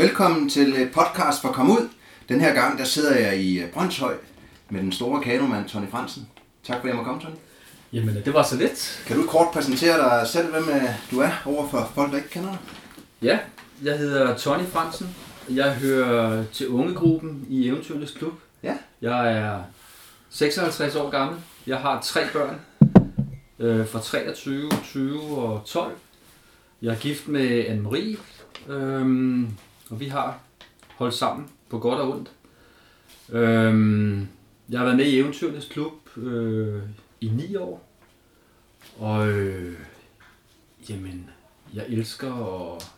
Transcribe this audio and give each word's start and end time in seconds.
Velkommen 0.00 0.48
til 0.48 0.74
øh, 0.78 0.92
podcast 0.92 1.42
for 1.42 1.48
Kom 1.48 1.70
Ud. 1.70 1.88
Den 2.28 2.40
her 2.40 2.54
gang 2.54 2.78
der 2.78 2.84
sidder 2.84 3.18
jeg 3.18 3.36
i 3.40 3.60
øh, 3.60 3.72
Brøndshøj 3.72 4.14
med 4.70 4.80
den 4.80 4.92
store 4.92 5.22
kanomand 5.22 5.68
Tony 5.68 5.90
Fransen. 5.90 6.28
Tak 6.64 6.76
fordi 6.76 6.88
jeg 6.88 6.96
må 6.96 7.04
komme, 7.04 7.20
Tony. 7.20 7.34
Jamen, 7.92 8.14
det 8.24 8.34
var 8.34 8.42
så 8.42 8.56
let. 8.56 9.02
Kan 9.06 9.16
du 9.16 9.26
kort 9.26 9.48
præsentere 9.52 9.98
dig 9.98 10.28
selv, 10.28 10.50
hvem 10.50 10.68
øh, 10.68 10.82
du 11.10 11.20
er 11.20 11.30
over 11.46 11.68
for 11.68 11.90
folk, 11.94 12.10
der 12.10 12.16
ikke 12.16 12.28
kender 12.28 12.48
dig? 12.48 12.58
Ja, 13.22 13.38
jeg 13.82 13.98
hedder 13.98 14.36
Tony 14.36 14.66
Fransen. 14.66 15.16
Jeg 15.50 15.74
hører 15.74 16.44
til 16.52 16.68
ungegruppen 16.68 17.46
i 17.48 17.68
Eventyrens 17.68 18.10
Klub. 18.10 18.34
Ja. 18.62 18.76
Jeg 19.02 19.32
er 19.32 19.58
56 20.30 20.94
år 20.94 21.10
gammel. 21.10 21.38
Jeg 21.66 21.78
har 21.78 22.00
tre 22.00 22.20
børn 22.32 22.60
øh, 23.58 23.88
fra 23.88 24.00
23, 24.00 24.70
20 24.84 25.20
og 25.22 25.62
12. 25.66 25.92
Jeg 26.82 26.94
er 26.94 26.98
gift 26.98 27.28
med 27.28 27.64
Anne-Marie, 27.64 28.18
øh, 28.72 29.46
og 29.90 30.00
vi 30.00 30.08
har 30.08 30.40
holdt 30.96 31.14
sammen 31.14 31.48
på 31.68 31.78
godt 31.78 32.00
og 32.00 32.10
ondt. 32.10 32.30
Øhm, 33.28 34.28
jeg 34.68 34.78
har 34.78 34.84
været 34.84 34.96
med 34.96 35.06
i 35.06 35.18
Eventyrenes 35.18 35.68
Klub 35.68 36.16
øh, 36.16 36.82
i 37.20 37.28
9 37.28 37.56
år. 37.56 37.86
Og 38.98 39.28
øh, 39.28 39.78
jamen, 40.88 41.30
jeg 41.74 41.84
elsker 41.88 42.34
at, 42.34 42.92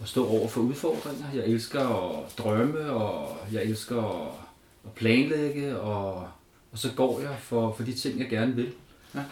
at 0.00 0.08
stå 0.08 0.26
over 0.26 0.48
for 0.48 0.60
udfordringer. 0.60 1.26
Jeg 1.34 1.46
elsker 1.46 1.80
at 1.80 2.38
drømme, 2.38 2.90
og 2.90 3.38
jeg 3.52 3.62
elsker 3.62 4.02
at, 4.02 4.32
at 4.84 4.92
planlægge, 4.92 5.80
og, 5.80 6.28
og 6.72 6.78
så 6.78 6.92
går 6.96 7.20
jeg 7.20 7.36
for, 7.40 7.74
for 7.74 7.82
de 7.82 7.94
ting, 7.94 8.18
jeg 8.18 8.28
gerne 8.28 8.54
vil. 8.54 8.72
Ja. 9.14 9.24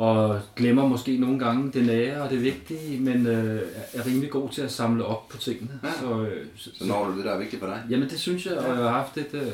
Og 0.00 0.40
glemmer 0.56 0.88
måske 0.88 1.16
nogle 1.16 1.38
gange 1.38 1.72
det 1.72 1.86
nære 1.86 2.22
og 2.22 2.30
det 2.30 2.42
vigtige, 2.42 3.00
men 3.00 3.26
øh, 3.26 3.62
er 3.94 4.06
rimelig 4.06 4.30
god 4.30 4.50
til 4.50 4.62
at 4.62 4.72
samle 4.72 5.04
op 5.04 5.28
på 5.28 5.36
tingene. 5.36 5.80
Ja. 5.84 5.92
Så, 6.00 6.22
øh, 6.22 6.46
så, 6.56 6.70
Så 6.78 6.84
når 6.84 7.06
du 7.06 7.16
det, 7.16 7.24
der 7.24 7.32
er 7.32 7.38
vigtigt 7.38 7.60
for 7.60 7.66
dig. 7.66 7.82
Jamen 7.90 8.08
det 8.08 8.20
synes 8.20 8.46
jeg, 8.46 8.58
og 8.58 8.68
jeg 8.68 8.76
har 8.76 8.90
haft 8.90 9.16
et, 9.16 9.28
øh, 9.32 9.52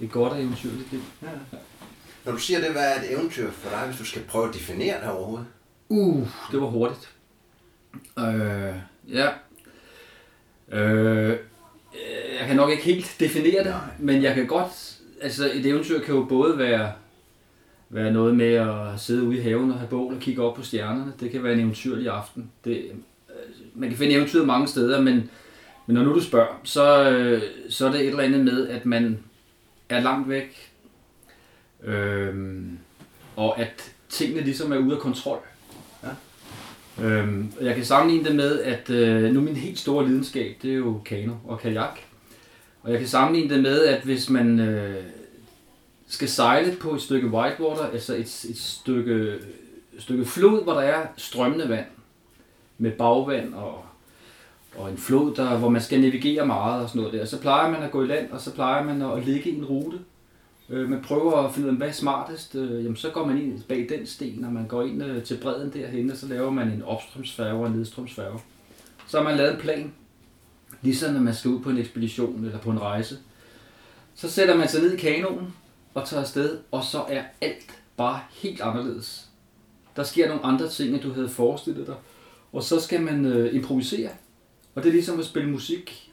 et 0.00 0.10
godt 0.10 0.32
og 0.32 0.40
eventyrligt 0.40 0.92
liv. 0.92 1.00
Ja. 1.22 1.28
Når 2.24 2.32
du 2.32 2.38
siger 2.38 2.60
det, 2.60 2.70
hvad 2.70 2.92
er 2.92 3.00
et 3.00 3.12
eventyr 3.12 3.50
for 3.50 3.70
dig, 3.70 3.86
hvis 3.86 3.98
du 3.98 4.04
skal 4.04 4.22
prøve 4.22 4.48
at 4.48 4.54
definere 4.54 5.00
det 5.00 5.10
overhovedet? 5.10 5.46
Uh, 5.88 6.28
det 6.52 6.60
var 6.60 6.66
hurtigt. 6.66 7.10
Øh, 8.18 8.74
ja. 9.08 9.28
Øh, 10.72 11.36
jeg 12.40 12.46
kan 12.46 12.56
nok 12.56 12.70
ikke 12.70 12.82
helt 12.82 13.16
definere 13.20 13.64
det, 13.64 13.70
Nej. 13.70 13.80
men 13.98 14.22
jeg 14.22 14.34
kan 14.34 14.46
godt, 14.46 14.98
altså 15.22 15.50
et 15.54 15.66
eventyr 15.66 16.00
kan 16.00 16.14
jo 16.14 16.24
både 16.24 16.58
være, 16.58 16.92
være 17.92 18.12
noget 18.12 18.36
med 18.36 18.52
at 18.54 19.00
sidde 19.00 19.22
ude 19.22 19.38
i 19.38 19.40
haven 19.40 19.70
og 19.70 19.78
have 19.78 19.88
bål 19.88 20.14
og 20.14 20.20
kigge 20.20 20.42
op 20.42 20.54
på 20.54 20.62
stjernerne. 20.62 21.12
Det 21.20 21.30
kan 21.30 21.44
være 21.44 21.52
en 21.52 21.60
eventyrlig 21.60 22.08
aften. 22.08 22.50
Det, 22.64 22.76
øh, 22.76 22.94
man 23.74 23.88
kan 23.88 23.98
finde 23.98 24.14
eventyr 24.14 24.44
mange 24.44 24.68
steder, 24.68 25.00
men, 25.00 25.30
men 25.86 25.94
når 25.94 26.02
nu 26.02 26.14
du 26.14 26.22
spørger, 26.22 26.60
så, 26.64 27.10
øh, 27.10 27.42
så 27.68 27.86
er 27.86 27.92
det 27.92 28.00
et 28.00 28.06
eller 28.06 28.22
andet 28.22 28.44
med, 28.44 28.68
at 28.68 28.86
man 28.86 29.18
er 29.88 30.00
langt 30.00 30.28
væk, 30.28 30.72
øh, 31.84 32.34
og 33.36 33.60
at 33.60 33.92
tingene 34.08 34.40
ligesom 34.40 34.72
er 34.72 34.78
ude 34.78 34.94
af 34.94 35.00
kontrol. 35.00 35.38
Øhm, 37.02 37.52
og 37.58 37.64
jeg 37.64 37.74
kan 37.74 37.84
sammenligne 37.84 38.28
det 38.28 38.36
med, 38.36 38.60
at 38.60 38.90
øh, 38.90 39.32
nu 39.32 39.40
min 39.40 39.56
helt 39.56 39.78
store 39.78 40.08
lidenskab, 40.08 40.56
det 40.62 40.70
er 40.70 40.76
jo 40.76 41.00
kano 41.04 41.32
og 41.44 41.60
kajak. 41.60 41.98
Og 42.82 42.90
jeg 42.90 42.98
kan 42.98 43.08
sammenligne 43.08 43.54
det 43.54 43.62
med, 43.62 43.84
at 43.84 44.02
hvis 44.02 44.30
man 44.30 44.60
øh, 44.60 45.04
skal 46.12 46.28
sejle 46.28 46.76
på 46.76 46.94
et 46.94 47.02
stykke 47.02 47.28
whitewater, 47.28 47.86
altså 47.86 48.14
et, 48.14 48.44
et 48.50 48.58
stykke, 48.58 49.38
stykke 49.98 50.24
flod, 50.24 50.62
hvor 50.62 50.72
der 50.72 50.80
er 50.80 51.06
strømmende 51.16 51.68
vand, 51.68 51.86
med 52.78 52.90
bagvand 52.90 53.54
og, 53.54 53.84
og 54.76 54.90
en 54.90 54.96
flod, 54.96 55.34
der, 55.34 55.58
hvor 55.58 55.68
man 55.68 55.82
skal 55.82 56.00
navigere 56.00 56.46
meget 56.46 56.82
og 56.82 56.88
sådan 56.88 57.02
noget 57.02 57.18
der, 57.18 57.24
så 57.24 57.40
plejer 57.40 57.70
man 57.70 57.82
at 57.82 57.90
gå 57.90 58.02
i 58.02 58.06
land, 58.06 58.30
og 58.30 58.40
så 58.40 58.54
plejer 58.54 58.84
man 58.84 59.02
at 59.02 59.24
ligge 59.24 59.50
i 59.50 59.56
en 59.56 59.64
rute. 59.64 59.98
Øh, 60.68 60.90
man 60.90 61.02
prøver 61.02 61.36
at 61.36 61.54
finde 61.54 61.68
ud 61.68 61.72
af, 61.72 61.76
hvad 61.76 61.88
er 61.88 61.92
smartest. 61.92 62.54
Øh, 62.54 62.84
jamen, 62.84 62.96
så 62.96 63.10
går 63.10 63.26
man 63.26 63.38
ind 63.38 63.62
bag 63.62 63.86
den 63.88 64.06
sten, 64.06 64.44
og 64.44 64.52
man 64.52 64.66
går 64.66 64.82
ind 64.82 65.02
øh, 65.02 65.22
til 65.22 65.38
bredden 65.42 65.72
derhen, 65.72 66.10
og 66.10 66.16
så 66.16 66.26
laver 66.26 66.50
man 66.50 66.68
en 66.68 66.82
opstrømsfærge 66.82 67.60
og 67.60 67.66
en 67.66 67.72
nedstrømsfærge. 67.72 68.38
Så 69.06 69.16
har 69.16 69.24
man 69.24 69.36
lavet 69.36 69.54
en 69.54 69.60
plan, 69.60 69.92
ligesom 70.82 71.12
når 71.14 71.20
man 71.20 71.34
skal 71.34 71.50
ud 71.50 71.60
på 71.60 71.70
en 71.70 71.78
ekspedition 71.78 72.44
eller 72.44 72.58
på 72.58 72.70
en 72.70 72.80
rejse. 72.80 73.18
Så 74.14 74.30
sætter 74.30 74.56
man 74.56 74.68
sig 74.68 74.82
ned 74.82 74.92
i 74.92 74.96
kanonen 74.96 75.54
og 75.94 76.08
tager 76.08 76.20
afsted, 76.20 76.58
og 76.70 76.84
så 76.84 77.04
er 77.08 77.22
alt 77.40 77.78
bare 77.96 78.20
helt 78.30 78.60
anderledes. 78.60 79.28
Der 79.96 80.02
sker 80.02 80.28
nogle 80.28 80.44
andre 80.44 80.68
ting, 80.68 80.94
end 80.94 81.02
du 81.02 81.12
havde 81.12 81.28
forestillet 81.28 81.86
dig. 81.86 81.94
Og 82.52 82.62
så 82.62 82.80
skal 82.80 83.02
man 83.02 83.24
øh, 83.26 83.54
improvisere. 83.54 84.10
Og 84.74 84.82
det 84.82 84.88
er 84.88 84.92
ligesom 84.92 85.18
at 85.18 85.24
spille 85.24 85.50
musik. 85.50 86.12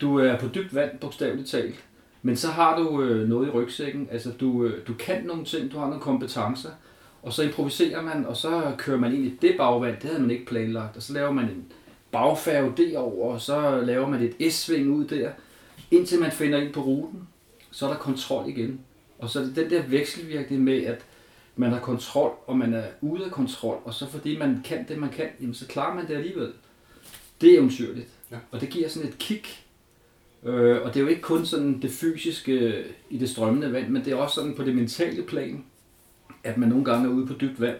Du 0.00 0.18
er 0.18 0.38
på 0.38 0.48
dybt 0.48 0.74
vand, 0.74 0.98
bogstaveligt 0.98 1.48
talt. 1.48 1.84
Men 2.22 2.36
så 2.36 2.48
har 2.48 2.78
du 2.78 3.02
øh, 3.02 3.28
noget 3.28 3.46
i 3.46 3.50
rygsækken. 3.50 4.08
Altså, 4.10 4.30
du, 4.40 4.64
øh, 4.64 4.86
du 4.86 4.94
kan 4.94 5.24
nogle 5.24 5.44
ting, 5.44 5.72
du 5.72 5.78
har 5.78 5.86
nogle 5.86 6.00
kompetencer. 6.00 6.70
Og 7.22 7.32
så 7.32 7.42
improviserer 7.42 8.02
man, 8.02 8.26
og 8.26 8.36
så 8.36 8.72
kører 8.78 8.98
man 8.98 9.14
ind 9.14 9.24
i 9.24 9.38
det 9.42 9.54
bagvand. 9.58 9.96
Det 9.96 10.04
havde 10.04 10.20
man 10.20 10.30
ikke 10.30 10.46
planlagt. 10.46 10.96
Og 10.96 11.02
så 11.02 11.12
laver 11.12 11.32
man 11.32 11.44
en 11.44 11.64
bagfærge 12.12 12.72
derover, 12.76 13.34
og 13.34 13.40
så 13.40 13.80
laver 13.80 14.08
man 14.08 14.22
et 14.22 14.52
S-sving 14.52 14.90
ud 14.90 15.04
der. 15.04 15.30
Indtil 15.90 16.20
man 16.20 16.32
finder 16.32 16.58
ind 16.58 16.72
på 16.72 16.80
ruten, 16.80 17.28
så 17.70 17.86
er 17.86 17.90
der 17.90 17.98
kontrol 17.98 18.48
igen. 18.48 18.80
Og 19.22 19.30
så 19.30 19.40
er 19.40 19.44
det 19.44 19.56
den 19.56 19.70
der 19.70 19.82
vekselvirkning 19.82 20.62
med, 20.62 20.82
at 20.84 21.04
man 21.56 21.70
har 21.70 21.80
kontrol, 21.80 22.32
og 22.46 22.56
man 22.58 22.74
er 22.74 22.84
ude 23.00 23.24
af 23.24 23.30
kontrol, 23.30 23.80
og 23.84 23.94
så 23.94 24.06
fordi 24.10 24.38
man 24.38 24.60
kan 24.64 24.88
det, 24.88 24.98
man 24.98 25.10
kan, 25.10 25.28
jamen 25.40 25.54
så 25.54 25.66
klarer 25.66 25.94
man 25.94 26.08
det 26.08 26.14
alligevel. 26.14 26.52
Det 27.40 27.52
er 27.54 27.58
eventyrligt. 27.58 28.08
Ja. 28.30 28.36
Og 28.50 28.60
det 28.60 28.68
giver 28.68 28.88
sådan 28.88 29.08
et 29.08 29.18
kick. 29.18 29.64
Øh, 30.44 30.82
og 30.82 30.88
det 30.94 30.96
er 30.96 31.00
jo 31.00 31.06
ikke 31.06 31.22
kun 31.22 31.46
sådan 31.46 31.82
det 31.82 31.90
fysiske 31.90 32.84
i 33.10 33.18
det 33.18 33.30
strømmende 33.30 33.72
vand, 33.72 33.88
men 33.88 34.04
det 34.04 34.12
er 34.12 34.16
også 34.16 34.34
sådan 34.34 34.54
på 34.54 34.62
det 34.64 34.74
mentale 34.74 35.22
plan, 35.22 35.64
at 36.44 36.56
man 36.58 36.68
nogle 36.68 36.84
gange 36.84 37.08
er 37.08 37.12
ude 37.12 37.26
på 37.26 37.32
dybt 37.40 37.60
vand. 37.60 37.76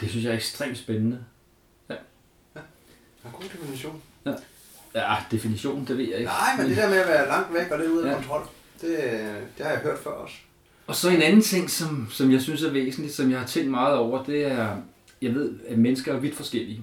Det 0.00 0.10
synes 0.10 0.24
jeg 0.24 0.30
er 0.30 0.36
ekstremt 0.36 0.78
spændende. 0.78 1.24
En 3.24 3.30
god 3.32 3.42
definition. 3.42 4.02
Ja, 4.94 5.16
definition, 5.30 5.84
det 5.88 5.98
ved 5.98 6.04
jeg 6.08 6.18
ikke. 6.18 6.30
Nej, 6.30 6.56
men 6.58 6.68
det 6.68 6.76
der 6.76 6.88
med 6.88 6.96
at 6.98 7.08
være 7.08 7.28
langt 7.28 7.54
væk 7.54 7.70
og 7.70 7.78
det 7.78 7.88
ude 7.88 8.04
af 8.06 8.10
Ja. 8.10 8.16
kontrol, 8.16 8.42
det, 8.84 8.98
det 9.58 9.66
har 9.66 9.72
jeg 9.72 9.80
hørt 9.80 9.98
før 9.98 10.10
også. 10.10 10.36
Og 10.86 10.94
så 10.94 11.10
en 11.10 11.22
anden 11.22 11.42
ting, 11.42 11.70
som, 11.70 12.08
som 12.10 12.32
jeg 12.32 12.40
synes 12.42 12.62
er 12.62 12.72
væsentligt, 12.72 13.14
som 13.14 13.30
jeg 13.30 13.38
har 13.38 13.46
tænkt 13.46 13.70
meget 13.70 13.96
over, 13.96 14.24
det 14.24 14.44
er, 14.44 14.76
jeg 15.22 15.34
ved, 15.34 15.58
at 15.68 15.78
mennesker 15.78 16.14
er 16.14 16.18
vidt 16.18 16.34
forskellige. 16.34 16.82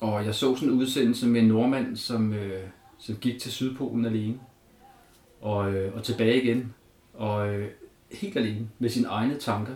Og 0.00 0.24
jeg 0.24 0.34
så 0.34 0.56
sådan 0.56 0.68
en 0.68 0.78
udsendelse 0.78 1.26
med 1.26 1.40
en 1.40 1.48
nordmand, 1.48 1.96
som, 1.96 2.32
øh, 2.34 2.62
som 2.98 3.16
gik 3.16 3.40
til 3.40 3.52
Sydpolen 3.52 4.04
alene. 4.04 4.38
Og, 5.40 5.74
øh, 5.74 5.96
og 5.96 6.04
tilbage 6.04 6.42
igen. 6.42 6.74
Og 7.14 7.54
øh, 7.54 7.68
helt 8.12 8.36
alene 8.36 8.68
med 8.78 8.90
sine 8.90 9.08
egne 9.08 9.38
tanker. 9.38 9.72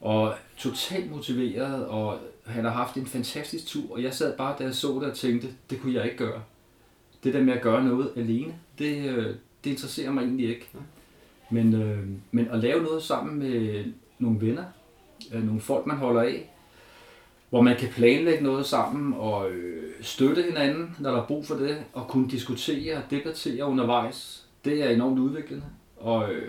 Og 0.00 0.34
totalt 0.56 1.10
motiveret, 1.10 1.86
og 1.86 2.18
han 2.46 2.64
har 2.64 2.72
haft 2.72 2.96
en 2.96 3.06
fantastisk 3.06 3.66
tur. 3.66 3.92
Og 3.92 4.02
jeg 4.02 4.14
sad 4.14 4.36
bare, 4.36 4.56
da 4.58 4.64
jeg 4.64 4.74
så 4.74 4.88
det 4.88 5.10
og 5.10 5.16
tænkte, 5.16 5.48
det 5.70 5.80
kunne 5.80 5.94
jeg 5.94 6.04
ikke 6.04 6.16
gøre. 6.16 6.42
Det 7.24 7.34
der 7.34 7.42
med 7.42 7.54
at 7.54 7.62
gøre 7.62 7.84
noget 7.84 8.10
alene, 8.16 8.54
det, 8.78 9.10
øh, 9.10 9.34
det 9.66 9.72
interesserer 9.72 10.10
mig 10.10 10.22
egentlig 10.22 10.48
ikke. 10.48 10.68
Men, 11.50 11.74
øh, 11.74 11.98
men 12.30 12.48
at 12.50 12.58
lave 12.58 12.82
noget 12.82 13.02
sammen 13.02 13.38
med 13.38 13.84
nogle 14.18 14.40
venner, 14.40 14.64
øh, 15.32 15.46
nogle 15.46 15.60
folk, 15.60 15.86
man 15.86 15.96
holder 15.96 16.22
af, 16.22 16.50
hvor 17.50 17.60
man 17.62 17.76
kan 17.76 17.88
planlægge 17.88 18.44
noget 18.44 18.66
sammen 18.66 19.14
og 19.18 19.50
øh, 19.50 19.92
støtte 20.00 20.42
hinanden, 20.42 20.96
når 20.98 21.10
der 21.10 21.22
er 21.22 21.26
brug 21.26 21.46
for 21.46 21.54
det, 21.54 21.76
og 21.92 22.08
kunne 22.08 22.30
diskutere 22.30 22.96
og 22.96 23.02
debattere 23.10 23.64
undervejs, 23.64 24.46
det 24.64 24.82
er 24.82 24.88
enormt 24.88 25.18
udviklende. 25.18 25.64
Og 25.96 26.32
øh, 26.32 26.48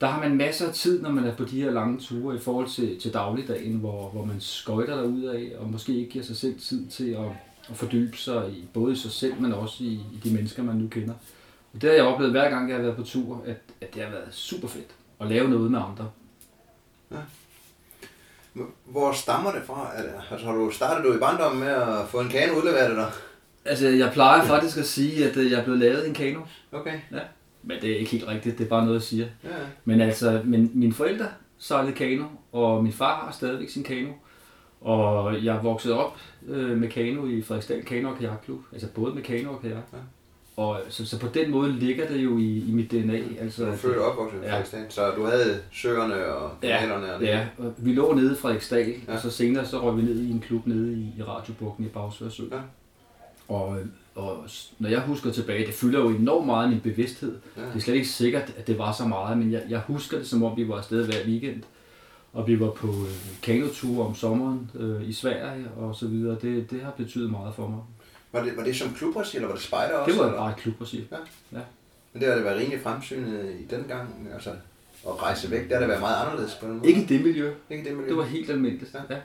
der 0.00 0.06
har 0.06 0.20
man 0.28 0.36
masser 0.36 0.68
af 0.68 0.74
tid, 0.74 1.02
når 1.02 1.10
man 1.10 1.24
er 1.24 1.36
på 1.36 1.44
de 1.44 1.62
her 1.62 1.70
lange 1.70 2.00
ture 2.00 2.36
i 2.36 2.38
forhold 2.38 2.68
til, 2.68 3.00
til 3.00 3.12
dagligdagen, 3.12 3.76
hvor, 3.76 4.08
hvor 4.08 4.24
man 4.24 4.40
skøjter 4.40 4.96
derud 4.96 5.24
af, 5.24 5.52
og 5.58 5.70
måske 5.70 5.94
ikke 5.94 6.10
giver 6.10 6.24
sig 6.24 6.36
selv 6.36 6.60
tid 6.60 6.86
til 6.86 7.10
at, 7.10 7.30
at 7.70 7.76
fordybe 7.76 8.16
sig 8.16 8.50
i 8.50 8.64
både 8.72 8.92
i 8.92 8.96
sig 8.96 9.10
selv, 9.10 9.40
men 9.40 9.52
også 9.52 9.84
i, 9.84 9.92
i 9.92 10.20
de 10.24 10.34
mennesker, 10.34 10.62
man 10.62 10.76
nu 10.76 10.88
kender. 10.88 11.14
Og 11.14 11.20
det 11.72 11.82
har 11.82 11.90
jeg 11.90 12.04
oplevet 12.04 12.32
hver 12.32 12.50
gang, 12.50 12.68
jeg 12.68 12.76
har 12.76 12.82
været 12.82 12.96
på 12.96 13.02
tur, 13.02 13.42
at, 13.46 13.56
at 13.80 13.94
det 13.94 14.02
har 14.02 14.10
været 14.10 14.34
super 14.34 14.68
fedt 14.68 14.94
at 15.20 15.26
lave 15.26 15.48
noget 15.48 15.70
med 15.70 15.78
andre. 15.78 16.10
Hvor 18.84 19.12
stammer 19.12 19.52
det 19.52 19.62
fra? 19.66 19.90
Altså, 20.30 20.46
har 20.46 20.54
du 20.54 20.70
startet 20.70 21.04
du 21.04 21.14
i 21.14 21.18
barndommen 21.18 21.60
med 21.60 21.68
at 21.68 22.08
få 22.08 22.20
en 22.20 22.28
kano 22.28 22.54
udleveret 22.54 22.96
dig? 22.96 23.10
Altså, 23.64 23.88
jeg 23.88 24.10
plejer 24.12 24.44
faktisk 24.44 24.78
at 24.78 24.86
sige, 24.86 25.30
at 25.30 25.36
øh, 25.36 25.50
jeg 25.50 25.60
er 25.60 25.64
blevet 25.64 25.80
lavet 25.80 26.04
i 26.04 26.08
en 26.08 26.14
kano. 26.14 26.40
Okay. 26.72 27.00
Men 27.62 27.80
det 27.80 27.90
er 27.92 27.96
ikke 27.98 28.10
helt 28.10 28.28
rigtigt, 28.28 28.58
det 28.58 28.64
er 28.64 28.68
bare 28.68 28.84
noget, 28.84 28.94
jeg 28.94 29.02
siger. 29.02 29.26
Ja. 29.44 29.48
Men 29.84 30.00
altså, 30.00 30.40
min, 30.44 30.70
mine 30.74 30.92
forældre 30.92 31.26
sejlede 31.58 31.92
kano, 31.92 32.24
og 32.52 32.82
min 32.82 32.92
far 32.92 33.24
har 33.24 33.32
stadigvæk 33.32 33.68
sin 33.68 33.82
kano. 33.82 34.12
Og 34.80 35.44
jeg 35.44 35.56
er 35.56 35.62
vokset 35.62 35.92
op 35.92 36.18
øh, 36.48 36.78
med 36.78 36.88
kano 36.88 37.26
i 37.26 37.42
Frederiksdal 37.42 37.84
Kano- 37.84 38.08
og 38.08 38.18
Kajakklub. 38.18 38.60
Altså 38.72 38.88
både 38.88 39.14
med 39.14 39.22
kano 39.22 39.52
og 39.52 39.62
kajak. 39.62 39.84
Ja. 39.92 39.98
Og 40.60 40.80
så, 40.88 41.06
så 41.06 41.18
på 41.18 41.26
den 41.34 41.50
måde 41.50 41.72
ligger 41.72 42.06
det 42.08 42.24
jo 42.24 42.38
i, 42.38 42.58
i 42.68 42.72
mit 42.72 42.90
DNA. 42.90 43.18
Altså, 43.40 43.64
Du 43.64 43.70
er 43.70 43.76
født 43.76 43.96
og 43.96 44.10
opvokset 44.10 44.38
i 44.38 44.44
Ja. 44.44 44.50
Frederiksdal, 44.52 44.84
så 44.88 45.10
du 45.16 45.24
havde 45.24 45.58
søerne 45.72 46.24
og 46.26 46.50
Ja, 46.62 46.78
kanalerne 46.80 47.14
og 47.14 47.20
det. 47.20 47.26
Ja, 47.26 47.46
og 47.58 47.74
vi 47.78 47.92
lå 47.92 48.14
nede 48.14 48.32
i 48.32 48.36
Frederiksdal, 48.36 48.88
Ja. 48.88 48.94
ja. 49.08 49.14
og 49.14 49.20
så 49.22 49.30
senere 49.30 49.66
så 49.66 49.78
røg 49.82 49.96
vi 49.96 50.02
ned 50.02 50.20
i 50.20 50.30
en 50.30 50.40
klub 50.40 50.66
nede 50.66 50.92
i, 50.92 51.14
i 51.18 51.22
Radiobugten 51.22 51.84
i 51.84 51.88
Bagsvær 51.88 52.28
Sø. 52.28 52.42
Ja. 52.52 52.58
Og, 53.48 53.78
og 54.14 54.36
når 54.78 54.88
jeg 54.88 55.00
husker 55.00 55.30
tilbage, 55.30 55.66
det 55.66 55.74
fylder 55.74 55.98
jo 56.00 56.08
enormt 56.08 56.46
meget 56.46 56.66
i 56.66 56.70
min 56.70 56.80
bevidsthed. 56.80 57.34
Ja. 57.56 57.62
Det 57.62 57.76
er 57.76 57.80
slet 57.80 57.94
ikke 57.94 58.08
sikkert, 58.08 58.54
at 58.58 58.66
det 58.66 58.78
var 58.78 58.92
så 58.92 59.04
meget, 59.04 59.38
men 59.38 59.52
jeg, 59.52 59.62
jeg 59.68 59.80
husker 59.86 60.18
det, 60.18 60.26
som 60.26 60.42
om 60.42 60.56
vi 60.56 60.68
var 60.68 60.76
afsted 60.76 61.04
hver 61.04 61.26
weekend. 61.26 61.62
Og 62.32 62.46
vi 62.48 62.60
var 62.60 62.70
på 62.70 62.86
øh, 62.86 63.38
kanoture 63.42 64.06
om 64.06 64.14
sommeren 64.14 64.70
øh, 64.74 65.08
i 65.08 65.12
Sverige 65.12 65.64
og 65.76 65.94
så 65.94 66.06
videre. 66.08 66.36
Det, 66.42 66.70
det 66.70 66.80
har 66.82 66.90
betydet 66.90 67.30
meget 67.30 67.54
for 67.54 67.68
mig. 67.68 67.80
Var 68.32 68.42
det, 68.42 68.56
var 68.56 68.64
det 68.64 68.76
som 68.76 68.94
klubregi, 68.94 69.36
eller 69.36 69.48
var 69.48 69.54
det 69.54 69.64
spejder 69.64 69.94
også? 69.94 70.10
Det 70.12 70.20
var 70.20 70.26
eller? 70.26 70.38
bare 70.40 70.54
klubregi. 70.58 71.08
Men 72.12 72.20
det 72.22 72.28
har 72.28 72.34
det 72.34 72.44
været 72.44 72.60
rimelig 72.60 72.80
fremsynet 72.82 73.50
i 73.60 73.66
den 73.66 73.84
gang, 73.88 74.28
altså 74.34 74.50
at 75.06 75.22
rejse 75.22 75.50
væk, 75.50 75.68
der 75.68 75.74
har 75.74 75.80
det 75.80 75.88
været 75.88 76.00
meget 76.00 76.26
anderledes 76.26 76.54
på 76.54 76.66
den 76.66 76.76
måde. 76.78 76.88
Ikke 76.88 77.00
i 77.02 77.04
det 77.06 77.24
miljø. 77.24 77.52
Ikke 77.70 77.84
det 77.88 77.96
miljø. 77.96 78.08
Det 78.08 78.16
var 78.16 78.24
helt 78.24 78.50
almindeligt. 78.50 78.94
Ja. 78.94 79.14
Ja. 79.14 79.20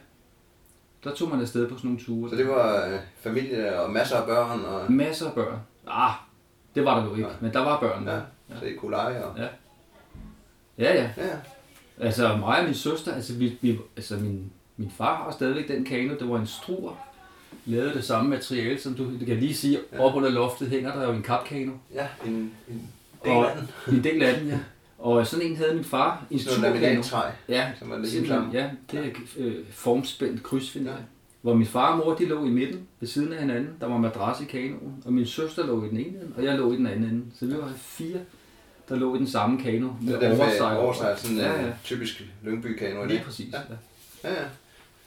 Der 1.04 1.16
tog 1.16 1.30
man 1.30 1.42
afsted 1.42 1.70
på 1.70 1.78
sådan 1.78 1.88
nogle 1.88 2.06
ture. 2.06 2.30
Så 2.30 2.36
det 2.36 2.48
var 2.48 2.86
øh, 2.88 3.00
familie 3.20 3.80
og 3.82 3.92
masser 3.92 4.16
af 4.18 4.26
børn, 4.26 4.60
og 4.66 4.92
Masser 4.92 5.28
af 5.28 5.34
børn. 5.34 5.60
Ah, 5.88 6.12
det 6.76 6.86
var 6.86 6.96
der 7.00 7.04
jo 7.06 7.12
ikke, 7.12 7.22
Nej. 7.28 7.32
men 7.42 7.54
der 7.54 7.60
var 7.60 7.80
børn. 7.80 8.08
ja, 8.08 8.16
Ja. 8.50 8.60
så 8.60 8.66
I 8.66 8.74
kunne 8.74 8.92
lege. 8.92 9.26
Og, 9.26 9.38
Ja. 9.38 9.48
ja, 10.78 10.94
ja. 10.94 11.10
ja. 11.18 11.38
Altså 12.00 12.38
mig 12.38 12.60
og 12.60 12.66
min 12.66 12.74
søster, 12.74 13.14
altså, 13.14 13.34
vi, 13.34 13.58
vi, 13.62 13.80
altså 13.98 14.16
min, 14.16 14.52
min 14.78 14.92
far 14.98 15.16
har 15.24 15.32
stadigvæk 15.32 15.68
den 15.68 15.86
kano, 15.86 16.14
det 16.20 16.30
var 16.30 16.40
en 16.40 16.48
struer. 16.48 17.05
Lavede 17.66 17.94
det 17.94 18.04
samme 18.04 18.30
materiale, 18.30 18.80
som 18.82 18.94
du 18.94 19.12
det 19.20 19.28
kan 19.28 19.38
lige 19.38 19.56
sige, 19.56 19.80
Ja. 19.94 20.00
op 20.00 20.16
under 20.16 20.30
loftet 20.30 20.68
hænger 20.70 20.96
der 20.96 21.04
jo 21.04 21.12
en 21.12 21.22
kapkano. 21.24 21.72
ja, 21.94 22.08
en, 22.26 22.32
en 22.70 22.90
del 23.24 23.32
Og- 23.32 23.52
af 23.52 23.58
den. 23.58 23.70
En 23.98 24.04
del 24.04 24.24
af 24.24 24.40
den, 24.40 24.48
ja. 24.50 24.60
Og 25.00 25.28
sådan 25.28 25.46
en 25.46 25.56
havde 25.58 25.76
min 25.76 25.84
far, 25.84 26.26
en 26.32 26.40
Sådan 26.40 26.54
struerkano. 26.58 26.82
laminattræ, 26.82 27.22
Ja, 27.50 27.72
som 27.80 27.90
var 27.90 27.98
lidt 27.98 28.28
sammen. 28.28 28.52
ja, 28.54 28.70
det 28.92 29.00
er 29.00 29.10
øh, 29.38 29.54
formspændt 29.72 30.44
krydsfiner. 30.44 30.92
Ja. 30.92 30.98
Hvor 31.42 31.54
min 31.54 31.68
far 31.68 31.92
og 31.92 31.98
mor, 31.98 32.14
de 32.16 32.26
lå 32.26 32.46
i 32.46 32.50
midten, 32.50 32.88
ved 33.00 33.08
siden 33.08 33.34
af 33.34 33.40
hinanden. 33.40 33.70
Der 33.82 33.88
var 33.88 33.98
madras 33.98 34.42
i 34.42 34.46
kanoen, 34.46 35.04
og 35.06 35.14
min 35.14 35.26
søster 35.26 35.66
lå 35.66 35.86
i 35.86 35.90
den 35.90 35.98
ene 35.98 36.08
ende, 36.08 36.32
og 36.38 36.44
jeg 36.44 36.58
lå 36.58 36.74
i 36.74 36.76
den 36.76 36.88
anden 36.88 37.04
ende. 37.10 37.26
Så 37.40 37.46
vi 37.46 37.54
var 37.54 37.72
fire, 37.78 38.18
der 38.90 38.96
lå 38.96 39.16
i 39.16 39.18
den 39.18 39.28
samme 39.28 39.64
kano 39.64 39.88
Det 39.88 39.96
med 40.02 40.14
er 40.14 40.20
den 40.20 40.30
med 40.38 40.78
overside. 40.78 41.16
sådan 41.18 41.36
en 41.36 41.42
ja, 41.42 41.66
ja, 41.66 41.72
typisk 41.84 42.24
Lyngby-kano 42.44 43.06
Lige 43.06 43.22
præcis. 43.26 43.54
Ja. 43.54 43.60
Ja. 44.24 44.34
Ja. 44.34 44.46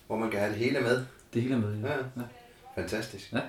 Hvor 0.07 0.17
man 0.19 0.31
kan 0.31 0.39
have 0.41 0.51
det 0.53 0.59
hele 0.59 0.81
med. 0.81 1.05
Det 1.35 1.43
hele 1.43 1.55
er 1.55 1.59
med. 1.59 1.75
Ja. 1.83 1.89
Ja. 1.89 1.95
ja. 2.17 2.23
Fantastisk. 2.81 3.33
Ja. 3.33 3.41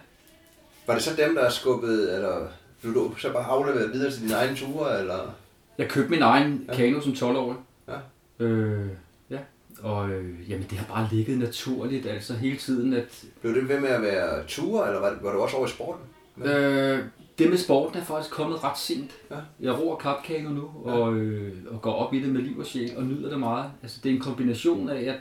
Var 0.88 0.94
det 0.94 1.04
så 1.04 1.16
dem, 1.16 1.36
der 1.36 1.50
skubbede, 1.50 2.16
eller 2.16 2.48
blev 2.81 2.94
du 2.94 3.16
så 3.18 3.34
bare 3.34 3.44
afleveret 3.44 3.94
videre 3.94 4.12
til 4.12 4.22
dine 4.22 4.34
egne 4.34 4.56
ture, 4.56 5.00
eller? 5.00 5.36
Jeg 5.78 5.90
købte 5.90 6.10
min 6.12 6.22
egen 6.22 6.66
Ja. 6.68 6.76
kano 6.76 7.02
som 7.02 7.12
12-årig. 7.14 7.58
Ja. 7.88 8.46
Øh, 8.46 8.88
ja. 9.30 9.38
Og 9.81 10.10
øh, 10.10 10.50
jamen, 10.52 10.68
det 10.70 10.78
har 10.78 10.96
bare 10.96 11.08
ligget 11.12 11.38
naturligt, 11.38 12.06
altså 12.06 12.34
hele 12.34 12.58
tiden, 12.58 12.94
at 12.94 13.24
Blev 13.42 13.56
det 13.56 13.70
ved 13.70 13.80
med 13.80 13.90
at 13.90 14.02
være 14.02 14.44
ture, 14.48 14.88
eller 14.88 15.00
var, 15.00 15.18
var 15.22 15.31
du 15.34 15.40
også 15.42 15.58
over 15.58 15.68
i 15.68 15.70
sporten? 15.70 16.04
Ja. 16.46 16.60
Øh, 16.60 17.04
det 17.40 17.50
med 17.50 17.58
sporten 17.58 18.00
er 18.00 18.04
faktisk 18.06 18.34
kommet 18.36 18.64
ret 18.64 18.78
sent. 18.78 19.12
Ja. 19.31 19.36
Jeg 19.60 19.80
roer 19.80 19.96
kapkano 19.96 20.50
nu, 20.50 20.72
Ja. 20.86 20.92
og, 20.92 21.14
øh, 21.14 21.54
og 21.72 21.81
går 21.81 21.94
op 21.94 22.14
i 22.14 22.20
det 22.20 22.30
med 22.30 22.42
liv 22.42 22.60
og 22.60 22.66
sjæl, 22.66 22.98
og 22.98 23.04
nyder 23.04 23.30
det 23.30 23.40
meget. 23.40 23.72
Altså, 23.81 24.00
det 24.04 24.12
er 24.12 24.16
en 24.16 24.22
kombination 24.22 24.90
af, 24.90 25.02
at, 25.02 25.16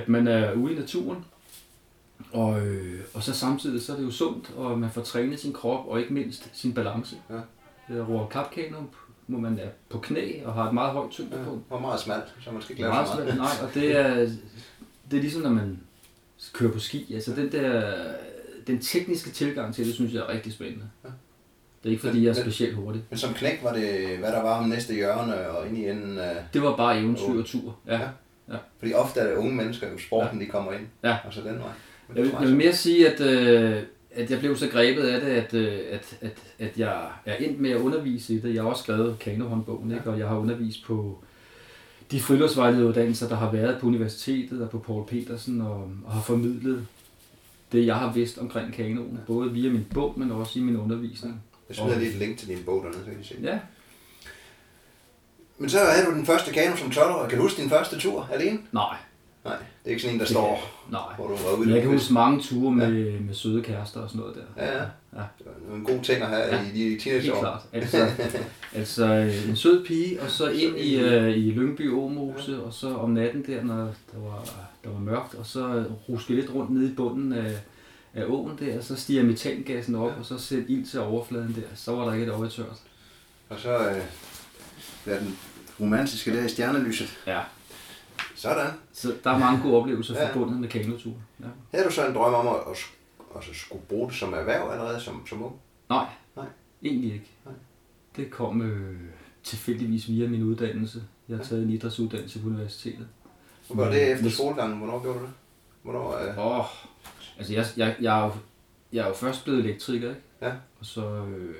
at 0.00 0.08
man 0.08 0.28
er 0.28 0.52
ude 0.52 0.72
i 0.72 0.76
naturen, 0.78 1.24
og, 2.34 2.66
øh, 2.66 3.00
og 3.14 3.22
så 3.22 3.34
samtidig 3.34 3.82
så 3.82 3.92
er 3.92 3.96
det 3.96 4.04
jo 4.04 4.10
sundt, 4.10 4.50
og 4.56 4.78
man 4.78 4.90
får 4.90 5.00
trænet 5.02 5.40
sin 5.40 5.52
krop, 5.52 5.86
og 5.88 6.00
ikke 6.00 6.14
mindst 6.14 6.50
sin 6.52 6.74
balance. 6.74 7.16
Ja. 7.30 7.34
Jeg 7.94 8.08
roer 8.08 8.26
kapkano, 8.28 8.76
hvor 9.26 9.38
man 9.38 9.58
er 9.58 9.68
på 9.90 9.98
knæ 9.98 10.44
og 10.44 10.54
har 10.54 10.68
et 10.68 10.74
meget 10.74 10.92
højt 10.92 11.06
Ja, 11.06 11.10
tyngdepunkt. 11.12 11.64
og 11.70 11.80
meget 11.80 12.00
smalt, 12.00 12.24
så 12.40 12.50
man 12.52 12.62
skal 12.62 12.76
Ja, 12.76 12.82
lave 12.82 12.92
meget. 12.94 13.36
Nej, 13.36 13.46
og 13.62 13.74
det 13.74 13.96
er, 13.96 14.14
det 15.10 15.16
er 15.16 15.20
ligesom, 15.20 15.42
når 15.42 15.50
man 15.50 15.80
kører 16.52 16.72
på 16.72 16.78
ski. 16.78 17.14
Altså, 17.14 17.34
den 17.34 17.52
der, 17.52 17.94
den 18.66 18.80
tekniske 18.80 19.30
tilgang 19.30 19.74
til 19.74 19.86
det, 19.86 19.94
synes 19.94 20.12
jeg 20.12 20.20
er 20.20 20.28
rigtig 20.28 20.52
spændende. 20.52 20.84
Ja. 21.04 21.08
Det 21.82 21.88
er 21.88 21.90
ikke, 21.90 22.00
fordi 22.00 22.14
Men- 22.16 22.24
jeg 22.24 22.30
er 22.30 22.42
specielt 22.42 22.74
hurtig. 22.74 23.02
Men 23.10 23.18
som 23.18 23.34
knæk 23.34 23.60
var 23.62 23.72
det, 23.72 24.18
hvad 24.18 24.32
der 24.32 24.42
var 24.42 24.58
om 24.58 24.68
næste 24.68 24.94
hjørne 24.94 25.48
og 25.50 25.68
ind 25.68 25.78
i 25.78 25.88
enden 25.88 26.18
af... 26.18 26.36
Det 26.52 26.62
var 26.62 26.76
bare 26.76 26.98
eventyr 27.00 27.38
og 27.38 27.44
tur. 27.44 27.76
Ja. 27.86 28.00
Ja. 28.48 28.56
Fordi 28.78 28.92
ofte 28.92 29.20
er 29.20 29.26
det 29.28 29.36
unge 29.36 29.54
mennesker, 29.54 29.90
jo 29.92 29.98
sporten, 29.98 30.40
de 30.40 30.46
kommer 30.46 30.72
ind. 30.72 30.86
Ja. 31.04 31.16
Og 31.26 31.32
så 31.32 31.40
den 31.40 31.58
vej. 31.58 31.68
Men 32.08 32.16
Jeg 32.16 32.24
vil, 32.24 32.32
jeg 32.40 32.48
vil 32.48 32.56
mere 32.56 32.72
sige, 32.74 33.08
at, 33.08 33.20
øh, 33.20 33.82
at 34.14 34.30
jeg 34.30 34.38
blev 34.38 34.56
så 34.56 34.68
grebet 34.68 35.02
af 35.02 35.20
det, 35.20 35.28
at, 35.28 35.54
øh, 35.54 35.78
at, 35.90 36.16
at, 36.20 36.38
at 36.58 36.78
jeg 36.78 37.06
er 37.26 37.34
endt 37.36 37.60
med 37.60 37.70
at 37.70 37.76
undervise 37.80 38.34
i 38.34 38.40
det. 38.40 38.54
Jeg 38.54 38.62
har 38.62 38.70
også 38.70 38.82
skrevet 38.82 39.18
kanohåndbogen, 39.18 39.90
ikke? 39.92 40.10
og 40.10 40.18
jeg 40.18 40.28
har 40.28 40.36
undervist 40.36 40.84
på 40.84 41.18
de 42.10 42.20
friluftsvejlederuddannelser, 42.20 43.28
der 43.28 43.36
har 43.36 43.52
været 43.52 43.80
på 43.80 43.86
universitetet 43.86 44.62
og 44.62 44.70
på 44.70 44.78
Paul 44.78 45.06
Petersen, 45.06 45.60
og, 45.60 45.90
og 46.04 46.12
har 46.12 46.22
formidlet 46.22 46.86
det, 47.72 47.86
jeg 47.86 47.96
har 47.96 48.12
vidst 48.12 48.38
omkring 48.38 48.72
kanoen, 48.72 49.20
både 49.26 49.52
via 49.52 49.70
min 49.70 49.86
bog, 49.94 50.14
men 50.16 50.30
også 50.32 50.58
i 50.58 50.62
min 50.62 50.76
undervisning. 50.76 51.42
Jeg 51.68 51.76
smider 51.76 51.98
lige 51.98 52.10
et 52.10 52.16
link 52.16 52.38
til 52.38 52.48
din 52.48 52.58
bog 52.66 52.82
dernede, 52.82 52.98
så 53.04 53.10
kan 53.10 53.20
I 53.20 53.24
se. 53.24 53.34
Ja, 53.42 53.58
Men 55.58 55.70
så 55.70 55.78
havde 55.78 56.06
du 56.06 56.12
den 56.12 56.26
første 56.26 56.52
kano 56.52 56.76
som 56.76 56.90
12 56.90 57.28
Kan 57.28 57.38
du 57.38 57.42
huske 57.42 57.62
din 57.62 57.70
første 57.70 57.98
tur 57.98 58.28
alene? 58.32 58.58
nej, 58.72 58.96
Nej, 59.44 59.56
det 59.84 59.90
er 59.90 59.94
ikke 59.94 60.02
sådan 60.02 60.14
en, 60.14 60.20
der 60.20 60.26
står, 60.26 60.70
nej. 60.90 61.00
hvor 61.16 61.26
du 61.26 61.34
var 61.34 61.56
ude. 61.56 61.74
Jeg 61.74 61.82
kan 61.82 61.90
huske 61.90 62.12
mange 62.12 62.42
ture 62.42 62.72
med, 62.72 63.20
med 63.20 63.34
søde 63.34 63.62
kærester 63.62 64.00
og 64.00 64.08
sådan 64.10 64.20
noget 64.20 64.36
der. 64.36 64.64
Ja, 64.64 64.72
ja. 64.78 64.82
Ja. 65.16 65.22
Det 65.38 65.46
var 65.68 65.76
en 65.76 65.84
god 65.84 66.00
ting 66.02 66.22
at 66.22 66.28
have 66.28 66.42
Ja. 66.54 66.62
i 66.62 66.70
de 66.74 66.88
Helt 66.88 67.02
teenageår. 67.02 67.40
klart. 67.40 67.62
Altså, 67.72 68.06
altså 68.74 69.06
øh, 69.06 69.48
en 69.48 69.56
sød 69.56 69.84
pige, 69.84 70.22
og 70.22 70.30
så 70.30 70.48
ind 70.50 70.78
i, 70.78 70.96
øh, 71.00 71.30
i 71.36 71.50
Lyngby 71.50 71.92
Åmose, 71.92 72.62
og 72.62 72.72
så 72.72 72.94
om 72.94 73.10
natten 73.10 73.44
der, 73.46 73.62
når 73.64 73.76
der 73.76 74.18
var, 74.22 74.44
der 74.84 74.90
var 74.90 74.98
mørkt, 74.98 75.34
og 75.34 75.46
så 75.46 75.84
ruske 76.08 76.34
lidt 76.34 76.54
rundt 76.54 76.70
nede 76.70 76.90
i 76.90 76.94
bunden 76.94 77.32
af, 77.32 77.52
af 78.14 78.24
åen 78.24 78.58
der, 78.60 78.78
og 78.78 78.84
så 78.84 78.96
stiger 78.96 79.22
metangassen 79.22 79.94
op, 79.94 80.10
Ja. 80.10 80.18
og 80.18 80.24
så 80.24 80.38
sætte 80.38 80.64
ild 80.68 80.86
til 80.86 81.00
overfladen 81.00 81.54
der. 81.56 81.76
Så 81.76 81.92
var 81.96 82.04
der 82.04 82.12
ikke 82.12 82.26
et 82.26 82.32
øje 82.32 82.48
tørt. 82.48 82.66
Og 83.48 83.56
så 83.60 83.78
øh, 83.78 84.02
er 85.14 85.18
den 85.18 85.36
romantiske 85.80 86.36
der 86.36 86.44
i 86.44 86.48
stjernelyset. 86.48 87.18
Ja. 87.26 87.40
Sådan. 88.44 88.70
Så 88.92 89.14
der 89.24 89.30
er 89.30 89.38
mange 89.38 89.62
gode 89.62 89.76
oplevelser 89.80 90.14
Ja. 90.22 90.28
forbundet 90.28 90.60
med 90.60 90.68
kanotur. 90.68 91.12
Ja. 91.40 91.46
Havde 91.74 91.86
du 91.86 91.92
så 91.92 92.06
en 92.06 92.14
drøm 92.14 92.34
om 92.34 92.46
at, 92.46 92.54
at, 92.54 92.76
at, 93.36 93.48
at 93.50 93.56
skulle 93.56 93.82
bruge 93.88 94.08
det 94.08 94.16
som 94.16 94.32
erhverv 94.34 94.70
allerede 94.70 95.00
som, 95.00 95.26
som 95.26 95.42
ung? 95.42 95.54
Nej, 95.88 96.06
Nej. 96.36 96.46
egentlig 96.82 97.12
ikke. 97.12 97.30
Nej. 97.44 97.54
Det 98.16 98.30
kom 98.30 98.62
øh, 98.62 99.00
tilfældigvis 99.42 100.08
via 100.08 100.28
min 100.28 100.42
uddannelse. 100.42 101.02
Jeg 101.28 101.36
har 101.36 101.44
taget 101.44 101.62
en 101.62 101.70
idrætsuddannelse 101.70 102.38
på 102.40 102.48
universitetet. 102.48 103.08
Var 103.70 103.90
det 103.90 104.12
efter 104.12 104.30
skolegangen? 104.30 104.78
Hvornår 104.78 105.02
gjorde 105.02 105.18
du 105.18 105.24
det? 105.24 105.32
Hvornår, 105.82 106.18
øh, 106.28 106.58
oh, 106.60 106.64
altså 107.38 107.52
jeg, 107.52 107.66
jeg, 107.76 107.96
jeg, 108.00 108.20
er 108.20 108.24
jo, 108.24 108.32
jeg 108.92 109.02
er 109.04 109.08
jo 109.08 109.14
først 109.14 109.44
blevet 109.44 109.64
elektriker, 109.64 110.08
ikke? 110.08 110.20
Ja. 110.42 110.52
Og 110.80 110.86
så 110.86 111.06
øh, 111.06 111.54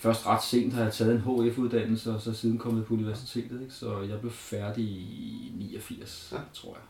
først 0.00 0.26
ret 0.26 0.42
sent 0.42 0.72
har 0.74 0.82
jeg 0.82 0.92
taget 0.92 1.12
en 1.14 1.20
HF-uddannelse, 1.20 2.10
og 2.10 2.20
så 2.20 2.32
siden 2.34 2.58
kommet 2.58 2.86
på 2.86 2.94
universitetet, 2.94 3.60
ikke? 3.62 3.74
Så 3.74 4.00
jeg 4.10 4.20
blev 4.20 4.32
færdig 4.32 4.84
i 4.84 5.52
89, 5.58 6.28
Ja. 6.32 6.36
tror 6.54 6.70
jeg. 6.70 6.82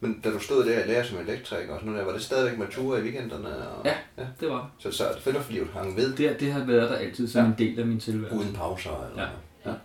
men 0.00 0.20
da 0.24 0.30
du 0.30 0.38
stod 0.38 0.64
der 0.64 0.80
og 0.82 0.86
lærte 0.88 1.08
som 1.08 1.18
elektriker 1.18 1.72
og 1.72 1.80
sådan 1.80 1.86
noget 1.86 1.98
der, 1.98 2.04
var 2.04 2.12
det 2.12 2.22
stadigvæk 2.22 2.58
med 2.58 2.66
ture 2.70 2.98
i 3.00 3.02
weekenderne? 3.02 3.68
Og, 3.68 3.84
Ja. 3.84 3.94
ja. 4.18 4.26
Det 4.40 4.48
var 4.48 4.70
Så, 4.78 4.90
så 4.90 5.04
friluftslivet 5.20 5.68
hang 5.74 5.96
ved 5.96 6.12
det. 6.16 6.36
Det 6.40 6.52
har 6.52 6.64
været 6.64 6.90
der 6.90 6.96
altid 6.96 7.28
som 7.28 7.42
Ja. 7.44 7.46
en 7.50 7.54
del 7.58 7.80
af 7.80 7.86
min 7.86 8.00
tilværelse. 8.00 8.38
uden 8.38 8.52
pauser? 8.54 9.06
Eller, 9.10 9.22
Ja. 9.22 9.28
Ja. 9.70 9.76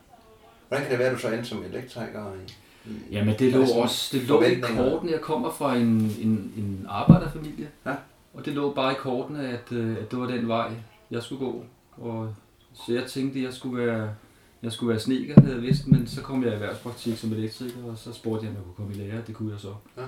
Hvordan 0.68 0.84
kan 0.86 0.92
det 0.92 1.00
være, 1.00 1.08
at 1.10 1.16
du 1.16 1.20
så 1.22 1.28
endte 1.30 1.46
som 1.46 1.64
elektriker? 1.64 2.34
I, 2.34 2.92
Jamen 3.12 3.36
det 3.40 3.52
lå 3.54 3.62
også 3.66 4.18
det 4.18 4.24
lå 4.28 4.42
i 4.42 4.60
kortene. 4.60 5.12
Jeg 5.12 5.22
kommer 5.22 5.52
fra 5.52 5.76
en, 5.76 5.88
en, 6.22 6.54
en 6.58 6.86
arbejderfamilie. 6.90 7.68
Ja. 7.86 7.96
Og 8.34 8.46
det 8.46 8.54
lå 8.54 8.74
bare 8.74 8.92
i 8.92 8.96
kortene, 9.00 9.48
at, 9.48 9.72
øh, 9.72 9.98
at 9.98 10.12
det 10.12 10.20
var 10.20 10.28
den 10.28 10.48
vej, 10.48 10.72
jeg 11.12 11.24
skulle 11.24 11.46
gå. 11.46 11.66
Og, 11.98 12.36
så 12.74 12.94
jeg 12.94 13.06
tænkte, 13.06 13.40
at 13.40 13.46
jeg 13.46 13.54
skulle 13.54 13.86
være, 13.86 14.10
jeg 14.64 14.72
skulle 14.72 14.90
være 14.90 15.00
sneker, 15.00 15.42
havde 15.42 15.54
jeg 15.54 15.62
vidst, 15.62 15.88
men 15.88 16.08
så 16.08 16.22
kom 16.22 16.44
jeg 16.44 16.52
i 16.52 16.54
erhvervspraktik 16.54 17.18
som 17.18 17.34
elektriker, 17.34 17.84
og 17.88 17.98
så 17.98 18.14
spurgte 18.14 18.46
jeg, 18.46 18.50
om 18.52 18.56
jeg 18.56 18.64
kunne 18.64 18.76
komme 18.76 18.94
i 18.94 18.98
lære. 18.98 19.22
Det 19.28 19.36
kunne 19.36 19.52
jeg 19.52 19.60
så. 19.60 19.74
Ja. 19.98 20.04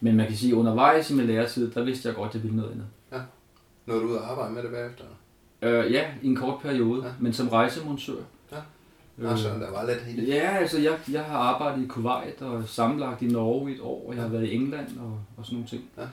Men 0.00 0.16
man 0.16 0.26
kan 0.26 0.36
sige, 0.36 0.52
at 0.52 0.56
undervejs 0.56 1.10
i 1.10 1.14
min 1.14 1.26
læretid, 1.26 1.70
der 1.70 1.84
vidste 1.84 2.08
jeg 2.08 2.16
godt, 2.16 2.28
at 2.28 2.34
jeg 2.34 2.42
ville 2.42 2.56
noget 2.56 2.70
andet. 2.70 2.86
Nåede 3.86 4.02
du 4.02 4.08
ud 4.08 4.14
og 4.14 4.30
arbejde 4.30 4.54
med 4.54 4.62
det 4.62 4.70
bagefter? 4.70 5.04
Øh, 5.62 5.92
ja, 5.92 6.04
i 6.22 6.26
en 6.26 6.36
kort 6.36 6.60
periode, 6.62 7.00
Ja. 7.02 7.06
ja. 7.08 7.14
men 7.20 7.32
som 7.32 7.48
rejsemontør. 7.48 8.12
Ja. 8.52 8.56
Øh, 9.18 9.30
Altså, 9.30 9.48
der 9.48 9.70
var 9.70 9.86
lidt 9.86 10.16
det. 10.16 10.28
Ja, 10.28 10.56
altså 10.56 10.78
jeg, 10.80 10.98
jeg 11.12 11.24
har 11.24 11.38
arbejdet 11.38 11.84
i 11.84 11.86
Kuwait 11.86 12.42
og 12.42 12.68
sammenlagt 12.68 13.22
i 13.22 13.26
Norge 13.26 13.70
i 13.70 13.74
et 13.74 13.80
år, 13.80 14.08
og 14.08 14.14
jeg 14.14 14.22
har 14.22 14.28
været 14.30 14.44
i 14.48 14.54
England 14.54 14.98
og, 14.98 15.20
og 15.36 15.44
sådan 15.46 15.54
nogle 15.56 15.68
ting. 15.68 15.84
Ja. 15.98 16.06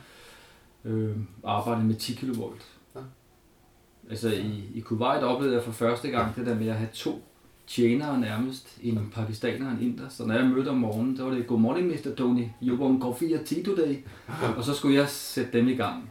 Øh, 0.89 1.15
arbejdet 1.43 1.85
med 1.85 1.95
10 1.95 2.13
kV. 2.15 2.41
Altså 4.09 4.29
i, 4.29 4.63
i 4.73 4.79
Kuwait 4.79 5.23
oplevede 5.23 5.55
jeg 5.55 5.63
for 5.63 5.71
første 5.71 6.09
gang 6.09 6.35
det 6.35 6.45
der 6.45 6.55
med 6.55 6.67
at 6.67 6.75
have 6.75 6.89
to 6.93 7.23
tjenere 7.67 8.19
nærmest, 8.19 8.77
en 8.83 9.11
pakistaner 9.13 9.65
og 9.65 9.71
en 9.71 9.81
inder. 9.81 10.09
Så 10.09 10.25
når 10.25 10.33
jeg 10.35 10.45
mødte 10.45 10.69
om 10.69 10.77
morgenen, 10.77 11.17
der 11.17 11.23
var 11.23 11.31
det, 11.33 11.47
Good 11.47 11.59
morning 11.59 11.87
Mr. 11.87 12.15
Tony, 12.17 12.47
you 12.63 12.77
want 12.77 13.01
coffee 13.01 13.37
and 13.37 13.45
tea 13.45 13.63
today? 13.63 13.95
og 14.57 14.63
så 14.63 14.73
skulle 14.73 14.95
jeg 14.95 15.09
sætte 15.09 15.57
dem 15.57 15.67
i 15.67 15.75
gang 15.75 16.09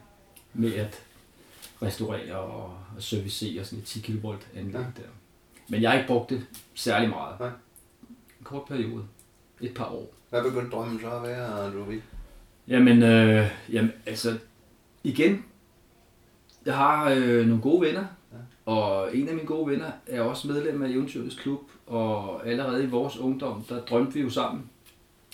med 0.54 0.74
at 0.74 1.02
restaurere 1.82 2.36
og, 2.36 2.74
servicere 2.98 3.64
sådan 3.64 3.78
et 3.78 3.84
10 3.84 4.00
kV 4.00 4.26
anlæg 4.56 4.72
Ja. 4.74 4.78
ja. 4.78 4.84
der. 4.96 5.08
Men 5.68 5.82
jeg 5.82 5.90
har 5.90 5.98
ikke 5.98 6.08
brugt 6.08 6.30
det 6.30 6.46
særlig 6.74 7.08
meget. 7.08 7.40
Nej. 7.40 7.48
En 8.40 8.44
kort 8.44 8.62
periode. 8.68 9.04
Et 9.60 9.74
par 9.74 9.84
år. 9.84 10.14
Hvad 10.30 10.42
begyndte 10.42 10.70
drømmen 10.70 11.00
så 11.00 11.10
at 11.10 11.22
være, 11.22 11.78
Ruby? 11.80 12.00
Jamen, 12.68 13.02
øh, 13.02 13.50
jamen 13.72 13.92
altså, 14.06 14.38
igen, 15.04 15.44
Jeg 16.66 16.76
har 16.76 17.10
øh, 17.10 17.46
nogle 17.46 17.62
gode 17.62 17.80
venner, 17.86 18.04
og 18.66 19.16
en 19.16 19.28
af 19.28 19.34
mine 19.34 19.46
gode 19.46 19.70
venner 19.70 19.90
er 20.06 20.20
også 20.20 20.48
medlem 20.48 20.82
af 20.82 20.88
Eventyrets 20.88 21.34
Klub, 21.40 21.60
og 21.86 22.46
allerede 22.48 22.84
i 22.84 22.86
vores 22.86 23.16
ungdom, 23.18 23.62
der 23.68 23.80
drømte 23.80 24.14
vi 24.14 24.20
jo 24.20 24.30
sammen 24.30 24.62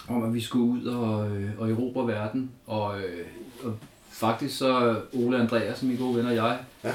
om, 0.09 0.23
at 0.23 0.35
vi 0.35 0.41
skulle 0.41 0.65
ud 0.65 0.85
og, 0.85 1.31
øh, 1.31 1.51
og 1.59 1.71
erobre 1.71 2.07
verden, 2.07 2.51
og, 2.67 3.01
øh, 3.01 3.27
og 3.65 3.77
faktisk 4.11 4.59
så 4.59 5.01
Ole 5.13 5.39
Andreas, 5.39 5.83
min 5.83 5.97
gode 5.97 6.17
ven 6.17 6.27
og 6.27 6.35
jeg, 6.35 6.59
Ja. 6.85 6.93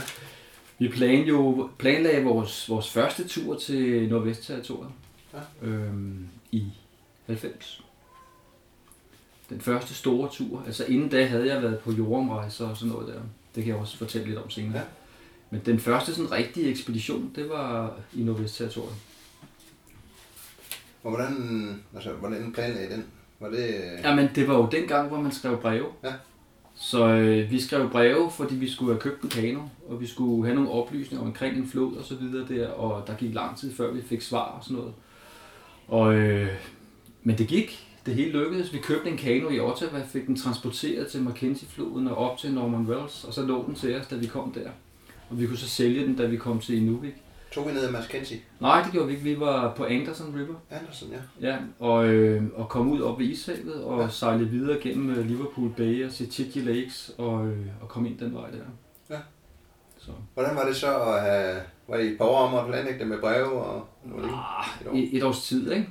vi 0.80 0.88
plan 0.88 1.26
jo, 1.28 1.70
planlagde 1.78 2.24
vores, 2.24 2.70
vores 2.70 2.90
første 2.92 3.28
tur 3.28 3.56
til 3.58 4.10
Nordvestterritoriet 4.10 4.92
Ja. 5.34 5.68
øhm, 5.68 6.28
i 6.52 6.64
90. 7.26 7.84
Den 9.50 9.62
første 9.62 9.94
store 9.94 10.30
tur. 10.32 10.64
Altså 10.66 10.86
inden 10.86 11.10
da 11.10 11.26
havde 11.26 11.54
jeg 11.54 11.62
været 11.64 11.80
på 11.80 11.92
jordomrejser 11.92 12.68
og 12.70 12.78
sådan 12.78 12.94
noget 12.94 13.08
der. 13.08 13.22
Det 13.56 13.64
kan 13.64 13.74
jeg 13.74 13.82
også 13.82 13.98
fortælle 13.98 14.28
lidt 14.28 14.40
om 14.40 14.50
senere. 14.50 14.78
Ja. 14.78 14.84
Men 15.50 15.62
den 15.66 15.80
første 15.80 16.16
sådan 16.16 16.32
rigtige 16.32 16.70
ekspedition, 16.70 17.32
det 17.36 17.50
var 17.50 17.98
i 18.14 18.24
Nordvestterritoriet. 18.24 18.96
Og 21.04 21.12
hvordan, 21.12 21.84
altså, 21.96 22.12
hvordan 22.12 22.52
planlagde 22.52 22.88
I 22.88 22.92
den? 22.92 23.06
Var 23.40 23.50
det... 23.50 23.76
Jamen, 24.04 24.30
det 24.36 24.48
var 24.48 24.56
jo 24.56 24.68
den 24.72 24.88
gang, 24.88 25.08
hvor 25.08 25.22
man 25.22 25.32
skrev 25.32 25.62
breve. 25.62 25.86
Ja. 26.04 26.14
Så 26.76 27.08
øh, 27.08 27.52
vi 27.52 27.62
skrev 27.62 27.90
breve, 27.90 28.32
fordi 28.32 28.56
vi 28.56 28.70
skulle 28.70 28.94
have 28.94 29.02
købt 29.02 29.24
en 29.24 29.30
kano, 29.30 29.62
og 29.90 30.02
vi 30.02 30.08
skulle 30.08 30.46
have 30.46 30.56
nogle 30.56 30.72
oplysninger 30.72 31.26
omkring 31.26 31.58
en 31.58 31.68
flod 31.68 31.96
og 31.98 32.06
så 32.06 32.16
videre 32.16 32.48
der, 32.48 32.68
og 32.68 33.08
der 33.08 33.16
gik 33.16 33.34
lang 33.34 33.58
tid 33.58 33.74
før 33.74 33.92
vi 33.92 34.02
fik 34.02 34.22
svar 34.22 34.46
og 34.46 34.64
sådan 34.64 34.78
noget. 34.78 34.94
Og, 35.88 36.16
øh, 36.16 36.50
men 37.24 37.38
det 37.38 37.48
gik. 37.48 37.85
Det 38.06 38.16
hele 38.16 38.32
lykkedes. 38.32 38.74
Vi 38.74 38.78
købte 38.78 39.10
en 39.10 39.18
kano 39.18 39.50
i 39.50 39.60
Ottawa, 39.60 40.02
fik 40.08 40.28
den 40.28 40.36
transporteret 40.36 41.08
til 41.08 41.22
Mackenzie-floden 41.22 42.08
og 42.08 42.18
op 42.18 42.38
til 42.38 42.54
Norman 42.54 42.82
Wells, 42.86 43.24
og 43.24 43.34
så 43.34 43.42
lå 43.46 43.66
den 43.68 43.76
til 43.76 44.00
os, 44.00 44.08
da 44.08 44.16
vi 44.16 44.28
kom 44.28 44.52
der. 44.52 44.70
Og 45.30 45.40
vi 45.40 45.48
kunne 45.48 45.58
så 45.58 45.70
sælge 45.70 46.06
den, 46.06 46.16
da 46.16 46.26
vi 46.26 46.38
kom 46.38 46.60
til 46.60 46.78
Inuvik. 46.78 47.14
Tog 47.52 47.68
vi 47.68 47.74
ned 47.74 47.86
af 47.86 47.92
Mackenzie? 47.92 48.40
Nej, 48.60 48.82
det 48.84 48.92
gjorde 48.92 49.08
vi 49.08 49.14
ikke. 49.14 49.24
Vi 49.24 49.40
var 49.40 49.74
på 49.74 49.86
Anderson 49.86 50.36
River. 50.36 50.56
Andersen, 50.72 51.08
ja. 51.42 51.48
Ja, 51.50 51.58
og, 51.80 52.08
øh, 52.08 52.44
og 52.56 52.70
komme 52.70 52.92
ud 52.92 53.02
op 53.02 53.20
ved 53.20 53.26
Ishavet 53.26 53.84
og 53.84 53.98
Ja. 53.98 54.04
ja. 54.04 54.10
sejle 54.10 54.46
videre 54.46 54.78
gennem 54.82 55.10
øh, 55.10 55.26
Liverpool 55.26 55.72
Bay 55.78 56.06
og 56.06 56.12
se 56.12 56.26
Titji 56.28 56.62
Lakes 56.62 57.12
og, 57.18 57.48
øh, 57.48 57.58
og 57.82 57.88
komme 57.90 58.10
ind 58.10 58.20
den 58.20 58.34
vej 58.34 58.50
der. 58.50 58.58
Ja. 59.16 59.20
Så. 59.98 60.12
Hvordan 60.34 60.56
var 60.56 60.66
det 60.66 60.76
så 60.76 60.96
at 61.00 61.22
have... 61.22 61.56
Var 61.88 61.98
I 61.98 62.08
et 62.08 62.18
par 62.18 62.26
år 62.26 62.38
om 62.48 62.56
at 62.56 62.66
planlægge 62.72 63.00
det 63.00 63.08
med 63.08 63.20
breve 63.20 63.52
og... 63.62 63.88
Var 64.06 64.22
det 64.22 64.32
Ah, 64.94 65.00
et 65.00 65.18
et, 65.18 65.24
års 65.24 65.44
tid, 65.48 65.72
ikke? 65.72 65.88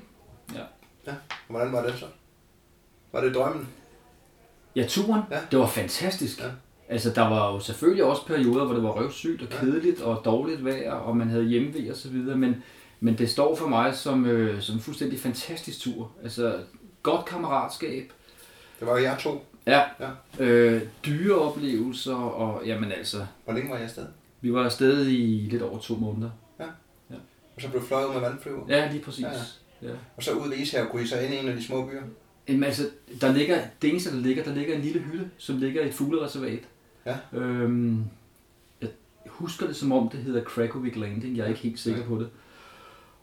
Hvordan 1.49 1.73
var 1.73 1.83
det 1.83 1.95
så? 1.99 2.07
Var 3.13 3.21
det 3.21 3.35
drømmen? 3.35 3.69
Ja, 4.77 4.87
turen, 4.89 5.23
Ja. 5.31 5.37
ja. 5.37 5.43
det 5.51 5.59
var 5.59 5.67
fantastisk. 5.67 6.41
Ja. 6.41 6.45
Ja. 6.47 6.51
Altså, 6.89 7.11
der 7.11 7.29
var 7.29 7.53
jo 7.53 7.61
selvfølgelig 7.61 8.05
også 8.05 8.27
perioder, 8.27 8.65
hvor 8.65 8.75
det 8.75 8.83
var 8.83 8.91
røvsygt 8.91 9.43
og 9.43 9.49
Ja. 9.53 9.59
kedeligt 9.61 10.01
og 10.01 10.23
dårligt 10.25 10.65
vejr, 10.65 10.93
og 10.93 11.17
man 11.17 11.29
havde 11.29 11.45
hjemmevæg 11.45 11.91
og 11.91 11.97
så 11.97 12.09
videre, 12.09 12.37
men, 12.37 12.63
men 13.01 13.19
det 13.19 13.31
står 13.31 13.57
for 13.57 13.69
mig 13.69 13.95
som, 13.95 14.27
øh, 14.27 14.61
som 14.63 14.75
en 14.75 14.81
fuldstændig 14.81 15.21
fantastisk 15.21 15.81
tur. 15.81 16.11
Altså, 16.23 16.59
godt 17.03 17.25
kammeratskab, 17.25 18.13
Det 18.81 18.87
var 18.89 18.97
jer 18.97 19.17
to. 19.19 19.45
ja, 19.67 19.83
Ja. 20.01 20.09
øh, 20.45 20.83
dyre 21.07 21.35
oplevelser, 21.39 22.15
og 22.17 22.63
jamen 22.67 22.93
altså, 22.93 23.27
Hvor 23.45 23.53
længe 23.55 23.71
var 23.71 23.77
jeg 23.77 23.85
afsted? 23.85 24.07
vi 24.41 24.53
var 24.53 24.65
afsted 24.65 25.07
i 25.07 25.49
lidt 25.51 25.63
over 25.63 25.79
to 25.79 25.95
måneder. 25.97 26.31
Og 27.57 27.63
så 27.63 27.69
blev 27.71 27.83
fløjet 27.83 28.13
med 28.13 28.21
vandflyver. 28.21 28.61
Ja, 28.69 28.89
lige 28.93 29.03
præcis. 29.05 29.23
Ja, 29.25 29.29
Ja, 29.29 29.35
ja. 29.85 29.91
Og 30.17 30.23
så 30.23 30.33
ud 30.33 30.49
ved 30.49 30.57
Ishavet 30.57 30.89
kunne 30.91 31.03
I 31.03 31.07
så 31.07 31.21
ind 31.21 31.35
i 31.35 31.37
en 31.39 31.49
af 31.49 31.57
de 31.57 31.65
små 31.65 31.87
byer. 31.87 32.03
Jamen, 32.49 32.65
altså, 32.65 32.89
der 33.21 33.33
ligger, 33.33 33.59
det 33.83 33.91
eneste, 33.91 34.11
der 34.11 34.21
ligger, 34.21 34.45
der 34.45 34.55
ligger 34.55 34.75
en 34.75 34.81
lille 34.81 35.01
hytte, 35.01 35.31
som 35.39 35.59
ligger 35.59 35.83
i 35.83 35.89
et 35.89 35.95
fuglereservat. 35.95 36.61
Ja. 37.07 37.17
Øhm, 37.33 38.05
jeg 38.81 38.91
husker 39.27 39.67
det 39.67 39.77
som 39.77 39.93
om, 39.93 40.09
det 40.09 40.21
hedder 40.21 40.45
Krakowiak 40.45 40.97
Landing. 40.97 41.37
Jeg 41.37 41.45
er 41.45 41.49
ikke 41.49 41.61
helt 41.61 41.79
sikker 41.79 42.01
Ja. 42.01 42.07
på 42.07 42.19
det. 42.19 42.29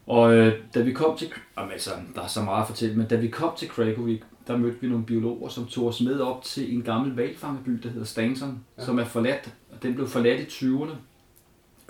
Og 0.06 0.34
øh, 0.34 0.52
da 0.74 0.80
vi 0.80 0.92
kom 0.92 1.16
til, 1.16 1.28
jamen, 1.58 1.72
altså, 1.72 1.90
der 2.14 2.22
er 2.22 2.26
så 2.26 2.42
meget 2.42 2.62
at 2.62 2.68
fortælle, 2.68 2.96
men 2.96 3.06
da 3.06 3.16
vi 3.16 3.28
kom 3.28 3.52
til 3.56 3.68
Krakowiak, 3.68 4.20
der 4.46 4.56
mødte 4.56 4.76
vi 4.80 4.88
nogle 4.88 5.04
biologer, 5.04 5.48
som 5.48 5.66
tog 5.66 5.86
os 5.86 6.00
med 6.00 6.20
op 6.20 6.44
til 6.44 6.74
en 6.74 6.82
gammel 6.82 7.16
valfangeby, 7.16 7.70
der 7.82 7.88
hedder 7.88 8.06
Stanson, 8.06 8.64
ja. 8.78 8.84
som 8.84 8.98
er 8.98 9.04
forladt. 9.04 9.54
Og 9.72 9.82
den 9.82 9.94
blev 9.94 10.08
forladt 10.08 10.40
i 10.40 10.44
20'erne, 10.66 10.94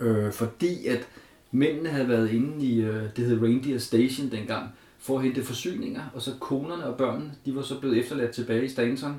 øh, 0.05 0.33
fordi 0.33 0.87
at 0.87 1.09
mændene 1.52 1.88
havde 1.88 2.09
været 2.09 2.30
inde 2.30 2.64
i, 2.66 2.80
øh, 2.80 3.02
det 3.16 3.26
hed 3.26 3.42
Reindeer 3.42 3.78
Station 3.78 4.30
dengang, 4.30 4.68
for 4.99 5.18
at 5.18 5.25
hente 5.25 5.44
forsyninger, 5.44 6.02
og 6.14 6.23
så 6.23 6.30
konerne 6.40 6.87
og 6.87 6.97
børnene, 6.97 7.32
de 7.47 7.54
var 7.54 7.62
så 7.62 7.80
blevet 7.80 7.99
efterladt 7.99 8.30
tilbage 8.30 8.64
i 8.64 8.68
Stanton. 8.68 9.16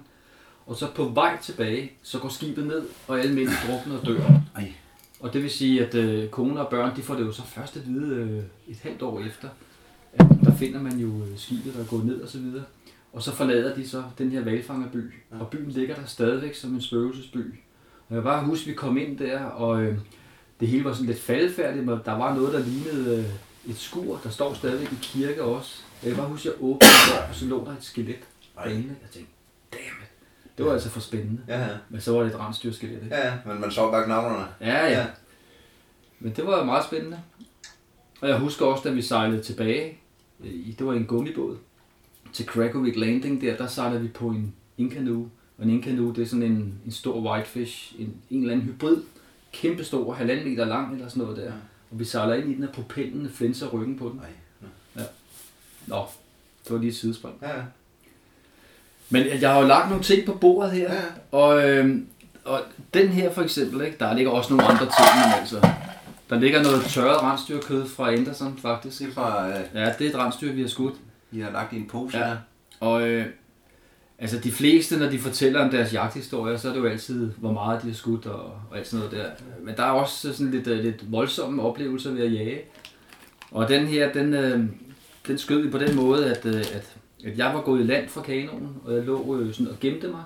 Og 0.65 0.75
så 0.75 0.87
på 0.95 1.03
vej 1.03 1.37
tilbage, 1.41 1.91
så 2.01 2.19
går 2.19 2.29
skibet 2.29 2.67
ned, 2.67 2.81
og 3.07 3.19
alle 3.19 3.35
mænd 3.35 3.49
drukner 3.67 3.99
og 3.99 4.05
dør. 4.05 4.41
Ej. 4.55 4.73
Og 5.19 5.33
det 5.33 5.41
vil 5.43 5.49
sige, 5.51 5.85
at 5.85 5.95
øh, 5.95 6.29
koner 6.29 6.61
og 6.61 6.69
børn, 6.69 6.95
de 6.95 7.01
får 7.01 7.15
det 7.15 7.21
jo 7.21 7.31
så 7.31 7.41
først 7.47 7.77
at 7.77 7.87
vide 7.87 8.15
øh, 8.15 8.43
et 8.67 8.77
halvt 8.81 9.01
år 9.01 9.19
efter, 9.19 9.47
at 10.13 10.25
der 10.43 10.55
finder 10.55 10.81
man 10.81 10.97
jo 10.99 11.07
øh, 11.07 11.37
skibet, 11.37 11.73
der 11.73 11.79
er 11.79 11.85
gået 11.85 12.05
ned 12.05 12.21
og 12.21 12.29
så 12.29 12.37
videre. 12.37 12.63
Og 13.13 13.23
så 13.23 13.31
forlader 13.31 13.75
de 13.75 13.87
så 13.87 14.03
den 14.17 14.31
her 14.31 14.43
valfangerby, 14.43 15.13
Ja. 15.31 15.39
og 15.39 15.47
byen 15.47 15.69
ligger 15.69 15.95
der 15.95 16.05
stadigvæk 16.05 16.55
som 16.55 16.73
en 16.73 16.81
spøgelsesby. 16.81 17.37
Og 18.09 18.15
jeg 18.15 18.17
kan 18.17 18.23
bare 18.23 18.45
huske, 18.45 18.63
at 18.63 18.67
vi 18.67 18.73
kom 18.73 18.97
ind 18.97 19.17
der, 19.17 19.39
og 19.43 19.83
øh, 19.83 19.97
det 20.59 20.67
hele 20.67 20.83
var 20.83 20.93
sådan 20.93 21.05
lidt 21.07 21.19
faldfærdigt, 21.19 21.85
men 21.85 21.99
der 22.05 22.11
var 22.17 22.35
noget, 22.35 22.53
der 22.53 22.59
lignede 22.59 23.17
øh, 23.65 23.71
et 23.71 23.77
skur. 23.77 24.19
Der 24.23 24.29
står 24.29 24.53
stadigvæk 24.53 24.89
en 24.89 24.99
kirke 25.01 25.43
også. 25.43 25.81
Jeg 26.03 26.11
kan 26.11 26.17
bare 26.17 26.29
huske, 26.29 26.49
at 26.49 26.55
jeg 26.55 26.63
åbnede 26.63 26.91
der, 27.13 27.27
og 27.29 27.35
så 27.35 27.45
lå 27.45 27.65
der 27.65 27.71
et 27.71 27.83
skelet 27.83 28.15
derinde. 28.55 28.95
Jeg 29.01 29.09
tænkte, 29.11 29.31
damn 29.71 29.83
it. 30.03 30.09
Det 30.57 30.65
var 30.65 30.73
altså 30.73 30.89
for 30.89 30.99
spændende. 30.99 31.41
Ja, 31.47 31.61
ja. 31.61 31.69
Men 31.89 32.01
så 32.01 32.11
var 32.13 32.23
det 32.23 32.33
et 32.33 32.39
rensdyrskelet, 32.39 33.03
ikke? 33.03 33.15
Ja, 33.15 33.27
ja. 33.27 33.33
Men 33.45 33.61
man 33.61 33.71
så 33.71 33.91
bare 33.91 34.05
knavlerne. 34.05 34.45
Ja, 34.61 34.87
ja. 34.87 35.05
Men 36.19 36.33
det 36.35 36.45
var 36.45 36.63
meget 36.65 36.85
spændende. 36.85 37.19
Og 38.21 38.29
jeg 38.29 38.37
husker 38.39 38.65
også, 38.65 38.83
da 38.89 38.93
vi 38.95 39.01
sejlede 39.01 39.41
tilbage, 39.43 39.97
øh, 40.43 40.51
i- 40.51 40.75
det 40.79 40.87
var 40.87 40.93
i 40.93 40.97
en 40.97 41.05
gummibåd, 41.05 41.57
til 42.33 42.45
Krakowiak 42.45 42.95
Landing 42.95 43.41
der, 43.41 43.57
der 43.57 43.67
sejlede 43.67 44.01
vi 44.01 44.07
på 44.07 44.27
en 44.27 44.53
Incanoe. 44.77 45.29
Og 45.57 45.63
en 45.63 45.69
Incanoe, 45.69 46.15
det 46.15 46.21
er 46.21 46.25
sådan 46.25 46.43
en, 46.43 46.79
en 46.85 46.91
stor 46.91 47.31
whitefish, 47.31 47.95
en, 47.99 48.15
en 48.29 48.41
eller 48.41 48.53
anden 48.53 48.65
hybrid, 48.67 48.97
kæmpe 49.53 49.83
stor, 49.83 50.13
halvanden 50.13 50.49
meter 50.49 50.65
lang 50.65 50.93
eller 50.93 51.09
sådan 51.09 51.23
noget 51.23 51.37
der. 51.37 51.43
Ja. 51.43 51.51
Og 51.91 51.99
vi 51.99 52.05
sejler 52.05 52.33
ind 52.35 52.51
i 52.51 52.55
den, 52.55 52.63
og 52.63 52.69
propellen 52.73 53.29
flænser 53.35 53.67
ryggen 53.67 53.97
på 53.97 54.09
den. 54.09 54.21
Nej. 54.95 55.05
Nå, 55.87 56.05
det 56.63 56.71
var 56.73 56.77
lige 56.77 56.89
et 56.89 56.95
sidespring. 56.95 57.35
Ja, 57.41 57.49
ja. 57.57 57.61
Men 59.09 59.25
jeg 59.41 59.51
har 59.53 59.61
jo 59.61 59.67
lagt 59.67 59.89
nogle 59.89 60.03
ting 60.03 60.25
på 60.25 60.33
bordet 60.33 60.71
her, 60.71 60.93
Ja. 60.93 60.99
og, 61.31 61.69
øhm, 61.69 62.07
og 62.45 62.61
den 62.93 63.07
her 63.07 63.33
for 63.33 63.41
eksempel, 63.41 63.85
ikke, 63.85 63.97
der 63.99 64.13
ligger 64.13 64.31
også 64.31 64.53
nogle 64.53 64.65
andre 64.69 64.85
ting, 64.85 65.07
men 65.25 65.33
altså, 65.39 65.67
der 66.29 66.39
ligger 66.39 66.63
noget 66.63 66.83
tørret 66.85 67.21
rensdyrkød 67.23 67.87
fra 67.87 68.11
Anderson 68.13 68.57
faktisk. 68.57 69.01
Ikke? 69.01 69.13
fra, 69.13 69.47
øh, 69.49 69.55
Ja, 69.73 69.93
det 69.99 70.05
er 70.07 70.09
et 70.09 70.15
rensdyr, 70.17 70.51
vi 70.53 70.61
har 70.61 70.67
skudt. 70.69 70.95
I 71.31 71.39
har 71.39 71.51
lagt 71.51 71.73
i 71.73 71.77
en 71.77 71.87
pose 71.87 72.17
Ja. 72.17 72.35
Og 72.79 73.07
øh, 73.07 73.25
altså 74.19 74.39
de 74.39 74.51
fleste, 74.51 74.99
når 74.99 75.09
de 75.09 75.19
fortæller 75.19 75.65
om 75.65 75.69
deres 75.69 75.93
jagthistorier, 75.93 76.57
så 76.57 76.69
er 76.69 76.73
det 76.73 76.79
jo 76.79 76.85
altid, 76.85 77.31
hvor 77.37 77.51
meget 77.51 77.81
de 77.81 77.87
har 77.87 77.95
skudt 77.95 78.25
og, 78.25 78.43
og 78.71 78.77
alt 78.77 78.87
sådan 78.87 79.05
noget 79.05 79.23
der. 79.23 79.31
Men 79.65 79.75
der 79.77 79.83
er 79.83 79.91
også 79.91 80.33
sådan 80.33 80.51
lidt, 80.51 80.67
øh, 80.67 80.83
lidt 80.83 81.11
voldsomme 81.11 81.61
oplevelser 81.61 82.11
ved 82.11 82.23
at 82.23 82.33
jage. 82.33 82.61
Og 83.51 83.69
den 83.69 83.87
her, 83.87 84.13
den, 84.13 84.33
øh, 84.33 84.65
den 85.27 85.37
skød 85.37 85.61
vi 85.61 85.69
på 85.69 85.77
den 85.77 85.95
måde, 85.95 86.35
at, 86.35 86.45
øh, 86.45 86.55
at, 86.55 86.95
at 87.25 87.37
jeg 87.37 87.53
var 87.53 87.61
gået 87.61 87.79
i 87.79 87.83
land 87.83 88.09
fra 88.09 88.21
kanonen, 88.21 88.75
og 88.85 88.93
jeg 88.93 89.03
lå 89.03 89.39
øh, 89.39 89.53
sådan 89.53 89.71
og 89.71 89.79
gemte 89.79 90.07
mig. 90.07 90.23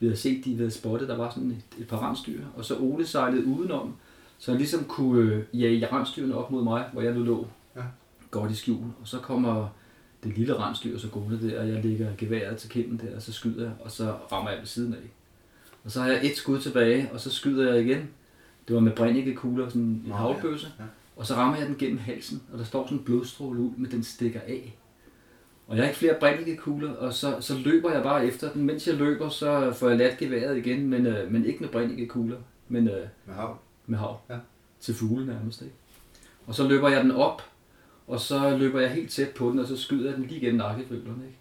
Vi 0.00 0.06
havde 0.06 0.16
set, 0.16 0.44
de 0.44 0.56
havde 0.56 0.70
spottet, 0.70 1.08
der 1.08 1.16
var 1.16 1.30
sådan 1.30 1.50
et, 1.50 1.62
et 1.80 1.88
par 1.88 2.08
rensdyr, 2.08 2.40
og 2.56 2.64
så 2.64 2.76
Ole 2.78 3.06
sejlede 3.06 3.44
udenom, 3.46 3.94
så 4.38 4.50
han 4.50 4.58
ligesom 4.58 4.84
kunne 4.84 5.22
øh, 5.22 5.60
jage 5.60 5.88
rensdyrene 5.92 6.34
op 6.34 6.50
mod 6.50 6.62
mig, 6.64 6.84
hvor 6.92 7.02
jeg 7.02 7.14
nu 7.14 7.22
lå 7.22 7.46
Ja. 7.76 7.80
godt 8.30 8.50
i 8.50 8.54
skjul. 8.54 8.84
Og 9.00 9.08
så 9.08 9.18
kommer 9.18 9.68
det 10.24 10.38
lille 10.38 10.56
rensdyr 10.58 10.98
så 10.98 11.08
gående 11.08 11.50
der, 11.50 11.60
og 11.60 11.68
jeg 11.68 11.84
lægger 11.84 12.08
geværet 12.18 12.56
til 12.58 12.70
kinden 12.70 13.00
der, 13.04 13.16
og 13.16 13.22
så 13.22 13.32
skyder 13.32 13.62
jeg, 13.62 13.72
og 13.80 13.90
så 13.90 14.14
rammer 14.32 14.50
jeg 14.50 14.58
ved 14.58 14.66
siden 14.66 14.92
af. 14.94 14.98
Og 15.84 15.90
så 15.90 16.00
har 16.00 16.08
jeg 16.08 16.20
et 16.26 16.36
skud 16.36 16.60
tilbage, 16.60 17.10
og 17.12 17.20
så 17.20 17.30
skyder 17.30 17.72
jeg 17.74 17.84
igen. 17.86 18.08
Det 18.68 18.74
var 18.74 18.80
med 18.80 18.92
brændikekugler, 18.92 19.68
sådan 19.68 19.82
en 19.82 20.04
Nå, 20.06 20.14
havlbøsse. 20.14 20.68
ja, 20.78 20.82
ja. 20.84 20.88
Og 21.16 21.26
så 21.26 21.34
rammer 21.34 21.56
jeg 21.58 21.66
den 21.66 21.76
gennem 21.78 21.98
halsen, 21.98 22.42
og 22.52 22.58
der 22.58 22.64
står 22.64 22.86
sådan 22.86 22.98
en 22.98 23.04
blodstråle 23.04 23.60
ud, 23.60 23.70
men 23.76 23.90
den 23.90 24.02
stikker 24.04 24.40
af. 24.46 24.76
Og 25.66 25.76
jeg 25.76 25.84
har 25.84 25.88
ikke 25.88 25.98
flere 25.98 26.16
brændikekugler, 26.20 26.92
og 26.92 27.14
så, 27.14 27.36
så 27.40 27.58
løber 27.58 27.92
jeg 27.92 28.02
bare 28.02 28.26
efter 28.26 28.52
den. 28.52 28.62
Mens 28.64 28.86
jeg 28.86 28.94
løber, 28.96 29.28
så 29.28 29.72
får 29.72 29.88
jeg 29.88 29.98
ladt 29.98 30.18
geværet 30.18 30.56
igen, 30.58 30.88
men, 30.88 31.06
øh, 31.06 31.32
men 31.32 31.44
ikke 31.44 31.60
med 31.60 31.68
brændikekugler, 31.68 32.36
men 32.68 32.88
øh, 32.88 33.06
Med 33.26 33.34
hav. 33.34 33.58
med 33.86 33.98
hav. 33.98 34.20
Ja. 34.30 34.36
Til 34.80 34.94
fugle 34.94 35.26
nærmest, 35.26 35.62
ikke? 35.62 35.74
Og 36.46 36.54
så 36.54 36.68
løber 36.68 36.88
jeg 36.88 37.02
den 37.04 37.10
op, 37.10 37.42
og 38.10 38.20
så 38.20 38.56
løber 38.56 38.80
jeg 38.80 38.90
helt 38.90 39.10
tæt 39.10 39.28
på 39.28 39.50
den, 39.50 39.58
og 39.58 39.66
så 39.66 39.76
skyder 39.76 40.10
jeg 40.10 40.16
den 40.18 40.26
lige 40.26 40.40
gennem 40.40 40.56
nakkefølerne, 40.58 41.24
ikke? 41.26 41.38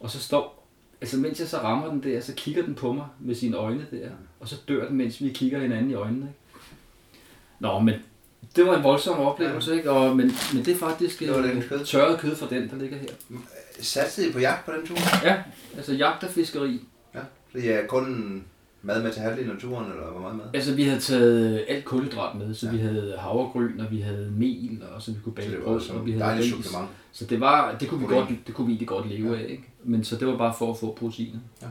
Og 0.00 0.10
så 0.10 0.18
står, 0.18 0.68
altså 1.00 1.16
mens 1.16 1.40
jeg 1.40 1.48
så 1.48 1.58
rammer 1.58 1.88
den 1.88 2.02
der, 2.02 2.20
så 2.20 2.32
kigger 2.36 2.62
den 2.62 2.74
på 2.74 2.92
mig 2.92 3.06
med 3.20 3.34
sine 3.34 3.56
øjne 3.56 3.86
der, 3.90 4.08
og 4.40 4.48
så 4.48 4.56
dør 4.68 4.88
den, 4.88 4.96
mens 4.96 5.22
vi 5.22 5.28
kigger 5.28 5.60
hinanden 5.60 5.90
i 5.90 5.94
øjnene, 5.94 6.26
ikke? 6.26 6.66
Nå, 7.60 7.78
men 7.78 7.94
det 8.56 8.66
var 8.66 8.76
en 8.76 8.84
voldsom 8.84 9.18
oplevelse, 9.18 9.76
ikke? 9.76 9.90
Og, 9.90 10.16
men, 10.16 10.32
men 10.54 10.64
det 10.64 10.74
er 10.74 10.78
faktisk 10.78 11.20
Det 11.20 11.30
var 11.30 11.38
øh, 11.38 11.44
den 11.54 11.62
kød. 11.62 11.84
tørret 11.84 12.20
kød 12.20 12.36
fra 12.36 12.46
den, 12.50 12.70
der 12.70 12.76
ligger 12.76 12.96
her. 12.98 13.08
Satsede 13.80 14.28
I 14.28 14.32
på 14.32 14.38
jagt 14.38 14.64
på 14.66 14.72
den 14.72 14.86
tur? 14.86 14.96
Ja, 15.24 15.42
altså 15.76 15.92
jagt 15.94 16.24
og 16.24 16.30
fiskeri. 16.30 16.80
Ja. 17.14 17.20
Så 17.52 17.58
I 17.58 17.66
er 17.68 17.86
kun 17.86 18.44
mad 18.82 19.02
med 19.02 19.12
til 19.12 19.22
halvdelen 19.22 19.50
af 19.50 19.58
turen, 19.60 19.90
eller 19.90 20.10
hvor 20.10 20.20
meget 20.20 20.36
mad? 20.36 20.44
Altså, 20.54 20.74
vi 20.74 20.82
havde 20.84 21.00
taget 21.00 21.64
alt 21.68 21.84
kulhydrat 21.84 22.38
med, 22.38 22.54
så 22.54 22.66
Ja. 22.66 22.72
vi 22.72 22.78
havde 22.78 23.14
havregryn, 23.18 23.80
og 23.80 23.90
vi 23.90 24.00
havde 24.00 24.30
mel, 24.36 24.82
og 24.94 25.02
så 25.02 25.12
vi 25.12 25.18
kunne 25.24 25.34
bage 25.34 25.58
var 25.58 25.64
brød, 25.64 25.90
og 25.90 26.06
vi 26.06 26.12
havde 26.12 26.38
ris. 26.38 26.50
supplement. 26.50 26.88
Så 27.12 27.24
det 27.24 27.40
var, 27.40 27.78
det 27.78 27.88
kunne 27.88 28.00
vi 28.00 28.06
Protein. 28.06 28.26
godt, 28.36 28.46
det 28.46 28.54
kunne 28.54 28.66
vi 28.66 28.72
egentlig 28.72 28.88
godt 28.88 29.08
leve 29.08 29.32
Ja. 29.32 29.38
af, 29.42 29.46
ikke? 29.50 29.64
Men 29.84 30.04
så 30.04 30.16
det 30.16 30.28
var 30.28 30.36
bare 30.36 30.54
for 30.58 30.70
at 30.72 30.78
få 30.78 30.94
proteiner. 30.94 31.38
Ja. 31.62 31.66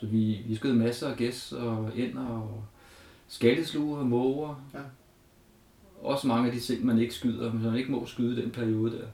Så 0.00 0.06
vi, 0.06 0.40
vi 0.48 0.54
skød 0.56 0.72
masser 0.72 1.08
af 1.08 1.16
gæs 1.16 1.52
og 1.52 1.90
ænder 1.96 2.26
og 2.26 2.64
skattesluger 3.28 3.98
og 3.98 4.06
måger. 4.06 4.64
Ja. 4.74 4.78
Også 6.02 6.26
mange 6.26 6.46
af 6.46 6.52
de 6.54 6.60
ting, 6.60 6.84
man 6.86 6.98
ikke 6.98 7.14
skyder, 7.14 7.52
men 7.52 7.62
man 7.62 7.76
ikke 7.76 7.90
må 7.92 8.06
skyde 8.06 8.42
den 8.42 8.50
periode 8.50 8.92
der. 8.92 9.06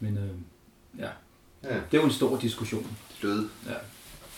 Men 0.00 0.16
øh, 0.18 0.28
ja, 0.98 1.08
Ja, 1.64 1.68
det 1.74 1.96
er 1.96 1.98
jo 1.98 2.04
en 2.04 2.10
stor 2.10 2.38
diskussion. 2.38 2.86
døde. 3.22 3.48
Ja. 3.66 3.72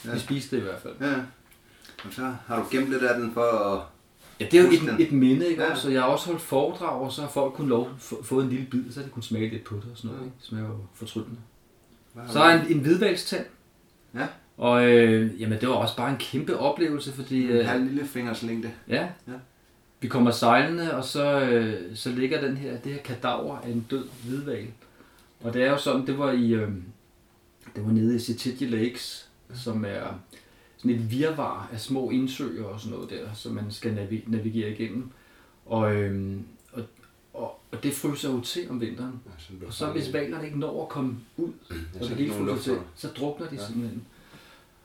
Ja. 0.04 0.14
Vi 0.14 0.18
spiste 0.18 0.56
det 0.56 0.62
i 0.62 0.64
hvert 0.64 0.80
fald. 0.80 0.92
Ja. 1.00 1.14
Og 2.04 2.12
så 2.12 2.34
har 2.46 2.56
du 2.62 2.64
gemt 2.70 2.90
lidt 2.90 3.02
af 3.02 3.20
den 3.20 3.32
for 3.34 3.40
at... 3.74 3.82
Ja, 4.40 4.44
det 4.50 4.60
er 4.60 4.62
jo 4.64 4.68
et, 4.98 5.06
et 5.06 5.12
minde, 5.12 5.48
ikke? 5.48 5.62
Ja. 5.62 5.74
Så 5.74 5.90
jeg 5.90 6.02
har 6.02 6.08
også 6.08 6.26
holdt 6.26 6.40
foredrag, 6.42 7.00
og 7.00 7.12
så 7.12 7.20
har 7.22 7.28
folk 7.28 7.54
kun 7.54 7.68
lov 7.68 7.90
få, 7.98 8.22
fået 8.24 8.44
en 8.44 8.50
lille 8.50 8.66
bid, 8.70 8.92
så 8.92 9.00
har 9.00 9.04
de 9.06 9.10
kunne 9.12 9.22
smage 9.22 9.48
lidt 9.50 9.64
på 9.64 9.74
det 9.74 9.84
og 9.92 9.96
sådan 9.96 10.08
noget. 10.08 10.20
Ja. 10.20 10.24
Ikke? 10.24 10.36
Det 10.40 10.46
smager 10.48 10.66
jo 10.68 10.76
fortryllende. 10.94 11.36
Så 12.28 12.38
er 12.42 12.60
en, 12.60 12.72
en 12.72 12.78
hvidvalgstand. 12.78 13.44
Ja. 14.14 14.26
Og 14.56 14.84
øh, 14.88 15.40
jamen, 15.40 15.60
det 15.60 15.68
var 15.68 15.74
også 15.74 15.96
bare 15.96 16.10
en 16.10 16.16
kæmpe 16.16 16.58
oplevelse, 16.58 17.12
fordi 17.12 17.42
En 17.44 17.50
øh, 17.50 17.66
halv 17.66 17.84
lille 17.84 18.06
fingers 18.06 18.42
længde. 18.42 18.70
ja, 18.88 19.08
Ja. 19.28 19.32
vi 20.00 20.08
kommer 20.08 20.30
sejlende, 20.30 20.94
og 20.94 21.04
så, 21.04 21.40
øh, 21.40 21.96
så 21.96 22.10
ligger 22.10 22.40
den 22.40 22.56
her, 22.56 22.76
det 22.76 22.92
her 22.92 23.00
kadaver 23.02 23.58
af 23.58 23.68
en 23.68 23.86
død 23.90 24.04
hvidval. 24.26 24.66
Og 25.40 25.54
det 25.54 25.62
er 25.64 25.70
jo 25.70 25.78
sådan, 25.78 26.06
det 26.06 26.18
var 26.18 26.32
i, 26.32 26.52
øh, 26.52 26.68
det 27.76 27.84
var 27.86 27.92
nede 27.92 28.16
i 28.16 28.18
Setidje 28.18 28.66
Lakes, 28.66 29.28
som 29.54 29.84
er 29.88 30.20
sådan 30.82 30.96
et 30.96 31.10
virvar 31.10 31.68
af 31.72 31.80
små 31.80 32.10
indsøer 32.10 32.64
og 32.64 32.80
sådan 32.80 32.94
noget 32.96 33.10
der, 33.10 33.34
som 33.34 33.52
man 33.52 33.70
skal 33.70 33.92
navi- 33.94 34.30
navigere 34.30 34.70
igennem. 34.70 35.10
Og, 35.66 35.94
øh, 35.96 36.36
og, 36.72 36.82
og, 37.34 37.60
og 37.72 37.82
det 37.82 37.92
fryser 37.94 38.30
jo 38.32 38.40
til 38.40 38.70
om 38.70 38.80
vinteren. 38.80 39.20
Og 39.66 39.72
så 39.72 39.92
hvis 39.92 40.12
valerne 40.12 40.44
ikke 40.46 40.58
når 40.58 40.82
at 40.82 40.88
komme 40.88 41.16
ud, 41.36 41.52
Ja, 41.70 41.74
og 42.00 42.04
så 42.04 42.08
det 42.08 42.16
hele 42.16 42.32
fryser 42.32 42.62
til, 42.62 42.78
så 42.94 43.08
drukner 43.08 43.48
de 43.48 43.54
Ja. 43.54 43.60
ja. 43.60 43.66
simpelthen. 43.66 44.02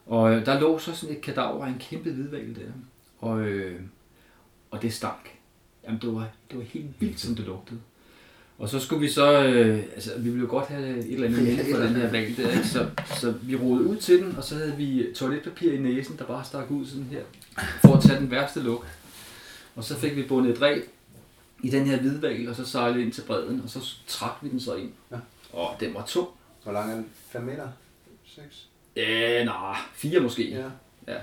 Og 0.06 0.34
øh, 0.36 0.46
der 0.46 0.60
lå 0.60 0.80
så 0.80 0.96
sådan 0.96 1.16
et 1.16 1.22
kadaver 1.22 1.66
af 1.66 1.70
en 1.70 1.80
kæmpe 1.80 2.12
hvidval 2.12 2.56
der. 2.56 2.72
Og, 3.20 3.40
øh, 3.42 3.82
og 4.72 4.82
det 4.82 4.94
stank. 4.94 5.30
Jamen 5.84 6.02
det 6.02 6.14
var, 6.14 6.30
det 6.52 6.58
var 6.58 6.64
helt 6.64 7.02
vildt, 7.02 7.20
som 7.20 7.36
det 7.36 7.46
lugtede. 7.46 7.80
Og 8.58 8.70
så 8.70 8.80
skulle 8.80 9.02
vi 9.02 9.10
så, 9.10 9.44
øh, 9.44 9.84
altså 9.96 10.18
vi 10.18 10.30
ville 10.30 10.46
jo 10.46 10.50
godt 10.50 10.68
have 10.68 10.98
et 10.98 11.14
eller 11.14 11.28
andet 11.28 11.58
Ja, 11.58 11.74
for 11.74 11.84
den 11.84 11.96
her 11.96 12.12
valg 12.12 12.38
der, 12.38 12.52
ikke? 12.52 12.68
Så, 12.68 12.90
så 13.20 13.34
vi 13.42 13.56
rodede 13.56 13.88
ud 13.88 13.98
til 13.98 14.24
den, 14.24 14.36
og 14.38 14.44
så 14.44 14.56
havde 14.56 14.76
vi 14.78 15.06
toiletpapir 15.16 15.72
i 15.74 15.78
næsen, 15.78 16.18
der 16.18 16.26
bare 16.26 16.46
stak 16.46 16.72
ud 16.72 16.86
sådan 16.86 17.08
her, 17.12 17.22
for 17.82 17.94
at 17.94 18.04
tage 18.04 18.20
den 18.20 18.32
værste 18.32 18.60
lugt. 18.60 18.88
Og 19.76 19.84
så 19.84 19.96
fik 19.98 20.16
vi 20.16 20.24
bundet 20.24 20.52
et 20.52 20.62
ræb 20.62 20.90
i 21.64 21.70
den 21.70 21.86
her 21.86 21.98
hvidval, 22.00 22.50
og 22.50 22.56
så 22.56 22.66
sejlede 22.66 23.02
ind 23.02 23.12
til 23.12 23.22
bredden, 23.22 23.62
og 23.64 23.70
så 23.70 23.80
trak 24.08 24.34
vi 24.42 24.50
den 24.50 24.60
så 24.60 24.76
ind. 24.76 24.92
Ja. 25.12 25.18
Og 25.54 25.76
den 25.80 25.94
var 25.94 26.06
tung. 26.06 26.28
Hvor 26.64 26.72
lang 26.72 26.92
er 26.92 26.96
den? 26.96 27.06
5 27.30 27.42
meter? 27.42 27.68
6? 28.26 28.68
Ja, 28.96 29.44
nej, 29.44 29.78
fire 29.94 30.20
måske. 30.20 30.50
Ja. 30.50 30.66
Ja. 31.08 31.20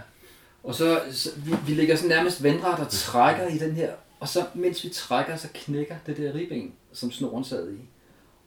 Og 0.62 0.74
så, 0.74 1.00
så 1.12 1.30
vi, 1.36 1.52
vi 1.66 1.74
ligger 1.74 1.96
sådan 1.96 2.08
nærmest 2.08 2.42
vandret 2.42 2.78
og 2.78 2.88
trækker 2.90 3.48
i 3.48 3.58
den 3.58 3.72
her, 3.72 3.92
og 4.20 4.28
så 4.28 4.44
mens 4.54 4.84
vi 4.84 4.88
trækker, 4.88 5.36
så 5.36 5.48
knækker 5.54 5.94
det 6.06 6.16
der 6.16 6.34
ribben, 6.34 6.72
som 6.94 7.10
snoren 7.12 7.44
sad 7.44 7.70
i. 7.72 7.76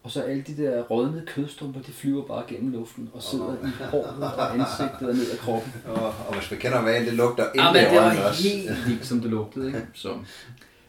Og 0.04 0.12
så 0.12 0.22
alle 0.22 0.44
de 0.48 0.58
der 0.58 0.82
rådnede 0.84 1.26
kødstumper, 1.28 1.82
de 1.82 1.92
flyver 1.92 2.24
bare 2.24 2.44
gennem 2.48 2.72
luften 2.72 3.10
og 3.14 3.24
sidder 3.24 3.54
i 3.54 3.84
håret 3.92 4.24
og 4.34 4.54
ansigtet 4.54 5.10
og 5.10 5.16
ned 5.16 5.32
ad 5.32 5.38
kroppen. 5.38 5.74
Og, 5.86 6.14
og 6.28 6.34
hvis 6.40 6.52
man 6.52 6.60
kender 6.60 6.82
valen, 6.82 7.06
det 7.08 7.14
lugter 7.14 7.46
ind 7.54 7.62
Ja, 7.64 7.72
men 7.74 7.82
i 7.82 7.86
det 7.86 7.96
var 7.96 8.28
også. 8.30 8.44
helt 8.50 8.88
vildt, 8.88 9.06
som 9.06 9.22
det 9.22 9.30
lugtede. 9.32 9.68
Ikke? 9.68 9.82
Så. 9.94 10.18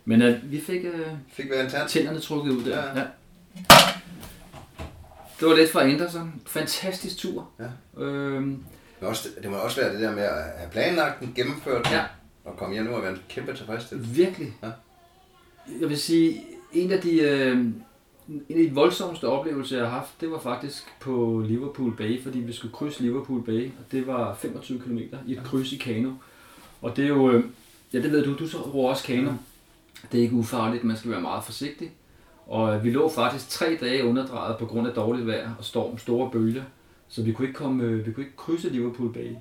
Men 0.04 0.22
uh, 0.22 0.50
vi 0.52 0.60
fik 0.60 0.84
uh, 0.84 0.90
Fik 1.32 1.44
vi 1.46 1.50
tænderne 1.88 2.20
trukket 2.20 2.52
ud 2.52 2.64
der. 2.64 2.76
Ja. 2.84 2.98
Ja. 2.98 3.04
Det 5.40 5.48
var 5.48 5.54
lidt 5.56 5.70
fra 5.70 5.82
Anderson. 5.82 6.40
Fantastisk 6.46 7.16
tur. 7.18 7.48
Ja. 7.58 8.02
Øhm, 8.02 8.64
Det, 8.94 9.02
må 9.02 9.08
også, 9.08 9.28
det 9.42 9.50
må 9.50 9.56
også 9.56 9.80
være 9.80 9.92
det 9.92 10.00
der 10.00 10.10
med 10.14 10.22
at 10.22 10.42
have 10.58 10.70
planlagt 10.70 11.20
den, 11.20 11.32
gennemført 11.36 11.84
den, 11.84 11.92
Ja. 11.92 12.04
og 12.44 12.56
komme 12.56 12.74
hjem 12.74 12.84
nu 12.84 12.90
og 12.94 13.02
være 13.02 13.10
en 13.12 13.18
kæmpe 13.28 13.54
tilfredsstillelse. 13.56 14.10
Virkelig. 14.14 14.52
Ja. 14.62 14.68
Jeg 15.80 15.88
vil 15.88 15.98
sige, 15.98 16.40
en 16.72 16.92
af 16.92 17.00
de, 17.00 17.20
øh, 17.20 17.58
en 18.28 18.44
af 18.50 18.56
de 18.68 18.74
voldsomste 18.74 19.28
oplevelser, 19.28 19.76
jeg 19.76 19.86
har 19.86 19.98
haft, 19.98 20.20
det 20.20 20.30
var 20.30 20.38
faktisk 20.38 20.84
på 21.00 21.44
Liverpool 21.46 21.96
Bay, 21.96 22.22
fordi 22.22 22.38
vi 22.38 22.52
skulle 22.52 22.74
krydse 22.74 23.02
Liverpool 23.02 23.44
Bay, 23.44 23.66
og 23.66 23.92
det 23.92 24.06
var 24.06 24.34
25 24.34 24.80
km 24.80 24.98
i 25.26 25.32
et 25.32 25.42
kryds 25.44 25.72
i 25.72 25.76
kano. 25.76 26.12
Og 26.82 26.96
det 26.96 27.04
er 27.04 27.08
jo, 27.08 27.30
øh, 27.30 27.44
ja 27.92 28.02
det 28.02 28.12
ved 28.12 28.24
du, 28.24 28.34
du 28.38 28.48
så 28.48 28.58
roer 28.58 28.90
også 28.90 29.04
kano. 29.04 29.32
Det 30.12 30.18
er 30.18 30.22
ikke 30.22 30.36
ufarligt, 30.36 30.84
man 30.84 30.96
skal 30.96 31.10
være 31.10 31.20
meget 31.20 31.44
forsigtig. 31.44 31.90
Og 32.46 32.74
øh, 32.74 32.84
vi 32.84 32.90
lå 32.90 33.08
faktisk 33.08 33.48
tre 33.48 33.78
dage 33.80 34.04
underdrejet 34.04 34.56
på 34.58 34.66
grund 34.66 34.88
af 34.88 34.94
dårligt 34.94 35.26
vejr 35.26 35.54
og 35.58 35.64
storm, 35.64 35.98
store 35.98 36.30
bølger. 36.30 36.62
Så 37.08 37.22
vi 37.22 37.32
kunne 37.32 37.48
ikke, 37.48 37.58
komme, 37.58 37.84
øh, 37.84 38.06
vi 38.06 38.12
kunne 38.12 38.24
ikke 38.24 38.36
krydse 38.36 38.68
Liverpool 38.68 39.12
Bay. 39.12 39.32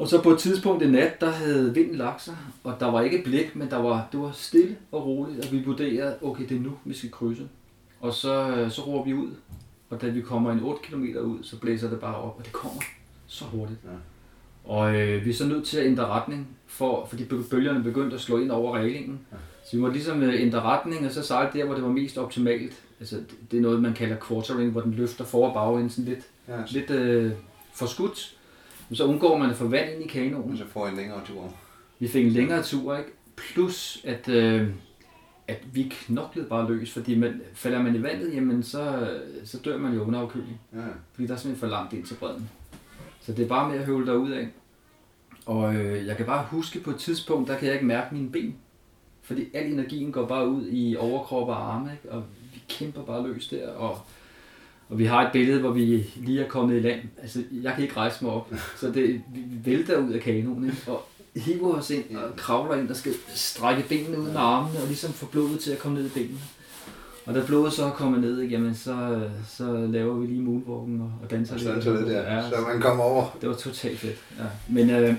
Og 0.00 0.08
så 0.08 0.22
på 0.22 0.30
et 0.30 0.38
tidspunkt 0.38 0.82
i 0.82 0.90
nat, 0.90 1.20
der 1.20 1.30
havde 1.30 1.74
vinden 1.74 1.94
lagt 1.96 2.22
sig, 2.22 2.36
og 2.64 2.74
der 2.80 2.86
var 2.90 3.00
ikke 3.00 3.22
blik, 3.24 3.56
men 3.56 3.70
der 3.70 3.76
var, 3.76 4.08
det 4.12 4.20
var 4.20 4.30
stille 4.34 4.76
og 4.92 5.06
roligt, 5.06 5.46
og 5.46 5.52
vi 5.52 5.62
vurderede, 5.62 6.14
okay, 6.22 6.48
det 6.48 6.56
er 6.56 6.60
nu, 6.60 6.72
vi 6.84 6.94
skal 6.94 7.10
krydse. 7.10 7.48
Og 8.00 8.14
så, 8.14 8.48
øh, 8.56 8.70
så 8.70 8.82
roer 8.82 9.04
vi 9.04 9.14
ud, 9.14 9.28
og 9.90 10.00
da 10.00 10.08
vi 10.08 10.20
kommer 10.20 10.52
en 10.52 10.60
8 10.62 10.80
km 10.82 11.02
ud, 11.04 11.38
så 11.42 11.56
blæser 11.60 11.90
det 11.90 12.00
bare 12.00 12.14
op, 12.16 12.34
og 12.38 12.44
det 12.44 12.52
kommer 12.52 12.80
så 13.26 13.44
hurtigt. 13.44 13.78
Ja. 13.84 13.90
Og 14.72 14.94
øh, 15.00 15.24
vi 15.24 15.30
er 15.30 15.34
så 15.34 15.46
nødt 15.46 15.64
til 15.66 15.78
at 15.78 15.86
ændre 15.86 16.06
retning, 16.06 16.48
for, 16.66 17.06
fordi 17.06 17.24
bølgerne 17.50 17.82
begyndte 17.84 18.14
at 18.14 18.20
slå 18.22 18.38
ind 18.38 18.50
over 18.50 18.76
reglingen. 18.78 19.20
Ja. 19.32 19.36
Så 19.70 19.76
vi 19.76 19.80
måtte 19.82 19.94
ligesom 19.96 20.22
øh, 20.22 20.40
ændre 20.42 20.60
retning, 20.60 21.06
og 21.06 21.12
så 21.12 21.22
sejle 21.22 21.50
der, 21.52 21.64
hvor 21.64 21.74
det 21.74 21.82
var 21.84 21.90
mest 21.90 22.18
optimalt. 22.18 22.82
Altså, 23.00 23.16
det- 23.50 23.56
er 23.56 23.60
noget, 23.62 23.82
man 23.82 23.94
kalder 23.94 24.16
quartering, 24.28 24.70
hvor 24.70 24.80
den 24.80 24.92
løfter 24.94 25.24
for- 25.24 25.48
og 25.48 25.54
bagenden 25.54 25.90
sådan 25.90 26.04
lidt, 26.04 26.24
Ja, 26.48 26.56
lidt 26.70 26.90
øh, 26.90 27.32
forskudt. 27.74 28.36
Men 28.90 28.96
så 28.96 29.04
undgår 29.04 29.38
man 29.38 29.50
at 29.50 29.56
få 29.56 29.68
vand 29.68 29.90
ind 29.90 30.04
i 30.04 30.06
kanonen. 30.06 30.52
og 30.52 30.58
så 30.58 30.66
får 30.66 30.86
I 30.86 30.90
en 30.90 30.96
længere 30.96 31.24
tur. 31.24 31.54
Vi 31.98 32.08
fik 32.08 32.26
en 32.26 32.32
længere 32.32 32.62
tur, 32.62 32.96
ikke? 32.96 33.10
Plus, 33.36 34.00
at, 34.04 34.28
øh, 34.28 34.68
at 35.48 35.62
vi 35.72 35.82
knoklede 35.82 36.48
bare 36.48 36.72
løs, 36.72 36.92
fordi 36.92 37.18
man, 37.18 37.40
falder 37.54 37.82
man 37.82 37.96
i 37.96 38.02
vandet, 38.02 38.34
jamen 38.34 38.62
så, 38.62 39.10
så 39.44 39.58
dør 39.58 39.78
man 39.78 39.94
jo 39.94 40.02
under 40.02 40.20
afkøling. 40.20 40.60
Ja. 40.72 40.78
Fordi 41.12 41.26
der 41.26 41.34
er 41.34 41.38
simpelthen 41.38 41.56
for 41.60 41.66
langt 41.66 41.92
ind 41.92 42.04
til 42.04 42.14
bredden. 42.14 42.50
Så 43.20 43.32
det 43.32 43.44
er 43.44 43.48
bare 43.48 43.70
med 43.70 43.78
at 43.78 43.86
høvle 43.86 44.06
derud 44.06 44.30
af. 44.30 44.48
Og 45.46 45.74
øh, 45.74 46.06
jeg 46.06 46.16
kan 46.16 46.26
bare 46.26 46.46
huske 46.50 46.80
på 46.80 46.90
et 46.90 46.96
tidspunkt, 46.96 47.48
der 47.48 47.58
kan 47.58 47.66
jeg 47.66 47.74
ikke 47.74 47.86
mærke 47.86 48.14
mine 48.14 48.30
ben. 48.30 48.56
Fordi 49.22 49.46
al 49.54 49.72
energien 49.72 50.12
går 50.12 50.26
bare 50.26 50.48
ud 50.48 50.66
i 50.70 50.96
overkrop 50.96 51.48
og 51.48 51.74
arme, 51.74 51.92
ikke? 51.92 52.12
og 52.12 52.24
vi 52.54 52.62
kæmper 52.68 53.02
bare 53.02 53.28
løs 53.28 53.48
der. 53.48 53.70
Og, 53.70 53.98
og 54.90 54.98
vi 54.98 55.04
har 55.04 55.26
et 55.26 55.32
billede, 55.32 55.60
hvor 55.60 55.70
vi 55.70 56.06
lige 56.16 56.44
er 56.44 56.48
kommet 56.48 56.76
i 56.76 56.80
land. 56.80 57.00
Altså, 57.22 57.42
jeg 57.62 57.72
kan 57.74 57.82
ikke 57.82 57.96
rejse 57.96 58.24
mig 58.24 58.32
op, 58.32 58.54
så 58.76 58.86
det, 58.86 59.22
vi 59.34 59.42
vælter 59.64 59.98
ud 59.98 60.12
af 60.12 60.20
kanonen, 60.20 60.64
ikke? 60.64 60.90
og 60.92 61.06
hiver 61.36 61.74
os 61.74 61.90
ind 61.90 62.16
og 62.16 62.36
kravler 62.36 62.74
ind, 62.74 62.88
der 62.88 62.94
skal 62.94 63.12
strække 63.34 63.88
benene 63.88 64.18
ud 64.18 64.26
med 64.26 64.36
armene, 64.36 64.78
og 64.80 64.86
ligesom 64.86 65.12
få 65.12 65.26
blodet 65.26 65.60
til 65.60 65.70
at 65.70 65.78
komme 65.78 65.98
ned 65.98 66.06
i 66.06 66.10
benene. 66.14 66.38
Og 67.26 67.34
da 67.34 67.42
blodet 67.46 67.72
så 67.72 67.84
er 67.84 67.90
kommet 67.90 68.20
ned, 68.20 68.42
jamen 68.42 68.74
så, 68.74 69.22
så 69.48 69.86
laver 69.86 70.14
vi 70.14 70.26
lige 70.26 70.40
moonwalken 70.42 71.00
og, 71.00 71.12
og 71.22 71.30
danser 71.30 71.54
Og 71.54 71.60
så 71.60 71.70
er 71.70 71.96
det 71.96 72.06
der, 72.06 72.34
Ja, 72.34 72.48
så 72.50 72.54
man 72.72 72.80
kommer 72.80 73.04
over. 73.04 73.36
det 73.40 73.48
var 73.48 73.54
totalt 73.54 73.98
fedt. 73.98 74.16
Ja. 74.38 74.44
Men 74.68 74.90
øh, 74.90 75.14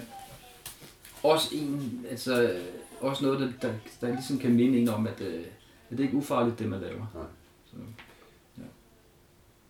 også 1.24 1.48
en, 1.52 2.00
altså, 2.10 2.52
også 3.00 3.26
noget, 3.26 3.40
der, 3.40 3.48
der, 3.62 3.74
der 4.02 4.08
ligesom 4.14 4.38
kan 4.40 4.52
minde 4.54 4.78
en 4.80 4.90
om, 4.90 5.08
at, 5.08 5.22
øh, 5.22 5.34
at 5.92 5.98
det 5.98 6.00
er 6.00 6.04
ikke 6.04 6.18
ufarligt, 6.18 6.60
det 6.60 6.68
man 6.70 6.80
laver. 6.82 7.06
Så, 7.14 7.20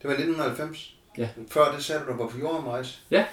Det 0.01 0.07
var 0.07 0.11
1990. 0.11 0.95
Ja. 1.17 1.29
Før 1.49 1.71
det 1.75 1.83
sagde 1.83 2.01
du, 2.07 2.11
du 2.11 2.17
var 2.17 2.27
på 2.27 2.37
jordomrejse. 2.39 2.99
Ja. 3.11 3.25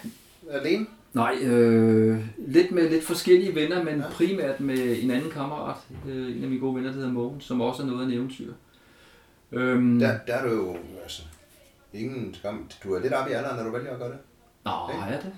Alene? 0.51 0.85
nej, 1.13 1.35
øh, 1.41 2.19
lidt 2.37 2.71
med 2.71 2.89
lidt 2.89 3.05
forskellige 3.05 3.55
venner, 3.55 3.83
men 3.83 3.99
Ja. 3.99 4.05
primært 4.11 4.59
med 4.59 5.03
en 5.03 5.11
anden 5.11 5.31
kammerat, 5.31 5.75
øh, 6.07 6.37
en 6.37 6.43
af 6.43 6.49
mine 6.49 6.59
gode 6.59 6.75
venner, 6.75 6.89
der 6.89 6.95
hedder 6.97 7.11
Mogen, 7.11 7.41
som 7.41 7.61
også 7.61 7.83
er 7.83 7.87
noget 7.87 8.01
af 8.01 8.05
en 8.05 8.11
eventyr. 8.13 8.53
Øhm, 9.51 9.99
Der, 9.99 10.17
der 10.27 10.33
er 10.33 10.47
du 10.49 10.55
jo, 10.55 10.77
altså, 11.03 11.21
ingen 11.93 12.35
skam. 12.35 12.69
Du 12.83 12.93
er 12.93 12.99
lidt 12.99 13.13
oppe 13.13 13.31
i 13.31 13.33
alderen, 13.33 13.57
når 13.57 13.63
du 13.63 13.71
vælger 13.77 13.91
at 13.93 13.99
gøre 13.99 14.09
det. 14.09 14.17
Nej, 14.65 15.09
er 15.09 15.21
det? 15.21 15.31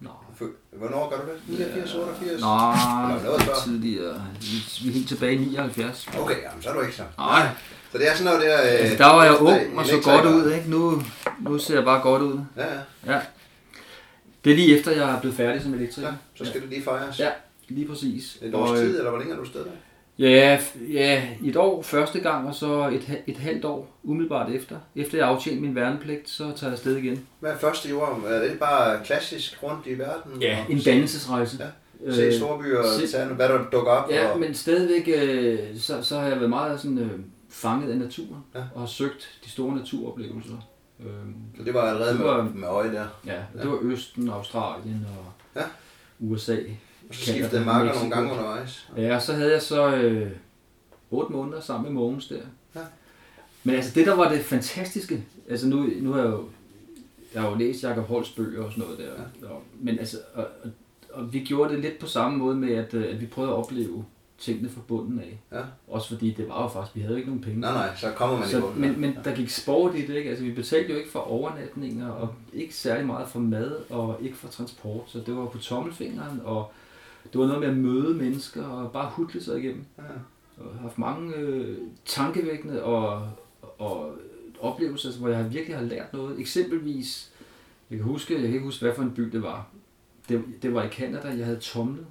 Nej. 0.00 0.12
For- 0.36 0.50
Hvornår 0.72 1.10
gør 1.10 1.16
du 1.16 1.22
det? 1.32 1.58
89, 1.58 1.94
88? 1.94 2.40
Nej, 2.40 3.16
Eller 3.16 3.22
noget 3.22 3.42
tidligere. 3.64 4.26
Vi, 4.40 4.46
vi 4.82 4.88
er 4.88 4.92
helt 4.92 5.08
tilbage 5.08 5.34
i 5.34 5.38
79. 5.38 6.08
Okay, 6.20 6.42
jamen, 6.42 6.62
så 6.62 6.68
er 6.70 6.74
du 6.74 6.80
ikke 6.80 6.96
så. 6.96 7.02
Nej. 7.18 7.48
Så 7.96 8.02
det 8.02 8.10
er 8.10 8.14
sådan 8.14 8.32
noget 8.32 8.42
der... 8.48 8.62
Øh, 8.62 8.80
Altså, 8.80 8.96
der 8.98 9.06
var 9.06 9.24
jeg 9.24 9.40
ung 9.40 9.78
og 9.78 9.86
så 9.86 10.00
godt 10.04 10.26
ud, 10.26 10.52
ikke? 10.52 10.70
Nu, 10.70 11.02
nu 11.40 11.58
ser 11.58 11.74
jeg 11.74 11.84
bare 11.84 12.00
godt 12.02 12.22
ud. 12.22 12.38
Ja, 12.56 12.62
ja. 12.64 13.12
Ja. 13.14 13.20
Det 14.44 14.52
er 14.52 14.56
lige 14.56 14.78
efter, 14.78 14.90
jeg 14.90 15.10
er 15.14 15.20
blevet 15.20 15.36
færdig 15.36 15.62
som 15.62 15.74
elektriker. 15.74 16.08
ja. 16.08 16.14
Så 16.34 16.44
skal 16.50 16.60
det 16.60 16.68
lige 16.68 16.82
fejres. 16.82 17.20
Ja, 17.20 17.28
lige 17.68 17.88
præcis. 17.88 18.38
Et 18.42 18.54
års 18.54 18.70
Og, 18.70 18.76
øh, 18.76 18.82
tid, 18.82 18.98
eller 18.98 19.10
hvor 19.10 19.18
længe 19.18 19.34
er 19.34 19.38
du 19.38 19.44
stedet? 19.44 19.66
Ja, 20.18 20.58
ja, 20.92 21.22
et 21.44 21.56
år 21.56 21.82
første 21.82 22.20
gang, 22.20 22.48
og 22.48 22.54
så 22.54 22.88
et, 22.92 23.18
et 23.26 23.36
halvt 23.36 23.64
år 23.64 23.98
umiddelbart 24.04 24.50
efter. 24.52 24.76
Efter 24.96 25.18
jeg 25.18 25.26
aftjente 25.28 25.62
min 25.62 25.74
værnepligt, 25.74 26.30
så 26.30 26.42
tager 26.44 26.70
jeg 26.70 26.72
afsted 26.72 26.96
igen. 26.96 27.26
Hvad 27.40 27.50
er 27.50 27.56
første 27.58 27.88
jord? 27.88 28.22
Er 28.28 28.38
det 28.40 28.58
bare 28.58 29.00
klassisk 29.04 29.62
rundt 29.62 29.86
i 29.86 29.98
verden? 29.98 30.42
Ja, 30.42 30.58
en 30.70 30.78
dannelsesrejse. 30.78 31.56
Ja, 31.60 32.12
Se 32.12 32.22
Øh, 32.22 32.32
storbyer 32.34 32.82
se- 32.98 33.06
tage, 33.16 33.26
hvad 33.26 33.48
der 33.48 33.58
dukker 33.72 33.90
op. 33.92 34.10
Ja, 34.10 34.26
og, 34.28 34.40
men 34.40 34.54
stadigvæk, 34.54 35.08
øh, 35.22 35.58
så, 35.80 36.02
så 36.02 36.18
har 36.18 36.28
jeg 36.28 36.36
været 36.36 36.50
meget 36.50 36.80
sådan, 36.80 36.98
øh, 36.98 37.10
fanget 37.56 37.90
af 37.90 37.96
naturen, 37.98 38.44
Ja. 38.54 38.62
og 38.74 38.80
har 38.80 38.86
søgt 38.86 39.38
de 39.44 39.50
store 39.50 39.76
naturoplevelser. 39.76 40.56
Øh, 41.00 41.06
Så 41.58 41.62
det 41.64 41.74
var 41.74 41.80
allerede 41.82 42.10
Det 42.12 42.18
med, 42.20 42.26
var- 42.26 42.48
med 42.54 42.68
øje 42.68 42.92
der. 42.92 43.06
ja, 43.26 43.38
og 43.54 43.60
det 43.62 43.70
var 43.70 43.78
Østen, 43.82 44.28
Australien 44.28 45.06
og 45.18 45.32
Ja. 45.60 45.66
USA. 46.20 46.56
Og 47.08 47.14
så 47.14 47.20
skiftede 47.32 47.64
marker 47.64 47.94
nogle 47.94 48.10
gange 48.10 48.32
undervejs. 48.32 48.88
Ja, 48.96 49.20
så 49.20 49.32
havde 49.32 49.52
jeg 49.52 49.62
så 49.62 49.96
øh, 49.96 50.30
8 51.10 51.32
måneder 51.32 51.60
sammen 51.60 51.84
med 51.92 52.00
Mogens 52.02 52.28
der. 52.28 52.40
Ja. 52.74 52.80
Men 53.64 53.74
altså 53.74 53.92
det, 53.94 54.06
der 54.06 54.14
var 54.14 54.28
det 54.28 54.40
fantastiske, 54.40 55.24
altså 55.50 55.66
nu, 55.68 55.88
nu 56.00 56.12
har 56.12 56.20
jeg 56.20 56.30
jo, 56.30 56.48
jeg 57.34 57.42
har 57.42 57.50
jo 57.50 57.54
læst 57.56 57.82
Jacob 57.82 58.06
Holts 58.08 58.30
bøger 58.30 58.64
og 58.64 58.72
sådan 58.72 58.84
noget 58.84 58.98
der, 58.98 59.04
ja. 59.48 59.52
og, 59.54 59.62
men 59.80 59.98
altså, 59.98 60.16
og, 60.34 60.46
og, 60.64 60.70
og, 61.12 61.32
vi 61.32 61.38
gjorde 61.40 61.72
det 61.74 61.80
lidt 61.82 61.98
på 61.98 62.06
samme 62.06 62.38
måde 62.38 62.56
med, 62.56 62.74
at, 62.74 62.94
øh, 62.94 63.04
at 63.14 63.20
vi 63.20 63.26
prøvede 63.26 63.52
at 63.52 63.58
opleve 63.58 64.04
tingene 64.38 64.68
fra 64.68 64.80
bunden 64.88 65.18
af. 65.20 65.40
Ja. 65.52 65.62
Også 65.88 66.08
fordi 66.08 66.30
det 66.30 66.48
var 66.48 66.62
jo 66.62 66.68
faktisk, 66.68 66.96
vi 66.96 67.00
havde 67.00 67.12
jo 67.12 67.16
ikke 67.16 67.28
nogen 67.28 67.42
penge. 67.42 67.60
Nej, 67.60 67.72
nej, 67.72 67.96
så 67.96 68.12
kommer 68.16 68.38
man 68.38 68.48
i 68.48 68.50
Så, 68.50 68.60
bunden. 68.60 68.80
men, 68.80 69.00
men 69.00 69.18
der 69.24 69.34
gik 69.34 69.50
sport 69.50 69.94
i 69.94 70.06
det, 70.06 70.14
ikke? 70.14 70.30
Altså, 70.30 70.44
vi 70.44 70.52
betalte 70.52 70.92
jo 70.92 70.98
ikke 70.98 71.10
for 71.10 71.18
overnatninger, 71.20 72.08
og 72.08 72.34
ikke 72.52 72.74
særlig 72.74 73.06
meget 73.06 73.28
for 73.28 73.38
mad, 73.38 73.90
og 73.90 74.16
ikke 74.20 74.36
for 74.36 74.48
transport. 74.48 75.02
Så 75.06 75.18
det 75.26 75.36
var 75.36 75.46
på 75.46 75.58
tommelfingeren, 75.58 76.40
og 76.44 76.72
det 77.32 77.40
var 77.40 77.46
noget 77.46 77.60
med 77.60 77.68
at 77.68 77.76
møde 77.76 78.14
mennesker, 78.14 78.64
og 78.64 78.92
bare 78.92 79.10
hudle 79.10 79.42
sig 79.42 79.58
igennem. 79.58 79.84
Ja. 79.98 80.02
Og 80.64 80.74
haft 80.80 80.98
mange 80.98 81.34
øh, 81.34 81.78
tankevækkende 82.04 82.82
og, 82.82 83.28
og 83.78 84.12
oplevelser, 84.60 85.18
hvor 85.18 85.28
jeg 85.28 85.52
virkelig 85.52 85.76
har 85.76 85.84
lært 85.84 86.12
noget. 86.12 86.40
Eksempelvis, 86.40 87.30
jeg 87.90 87.98
kan 87.98 88.06
huske, 88.06 88.34
jeg 88.34 88.42
kan 88.42 88.50
ikke 88.50 88.64
huske, 88.64 88.84
hvad 88.84 88.94
for 88.94 89.02
en 89.02 89.10
by 89.10 89.22
det 89.22 89.42
var. 89.42 89.66
Det, 90.28 90.44
det 90.62 90.74
var 90.74 90.82
i 90.82 90.88
Canada, 90.88 91.28
jeg 91.28 91.44
havde 91.44 91.58
tumlet. 91.60 92.06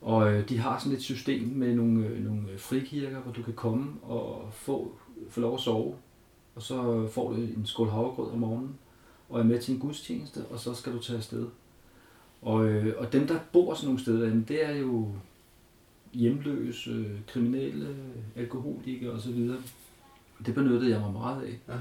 Og 0.00 0.32
øh, 0.32 0.48
de 0.48 0.58
har 0.58 0.78
sådan 0.78 0.96
et 0.96 1.02
system 1.02 1.48
med 1.48 1.74
nogle, 1.74 2.06
øh, 2.06 2.24
nogle 2.24 2.42
frikirker, 2.58 3.20
hvor 3.20 3.32
du 3.32 3.42
kan 3.42 3.54
komme 3.54 3.92
og 4.02 4.48
få, 4.52 4.92
få 5.30 5.40
lov 5.40 5.54
at 5.54 5.60
sove. 5.60 5.94
Og 6.54 6.62
så 6.62 7.08
får 7.12 7.30
du 7.30 7.36
en 7.36 7.62
skål 7.66 7.88
havregrød 7.88 8.30
om 8.30 8.38
morgenen, 8.38 8.74
og 9.28 9.40
er 9.40 9.44
med 9.44 9.60
til 9.60 9.74
en 9.74 9.80
gudstjeneste, 9.80 10.44
og 10.50 10.60
så 10.60 10.74
skal 10.74 10.92
du 10.92 10.98
tage 10.98 11.16
afsted. 11.16 11.46
Og, 12.42 12.66
øh, 12.66 12.94
og 12.98 13.12
dem, 13.12 13.26
der 13.26 13.38
bor 13.52 13.74
sådan 13.74 13.86
nogle 13.86 14.00
steder, 14.00 14.26
jamen, 14.28 14.44
det 14.48 14.66
er 14.66 14.76
jo 14.76 15.08
hjemløse, 16.12 16.90
øh, 16.90 17.20
kriminelle, 17.26 17.96
alkoholikere 18.36 19.10
osv. 19.10 19.50
Det 20.46 20.54
benyttede 20.54 20.90
jeg 20.90 21.00
mig 21.00 21.12
meget 21.12 21.42
af. 21.42 21.58
Ja. 21.68 21.78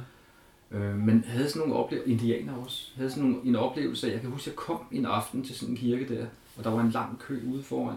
Øh, 0.78 0.98
men 0.98 1.24
havde 1.28 1.50
sådan 1.50 1.60
nogle 1.68 1.84
oplevelser, 1.84 2.12
indianer 2.12 2.54
også, 2.54 2.92
havde 2.96 3.10
sådan 3.10 3.30
nogle, 3.30 3.46
en 3.46 3.56
oplevelse 3.56 4.08
af, 4.08 4.14
jeg 4.14 4.22
kan 4.22 4.30
huske, 4.30 4.50
jeg 4.50 4.56
kom 4.56 4.80
en 4.92 5.06
aften 5.06 5.44
til 5.44 5.56
sådan 5.56 5.74
en 5.74 5.78
kirke 5.78 6.16
der, 6.16 6.26
og 6.60 6.66
der 6.66 6.70
var 6.72 6.82
en 6.82 6.90
lang 6.92 7.20
kø 7.20 7.40
ude 7.48 7.64
foran. 7.64 7.96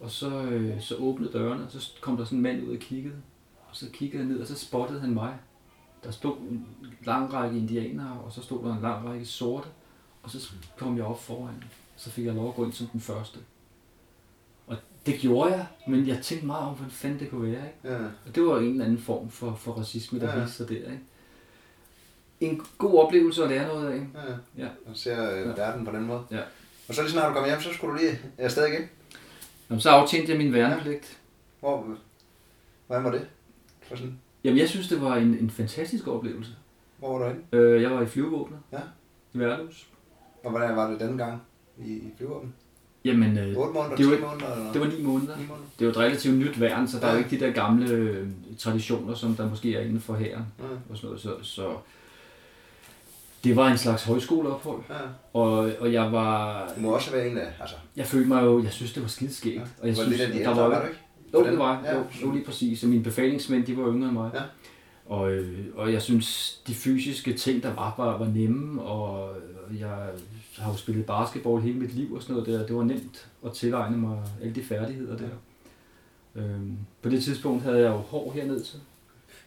Og 0.00 0.10
så, 0.10 0.42
øh, 0.42 0.80
så 0.80 0.94
åbnede 0.96 1.32
dørene, 1.32 1.64
og 1.64 1.70
så 1.72 1.90
kom 2.00 2.16
der 2.16 2.24
sådan 2.24 2.38
en 2.38 2.42
mand 2.42 2.68
ud 2.68 2.74
og 2.74 2.78
kiggede. 2.80 3.14
Og 3.70 3.76
så 3.76 3.86
kiggede 3.92 4.22
jeg 4.22 4.28
ned, 4.32 4.40
og 4.40 4.46
så 4.46 4.54
spottede 4.54 5.00
han 5.00 5.14
mig. 5.14 5.36
Der 6.04 6.10
stod 6.10 6.36
en 6.38 6.66
lang 7.04 7.32
række 7.32 7.58
indianere, 7.58 8.20
og 8.24 8.32
så 8.32 8.42
stod 8.42 8.64
der 8.64 8.74
en 8.76 8.82
lang 8.82 9.08
række 9.08 9.26
sorte. 9.26 9.68
Og 10.22 10.30
så 10.30 10.52
kom 10.78 10.96
jeg 10.96 11.04
op 11.04 11.22
foran. 11.22 11.64
Så 11.96 12.10
fik 12.10 12.24
jeg 12.24 12.34
lov 12.34 12.48
at 12.48 12.54
gå 12.54 12.64
ind 12.64 12.72
som 12.72 12.86
den 12.86 13.00
første. 13.00 13.38
Og 14.66 14.76
det 15.06 15.20
gjorde 15.20 15.50
jeg, 15.52 15.66
men 15.88 16.06
jeg 16.08 16.18
tænkte 16.22 16.46
meget 16.46 16.68
om, 16.68 16.74
hvordan 16.74 16.90
fanden 16.90 17.20
det 17.20 17.30
kunne 17.30 17.52
være. 17.52 17.66
Ikke? 17.66 17.94
Ja. 17.96 18.04
Og 18.26 18.34
det 18.34 18.42
var 18.46 18.58
en 18.58 18.64
eller 18.70 18.84
anden 18.84 18.98
form 18.98 19.30
for, 19.30 19.54
for 19.54 19.72
racisme, 19.72 20.20
der 20.20 20.34
Ja. 20.36 20.40
viste 20.40 20.56
sig 20.56 20.68
der. 20.68 20.74
Ikke? 20.74 21.00
En 22.40 22.62
god 22.78 22.98
oplevelse 22.98 23.42
at 23.44 23.48
lære 23.50 23.68
noget 23.68 23.90
af. 23.90 24.06
Ja. 24.14 24.64
Ja. 24.64 24.68
Og 24.86 24.96
ser 24.96 25.30
øh, 25.34 25.40
Ja. 25.40 25.46
verden 25.46 25.84
på 25.84 25.92
den 25.92 26.04
måde. 26.06 26.22
Ja. 26.30 26.40
Og 26.88 26.94
så 26.94 27.02
lige 27.02 27.10
snart 27.12 27.28
du 27.28 27.32
kommer 27.32 27.48
hjem, 27.48 27.60
så 27.60 27.72
skulle 27.72 27.92
du 27.92 27.98
lige 27.98 28.18
afsted 28.38 28.66
igen. 28.66 28.88
Jamen, 29.70 29.80
så 29.80 29.90
aftjente 29.90 30.30
jeg 30.30 30.38
min 30.38 30.52
værnepligt. 30.52 31.18
Hvor, 31.60 31.96
hvordan 32.86 33.04
var 33.04 33.10
det? 33.10 33.26
For 33.88 33.96
sådan, 33.96 34.18
Jamen, 34.44 34.58
jeg 34.58 34.68
synes, 34.68 34.88
det 34.88 35.00
var 35.02 35.16
en, 35.16 35.38
en 35.40 35.50
fantastisk 35.50 36.06
oplevelse. 36.08 36.50
hvor 36.98 37.18
var 37.18 37.24
du 37.28 37.32
henne? 37.32 37.42
Øh, 37.52 37.82
jeg 37.82 37.90
var 37.90 38.02
i 38.02 38.06
flyvevåbnet. 38.06 38.58
Ja. 38.72 38.78
I 39.34 39.38
Værløs. 39.38 39.86
Og 40.44 40.50
hvordan 40.50 40.76
var 40.76 40.90
det 40.90 41.00
denne 41.00 41.18
gang 41.24 41.42
i, 41.78 41.92
i 41.92 42.12
flyvåben? 42.18 42.54
Jamen, 43.04 43.38
øh, 43.38 43.56
8 43.56 43.72
måneder, 43.72 43.96
det 43.96 44.04
10 44.04 44.10
var- 44.10 44.30
måneder? 44.30 44.52
Eller 44.56 44.72
det 44.72 44.80
var 44.80 44.86
ni 44.86 45.02
måneder. 45.02 45.36
9 45.36 45.46
måneder? 45.46 45.66
Det 45.78 45.84
jo 45.84 45.90
et 45.90 45.96
relativt 45.96 46.34
nyt 46.38 46.60
værn, 46.60 46.88
så 46.88 46.98
der 46.98 47.06
er 47.06 47.10
jo 47.12 47.18
Ja. 47.18 47.24
ikke 47.24 47.36
de 47.36 47.44
der 47.46 47.52
gamle 47.52 47.90
øh, 47.90 48.28
traditioner, 48.58 49.14
som 49.14 49.34
der 49.34 49.48
måske 49.50 49.74
er 49.76 49.80
inden 49.80 50.00
for 50.00 50.14
hæren 50.14 50.44
Ja. 50.58 50.64
og 50.90 50.96
sådan 50.96 51.06
noget. 51.06 51.20
Så, 51.20 51.42
så 51.42 51.76
det 53.44 53.56
var 53.56 53.68
en 53.70 53.78
slags 53.78 54.04
højskoleophold, 54.04 54.82
ja. 54.90 54.94
og, 55.32 55.70
og 55.80 55.92
jeg 55.92 56.12
var... 56.12 56.66
Du 56.76 56.80
må 56.80 56.90
også 56.94 57.10
være 57.10 57.28
en 57.28 57.38
af, 57.38 57.52
altså, 57.60 57.76
Jeg 57.96 58.06
følte 58.06 58.28
mig 58.28 58.42
jo, 58.44 58.62
jeg 58.62 58.72
synes, 58.72 58.92
det 58.92 59.02
var 59.02 59.08
skideskægt. 59.08 59.56
ja. 59.56 59.60
Og 59.80 59.88
jeg 59.88 59.96
var 59.96 60.02
synes, 60.02 60.18
lidt 60.18 60.20
af 60.28 60.32
de 60.32 60.38
der 60.38 60.48
var, 60.54 60.68
var 60.68 60.80
du 60.80 60.86
ikke? 60.86 61.00
Jo, 61.34 61.44
det 61.44 61.58
var 61.58 61.82
Ja. 61.84 61.96
jo, 61.96 62.04
jo 62.22 62.30
lige 62.32 62.44
præcis. 62.44 62.82
Og 62.82 62.88
mine 62.88 63.02
befalingsmænd, 63.04 63.66
de 63.66 63.76
var 63.76 63.88
yngre 63.92 64.08
end 64.08 64.16
mig. 64.16 64.30
Ja. 64.34 64.40
Og, 65.06 65.32
og 65.74 65.92
jeg 65.92 66.02
synes, 66.02 66.60
de 66.66 66.74
fysiske 66.74 67.32
ting, 67.32 67.62
der 67.62 67.74
var, 67.74 67.94
var, 67.98 68.18
var 68.18 68.26
nemme, 68.26 68.82
og 68.82 69.36
jeg 69.78 69.96
har 70.58 70.70
jo 70.70 70.76
spillet 70.76 71.06
basketball 71.06 71.62
hele 71.62 71.78
mit 71.78 71.94
liv 71.94 72.14
og 72.14 72.22
sådan 72.22 72.36
noget 72.36 72.48
der. 72.60 72.66
Det 72.66 72.76
var 72.76 72.84
nemt 72.84 73.28
at 73.46 73.52
tilegne 73.52 73.96
mig 73.96 74.18
alle 74.42 74.54
de 74.54 74.62
færdigheder 74.64 75.16
der. 75.16 75.28
Øhm, 76.34 76.76
på 77.02 77.08
det 77.08 77.24
tidspunkt 77.24 77.62
havde 77.62 77.78
jeg 77.78 77.88
jo 77.88 77.96
hår 77.96 78.32
herned 78.34 78.60
til. 78.60 78.78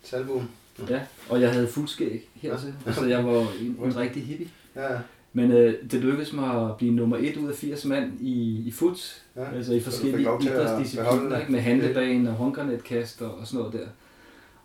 Salbuen? 0.03 0.49
Ja, 0.89 0.99
og 1.29 1.41
jeg 1.41 1.51
havde 1.53 1.67
fuldskæg 1.67 2.29
hertil. 2.35 2.73
Så 2.93 3.05
jeg 3.05 3.25
var 3.25 3.39
en, 3.61 3.77
en 3.83 3.97
rigtig 3.97 4.23
hippie. 4.23 4.47
Ja. 4.75 4.87
Men 5.33 5.51
øh, 5.51 5.73
det 5.91 6.01
lykkedes 6.01 6.33
mig 6.33 6.69
at 6.69 6.77
blive 6.77 6.93
nummer 6.93 7.17
et 7.19 7.37
ud 7.37 7.49
af 7.49 7.55
80 7.55 7.85
mand 7.85 8.11
i, 8.21 8.63
i 8.67 8.71
foot, 8.71 9.21
ja. 9.35 9.51
Altså 9.55 9.73
i 9.73 9.79
forskellige 9.79 10.27
idrætsdiscipliner, 10.41 11.39
ikke? 11.39 11.51
med 11.51 11.59
handlebane 11.59 12.29
og 12.29 12.35
håndgranatkast 12.35 13.21
og, 13.21 13.37
og 13.37 13.47
sådan 13.47 13.59
noget 13.59 13.73
der. 13.73 13.87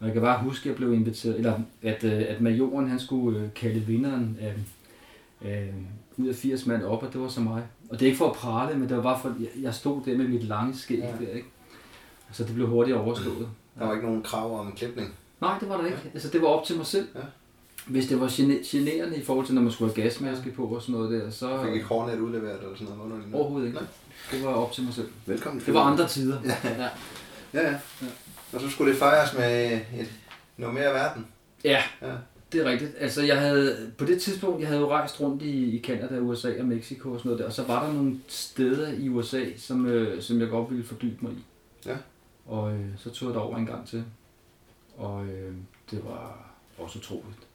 Og 0.00 0.06
jeg 0.06 0.12
kan 0.12 0.22
bare 0.22 0.42
huske, 0.42 0.62
at 0.62 0.66
jeg 0.66 0.76
blev 0.76 0.92
inviteret, 0.94 1.36
eller 1.36 1.60
at, 1.82 2.04
øh, 2.04 2.24
at 2.28 2.40
majoren 2.40 2.88
han 2.88 3.00
skulle 3.00 3.40
øh, 3.40 3.48
kalde 3.54 3.80
vinderen 3.80 4.38
af, 4.40 4.54
øh, 5.50 5.68
ud 6.16 6.28
af 6.28 6.34
80 6.34 6.66
mand 6.66 6.82
op, 6.82 7.02
og 7.02 7.12
det 7.12 7.20
var 7.20 7.28
så 7.28 7.40
mig. 7.40 7.62
Og 7.90 8.00
det 8.00 8.02
er 8.02 8.06
ikke 8.06 8.18
for 8.18 8.30
at 8.30 8.36
prale, 8.36 8.78
men 8.78 8.88
det 8.88 8.96
var 8.96 9.02
bare 9.02 9.18
for, 9.22 9.28
at 9.28 9.34
jeg- 9.40 9.62
jeg 9.62 9.74
stod 9.74 10.00
der 10.06 10.16
med 10.18 10.28
mit 10.28 10.44
lange 10.44 10.76
skæg 10.76 10.98
ja. 10.98 11.24
der, 11.26 11.32
ikke? 11.32 11.46
Så 12.32 12.44
det 12.44 12.54
blev 12.54 12.68
hurtigt 12.68 12.96
overstået. 12.96 13.48
Der 13.78 13.86
var 13.86 13.92
ikke 13.94 14.06
nogen 14.06 14.22
krav 14.22 14.60
om 14.60 14.72
klipning. 14.76 15.14
Nej, 15.40 15.58
det 15.60 15.68
var 15.68 15.76
der 15.76 15.84
ikke. 15.86 15.98
Altså, 16.14 16.28
det 16.28 16.42
var 16.42 16.48
op 16.48 16.64
til 16.66 16.76
mig 16.76 16.86
selv. 16.86 17.08
Ja. 17.14 17.20
Hvis 17.86 18.06
det 18.08 18.20
var 18.20 18.26
gene- 18.28 18.60
generende 18.64 19.16
i 19.16 19.22
forhold 19.24 19.46
til, 19.46 19.54
når 19.54 19.62
man 19.62 19.72
skulle 19.72 19.94
have 19.94 20.02
gasmaske 20.04 20.50
på 20.50 20.66
og 20.66 20.82
sådan 20.82 20.92
noget 20.94 21.10
der, 21.22 21.30
så 21.30 21.62
fik 21.64 21.74
ikke 21.74 21.86
hårnet 21.86 22.18
udleveret 22.18 22.60
eller 22.62 22.76
sådan 22.76 22.86
noget 22.94 23.02
underligt. 23.04 23.34
overhovedet 23.34 23.66
ikke. 23.66 23.78
Nej. 23.78 23.88
Det 24.32 24.44
var 24.44 24.50
op 24.54 24.72
til 24.72 24.84
mig 24.84 24.94
selv. 24.94 25.08
Velkommen. 25.26 25.62
Det 25.66 25.74
var 25.74 25.80
andre 25.80 26.08
tider. 26.08 26.38
Ja. 26.44 26.56
ja. 26.82 26.88
Ja, 27.54 27.68
ja. 27.70 27.76
Og 28.52 28.60
så 28.60 28.70
skulle 28.70 28.90
det 28.92 28.98
fejres 28.98 29.34
med 29.38 29.72
et, 29.72 30.10
noget 30.56 30.74
mere 30.74 30.90
verden. 30.94 31.26
ja. 31.64 31.82
Ja. 32.02 32.12
Det 32.52 32.60
er 32.66 32.70
rigtigt. 32.70 32.92
Altså, 32.98 33.22
jeg 33.22 33.40
havde, 33.40 33.92
på 33.98 34.04
det 34.04 34.22
tidspunkt, 34.22 34.60
jeg 34.60 34.68
havde 34.68 34.80
jo 34.80 34.90
rejst 34.90 35.20
rundt 35.20 35.42
i, 35.42 35.76
i 35.76 35.82
Canada, 35.82 36.18
USA 36.18 36.52
og 36.60 36.66
Mexico 36.66 37.12
og 37.12 37.18
sådan 37.18 37.28
noget 37.28 37.38
der, 37.40 37.46
og 37.46 37.52
så 37.52 37.62
var 37.62 37.86
der 37.86 37.92
nogle 37.92 38.16
steder 38.28 38.92
i 38.92 39.08
USA, 39.08 39.40
som, 39.56 39.86
øh, 39.86 40.22
som 40.22 40.40
jeg 40.40 40.48
godt 40.48 40.70
ville 40.70 40.84
fordybe 40.84 41.16
mig 41.20 41.32
i. 41.32 41.44
Ja. 41.86 41.96
Og 42.46 42.72
øh, 42.72 42.80
så 42.98 43.10
tog 43.10 43.26
jeg 43.28 43.34
det 43.34 43.42
over 43.42 43.56
en 43.56 43.66
gang 43.66 43.86
til. 43.88 44.04
Og 44.96 45.26
øh, 45.26 45.54
det 45.90 46.04
var 46.04 46.54
også 46.78 46.98
utroligt. 46.98 47.46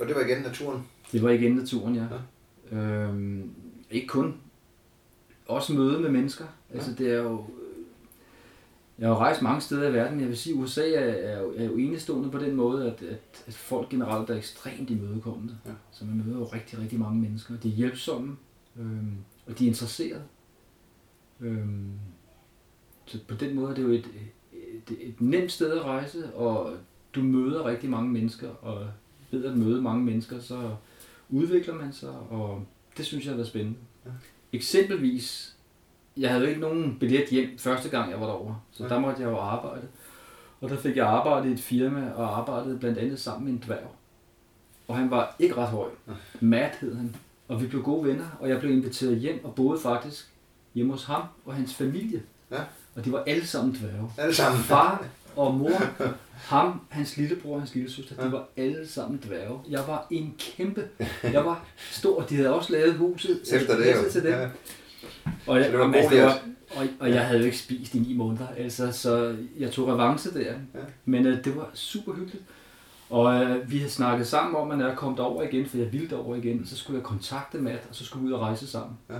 Og 0.00 0.06
det 0.06 0.14
var 0.14 0.20
igen 0.20 0.42
naturen. 0.42 0.82
Det 1.12 1.22
var 1.22 1.30
igen 1.30 1.54
naturen, 1.54 1.94
ja. 1.94 2.06
ja. 2.72 2.76
Øhm, 2.76 3.50
ikke 3.90 4.06
kun. 4.06 4.34
Også 5.46 5.72
møde 5.72 6.00
med 6.00 6.10
mennesker. 6.10 6.44
Altså, 6.74 6.94
det 6.94 7.12
er 7.12 7.22
jo... 7.22 7.44
Jeg 8.98 9.08
har 9.08 9.14
jo 9.14 9.20
rejst 9.20 9.42
mange 9.42 9.60
steder 9.60 9.88
i 9.88 9.92
verden. 9.92 10.20
Jeg 10.20 10.28
vil 10.28 10.36
sige, 10.36 10.54
at 10.54 10.62
USA 10.62 10.92
er, 10.92 11.00
er, 11.00 11.40
jo, 11.40 11.54
er 11.56 11.64
jo 11.64 11.76
enestående 11.76 12.30
på 12.30 12.38
den 12.38 12.54
måde, 12.54 12.86
at, 12.86 13.02
at, 13.02 13.44
at 13.46 13.54
folk 13.54 13.88
generelt 13.88 14.30
er 14.30 14.36
ekstremt 14.36 14.90
imødekommende. 14.90 15.58
Ja. 15.66 15.70
Så 15.90 16.04
man 16.04 16.22
møder 16.26 16.38
jo 16.38 16.44
rigtig, 16.44 16.78
rigtig 16.78 16.98
mange 16.98 17.20
mennesker. 17.20 17.56
De 17.56 17.68
er 17.68 17.72
hjælpsomme, 17.72 18.36
øhm, 18.78 19.16
og 19.46 19.58
de 19.58 19.64
er 19.64 19.68
interesserede. 19.68 20.22
Øhm, 21.40 21.90
så 23.04 23.18
på 23.28 23.34
den 23.34 23.54
måde 23.54 23.70
er 23.70 23.74
det 23.74 23.82
jo 23.82 23.88
et, 23.88 24.08
et, 24.90 24.96
et 25.08 25.20
nemt 25.20 25.52
sted 25.52 25.72
at 25.72 25.84
rejse, 25.84 26.34
og 26.34 26.74
du 27.14 27.20
møder 27.22 27.64
rigtig 27.64 27.90
mange 27.90 28.10
mennesker, 28.10 28.48
og 28.62 28.86
ved 29.30 29.44
at 29.44 29.56
møde 29.56 29.82
mange 29.82 30.04
mennesker, 30.04 30.40
så 30.40 30.70
udvikler 31.30 31.74
man 31.74 31.92
sig, 31.92 32.10
og 32.30 32.64
det 32.96 33.06
synes 33.06 33.24
jeg 33.24 33.30
har 33.30 33.36
været 33.36 33.48
spændende. 33.48 33.78
Ja. 34.06 34.10
Eksempelvis, 34.52 35.56
jeg 36.16 36.30
havde 36.30 36.42
jo 36.42 36.48
ikke 36.48 36.60
nogen 36.60 36.96
billet 37.00 37.28
hjem 37.28 37.58
første 37.58 37.88
gang, 37.88 38.10
jeg 38.10 38.20
var 38.20 38.26
derovre, 38.26 38.60
så 38.72 38.82
Ja. 38.82 38.88
der 38.88 38.98
måtte 39.00 39.22
jeg 39.22 39.30
jo 39.30 39.38
arbejde. 39.38 39.88
Og 40.60 40.70
der 40.70 40.76
fik 40.76 40.96
jeg 40.96 41.06
arbejde 41.06 41.48
i 41.48 41.52
et 41.52 41.60
firma, 41.60 42.10
og 42.10 42.38
arbejdede 42.38 42.78
blandt 42.78 42.98
andet 42.98 43.20
sammen 43.20 43.44
med 43.44 43.52
en 43.52 43.62
dværg. 43.66 43.90
Og 44.88 44.96
han 44.96 45.10
var 45.10 45.36
ikke 45.38 45.56
ret 45.56 45.68
høj. 45.68 45.88
Matt 46.40 46.76
hed 46.80 46.94
han. 46.94 47.16
Og 47.48 47.62
vi 47.62 47.66
blev 47.66 47.82
gode 47.82 48.08
venner, 48.08 48.26
og 48.40 48.48
jeg 48.48 48.60
blev 48.60 48.72
inviteret 48.72 49.16
hjem 49.16 49.44
og 49.44 49.54
boede 49.54 49.80
faktisk 49.80 50.32
hjemme 50.74 50.92
hos 50.92 51.04
ham 51.04 51.22
og 51.44 51.54
hans 51.54 51.74
familie. 51.74 52.22
Ja. 52.50 52.64
Og 52.96 53.04
de 53.04 53.12
var 53.12 53.22
alle 53.26 53.46
sammen 53.46 53.74
dværge. 53.74 54.10
Alle 54.18 54.34
sammen. 54.34 54.60
Far 54.62 55.04
og 55.36 55.54
mor, 55.54 55.82
ham, 56.34 56.80
hans 56.88 57.16
lillebror 57.16 57.54
og 57.54 57.60
hans 57.60 57.74
lillesøster, 57.74 58.14
Ja. 58.18 58.26
de 58.26 58.32
var 58.32 58.44
alle 58.56 58.88
sammen 58.88 59.20
dværge. 59.26 59.58
Jeg 59.70 59.80
var 59.86 60.06
en 60.10 60.34
kæmpe. 60.38 60.88
Jeg 61.22 61.44
var 61.44 61.64
stor, 61.90 62.20
de 62.22 62.36
havde 62.36 62.54
også 62.54 62.72
lavet 62.72 62.94
huset. 62.94 63.40
Efter 63.52 63.76
det 63.76 63.86
jo. 63.94 64.10
Til 64.10 64.22
dem. 64.22 64.32
Ja. 64.32 64.48
Og, 65.46 65.56
jeg, 65.60 65.70
det 65.70 65.78
var 65.78 65.84
og, 65.84 65.92
god 65.92 66.00
altså, 66.00 66.38
og, 66.76 66.86
og 67.00 67.10
jeg 67.10 67.26
havde 67.26 67.38
jo 67.40 67.44
ikke 67.44 67.58
spist 67.58 67.94
i 67.94 67.98
ni 67.98 68.14
måneder, 68.14 68.46
altså, 68.56 68.92
så 68.92 69.36
jeg 69.58 69.70
tog 69.70 69.88
revanche 69.88 70.30
der. 70.34 70.52
Ja. 70.74 70.80
Men 71.04 71.26
øh, 71.26 71.44
det 71.44 71.56
var 71.56 71.70
super 71.74 72.12
hyggeligt. 72.12 72.44
Og 73.10 73.34
øh, 73.44 73.70
vi 73.70 73.78
havde 73.78 73.90
snakket 73.90 74.26
sammen 74.26 74.56
om, 74.56 74.70
at 74.70 74.78
når 74.78 74.86
jeg 74.86 74.96
kom 74.96 75.16
derover 75.16 75.42
igen, 75.42 75.66
for 75.66 75.76
jeg 75.78 75.92
ville 75.92 76.10
derover 76.10 76.36
igen, 76.36 76.66
så 76.66 76.76
skulle 76.76 76.96
jeg 76.98 77.04
kontakte 77.04 77.58
Matt, 77.58 77.82
og 77.90 77.94
så 77.94 78.04
skulle 78.04 78.22
vi 78.22 78.28
ud 78.28 78.32
og 78.32 78.40
rejse 78.40 78.66
sammen. 78.66 78.96
Ja. 79.10 79.14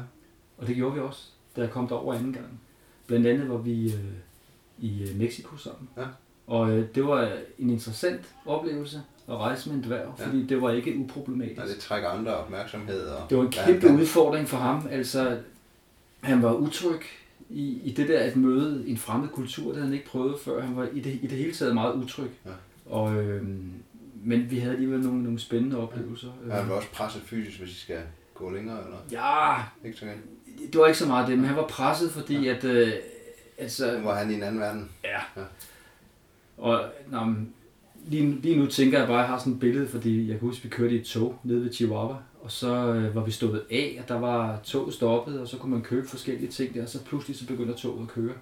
Og 0.58 0.66
det 0.66 0.76
gjorde 0.76 0.94
vi 0.94 1.00
også, 1.00 1.20
da 1.56 1.60
jeg 1.60 1.70
kom 1.70 1.88
derover 1.88 2.14
anden 2.14 2.32
gang. 2.32 2.60
Blandt 3.12 3.26
andet 3.26 3.48
var 3.48 3.56
vi 3.56 3.86
øh, 3.86 4.00
i 4.78 5.02
øh, 5.02 5.16
Mexico 5.18 5.56
sammen. 5.56 5.88
Ja. 5.96 6.02
Og 6.46 6.70
øh, 6.70 6.86
det 6.94 7.04
var 7.06 7.32
en 7.58 7.70
interessant 7.70 8.20
oplevelse 8.46 9.02
at 9.28 9.36
rejse 9.36 9.68
med 9.68 9.76
en 9.76 9.84
dværg, 9.84 10.14
Ja. 10.18 10.26
fordi 10.26 10.46
det 10.46 10.62
var 10.62 10.70
ikke 10.70 10.96
uproblematisk. 10.98 11.60
Og 11.60 11.68
det 11.68 11.76
trækker 11.78 12.08
andre 12.08 12.36
opmærksomhed. 12.36 13.00
Og 13.06 13.30
Det 13.30 13.38
var 13.38 13.44
en 13.44 13.50
kæmpe 13.50 13.80
kan. 13.86 14.00
udfordring 14.00 14.48
for 14.48 14.56
ham. 14.56 14.88
Altså, 14.90 15.38
han 16.20 16.42
var 16.42 16.52
utryg 16.52 17.00
i, 17.50 17.80
i 17.84 17.92
det 17.92 18.08
der 18.08 18.18
at 18.20 18.36
møde 18.36 18.84
en 18.88 18.96
fremmed 18.96 19.28
kultur, 19.28 19.72
det 19.72 19.82
han 19.82 19.92
ikke 19.92 20.06
prøvet 20.06 20.40
før. 20.40 20.62
Han 20.62 20.76
var 20.76 20.88
i 20.92 21.00
det, 21.00 21.18
i 21.22 21.26
det 21.26 21.38
hele 21.38 21.52
taget 21.52 21.74
meget 21.74 21.94
utryg. 21.94 22.30
Ja. 22.46 22.50
Og, 22.86 23.16
øh, 23.22 23.46
men 24.24 24.50
vi 24.50 24.58
havde 24.58 24.72
alligevel 24.74 25.00
nogle, 25.00 25.22
nogle 25.22 25.38
spændende 25.38 25.76
oplevelser. 25.78 26.28
Ja, 26.48 26.54
han 26.54 26.68
var 26.68 26.74
også 26.74 26.90
presset 26.92 27.22
fysisk, 27.22 27.58
hvis 27.60 27.70
I 27.70 27.80
skal 27.80 28.00
gå 28.34 28.50
længere, 28.50 28.84
eller? 28.84 28.96
Ja, 29.12 29.62
Ikke 29.88 29.98
så. 29.98 30.06
Det 30.72 30.80
var 30.80 30.86
ikke 30.86 30.98
så 30.98 31.06
meget 31.06 31.28
det, 31.28 31.38
men 31.38 31.46
han 31.46 31.56
var 31.56 31.66
presset, 31.66 32.10
fordi 32.10 32.48
at... 32.48 32.64
Øh, 32.64 32.92
altså, 33.58 33.98
Nu 33.98 34.04
var 34.04 34.14
han 34.14 34.30
i 34.30 34.34
en 34.34 34.42
anden 34.42 34.60
verden. 34.60 34.90
Ja. 35.04 35.40
Ja. 35.40 35.46
Og 36.58 36.84
nå, 37.10 37.24
men 37.24 37.54
lige, 38.06 38.40
lige 38.40 38.58
nu 38.58 38.66
tænker 38.66 38.98
jeg 38.98 39.08
bare, 39.08 39.16
at 39.16 39.22
jeg 39.22 39.28
har 39.28 39.38
sådan 39.38 39.52
et 39.52 39.60
billede, 39.60 39.88
fordi 39.88 40.28
jeg 40.30 40.38
kan 40.38 40.48
huske, 40.48 40.60
at 40.60 40.64
vi 40.64 40.68
kørte 40.68 40.94
i 40.94 40.98
et 41.00 41.04
tog 41.04 41.38
nede 41.44 41.64
ved 41.64 41.72
Chihuahua, 41.72 42.16
og 42.42 42.50
så 42.50 42.74
øh, 42.74 43.14
var 43.14 43.24
vi 43.24 43.30
stået 43.30 43.64
af, 43.70 43.98
og 44.02 44.08
der 44.08 44.18
var 44.18 44.60
toget 44.64 44.94
stoppet, 44.94 45.40
og 45.40 45.48
så 45.48 45.56
kunne 45.56 45.72
man 45.72 45.82
købe 45.82 46.08
forskellige 46.08 46.50
ting 46.50 46.74
der, 46.74 46.82
og 46.82 46.88
så 46.88 47.04
pludselig 47.04 47.38
så 47.38 47.46
begynder 47.46 47.74
toget 47.74 48.02
at 48.02 48.08
køre. 48.08 48.34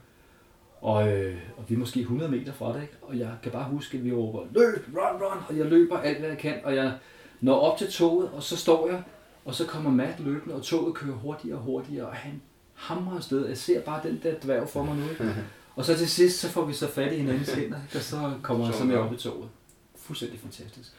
Og, 0.81 1.13
øh, 1.13 1.37
og 1.57 1.65
vi 1.69 1.75
er 1.75 1.79
måske 1.79 2.01
100 2.01 2.31
meter 2.31 2.53
fra 2.53 2.73
det, 2.73 2.83
ikke? 2.83 2.95
og 3.03 3.19
jeg 3.19 3.31
kan 3.43 3.53
bare 3.53 3.65
huske, 3.65 3.99
at 3.99 4.05
vi 4.05 4.13
råber, 4.13 4.43
løb, 4.55 4.87
run, 4.97 5.23
run, 5.23 5.39
og 5.49 5.57
jeg 5.57 5.67
løber 5.67 5.99
alt, 5.99 6.19
hvad 6.19 6.29
jeg 6.29 6.39
kan, 6.39 6.55
og 6.65 6.77
jeg 6.77 6.93
når 7.41 7.61
op 7.61 7.79
til 7.79 7.93
toget, 7.93 8.31
og 8.35 8.43
så 8.43 8.57
står 8.57 8.89
jeg, 8.89 9.03
og 9.51 9.57
så 9.57 9.67
kommer 9.67 9.91
Matt 9.91 10.21
løbende, 10.21 10.55
og 10.55 10.63
toget 10.63 10.95
kører 10.95 11.15
hurtigere 11.15 11.57
og 11.59 11.63
hurtigere, 11.65 12.07
og 12.07 12.15
han 12.15 12.43
hamrer 12.75 13.17
afsted. 13.17 13.47
Jeg 13.47 13.57
ser 13.59 13.81
bare 13.81 14.01
den 14.09 14.21
der 14.23 14.35
dværg 14.43 14.69
for 14.69 14.83
mig 14.83 14.97
nu. 14.97 15.05
Og 15.77 15.85
så 15.85 15.97
til 15.97 16.09
sidst, 16.11 16.39
så 16.41 16.49
får 16.49 16.65
vi 16.65 16.73
så 16.73 16.89
fat 16.89 17.13
i 17.13 17.17
hinandens 17.17 17.53
hænder, 17.53 17.79
og 17.95 18.01
så 18.01 18.33
kommer 18.43 18.65
han 18.65 18.75
så 18.75 18.85
med 18.85 18.97
op 18.97 19.13
i 19.13 19.17
toget. 19.17 19.49
Fuldstændig 19.97 20.41
fantastisk. 20.41 20.91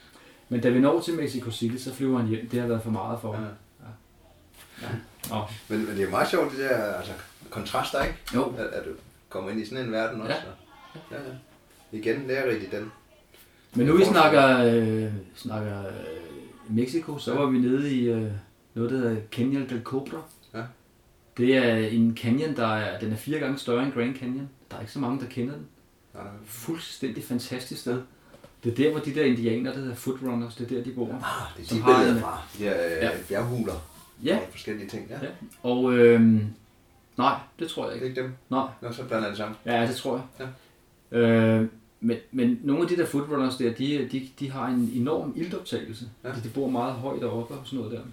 Men 0.49 0.61
da 0.61 0.69
vi 0.69 0.79
når 0.79 1.01
til 1.01 1.13
Mexico 1.13 1.51
City, 1.51 1.83
så 1.83 1.93
flyver 1.93 2.17
han 2.19 2.27
hjem. 2.27 2.49
Det 2.49 2.59
har 2.61 2.67
været 2.67 2.83
for 2.83 2.89
meget 2.89 3.19
for 3.21 3.33
ham. 3.33 3.43
Ja. 4.81 4.87
Nå, 5.29 5.41
Men, 5.67 5.85
men 5.87 5.97
det 5.97 6.05
er 6.05 6.09
meget 6.09 6.29
sjovt, 6.29 6.51
det 6.51 6.59
der 6.59 6.93
altså, 6.93 7.11
kontraster, 7.49 8.03
ikke? 8.03 8.15
jo. 8.35 8.53
At, 8.57 8.65
at 8.65 8.85
du 8.85 8.89
kommer 9.29 9.49
ind 9.49 9.61
i 9.61 9.65
sådan 9.65 9.85
en 9.85 9.91
verden 9.91 10.21
også. 10.21 10.33
Ja. 10.33 10.39
og- 10.39 10.99
Ja, 11.11 11.15
ja. 11.17 11.33
Igen 11.97 12.27
lærerigt 12.27 12.63
i 12.63 12.75
den. 12.75 12.91
Men 13.75 13.85
nu 13.85 13.97
vi 13.97 14.05
snakker, 14.05 14.59
øh, 14.65 15.11
snakker 15.35 15.79
øh, 15.87 15.93
Mexico, 16.71 17.17
så 17.17 17.33
var 17.35 17.45
vi 17.45 17.57
nede 17.59 17.95
i 17.95 18.09
øh, 18.09 18.31
noget, 18.73 18.91
der 18.91 18.97
hedder 18.97 19.15
Canyon 19.31 19.69
del 19.69 19.81
Cobra. 19.83 20.17
Ja. 20.53 20.61
Det 21.37 21.57
er 21.57 21.75
en 21.87 22.17
canyon, 22.17 22.55
der 22.55 22.67
er, 22.67 22.99
den 22.99 23.11
er 23.11 23.15
fire 23.15 23.39
gange 23.39 23.57
større 23.57 23.83
end 23.83 23.93
Grand 23.93 24.15
Canyon. 24.15 24.49
Der 24.71 24.77
er 24.77 24.81
ikke 24.81 24.93
så 24.93 24.99
mange, 24.99 25.19
der 25.21 25.25
kender 25.27 25.53
den. 25.53 25.65
Nej, 26.13 26.23
nej. 26.23 26.33
Fuldstændig 26.45 27.23
fantastisk 27.23 27.81
sted. 27.81 28.01
Det 28.63 28.71
er 28.71 28.75
der, 28.75 28.91
hvor 28.91 28.99
de 28.99 29.15
der 29.15 29.23
indianere, 29.25 29.73
der 29.73 29.79
hedder 29.79 29.95
footrunners, 29.95 30.55
det 30.55 30.71
er 30.71 30.75
der, 30.75 30.83
de 30.83 30.91
bor. 30.91 31.05
Ah, 31.07 31.57
det 31.57 31.71
er 31.71 31.75
de 31.75 31.81
har 31.81 32.03
en- 32.05 32.19
fra. 32.19 32.41
De 32.57 32.63
her 32.63 32.71
Ja. 32.75 33.05
ja. 33.05 33.11
bjerghuler. 33.27 33.73
Ja, 34.23 34.37
Og 34.37 34.43
forskellige 34.51 34.89
ting. 34.89 35.07
Ja. 35.09 35.15
Ja. 35.21 35.27
og 35.63 35.93
øh, 35.93 36.21
nej, 37.17 37.39
det 37.59 37.67
tror 37.69 37.83
jeg 37.83 37.93
Det 37.93 38.01
er 38.01 38.05
ikke. 38.09 38.19
ikke 38.21 38.21
dem. 38.21 38.33
Nej, 38.49 38.67
Nå, 38.81 38.91
så 38.91 39.03
blander 39.05 39.27
det 39.27 39.37
sammen. 39.37 39.57
ja, 39.65 39.87
det 39.87 39.95
tror 39.95 40.23
jeg. 40.39 40.47
Ja. 41.11 41.17
Øh, 41.19 41.67
men, 42.01 42.17
men 42.31 42.59
nogle 42.63 42.81
af 42.81 42.87
de 42.87 42.97
der 42.97 43.05
footrunners 43.05 43.57
der, 43.57 43.73
de, 43.73 44.09
de, 44.11 44.29
de 44.39 44.51
har 44.51 44.67
en 44.67 44.91
enorm 44.95 45.33
ildoptagelse. 45.35 46.09
Ja. 46.23 46.29
De, 46.29 46.41
de 46.43 46.49
bor 46.49 46.69
meget 46.69 46.93
højt 46.93 47.23
oppe 47.23 47.53
og 47.53 47.67
sådan 47.67 47.79
noget 47.79 47.91
der. 47.91 48.03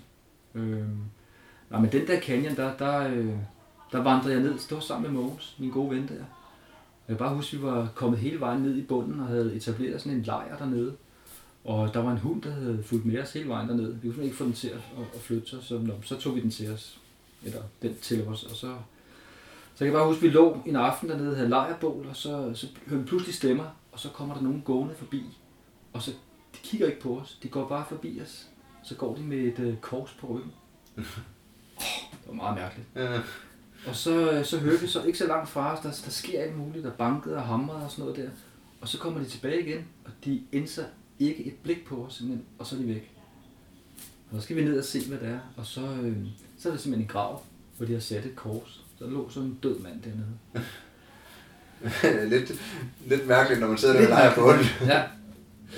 Øh, 0.60 0.88
nej, 1.70 1.80
men 1.80 1.92
den 1.92 2.06
der 2.06 2.20
canyon, 2.20 2.56
der, 2.56 2.76
der, 2.76 3.08
øh, 3.08 3.34
der 3.92 4.02
vandrede 4.02 4.34
jeg 4.34 4.42
ned. 4.42 4.52
Det 4.52 4.70
var 4.70 4.80
sammen 4.80 5.12
med 5.12 5.22
Mogens, 5.22 5.56
min 5.58 5.70
gode 5.70 5.90
ven 5.90 6.08
der. 6.08 6.14
Jeg 7.08 7.16
kan 7.16 7.16
bare 7.16 7.34
huske, 7.34 7.56
at 7.56 7.62
vi 7.62 7.66
var 7.66 7.88
kommet 7.94 8.18
hele 8.18 8.40
vejen 8.40 8.62
ned 8.62 8.76
i 8.76 8.82
bunden 8.82 9.20
og 9.20 9.26
havde 9.26 9.54
etableret 9.54 10.00
sådan 10.00 10.18
en 10.18 10.22
lejr 10.22 10.58
dernede. 10.58 10.92
Og 11.64 11.94
der 11.94 12.02
var 12.02 12.12
en 12.12 12.18
hund, 12.18 12.42
der 12.42 12.50
havde 12.50 12.82
fulgt 12.82 13.06
med 13.06 13.22
os 13.22 13.32
hele 13.32 13.48
vejen 13.48 13.68
dernede. 13.68 13.98
Vi 14.02 14.08
kunne 14.08 14.14
simpelthen 14.14 14.24
ikke 14.24 14.36
få 14.36 14.44
den 14.44 14.52
til 14.52 14.68
at, 14.68 14.80
at, 15.14 15.20
flytte 15.20 15.48
sig, 15.48 15.58
så, 15.62 15.80
så 16.02 16.16
tog 16.16 16.34
vi 16.34 16.40
den 16.40 16.50
til 16.50 16.72
os. 16.72 17.00
Eller 17.44 17.60
den 17.82 17.94
til 18.02 18.28
os, 18.28 18.44
og 18.44 18.56
så 18.56 18.74
så 19.78 19.84
jeg 19.84 19.92
kan 19.92 19.98
bare 19.98 20.08
huske, 20.08 20.18
at 20.18 20.22
vi 20.22 20.28
lå 20.28 20.58
en 20.66 20.76
aften 20.76 21.08
dernede 21.08 21.30
og 21.30 21.36
havde 21.36 21.48
lejrbål, 21.48 22.06
og 22.10 22.16
så, 22.16 22.50
så 22.54 22.66
hører 22.86 23.00
vi 23.00 23.06
pludselig 23.06 23.34
stemmer, 23.34 23.64
og 23.98 24.02
så 24.02 24.08
kommer 24.08 24.34
der 24.34 24.42
nogen 24.42 24.62
gående 24.62 24.94
forbi. 24.94 25.38
Og 25.92 26.02
så, 26.02 26.10
de 26.54 26.58
kigger 26.62 26.86
ikke 26.86 27.00
på 27.00 27.18
os, 27.18 27.38
de 27.42 27.48
går 27.48 27.68
bare 27.68 27.86
forbi 27.88 28.20
os. 28.22 28.48
Så 28.82 28.94
går 28.94 29.14
de 29.14 29.22
med 29.22 29.38
et 29.38 29.58
øh, 29.58 29.76
kors 29.76 30.16
på 30.20 30.26
ryggen. 30.26 30.52
Oh, 30.96 31.04
det 32.10 32.28
var 32.28 32.34
meget 32.34 32.56
mærkeligt. 32.56 32.88
Ja. 32.96 33.20
Og 33.86 33.96
så, 33.96 34.42
så 34.44 34.58
hører 34.58 34.80
vi 34.80 34.86
så 34.86 35.02
ikke 35.02 35.18
så 35.18 35.26
langt 35.26 35.48
fra 35.48 35.72
os, 35.72 35.80
der, 35.80 36.02
der 36.04 36.10
sker 36.10 36.42
alt 36.42 36.56
muligt, 36.56 36.84
der 36.84 36.90
bankede 36.90 37.36
og 37.36 37.42
hamrede 37.42 37.84
og 37.84 37.90
sådan 37.90 38.04
noget 38.04 38.16
der. 38.16 38.30
Og 38.80 38.88
så 38.88 38.98
kommer 38.98 39.20
de 39.20 39.26
tilbage 39.26 39.68
igen, 39.68 39.86
og 40.04 40.10
de 40.24 40.42
indser 40.52 40.84
ikke 41.18 41.44
et 41.44 41.54
blik 41.62 41.86
på 41.86 42.04
os, 42.04 42.14
simpelthen, 42.14 42.46
og 42.58 42.66
så 42.66 42.76
er 42.76 42.80
de 42.80 42.88
væk. 42.88 43.14
Og 44.30 44.36
så 44.36 44.40
skal 44.40 44.56
vi 44.56 44.64
ned 44.64 44.78
og 44.78 44.84
se, 44.84 45.08
hvad 45.08 45.18
det 45.18 45.28
er. 45.28 45.40
Og 45.56 45.66
så, 45.66 45.80
øh, 45.80 46.16
så 46.58 46.68
er 46.68 46.72
det 46.72 46.80
simpelthen 46.80 47.02
en 47.02 47.08
grav, 47.08 47.42
hvor 47.76 47.86
de 47.86 47.92
har 47.92 48.00
sat 48.00 48.26
et 48.26 48.36
kors. 48.36 48.84
Så 48.98 49.06
lå 49.06 49.30
sådan 49.30 49.48
en 49.48 49.58
død 49.62 49.78
mand 49.78 50.02
dernede. 50.02 50.38
lidt, 52.32 52.52
lidt 53.06 53.26
mærkeligt, 53.26 53.60
når 53.60 53.68
man 53.68 53.78
sidder 53.78 53.94
der 53.94 54.02
og 54.02 54.08
leger 54.08 54.34
på 54.34 54.40
hunden. 54.40 54.66
Ja. 54.86 55.02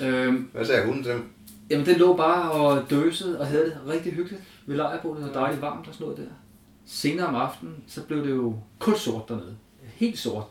Øhm, 0.01 0.49
Hvad 0.53 0.65
sagde 0.65 0.85
hunden 0.85 1.03
til 1.03 1.11
dem? 1.13 1.23
jamen, 1.71 1.85
den 1.85 1.97
lå 1.97 2.15
bare 2.15 2.51
og 2.51 2.89
døsede 2.89 3.39
og 3.39 3.47
havde 3.47 3.65
det 3.65 3.77
rigtig 3.87 4.13
hyggeligt 4.13 4.43
ved 4.65 4.75
lejrbålet 4.75 5.29
og 5.29 5.33
dejligt 5.33 5.61
varmt 5.61 5.87
og 5.87 5.93
sådan 5.93 6.05
noget 6.05 6.17
der. 6.17 6.33
Senere 6.85 7.27
om 7.27 7.35
aftenen, 7.35 7.83
så 7.87 8.03
blev 8.03 8.23
det 8.23 8.29
jo 8.29 8.55
kun 8.79 8.95
sort 8.95 9.29
dernede. 9.29 9.57
Helt 9.83 10.19
sort. 10.19 10.43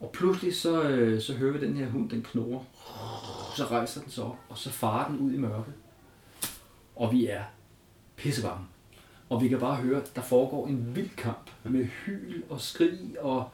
Og 0.00 0.10
pludselig 0.12 0.56
så, 0.56 0.82
øh, 0.82 1.22
så 1.22 1.34
hører 1.34 1.52
vi 1.52 1.66
den 1.66 1.76
her 1.76 1.86
hund, 1.86 2.10
den 2.10 2.22
knurrer. 2.22 2.64
Så 3.56 3.64
rejser 3.64 4.00
den 4.00 4.10
sig 4.10 4.24
op, 4.24 4.36
og 4.48 4.58
så 4.58 4.70
farer 4.70 5.08
den 5.08 5.18
ud 5.18 5.32
i 5.32 5.36
mørket. 5.36 5.74
Og 6.96 7.12
vi 7.12 7.26
er 7.26 7.42
pissebange. 8.16 8.64
Og 9.28 9.42
vi 9.42 9.48
kan 9.48 9.58
bare 9.58 9.76
høre, 9.76 10.02
at 10.02 10.16
der 10.16 10.22
foregår 10.22 10.66
en 10.66 10.92
vild 10.94 11.16
kamp 11.16 11.50
med 11.64 11.84
hyl 11.84 12.42
og 12.50 12.60
skrig, 12.60 13.00
og 13.20 13.50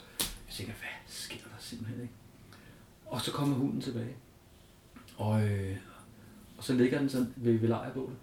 jeg 0.48 0.54
tænker, 0.54 0.72
hvad 0.72 0.88
sker 1.06 1.36
der 1.36 1.56
simpelthen 1.58 2.02
ikke? 2.02 2.14
Og 3.06 3.20
så 3.20 3.32
kommer 3.32 3.56
hunden 3.56 3.80
tilbage. 3.80 4.16
Og, 5.16 5.48
øh, 5.48 5.76
og 6.58 6.64
så 6.64 6.72
ligger 6.72 6.98
den 6.98 7.08
sådan 7.08 7.34
ved, 7.36 7.58
ved 7.58 7.68
lejrbålet. 7.68 8.16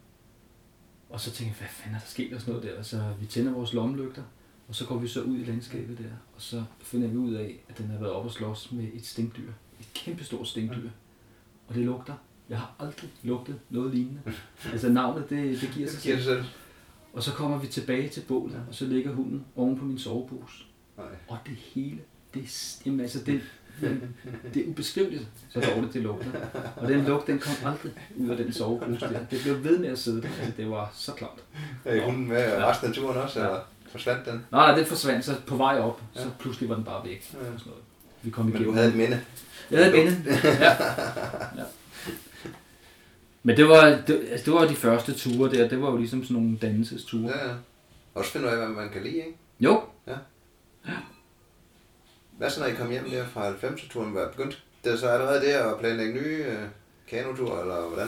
Og 1.10 1.20
så 1.20 1.32
tænker 1.32 1.54
jeg, 1.54 1.58
hvad 1.58 1.68
fanden 1.68 1.96
er 1.96 2.00
der 2.00 2.08
sket 2.08 2.34
og 2.34 2.42
sådan 2.42 2.54
noget 2.54 2.70
der? 2.70 2.82
Så 2.84 3.14
vi 3.20 3.26
tænder 3.26 3.52
vores 3.52 3.74
lommelygter, 3.74 4.24
og 4.68 4.76
så 4.76 4.86
går 4.86 4.98
vi 4.98 5.08
så 5.08 5.22
ud 5.22 5.38
i 5.38 5.44
landskabet 5.44 5.98
der, 5.98 6.10
og 6.36 6.42
så 6.42 6.64
finder 6.82 7.08
vi 7.08 7.18
ud 7.18 7.34
af, 7.34 7.60
at 7.70 7.78
den 7.78 7.88
har 7.88 7.98
været 7.98 8.12
oppe 8.12 8.30
og 8.30 8.34
slås 8.34 8.72
med 8.72 8.88
et 8.94 9.06
stinkdyr. 9.06 9.52
Et 9.80 9.94
kæmpestort 9.94 10.48
stinkdyr. 10.48 10.90
Og 11.68 11.76
det 11.76 11.86
lugter. 11.86 12.14
Jeg 12.50 12.60
har 12.60 12.76
aldrig 12.80 13.10
lugtet 13.24 13.60
noget 13.70 13.94
lignende. 13.94 14.22
Altså 14.72 14.90
navnet, 14.90 15.30
det, 15.30 15.62
det 15.62 15.72
giver 15.74 15.90
sig 15.90 16.02
selv. 16.24 16.46
Og 17.14 17.24
så 17.24 17.32
kommer 17.32 17.58
vi 17.58 17.68
tilbage 17.68 18.10
til 18.10 18.22
bålet, 18.28 18.66
og 18.70 18.76
så 18.76 18.86
ligger 18.86 19.14
hunden 19.14 19.46
oven 19.56 19.80
på 19.80 19.86
min 19.86 20.00
sovepose. 20.00 20.64
Nej. 20.98 21.06
Og 21.28 21.38
det 21.46 21.56
hele, 21.56 22.00
det, 22.36 22.78
jamen, 22.86 23.00
altså, 23.00 23.20
det, 23.26 23.42
det 24.54 24.64
er 24.66 24.68
ubeskriveligt, 24.70 25.24
så 25.50 25.60
dårligt 25.60 25.94
det 25.94 26.02
lugter. 26.02 26.28
Og 26.76 26.88
den 26.88 27.06
lugt, 27.06 27.28
den 27.28 27.40
kom 27.40 27.54
aldrig 27.66 27.92
ud 28.16 28.30
af 28.30 28.38
den 28.38 28.54
sovepose 28.54 29.00
der. 29.00 29.20
Det 29.32 29.40
blev 29.44 29.64
ved 29.64 29.78
med 29.80 29.90
at 29.90 30.00
sidde 30.00 30.22
der. 30.22 30.28
Altså, 30.40 30.54
det 30.58 30.70
var 30.70 30.92
så 30.96 31.12
klart. 31.12 31.40
Er 31.86 32.06
hunden 32.06 32.28
med 32.28 32.38
Ja. 32.38 32.70
resten 32.72 32.88
af 32.90 32.94
turen 32.96 33.18
også, 33.18 33.40
Ja. 33.40 33.46
eller 33.46 33.60
forsvandt 33.92 34.26
den? 34.26 34.34
Nej, 34.52 34.68
nej, 34.72 34.78
det 34.78 34.88
forsvandt 34.88 35.26
så 35.26 35.36
på 35.48 35.56
vej 35.56 35.80
op, 35.80 36.02
så 36.14 36.22
Ja. 36.22 36.28
pludselig 36.40 36.70
var 36.70 36.76
den 36.76 36.84
bare 36.84 37.06
væk. 37.06 37.30
Ja. 37.34 37.38
Sådan 37.38 37.52
noget. 37.66 37.82
Vi 38.22 38.30
kom 38.30 38.46
Men 38.46 38.54
du 38.54 38.58
igennem. 38.60 38.76
havde 38.76 38.90
et 38.90 38.96
minde. 38.96 39.22
Jeg 39.72 39.84
havde 39.86 39.98
et 39.98 40.06
minde. 40.06 40.24
Ja. 40.44 40.72
ja. 41.58 41.64
Men 43.44 43.58
det 43.58 43.68
var, 43.70 43.86
det, 44.08 44.22
altså, 44.32 44.46
det 44.46 44.54
var 44.54 44.68
de 44.68 44.76
første 44.76 45.14
ture 45.14 45.52
der. 45.52 45.68
Det 45.68 45.82
var 45.82 45.92
jo 45.92 45.98
ligesom 45.98 46.24
sådan 46.24 46.42
nogle 46.42 46.58
dannelsesture. 46.58 47.22
Ja, 47.38 47.48
ja. 47.50 47.54
Også 48.16 48.32
finde 48.32 48.48
ud 48.48 48.52
af, 48.52 48.58
hvad 48.58 48.68
man 48.68 48.90
kan 48.90 49.04
lide, 49.04 49.16
ikke? 49.16 49.38
Jo, 49.60 49.82
Hvad 52.38 52.50
så, 52.50 52.60
når 52.60 52.68
I 52.68 52.74
kom 52.74 52.92
hjem 52.92 53.10
der 53.10 53.26
fra 53.26 53.52
90'er-turen? 53.52 54.16
Var 54.16 54.32
begyndt 54.32 54.64
det 54.86 54.94
er 54.94 54.98
så 54.98 55.08
allerede 55.08 55.46
der 55.46 55.64
at 55.74 55.80
planlægge 55.80 56.14
nye 56.14 56.44
øh, 56.48 56.60
kanotur, 57.10 57.62
eller 57.62 57.88
hvordan? 57.88 58.08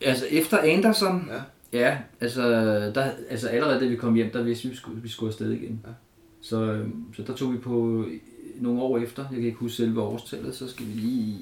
altså 0.00 0.26
efter 0.30 0.58
Anderson, 0.58 1.30
Ja. 1.32 1.40
Ja, 1.72 1.98
altså, 2.20 2.42
der, 2.94 3.10
altså 3.30 3.48
allerede 3.48 3.80
da 3.80 3.86
vi 3.86 3.96
kom 3.96 4.14
hjem, 4.14 4.30
der 4.30 4.42
vidste 4.42 4.62
vi, 4.64 4.68
at 4.68 4.72
vi 4.72 4.76
skulle, 4.76 5.02
vi 5.02 5.08
skulle 5.08 5.30
afsted 5.30 5.50
igen. 5.50 5.80
Ja. 5.86 5.90
Så, 6.42 6.62
øhm, 6.62 7.14
så 7.16 7.22
der 7.22 7.34
tog 7.34 7.52
vi 7.52 7.58
på 7.58 8.04
nogle 8.56 8.82
år 8.82 8.98
efter, 8.98 9.22
jeg 9.22 9.36
kan 9.36 9.44
ikke 9.44 9.58
huske 9.58 9.76
selve 9.76 10.02
årstallet, 10.02 10.56
så 10.56 10.68
skal 10.68 10.86
vi 10.86 10.92
lige... 10.92 11.38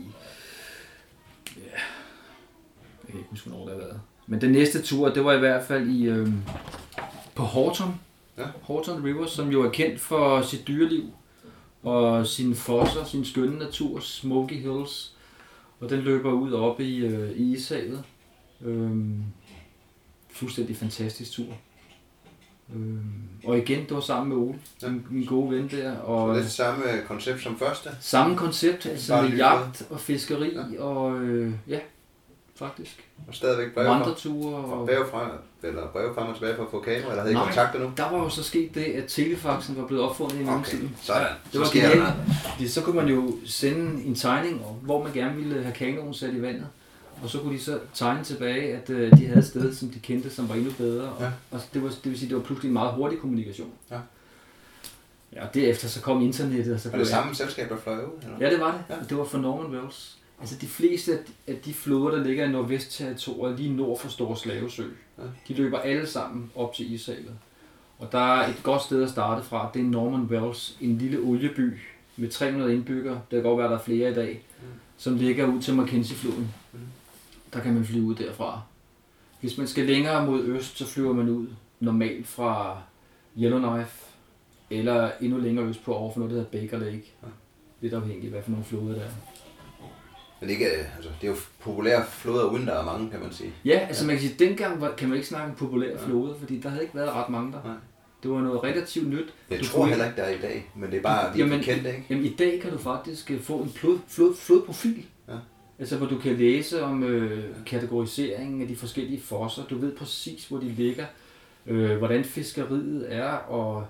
Ja, 1.57 1.63
jeg 3.05 3.11
kan 3.11 3.19
ikke 3.19 3.31
huske, 3.31 3.49
hvornår 3.49 3.65
det 3.65 3.75
har 3.75 3.81
været. 3.81 4.01
Men 4.27 4.41
den 4.41 4.53
næste 4.53 4.83
tur, 4.83 5.09
det 5.09 5.25
var 5.25 5.33
i 5.33 5.39
hvert 5.39 5.65
fald 5.65 5.89
i, 5.89 6.07
øhm, 6.07 6.43
på 7.35 7.43
Horton, 7.43 8.01
Ja. 8.39 8.45
Horton 8.63 9.05
River, 9.05 9.27
som 9.27 9.49
jo 9.49 9.63
er 9.63 9.71
kendt 9.71 10.01
for 10.01 10.43
sit 10.43 10.69
dyreliv 10.69 11.05
og 11.89 12.27
sine 12.27 12.55
fosser, 12.55 13.05
sin 13.05 13.25
skønne 13.25 13.59
natur, 13.59 14.01
Smoky 14.01 14.53
Hills. 14.55 15.15
Og 15.81 15.91
den 15.91 16.01
løber 16.01 16.33
ud 16.33 16.53
op 16.53 16.81
i, 16.81 16.97
øh, 16.99 17.31
i 17.31 17.53
Ishavet. 17.57 18.03
Øhm, 18.65 19.23
fuldstændig 20.33 20.77
fantastisk 20.77 21.33
tur. 21.33 21.47
Øhm, 22.75 23.01
og 23.45 23.59
igen, 23.59 23.79
det 23.81 23.91
var 23.95 24.01
sammen 24.01 24.29
med 24.39 24.47
Ole, 24.47 24.59
Ja. 24.83 24.89
min, 24.89 25.07
min 25.11 25.27
gode 25.27 25.51
ven 25.57 25.69
der. 25.71 25.97
Og 25.99 26.29
Det 26.29 26.39
er 26.39 26.43
det 26.43 26.53
samme 26.53 26.83
koncept 27.07 27.43
som 27.43 27.59
første. 27.59 27.91
samme 28.01 28.37
koncept, 28.37 28.87
altså 28.87 29.23
med 29.23 29.31
jagt 29.37 29.87
og 29.91 30.01
fiskeri 30.01 30.53
Ja. 30.75 30.83
og 30.83 31.21
øh, 31.21 31.53
ja, 31.69 31.79
faktisk. 32.59 33.05
Og 33.29 33.35
stadigvæk 33.35 33.75
breve 33.75 33.89
Vandreture 33.89 34.57
og... 34.57 34.87
breve 34.87 35.05
fra, 35.11 35.31
eller 35.63 35.89
breve 35.89 36.15
frem 36.15 36.27
og 36.29 36.35
tilbage 36.35 36.57
fra 36.57 36.65
Fokano, 36.71 37.09
eller 37.09 37.21
havde 37.21 37.31
I 37.31 37.35
Nej. 37.35 37.45
kontakt 37.45 37.75
endnu? 37.75 37.93
Der 37.97 38.11
var 38.11 38.19
jo 38.19 38.29
så 38.29 38.43
sket 38.43 38.75
det, 38.75 38.85
at 38.85 39.05
telefaxen 39.09 39.77
var 39.77 39.87
blevet 39.87 40.05
opfundet 40.05 40.35
i 40.35 40.39
Okay, 40.43 40.47
mellemtiden. 40.47 40.97
sådan. 41.03 41.27
Det 41.45 41.53
Så 41.53 41.59
var 41.59 41.67
sker 41.67 41.89
der 42.59 42.69
så 42.69 42.83
kunne 42.83 42.97
man 42.97 43.09
jo 43.09 43.37
sende 43.47 44.05
en 44.05 44.15
tegning, 44.15 44.63
hvor 44.83 45.03
man 45.05 45.13
gerne 45.13 45.37
ville 45.37 45.63
have 45.63 45.75
kanonen 45.75 46.15
sat 46.15 46.35
i 46.35 46.43
vandet. 46.43 46.67
Og 47.23 47.29
så 47.31 47.39
kunne 47.39 47.55
de 47.55 47.61
så 47.63 47.79
tegne 47.95 48.25
tilbage, 48.25 48.77
at 48.77 48.91
øh, 48.91 49.13
de 49.19 49.27
havde 49.27 49.39
et 49.39 49.47
sted, 49.47 49.75
som 49.75 49.89
de 49.89 49.99
kendte, 49.99 50.31
som 50.31 50.49
var 50.49 50.55
endnu 50.55 50.71
bedre. 50.79 51.09
Og, 51.09 51.23
Ja. 51.23 51.31
og 51.51 51.61
det, 51.75 51.83
var, 51.83 51.89
det 51.89 51.99
vil 52.05 52.19
sige, 52.19 52.29
det 52.29 52.37
var 52.37 52.43
pludselig 52.43 52.69
en 52.69 52.73
meget 52.73 52.93
hurtig 52.95 53.19
kommunikation. 53.19 53.71
Ja. 53.91 53.99
Ja, 55.33 55.47
og 55.47 55.55
derefter 55.55 55.89
så 55.89 56.01
kom 56.01 56.23
internettet, 56.23 56.75
og 56.75 56.81
så 56.81 56.91
Var 56.91 56.99
det 56.99 57.07
samme 57.09 57.35
selskab, 57.35 57.69
der 57.69 57.77
fløj 57.77 57.95
ud? 57.97 58.23
Eller? 58.23 58.37
Ja, 58.41 58.51
det 58.51 58.61
var 58.61 58.73
det. 58.73 58.95
Ja. 58.97 59.01
Det 59.09 59.19
var 59.19 59.25
for 59.25 59.39
Norman 59.39 59.81
Wells. 59.81 60.18
Altså 60.41 60.57
de 60.61 60.67
fleste 60.67 61.19
af 61.47 61.57
de, 61.57 61.75
floder, 61.75 62.17
der 62.19 62.25
ligger 62.25 62.45
i 62.45 62.49
Nordvest-territoriet, 62.53 63.59
lige 63.61 63.73
nord 63.77 63.99
for 63.99 64.09
Store 64.09 64.37
Slavesø, 64.37 64.85
Ja. 65.19 65.23
de 65.49 65.55
løber 65.55 65.79
alle 65.79 66.07
sammen 66.07 66.51
op 66.55 66.75
til 66.75 66.93
Ishavet. 66.93 67.35
Og 67.99 68.13
der 68.13 68.19
er 68.19 68.49
et 68.49 68.61
godt 68.63 68.83
sted 68.83 69.03
at 69.03 69.11
starte 69.11 69.43
fra. 69.47 69.71
Det 69.75 69.81
er 69.81 69.85
Norman 69.85 70.21
Wells, 70.23 70.77
en 70.81 70.99
lille 70.99 71.19
olieby 71.21 71.79
med 72.17 72.29
300 72.29 72.75
indbyggere. 72.75 73.15
Det 73.15 73.37
kan 73.37 73.43
godt 73.43 73.59
være, 73.59 73.69
der 73.69 73.79
er 73.79 73.83
flere 73.83 74.11
i 74.11 74.15
dag, 74.15 74.43
som 74.97 75.17
ligger 75.17 75.47
ud 75.47 75.63
til 75.63 75.75
Mackenzie-floden. 75.75 76.49
Mm. 76.73 76.79
Der 77.53 77.61
kan 77.61 77.75
man 77.75 77.85
flyve 77.85 78.05
ud 78.05 78.15
derfra. 78.15 78.61
Hvis 79.41 79.59
man 79.59 79.67
skal 79.67 79.87
længere 79.87 80.27
mod 80.27 80.43
øst, 80.45 80.79
så 80.79 80.87
flyver 80.87 81.13
man 81.13 81.29
ud 81.29 81.47
normalt 81.81 82.27
fra 82.27 82.83
Yellowknife, 83.39 84.05
eller 84.71 85.11
endnu 85.21 85.39
længere 85.39 85.67
øst 85.67 85.85
på 85.85 85.95
over 85.95 86.13
for 86.13 86.21
noget, 86.21 86.35
der 86.35 86.41
hedder 86.43 86.61
Baker 86.61 86.79
Lake. 86.79 87.13
Ja. 87.23 87.29
Lidt 87.81 87.95
afhængigt 87.95 88.25
af, 88.25 88.31
hvad 88.31 88.43
for 88.43 88.51
nogle 88.51 88.65
floder 88.65 88.95
der 88.95 89.03
er. 89.03 89.11
Men 90.41 90.51
ikke, 90.51 90.65
øh, 90.67 90.97
altså, 90.97 91.11
det 91.21 91.27
er 91.27 91.31
jo 91.33 91.37
populære 91.61 92.05
floder, 92.11 92.45
uden 92.45 92.67
der 92.67 92.73
er 92.75 92.85
mange, 92.85 93.11
kan 93.11 93.21
man 93.21 93.33
sige. 93.33 93.53
Ja, 93.65 93.79
altså 93.89 94.07
man 94.07 94.17
kan 94.17 94.29
sige, 94.29 94.45
dengang 94.49 94.81
var, 94.81 94.95
kan 94.97 95.09
man 95.09 95.17
ikke 95.17 95.29
snakke 95.29 95.51
om 95.51 95.57
populære 95.57 95.91
Ja. 96.01 96.07
floder, 96.07 96.35
fordi 96.39 96.61
der 96.61 96.69
havde 96.69 96.83
ikke 96.83 96.95
været 96.95 97.13
ret 97.13 97.29
mange 97.29 97.53
der. 97.53 97.59
Nej. 97.65 97.75
Det 98.23 98.31
var 98.31 98.41
noget 98.41 98.63
relativt 98.65 99.09
nyt. 99.09 99.35
Jeg 99.51 99.61
Du 99.61 99.65
tror 99.65 99.79
kunne 99.81 99.89
heller 99.89 100.05
ikke, 100.05 100.17
der 100.17 100.23
er 100.23 100.35
i 100.35 100.39
dag, 100.43 100.71
men 100.77 100.91
det 100.91 100.97
er 100.99 101.03
bare, 101.03 101.35
vi 101.35 101.39
Jamen- 101.41 101.61
kendte, 101.61 101.89
ikke? 101.89 102.05
Jamen 102.11 102.25
i 102.25 102.35
dag 102.35 102.61
kan 102.63 102.71
du 102.71 102.79
faktisk 102.79 103.31
øh, 103.31 103.41
få 103.41 103.59
en 103.59 103.71
flod, 103.71 103.99
flod, 104.09 104.35
flodprofil. 104.37 105.05
Ja. 105.29 105.35
Altså 105.79 105.97
hvor 105.97 106.07
du 106.07 106.19
kan 106.19 106.37
læse 106.37 106.83
om 106.83 107.03
øh, 107.03 107.45
kategoriseringen 107.67 108.63
af 108.63 108.69
de 108.69 108.77
forskellige 108.77 109.21
fosser. 109.21 109.63
Du 109.71 109.79
ved 109.79 109.93
præcis, 109.97 110.47
hvor 110.49 110.59
de 110.59 110.69
ligger, 110.69 111.05
øh, 111.67 111.97
hvordan 111.97 112.25
fiskeriet 112.25 113.07
er, 113.15 113.29
og 113.31 113.87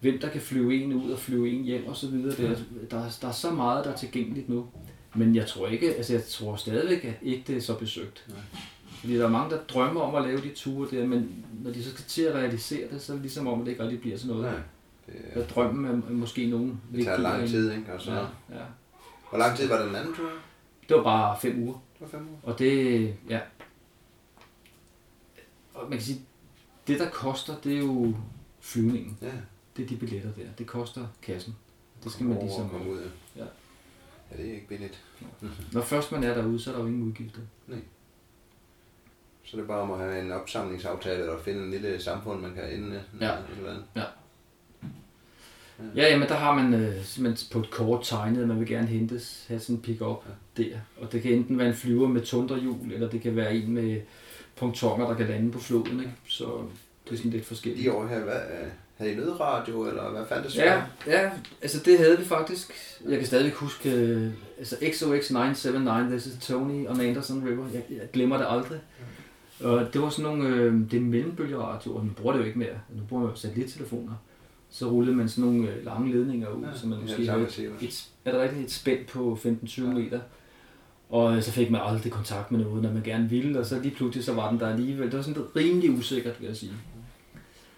hvem 0.00 0.18
der 0.18 0.28
kan 0.28 0.40
flyve 0.40 0.74
en 0.82 0.92
ud 0.92 1.10
og 1.10 1.18
flyve 1.18 1.50
en 1.50 1.64
hjem 1.64 1.88
osv. 1.88 2.08
Der, 2.12 2.34
der, 2.90 2.98
er- 2.98 3.18
der 3.22 3.28
er 3.28 3.32
så 3.32 3.50
meget, 3.50 3.84
der 3.84 3.92
er 3.92 3.96
tilgængeligt 3.96 4.48
nu. 4.48 4.66
Men 5.14 5.34
jeg 5.36 5.46
tror 5.46 5.66
ikke, 5.68 5.94
altså 5.94 6.12
jeg 6.12 6.24
tror 6.24 6.56
stadigvæk, 6.56 7.04
at 7.04 7.14
ikke 7.22 7.44
det 7.46 7.56
er 7.56 7.60
så 7.60 7.78
besøgt. 7.78 8.24
Nej. 8.28 8.38
Fordi 9.00 9.16
der 9.16 9.24
er 9.24 9.30
mange, 9.30 9.50
der 9.56 9.64
drømmer 9.64 10.00
om 10.00 10.14
at 10.14 10.22
lave 10.22 10.40
de 10.40 10.48
ture 10.54 10.90
der, 10.90 11.06
men 11.06 11.44
når 11.64 11.70
de 11.72 11.84
så 11.84 11.90
skal 11.90 12.04
til 12.04 12.22
at 12.22 12.34
realisere 12.34 12.88
det, 12.90 13.02
så 13.02 13.12
er 13.12 13.14
det 13.16 13.22
ligesom 13.22 13.46
om, 13.46 13.60
at 13.60 13.66
det 13.66 13.72
ikke 13.72 13.82
rigtig 13.82 14.00
bliver 14.00 14.16
sådan 14.18 14.36
noget. 14.36 14.52
Nej. 14.52 14.60
Det, 15.34 15.42
er- 15.42 15.46
drømmen 15.46 16.02
er 16.08 16.10
måske 16.12 16.46
nogen 16.46 16.80
det 16.94 17.04
tager 17.04 17.18
lang 17.18 17.48
tid, 17.48 17.72
ikke? 17.72 17.92
Og 17.92 18.00
så, 18.02 18.12
Ja, 18.12 18.18
ja. 18.18 18.64
Hvor 19.30 19.38
lang 19.38 19.56
tid 19.56 19.68
var 19.68 19.84
den 19.86 19.94
anden 19.96 20.14
tur? 20.14 20.30
Det 20.88 20.96
var 20.96 21.02
bare 21.02 21.36
fem 21.42 21.62
uger. 21.62 21.72
Det 21.74 22.00
var 22.00 22.06
fem 22.18 22.28
uger. 22.28 22.38
Og 22.42 22.58
det, 22.58 23.14
ja. 23.30 23.40
Og 25.74 25.82
man 25.88 25.98
kan 25.98 26.02
sige, 26.06 26.20
det 26.86 26.98
der 27.00 27.10
koster, 27.10 27.54
det 27.64 27.72
er 27.74 27.78
jo 27.78 28.14
flyvningen. 28.60 29.18
Ja. 29.22 29.30
Det 29.76 29.82
er 29.84 29.86
de 29.88 29.96
billetter 29.96 30.30
der. 30.32 30.42
Det 30.58 30.66
koster 30.66 31.06
kassen. 31.22 31.56
Det 32.04 32.12
skal 32.12 32.26
man 32.26 32.38
ligesom... 32.40 32.68
komme 32.68 32.90
ud. 32.90 33.00
Ja. 33.36 33.42
Ja, 33.42 33.46
det 34.36 34.48
er 34.50 34.54
ikke 34.54 34.68
billigt. 34.68 35.02
Når 35.72 35.80
først 35.82 36.12
man 36.12 36.24
er 36.24 36.34
derude, 36.34 36.60
så 36.60 36.70
er 36.70 36.74
der 36.74 36.80
jo 36.82 36.86
ingen 36.88 37.02
udgifter. 37.02 37.40
Så 39.44 39.56
det 39.56 39.62
er 39.62 39.66
bare 39.66 39.80
om 39.80 39.90
at 39.90 39.98
have 39.98 40.20
en 40.24 40.32
opsamlingsaftale 40.32 41.30
og 41.32 41.40
finde 41.40 41.62
en 41.64 41.70
lille 41.70 42.02
samfund, 42.02 42.40
man 42.40 42.54
kan 42.54 42.72
ende 42.72 43.02
Ja. 43.20 43.36
eller 43.58 43.70
andet. 43.70 43.84
Ja, 45.96 46.02
jamen 46.10 46.28
der 46.28 46.34
har 46.34 46.54
man 46.54 46.74
øh, 46.74 47.04
simpelthen 47.04 47.48
på 47.52 47.58
et 47.60 47.70
kort 47.70 48.00
tegnet, 48.04 48.42
at 48.42 48.48
man 48.48 48.60
vil 48.60 48.68
gerne 48.68 48.86
hentes, 48.86 49.44
have 49.48 49.60
sådan 49.60 49.76
en 49.76 49.82
pick-up 49.82 50.24
der. 50.56 50.76
Og 51.00 51.12
det 51.12 51.22
kan 51.22 51.32
enten 51.32 51.58
være 51.58 51.68
en 51.68 51.74
flyver 51.74 52.08
med 52.08 52.20
tundrehjul, 52.22 52.92
eller 52.92 53.10
det 53.10 53.20
kan 53.22 53.36
være 53.36 53.54
en 53.54 53.72
med 53.72 54.00
pontoner, 54.56 55.06
der 55.08 55.14
kan 55.14 55.26
lande 55.26 55.52
på 55.52 55.58
floden. 55.58 56.00
Ikke? 56.00 56.12
Så 56.28 56.44
det 57.04 57.12
er 57.12 57.16
sådan 57.16 57.30
lidt 57.30 57.44
forskelligt. 57.46 57.84
De 57.84 57.92
år 57.92 58.06
her, 58.06 58.20
hvad, 58.20 58.40
havde 59.02 59.14
I 59.14 59.16
nødradio, 59.16 59.88
eller 59.88 60.10
hvad 60.10 60.22
fandtes 60.28 60.56
Ja, 60.56 60.82
ja, 61.06 61.30
altså 61.62 61.80
det 61.84 61.98
havde 61.98 62.18
vi 62.18 62.24
faktisk. 62.24 62.72
Jeg 63.08 63.18
kan 63.18 63.26
stadigvæk 63.26 63.54
huske, 63.54 63.90
øh, 63.90 64.30
altså 64.58 64.76
XOX 64.92 65.30
979, 65.30 66.22
This 66.22 66.34
is 66.34 66.46
Tony 66.46 66.88
on 66.88 67.00
Anderson 67.00 67.48
River. 67.48 67.64
Jeg, 67.74 67.82
jeg 67.90 68.10
glemmer 68.12 68.36
det 68.36 68.46
aldrig. 68.48 68.80
Og 69.60 69.92
det 69.92 70.02
var 70.02 70.08
sådan 70.08 70.30
nogle, 70.30 70.48
øh, 70.48 70.90
det 70.90 70.96
er 70.96 71.00
mellembølgeradioer, 71.00 72.02
man 72.02 72.14
bruger 72.14 72.32
det 72.32 72.40
jo 72.40 72.46
ikke 72.46 72.58
mere. 72.58 72.74
Nu 72.94 73.02
bruger 73.08 73.22
man 73.22 73.30
jo 73.32 73.36
satellittelefoner. 73.36 74.12
Så 74.70 74.86
rullede 74.86 75.16
man 75.16 75.28
sådan 75.28 75.50
nogle 75.50 75.70
øh, 75.70 75.84
lange 75.84 76.12
ledninger 76.12 76.48
ud, 76.48 76.62
Ja, 76.62 76.68
ja, 76.68 76.76
så 76.76 76.86
man 76.86 76.98
det 76.98 77.02
måske 77.02 77.18
det 77.18 77.26
samme, 77.26 77.46
havde 77.56 77.72
et, 77.80 78.04
er 78.24 78.32
der 78.32 78.42
rigtig 78.42 78.64
et 78.64 78.72
spænd 78.72 79.06
på 79.06 79.38
15-20 79.44 79.80
meter. 79.82 80.20
Og 81.10 81.36
øh, 81.36 81.42
så 81.42 81.52
fik 81.52 81.70
man 81.70 81.80
aldrig 81.84 82.12
kontakt 82.12 82.52
med 82.52 82.60
noget, 82.60 82.82
når 82.82 82.92
man 82.92 83.02
gerne 83.02 83.28
ville, 83.28 83.58
og 83.58 83.66
så 83.66 83.80
lige 83.80 83.94
pludselig 83.94 84.24
så 84.24 84.34
var 84.34 84.50
den 84.50 84.60
der 84.60 84.68
alligevel. 84.68 85.06
Det 85.06 85.16
var 85.16 85.22
sådan 85.22 85.42
lidt 85.42 85.56
rimelig 85.56 85.90
usikkert, 85.90 86.40
vil 86.40 86.46
jeg 86.46 86.56
sige. 86.56 86.72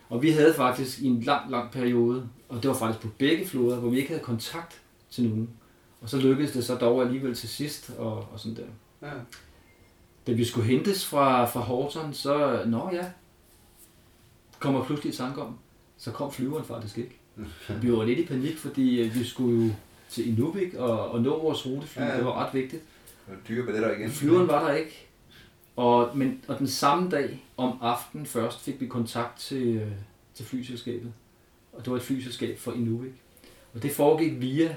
Og 0.09 0.23
vi 0.23 0.31
havde 0.31 0.55
faktisk 0.55 1.01
i 1.01 1.07
en 1.07 1.21
lang, 1.21 1.51
lang 1.51 1.71
periode, 1.71 2.29
og 2.49 2.63
det 2.63 2.69
var 2.69 2.77
faktisk 2.77 3.01
på 3.03 3.09
begge 3.19 3.47
floder, 3.47 3.77
hvor 3.77 3.91
vi 3.91 3.97
ikke 3.97 4.09
havde 4.09 4.23
kontakt 4.23 4.81
til 5.11 5.29
nogen. 5.29 5.51
Og 6.01 6.09
så 6.11 6.19
lykkedes 6.19 6.53
det 6.53 6.65
så 6.65 6.75
dog 6.75 7.03
alligevel 7.03 7.35
til 7.35 7.49
sidst, 7.49 7.91
og, 7.99 8.17
og 8.33 8.41
sådan 8.41 8.57
der. 8.57 9.09
Ja. 9.09 9.13
Da 10.27 10.33
vi 10.33 10.45
skulle 10.45 10.67
hentes 10.67 11.07
fra, 11.07 11.45
fra 11.45 11.61
Horton, 11.61 12.15
så, 12.15 12.63
nå 12.67 12.91
ja, 12.93 13.05
kommer 14.59 14.85
pludselig 14.85 15.15
i 15.15 15.17
tanke 15.17 15.43
om, 15.43 15.59
så 15.99 16.11
kom 16.11 16.33
flyveren 16.33 16.65
faktisk 16.65 16.99
ikke. 16.99 17.17
Vi 17.83 17.93
var 17.93 18.05
lidt 18.05 18.19
i 18.19 18.27
panik, 18.27 18.59
fordi 18.59 19.01
øh, 19.01 19.15
vi 19.15 19.25
skulle 19.25 19.65
jo 19.65 19.73
til 20.09 20.29
Inuvik 20.29 20.75
og, 20.75 21.11
og 21.11 21.23
nå 21.23 21.43
vores 21.43 21.67
rutefly. 21.67 22.01
Ja, 22.01 22.05
Ja, 22.05 22.13
ja. 22.13 22.17
Det 22.17 22.27
var 22.27 22.47
ret 22.47 22.55
vigtigt. 22.55 22.83
Og 23.27 23.35
dyre 23.49 23.65
billetter 23.67 23.97
igen. 23.97 24.11
Flyveren 24.11 24.49
var 24.49 24.69
der 24.69 24.75
ikke. 24.75 25.09
Og, 25.77 26.17
men, 26.17 26.41
og 26.49 26.59
den 26.59 26.67
samme 26.67 27.11
dag 27.11 27.45
om 27.57 27.79
aftenen 27.81 28.27
først 28.27 28.61
fik 28.61 28.81
vi 28.81 28.87
kontakt 28.87 29.39
til, 29.39 29.77
øh, 29.77 29.93
til 30.35 30.47
flyselskabet. 30.47 31.13
Og 31.73 31.85
det 31.85 31.91
var 31.91 31.97
et 31.97 32.03
flyselskab 32.03 32.59
for 32.59 32.73
Inuvik. 32.73 33.13
Og 33.75 33.83
det 33.83 33.91
foregik 33.91 34.41
via 34.41 34.77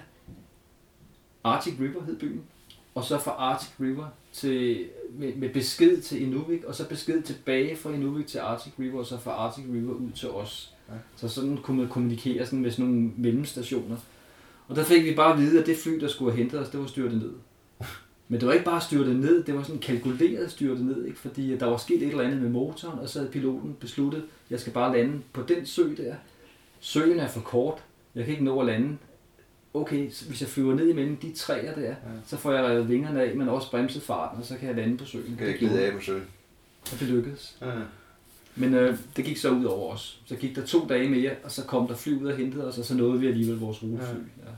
Arctic 1.44 1.74
River 1.80 2.04
hed 2.04 2.20
byen. 2.20 2.44
Og 2.96 3.04
så 3.04 3.20
fra 3.20 3.32
Arctic 3.32 3.70
River 3.80 4.08
til, 4.32 4.90
med, 5.12 5.36
med 5.36 5.50
besked 5.50 6.02
til 6.02 6.22
Inuvik, 6.22 6.64
og 6.64 6.76
så 6.76 6.90
besked 6.90 7.22
tilbage 7.22 7.76
fra 7.76 7.92
Inuvik 7.92 8.28
til 8.28 8.38
Arctic 8.38 8.74
River, 8.80 9.00
og 9.00 9.06
så 9.06 9.18
fra 9.18 9.32
Arctic 9.32 9.64
River 9.74 9.94
ud 9.94 10.12
til 10.12 10.30
os. 10.30 10.74
Ja. 10.90 10.94
Så 11.16 11.30
sådan 11.30 11.58
kunne 11.58 11.78
man 11.78 11.90
kommunikere 11.90 12.46
sådan 12.46 12.60
med 12.60 12.72
sådan 12.72 12.86
nogle 12.86 13.12
mellemstationer. 13.18 13.98
Og 14.68 14.76
der 14.76 14.84
fik 14.84 15.04
vi 15.04 15.16
bare 15.16 15.34
at 15.34 15.40
vide, 15.40 15.60
at 15.60 15.66
det 15.66 15.78
fly, 15.78 16.00
der 16.00 16.08
skulle 16.08 16.32
have 16.32 16.44
hentet 16.44 16.60
os, 16.60 16.70
det 16.70 16.80
var 16.80 16.88
styrtet 16.88 17.18
ned. 17.22 17.34
Men 18.28 18.40
det 18.40 18.48
var 18.48 18.54
ikke 18.54 18.66
bare 18.66 18.82
styrtet 18.82 19.16
ned, 19.16 19.44
det 19.44 19.56
var 19.56 19.63
sådan 19.63 19.82
kalkuleret 19.82 20.52
styrtet 20.52 20.86
ned, 20.86 21.06
ikke? 21.06 21.20
fordi 21.20 21.58
der 21.58 21.66
var 21.66 21.78
sket 21.78 22.02
et 22.02 22.08
eller 22.08 22.24
andet 22.24 22.42
med 22.42 22.50
motoren, 22.50 23.00
og 23.00 23.10
så 23.10 23.20
havde 23.20 23.32
piloten 23.32 23.78
besluttet, 23.80 24.19
at 24.19 24.52
jeg 24.52 24.60
skal 24.60 24.73
bare 24.73 24.98
lande 24.98 25.21
på 25.34 25.42
den 25.42 25.65
sø 25.65 25.96
der. 25.98 26.15
Søen 26.80 27.19
er 27.19 27.28
for 27.28 27.42
kort, 27.42 27.84
jeg 28.15 28.25
kan 28.25 28.32
ikke 28.32 28.46
nå 28.46 28.60
at 28.60 28.65
lande. 28.65 28.98
Okay, 29.73 30.12
hvis 30.28 30.42
jeg 30.42 30.50
flyver 30.50 30.75
ned 30.75 30.88
imellem 30.88 31.17
de 31.17 31.34
træer 31.34 31.75
der, 31.75 31.82
ja. 31.82 31.96
så 32.28 32.38
får 32.38 32.52
jeg 32.54 32.63
revet 32.63 32.90
vingerne 32.90 33.23
af, 33.23 33.36
men 33.36 33.50
også 33.50 33.71
bremset 33.71 34.02
farten, 34.02 34.40
og 34.40 34.46
så 34.46 34.58
kan 34.58 34.67
jeg 34.67 34.75
lande 34.75 34.98
på 34.98 35.06
søen. 35.06 35.36
Kan 35.38 35.38
Det 35.38 35.52
jeg 35.52 35.60
glide 35.60 35.82
af 35.82 35.94
på 35.94 36.02
søen? 36.02 36.23
Og 36.94 37.00
det 37.00 37.08
lykkedes. 37.08 37.58
Ja. 37.62 37.71
Men 38.56 38.73
øh, 38.73 38.98
det 39.15 39.25
gik 39.25 39.38
så 39.38 39.50
ud 39.50 39.65
over 39.65 39.94
os. 39.94 40.21
Så 40.25 40.36
gik 40.36 40.56
der 40.56 40.65
to 40.65 40.88
dage 40.88 41.10
mere, 41.10 41.32
og 41.44 41.52
så 41.52 41.63
kom 41.63 41.88
der 41.88 41.96
fly 41.96 42.21
ud 42.21 42.28
og 42.28 42.38
hentede 42.38 42.67
os, 42.67 42.78
og 42.78 42.86
så 42.86 42.96
nåede 42.96 43.19
vi 43.19 43.28
alligevel 43.28 43.60
vores 43.60 43.84
rutefly. 43.84 44.17
Ja. 44.17 44.52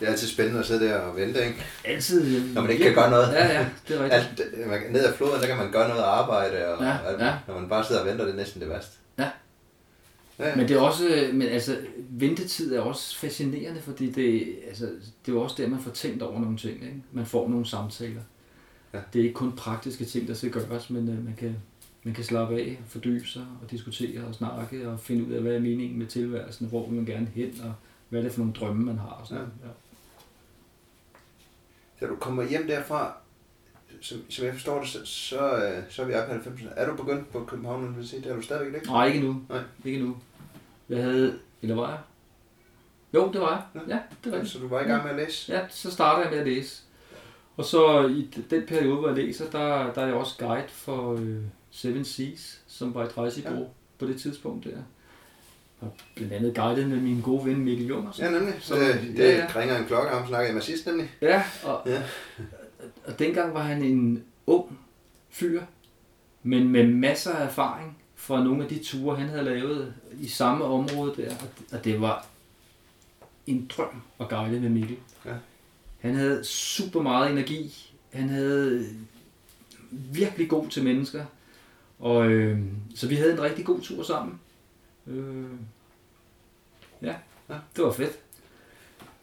Det 0.00 0.06
er 0.08 0.12
altid 0.12 0.28
spændende 0.28 0.60
at 0.60 0.66
sidde 0.66 0.84
der 0.84 0.96
og 0.98 1.16
vente, 1.16 1.44
ikke? 1.46 1.64
Altid. 1.84 2.36
øh, 2.36 2.54
Når 2.54 2.62
man 2.62 2.70
ikke 2.70 2.84
kan 2.84 2.94
gøre 2.94 3.10
noget. 3.10 3.28
Ja, 3.32 3.46
ja, 3.60 3.66
det 3.88 3.96
er 3.96 4.04
rigtigt. 4.04 4.40
Alt, 4.40 4.42
øh, 4.54 4.68
man 4.68 4.80
ned 4.90 5.04
ad 5.04 5.14
floden, 5.14 5.40
der 5.40 5.46
kan 5.46 5.56
man 5.56 5.72
gøre 5.72 5.88
noget 5.88 6.02
arbejde, 6.02 6.66
og 6.68 6.84
Ja, 6.84 6.96
alt, 7.06 7.20
ja. 7.20 7.34
når 7.48 7.60
man 7.60 7.68
bare 7.68 7.84
sidder 7.84 8.00
og 8.00 8.06
venter, 8.06 8.24
det 8.24 8.32
er 8.32 8.36
næsten 8.36 8.60
det 8.60 8.68
værste. 8.68 8.96
Ja. 9.18 9.30
Ja, 10.38 10.56
Men 10.56 10.68
det 10.68 10.76
er 10.76 10.80
også, 10.80 11.28
men 11.32 11.48
altså, 11.48 11.76
ventetid 12.10 12.74
er 12.74 12.80
også 12.80 13.18
fascinerende, 13.18 13.80
fordi 13.80 14.10
det, 14.10 14.54
altså, 14.68 14.84
det 14.86 15.28
er 15.28 15.32
jo 15.32 15.40
også 15.40 15.56
der, 15.62 15.68
man 15.68 15.80
får 15.80 15.90
tænkt 15.90 16.22
over 16.22 16.40
nogle 16.40 16.56
ting. 16.56 16.74
Ikke? 16.82 17.02
Man 17.12 17.26
får 17.26 17.48
nogle 17.48 17.66
samtaler. 17.66 18.20
Ja. 18.94 18.98
Det 19.12 19.18
er 19.18 19.22
ikke 19.22 19.34
kun 19.34 19.52
praktiske 19.52 20.04
ting, 20.04 20.28
der 20.28 20.34
skal 20.34 20.50
gøres, 20.50 20.90
men 20.90 21.08
uh, 21.08 21.24
man 21.24 21.34
kan 21.38 21.56
man 22.06 22.14
kan 22.14 22.24
slappe 22.24 22.54
af, 22.56 22.80
fordybe 22.88 23.26
sig 23.28 23.42
og 23.62 23.70
diskutere 23.70 24.24
og 24.28 24.34
snakke 24.34 24.88
og 24.88 25.00
finde 25.00 25.26
ud 25.26 25.32
af, 25.32 25.42
hvad 25.42 25.52
er 25.54 25.60
meningen 25.60 25.98
med 25.98 26.06
tilværelsen, 26.06 26.66
hvor 26.66 26.86
vil 26.86 26.94
man 26.96 27.04
gerne 27.06 27.28
hen, 27.34 27.60
og 27.64 27.72
hvad 28.08 28.20
er 28.20 28.24
det 28.24 28.32
for 28.32 28.38
nogle 28.38 28.52
drømme, 28.52 28.84
man 28.84 28.98
har. 28.98 29.08
Og 29.20 29.26
sådan. 29.26 29.42
Ja. 29.62 29.66
Ja. 29.68 29.72
Da 32.00 32.06
du 32.06 32.16
kommer 32.16 32.42
hjem 32.42 32.66
derfra, 32.66 33.12
som, 34.00 34.18
som 34.28 34.44
jeg 34.44 34.52
forstår 34.52 34.80
det, 34.80 34.88
så, 34.88 35.06
så, 35.06 35.56
øh, 35.56 35.82
så 35.88 36.02
er 36.02 36.06
vi 36.06 36.14
oppe 36.14 36.34
i 36.34 36.38
90'erne. 36.38 36.68
Er 36.76 36.90
du 36.90 36.96
begyndt 36.96 37.32
på 37.32 37.44
København 37.44 37.84
Universitet? 37.84 38.26
Er 38.26 38.36
du 38.36 38.42
stadigvæk 38.42 38.74
ikke? 38.74 38.86
Nej, 38.86 39.06
ikke 39.06 39.20
nu. 39.20 39.42
Nej. 39.48 39.60
Ikke 39.84 40.04
nu. 40.04 40.16
Jeg 40.88 41.02
havde, 41.02 41.38
eller 41.62 41.76
var 41.76 41.88
jeg? 41.88 41.98
Jo, 43.14 43.32
det 43.32 43.40
var 43.40 43.50
jeg. 43.74 43.82
Ja. 43.88 43.94
Ja, 43.94 44.00
det 44.24 44.32
var 44.32 44.38
jeg. 44.38 44.46
Så 44.46 44.58
du 44.58 44.68
var 44.68 44.80
i 44.80 44.84
gang 44.84 45.02
med 45.02 45.10
at 45.10 45.16
læse? 45.16 45.52
Ja, 45.52 45.68
så 45.68 45.90
starter 45.90 46.22
jeg 46.22 46.30
med 46.30 46.38
at 46.38 46.46
læse. 46.46 46.82
Og 47.56 47.64
så 47.64 48.06
i 48.06 48.30
den 48.50 48.66
periode, 48.66 48.96
hvor 48.96 49.08
jeg 49.08 49.16
læser, 49.16 49.50
der, 49.50 49.92
der 49.92 50.02
er 50.02 50.06
jeg 50.06 50.14
også 50.14 50.38
guide 50.38 50.68
for 50.68 51.14
øh, 51.14 51.42
Seven 51.70 52.04
Seas, 52.04 52.62
som 52.66 52.94
var 52.94 53.04
et 53.04 53.18
rejsebureau 53.18 53.60
ja. 53.60 53.68
på 53.98 54.06
det 54.06 54.20
tidspunkt 54.20 54.64
der. 54.64 54.78
Og 55.80 55.96
blandt 56.14 56.32
andet 56.32 56.54
guidet 56.56 56.88
med 56.88 57.00
min 57.00 57.20
gode 57.20 57.44
ven 57.46 57.58
Mikkel 57.64 57.86
Jungersen. 57.86 58.24
Ja, 58.24 58.30
nemlig. 58.30 58.54
Så 58.60 58.68
Så- 58.68 58.74
det, 58.80 59.14
ja, 59.18 59.36
ja. 59.36 59.46
ringer 59.60 59.78
en 59.78 59.86
klokke, 59.86 60.10
ham 60.10 60.26
snakkede 60.28 60.46
jeg 60.46 60.54
med 60.54 60.62
sidst 60.62 60.86
nemlig. 60.86 61.10
Ja, 61.22 61.42
og, 61.64 61.82
Ja. 61.86 62.02
og 63.06 63.18
dengang 63.18 63.54
var 63.54 63.62
han 63.62 63.82
en 63.82 64.24
ung 64.46 64.78
fyr, 65.30 65.62
men 66.42 66.68
med 66.68 66.86
masser 66.86 67.32
af 67.32 67.46
erfaring 67.46 67.98
fra 68.14 68.44
nogle 68.44 68.62
af 68.62 68.68
de 68.68 68.78
ture, 68.84 69.16
han 69.16 69.28
havde 69.28 69.44
lavet 69.44 69.94
i 70.20 70.28
samme 70.28 70.64
område 70.64 71.14
der. 71.16 71.30
Og 71.30 71.48
det- 71.58 71.78
Og 71.78 71.84
det 71.84 72.00
var 72.00 72.26
en 73.46 73.70
drøm 73.76 74.02
at 74.20 74.28
guide 74.28 74.60
med 74.60 74.70
Mikkel. 74.70 74.96
Ja. 75.26 75.32
Han 76.00 76.14
havde 76.14 76.44
super 76.44 77.02
meget 77.02 77.30
energi. 77.30 77.90
Han 78.12 78.28
havde 78.28 78.86
virkelig 79.90 80.48
god 80.48 80.68
til 80.68 80.84
mennesker. 80.84 81.24
Og 81.98 82.26
øh, 82.26 82.58
så 82.94 83.08
vi 83.08 83.14
havde 83.14 83.32
en 83.32 83.42
rigtig 83.42 83.64
god 83.64 83.80
tur 83.80 84.02
sammen. 84.02 84.40
Øh, 85.06 85.44
ja, 87.02 87.14
Ja. 87.48 87.54
det 87.76 87.84
var 87.84 87.92
fedt. 87.92 88.18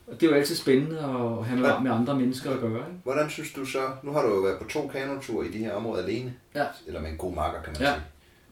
Og 0.07 0.21
det 0.21 0.27
er 0.27 0.31
jo 0.31 0.37
altid 0.37 0.55
spændende 0.55 0.97
at 0.99 1.45
have 1.45 1.59
med, 1.59 1.79
med 1.83 1.91
andre 1.91 2.19
mennesker 2.19 2.51
at 2.51 2.59
gøre. 2.59 2.71
Ikke? 2.87 2.99
Hvordan 3.03 3.29
synes 3.29 3.51
du 3.53 3.65
så, 3.65 3.79
nu 4.03 4.11
har 4.11 4.21
du 4.21 4.27
jo 4.35 4.41
været 4.41 4.59
på 4.61 4.67
to 4.69 4.87
kanoture 4.87 5.47
i 5.47 5.51
de 5.51 5.57
her 5.57 5.73
områder 5.73 6.03
alene, 6.03 6.33
Ja. 6.55 6.65
eller 6.87 7.01
med 7.01 7.09
en 7.09 7.17
god 7.17 7.33
marker, 7.35 7.61
kan 7.61 7.73
man 7.73 7.81
Ja. 7.81 7.93
sige. 7.93 8.03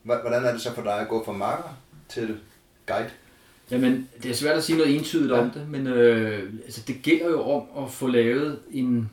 Hvordan 0.03 0.45
er 0.45 0.51
det 0.51 0.61
så 0.61 0.73
for 0.73 0.81
dig 0.81 0.99
at 0.99 1.07
gå 1.07 1.25
fra 1.25 1.31
marker 1.31 1.77
til 2.09 2.39
guide? 2.87 3.09
Jamen, 3.71 4.09
det 4.23 4.31
er 4.31 4.35
svært 4.35 4.57
at 4.57 4.63
sige 4.63 4.77
noget 4.77 4.95
entydigt 4.95 5.31
Ja. 5.31 5.39
om 5.39 5.51
det, 5.51 5.69
men 5.69 5.87
øh, 5.87 6.53
altså, 6.65 6.81
det 6.87 6.95
gælder 7.03 7.29
jo 7.29 7.41
om 7.41 7.83
at 7.83 7.91
få 7.91 8.07
lavet 8.07 8.59
en, 8.71 9.09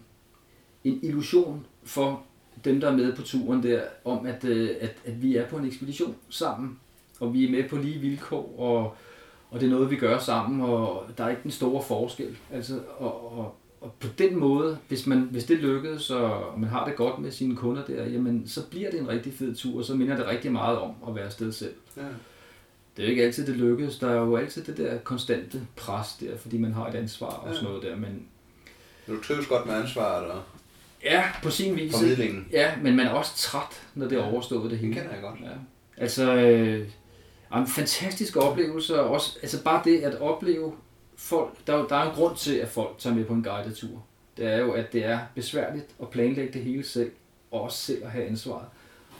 en 0.84 1.00
illusion 1.02 1.66
for 1.84 2.22
dem, 2.64 2.80
der 2.80 2.88
er 2.90 2.96
med 2.96 3.16
på 3.16 3.22
turen 3.22 3.62
der, 3.62 3.82
om 4.04 4.26
at, 4.26 4.44
øh, 4.44 4.76
at, 4.80 4.96
at 5.04 5.22
vi 5.22 5.36
er 5.36 5.46
på 5.48 5.56
en 5.56 5.64
ekspedition 5.66 6.16
sammen, 6.30 6.80
og 7.20 7.34
vi 7.34 7.44
er 7.46 7.50
med 7.50 7.68
på 7.68 7.76
lige 7.76 7.98
vilkår, 7.98 8.54
og, 8.58 8.96
og 9.50 9.60
det 9.60 9.66
er 9.66 9.70
noget, 9.70 9.90
vi 9.90 9.96
gør 9.96 10.18
sammen, 10.18 10.60
og 10.60 11.06
der 11.18 11.24
er 11.24 11.28
ikke 11.28 11.42
den 11.42 11.50
store 11.50 11.82
forskel. 11.82 12.36
Altså, 12.52 12.80
og, 12.98 13.38
og, 13.38 13.54
og 13.80 13.92
på 14.00 14.08
den 14.18 14.36
måde, 14.38 14.78
hvis, 14.88 15.06
man, 15.06 15.18
hvis 15.30 15.44
det 15.44 15.58
lykkes, 15.58 16.10
og 16.10 16.60
man 16.60 16.68
har 16.70 16.84
det 16.84 16.96
godt 16.96 17.18
med 17.18 17.30
sine 17.30 17.56
kunder 17.56 17.84
der, 17.84 18.04
jamen, 18.06 18.48
så 18.48 18.66
bliver 18.70 18.90
det 18.90 19.00
en 19.00 19.08
rigtig 19.08 19.32
fed 19.34 19.54
tur, 19.54 19.78
og 19.78 19.84
så 19.84 19.94
minder 19.94 20.16
det 20.16 20.26
rigtig 20.26 20.52
meget 20.52 20.78
om 20.78 20.90
at 21.08 21.14
være 21.14 21.24
afsted 21.24 21.52
selv. 21.52 21.74
Ja. 21.96 22.02
Det 22.96 23.02
er 23.02 23.06
jo 23.06 23.10
ikke 23.10 23.24
altid, 23.24 23.46
det 23.46 23.56
lykkes. 23.56 23.98
Der 23.98 24.08
er 24.10 24.14
jo 24.20 24.36
altid 24.36 24.64
det 24.64 24.76
der 24.76 24.98
konstante 24.98 25.60
pres 25.76 26.08
der, 26.20 26.36
fordi 26.38 26.58
man 26.58 26.72
har 26.72 26.86
et 26.86 26.94
ansvar 26.94 27.26
og 27.26 27.54
sådan 27.54 27.68
noget 27.68 27.82
der. 27.82 27.96
Men 27.96 28.26
Du 29.06 29.22
trives 29.22 29.46
godt 29.46 29.66
med 29.66 29.74
ansvaret 29.74 30.26
og 30.26 30.42
ja, 31.04 31.22
på 31.42 31.50
sin 31.50 31.76
vis. 31.76 31.92
formidlingen. 31.92 32.48
Ja, 32.52 32.72
men 32.82 32.96
man 32.96 33.06
er 33.06 33.10
også 33.10 33.36
træt, 33.36 33.82
når 33.94 34.08
det 34.08 34.18
er 34.18 34.22
overstået 34.24 34.62
det 34.62 34.70
Det 34.70 34.78
hele. 34.78 34.94
kender 34.94 35.10
jeg 35.12 35.20
godt. 35.22 35.40
Ja. 35.42 35.50
Altså, 35.96 36.34
øh, 36.34 36.88
en 37.54 37.66
fantastisk 37.66 38.36
oplevelse. 38.36 39.00
og 39.00 39.10
Også, 39.10 39.38
altså 39.42 39.62
bare 39.62 39.82
det 39.84 39.98
at 40.00 40.20
opleve 40.20 40.72
folk. 41.16 41.66
Der, 41.66 41.74
er 41.74 41.86
der 41.86 41.96
er 41.96 42.08
en 42.10 42.14
grund 42.14 42.36
til, 42.36 42.54
at 42.54 42.68
folk 42.68 42.98
tager 42.98 43.16
med 43.16 43.24
på 43.24 43.32
en 43.34 43.42
guided 43.42 43.74
tur. 43.74 44.04
Det 44.36 44.46
er 44.46 44.58
jo, 44.58 44.72
at 44.72 44.92
det 44.92 45.04
er 45.04 45.18
besværligt 45.34 45.86
at 46.02 46.08
planlægge 46.10 46.52
det 46.52 46.62
hele 46.62 46.84
selv, 46.84 47.10
og 47.50 47.60
også 47.62 47.78
selv 47.78 48.04
at 48.04 48.10
have 48.10 48.24
ansvaret. 48.26 48.66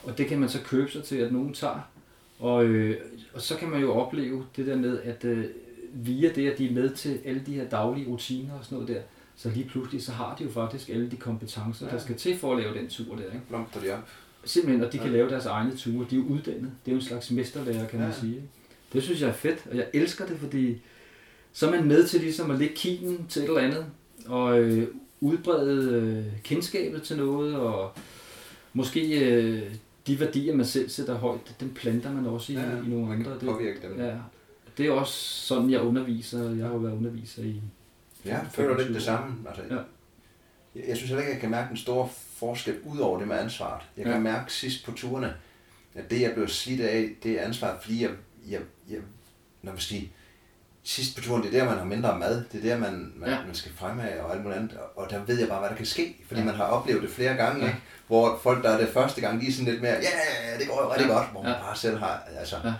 Og 0.04 0.18
det 0.18 0.26
kan 0.26 0.38
man 0.38 0.48
så 0.48 0.58
købe 0.64 0.90
sig 0.90 1.04
til, 1.04 1.16
at 1.16 1.32
nogen 1.32 1.54
tager. 1.54 1.80
Og, 2.38 2.64
øh, 2.64 2.96
og 3.34 3.40
så 3.42 3.56
kan 3.56 3.68
man 3.68 3.80
jo 3.80 3.92
opleve 3.94 4.46
det 4.56 4.66
der 4.66 4.76
med, 4.76 5.00
at 5.02 5.24
øh, 5.24 5.44
via 5.92 6.32
det, 6.34 6.50
at 6.50 6.58
de 6.58 6.68
er 6.68 6.72
med 6.72 6.90
til 6.94 7.20
alle 7.24 7.42
de 7.46 7.54
her 7.54 7.68
daglige 7.68 8.08
rutiner 8.08 8.54
og 8.58 8.64
sådan 8.64 8.78
noget 8.78 8.94
der, 8.96 9.00
så 9.36 9.50
lige 9.50 9.68
pludselig, 9.68 10.02
så 10.04 10.12
har 10.12 10.36
de 10.38 10.44
jo 10.44 10.50
faktisk 10.50 10.88
alle 10.88 11.10
de 11.10 11.16
kompetencer, 11.16 11.86
Ja. 11.86 11.92
der 11.92 11.98
skal 11.98 12.16
til 12.16 12.38
for 12.38 12.52
at 12.56 12.62
lave 12.62 12.78
den 12.78 12.88
tur 12.88 13.16
der. 13.16 13.24
Ikke? 13.24 13.40
Blomster 13.48 13.80
de 13.80 13.90
op. 13.94 13.98
Simpelthen, 14.46 14.84
og 14.84 14.92
de 14.92 14.98
kan 14.98 15.06
Ja. 15.06 15.12
lave 15.12 15.30
deres 15.30 15.46
egne 15.46 15.76
ture. 15.76 16.06
De 16.10 16.16
er 16.16 16.20
jo 16.20 16.26
uddannet. 16.26 16.70
Det 16.84 16.90
er 16.90 16.92
jo 16.92 16.96
en 16.98 17.02
slags 17.04 17.30
mesterlærer, 17.30 17.88
kan 17.88 17.98
man 18.00 18.08
Ja. 18.08 18.14
sige. 18.20 18.34
ikke? 18.34 18.48
Det 18.92 19.02
synes 19.02 19.20
jeg 19.20 19.28
er 19.28 19.32
fedt, 19.32 19.66
og 19.70 19.76
jeg 19.76 19.86
elsker 19.94 20.26
det, 20.26 20.36
fordi 20.38 20.76
så 21.52 21.66
er 21.66 21.70
man 21.70 21.84
med 21.88 22.06
til 22.06 22.20
ligesom 22.20 22.50
at 22.50 22.58
lægge 22.58 22.74
kigen 22.74 23.26
til 23.28 23.42
et 23.42 23.48
eller 23.48 23.60
andet, 23.60 23.86
og 24.26 24.60
øh, 24.60 24.88
udbrede 25.20 25.92
øh, 25.92 26.24
kendskabet 26.44 27.02
til 27.02 27.16
noget, 27.16 27.54
og 27.56 27.92
måske 28.72 29.30
øh, 29.30 29.62
de 30.06 30.20
værdier, 30.20 30.56
man 30.56 30.66
selv 30.66 30.88
sætter 30.88 31.14
højt, 31.14 31.56
dem 31.60 31.74
planter 31.74 32.12
man 32.12 32.26
også 32.26 32.52
i, 32.52 32.56
Ja, 32.56 32.62
i 32.62 32.88
nogle 32.88 33.06
man 33.06 33.18
andre. 33.18 33.30
Det, 33.34 33.40
Påvirke 33.40 33.78
dem. 33.88 33.98
ja, 34.00 34.14
det 34.78 34.86
er 34.86 34.90
også 34.92 35.12
sådan, 35.46 35.70
jeg 35.70 35.80
underviser. 35.80 36.50
Jeg 36.50 36.66
har 36.66 36.72
jo 36.72 36.78
været 36.78 36.92
underviser 36.96 37.42
i... 37.42 37.60
Ja, 38.24 38.30
jeg 38.38 38.46
føler 38.52 38.78
lidt 38.78 38.88
det 38.94 39.02
samme. 39.02 39.34
Altså, 39.48 39.62
Ja. 39.70 39.76
jeg, 40.74 40.84
jeg 40.88 40.96
synes 40.96 41.08
heller 41.10 41.22
ikke, 41.22 41.32
jeg 41.32 41.40
kan 41.40 41.50
mærke 41.50 41.68
den 41.68 41.76
store 41.76 42.08
forskel 42.38 42.76
ud 42.84 42.98
over 42.98 43.18
det 43.18 43.28
med 43.28 43.36
ansvaret. 43.38 43.82
Jeg 43.96 44.04
kan 44.04 44.14
Ja. 44.14 44.20
mærke 44.20 44.52
sidst 44.52 44.84
på 44.84 44.92
turene, 44.92 45.34
at 45.94 46.10
det, 46.10 46.20
jeg 46.20 46.32
blev 46.34 46.48
slidt 46.48 46.80
af, 46.80 47.10
det 47.22 47.32
er 47.32 47.44
ansvaret, 47.44 47.76
fordi 47.82 48.02
jeg, 48.02 48.10
jeg, 48.48 48.60
jeg 48.90 48.98
når 49.62 49.72
man 49.72 49.80
sige, 49.80 50.12
sidst 50.82 51.16
på 51.16 51.22
turen, 51.22 51.42
det 51.42 51.54
er 51.54 51.58
der, 51.58 51.68
man 51.68 51.78
har 51.78 51.84
mindre 51.84 52.18
mad, 52.18 52.44
det 52.52 52.64
er 52.64 52.68
der, 52.74 52.78
man, 52.78 53.12
man, 53.16 53.28
ja. 53.28 53.34
Ja. 53.36 53.46
man 53.46 53.54
skal 53.54 53.72
fremad 53.76 54.18
og 54.18 54.32
alt 54.34 54.42
muligt 54.42 54.58
andet, 54.60 54.78
og, 54.96 55.10
der 55.10 55.24
ved 55.24 55.38
jeg 55.38 55.48
bare, 55.48 55.60
hvad 55.60 55.68
der 55.70 55.76
kan 55.76 55.86
ske, 55.86 56.16
fordi 56.26 56.40
ja. 56.40 56.44
Ja. 56.46 56.50
man 56.50 56.54
har 56.54 56.64
oplevet 56.64 57.02
det 57.02 57.10
flere 57.10 57.34
gange, 57.34 57.58
ja. 57.58 57.64
Ja. 57.64 57.70
ikke? 57.70 57.82
hvor 58.06 58.38
folk, 58.42 58.64
der 58.64 58.70
er 58.70 58.78
det 58.80 58.88
første 58.88 59.20
gang, 59.20 59.40
de 59.40 59.48
er 59.48 59.52
sådan 59.52 59.72
lidt 59.72 59.82
mere, 59.82 59.92
ja, 59.92 59.98
yeah, 60.50 60.60
det 60.60 60.68
går 60.68 60.82
jo 60.82 60.92
rigtig 60.92 61.08
Ja. 61.08 61.14
godt, 61.14 61.30
hvor 61.32 61.42
man 61.42 61.52
Ja. 61.52 61.58
bare 61.60 61.76
selv 61.76 61.98
har, 61.98 62.22
altså, 62.38 62.56
Ja. 62.64 62.72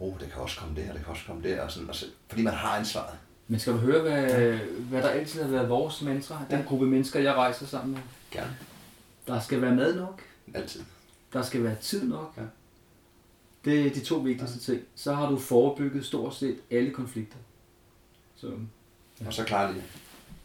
oh, 0.00 0.14
det 0.20 0.32
kan 0.32 0.42
også 0.42 0.58
komme 0.60 0.76
der, 0.76 0.82
det 0.92 0.94
kan 1.04 1.06
også 1.06 1.22
komme 1.26 1.42
der, 1.42 1.60
og 1.62 1.70
sådan, 1.70 1.88
og 1.88 1.94
så, 1.94 2.06
fordi 2.28 2.42
man 2.42 2.54
har 2.54 2.76
ansvaret. 2.78 3.14
Men 3.48 3.60
skal 3.60 3.72
du 3.72 3.78
høre, 3.78 4.02
hvad, 4.02 4.52
hvad 4.78 5.02
der 5.02 5.08
altid 5.08 5.42
har 5.42 5.48
været 5.50 5.68
vores 5.68 6.02
mantra? 6.02 6.42
Den 6.50 6.58
Ja. 6.58 6.64
gruppe 6.64 6.86
mennesker, 6.86 7.20
jeg 7.20 7.34
rejser 7.34 7.66
sammen 7.66 7.92
med. 7.92 8.00
Gerne. 8.30 8.56
Der 9.26 9.40
skal 9.40 9.62
være 9.62 9.74
mad 9.74 9.96
nok. 9.96 10.22
Altid. 10.54 10.80
Der 11.32 11.42
skal 11.42 11.64
være 11.64 11.76
tid 11.80 12.08
nok. 12.08 12.32
Ja. 12.36 12.42
Det 13.64 13.86
er 13.86 13.90
de 13.90 14.00
to 14.00 14.16
vigtigste 14.16 14.58
ting. 14.58 14.82
Så 14.94 15.14
har 15.14 15.28
du 15.30 15.38
forebygget 15.38 16.04
stort 16.06 16.34
set 16.34 16.56
alle 16.70 16.90
konflikter. 16.90 17.36
Så, 18.36 18.46
Og 19.26 19.32
så 19.34 19.44
klar 19.44 19.66
linje. 19.70 19.82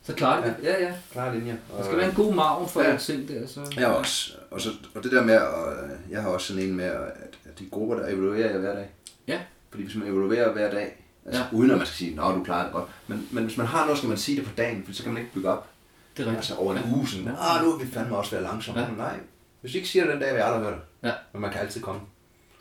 så 0.03 0.13
klarer 0.13 0.43
det. 0.45 0.55
Ja, 0.63 0.83
ja. 0.83 0.93
Klar 1.11 1.33
linje. 1.33 1.59
Der 1.77 1.83
skal 1.83 1.97
være 1.97 2.09
en 2.09 2.15
god 2.15 2.33
margen 2.33 2.69
for 2.69 2.81
Ja. 2.81 2.91
ja. 2.91 2.97
ting 2.97 3.27
der. 3.27 3.47
Så. 3.47 3.73
Jeg 3.77 3.87
også. 3.87 4.33
Og, 4.51 4.61
så, 4.61 4.69
og 4.95 5.03
det 5.03 5.11
der 5.11 5.23
med, 5.23 5.33
at, 5.33 5.99
jeg 6.09 6.21
har 6.21 6.29
også 6.29 6.47
sådan 6.47 6.63
en 6.63 6.75
med, 6.75 6.85
at, 6.85 7.11
at 7.45 7.59
de 7.59 7.65
grupper, 7.71 7.95
der 7.95 8.07
evaluerer 8.07 8.49
jeg 8.51 8.59
hver 8.59 8.75
dag. 8.75 8.89
Ja. 9.27 9.41
Fordi 9.69 9.83
hvis 9.83 9.95
man 9.95 10.07
evaluerer 10.07 10.53
hver 10.53 10.71
dag, 10.71 11.03
altså 11.25 11.41
ja. 11.41 11.47
Ja. 11.51 11.57
uden 11.57 11.71
at 11.71 11.77
man 11.77 11.85
skal 11.87 11.97
sige, 11.97 12.11
at 12.11 12.35
du 12.35 12.43
klarer 12.43 12.63
det 12.63 12.73
godt, 12.73 12.89
men, 13.07 13.27
men 13.31 13.43
hvis 13.45 13.57
man 13.57 13.65
har 13.67 13.83
noget, 13.85 13.97
skal 13.97 14.07
man 14.09 14.17
sige 14.17 14.37
det 14.37 14.45
på 14.45 14.51
dagen, 14.57 14.83
for 14.85 14.93
så 14.93 15.03
kan 15.03 15.13
man 15.13 15.21
ikke 15.21 15.33
bygge 15.33 15.49
op. 15.49 15.69
Det 16.17 16.23
er 16.23 16.25
rigtigt. 16.31 16.37
Altså 16.37 16.55
over 16.55 16.73
en 16.75 16.79
ja. 16.89 16.95
uge, 16.95 17.07
sådan, 17.07 17.27
ah, 17.27 17.63
nu 17.65 17.71
er 17.71 17.77
vi 17.77 17.87
fandme 17.91 18.17
også 18.17 18.31
være 18.31 18.43
langsomme. 18.43 18.81
Ja. 18.81 18.87
Ja. 18.87 18.93
Nej, 18.97 19.19
hvis 19.61 19.71
du 19.71 19.77
ikke 19.77 19.89
siger 19.89 20.03
det 20.03 20.13
den 20.13 20.21
dag, 20.21 20.29
vil 20.31 20.37
jeg 20.37 20.45
aldrig 20.47 20.61
høre 20.63 20.71
det. 20.73 21.07
Ja. 21.09 21.13
Men 21.33 21.41
man 21.41 21.51
kan 21.51 21.61
altid 21.61 21.81
komme. 21.81 22.01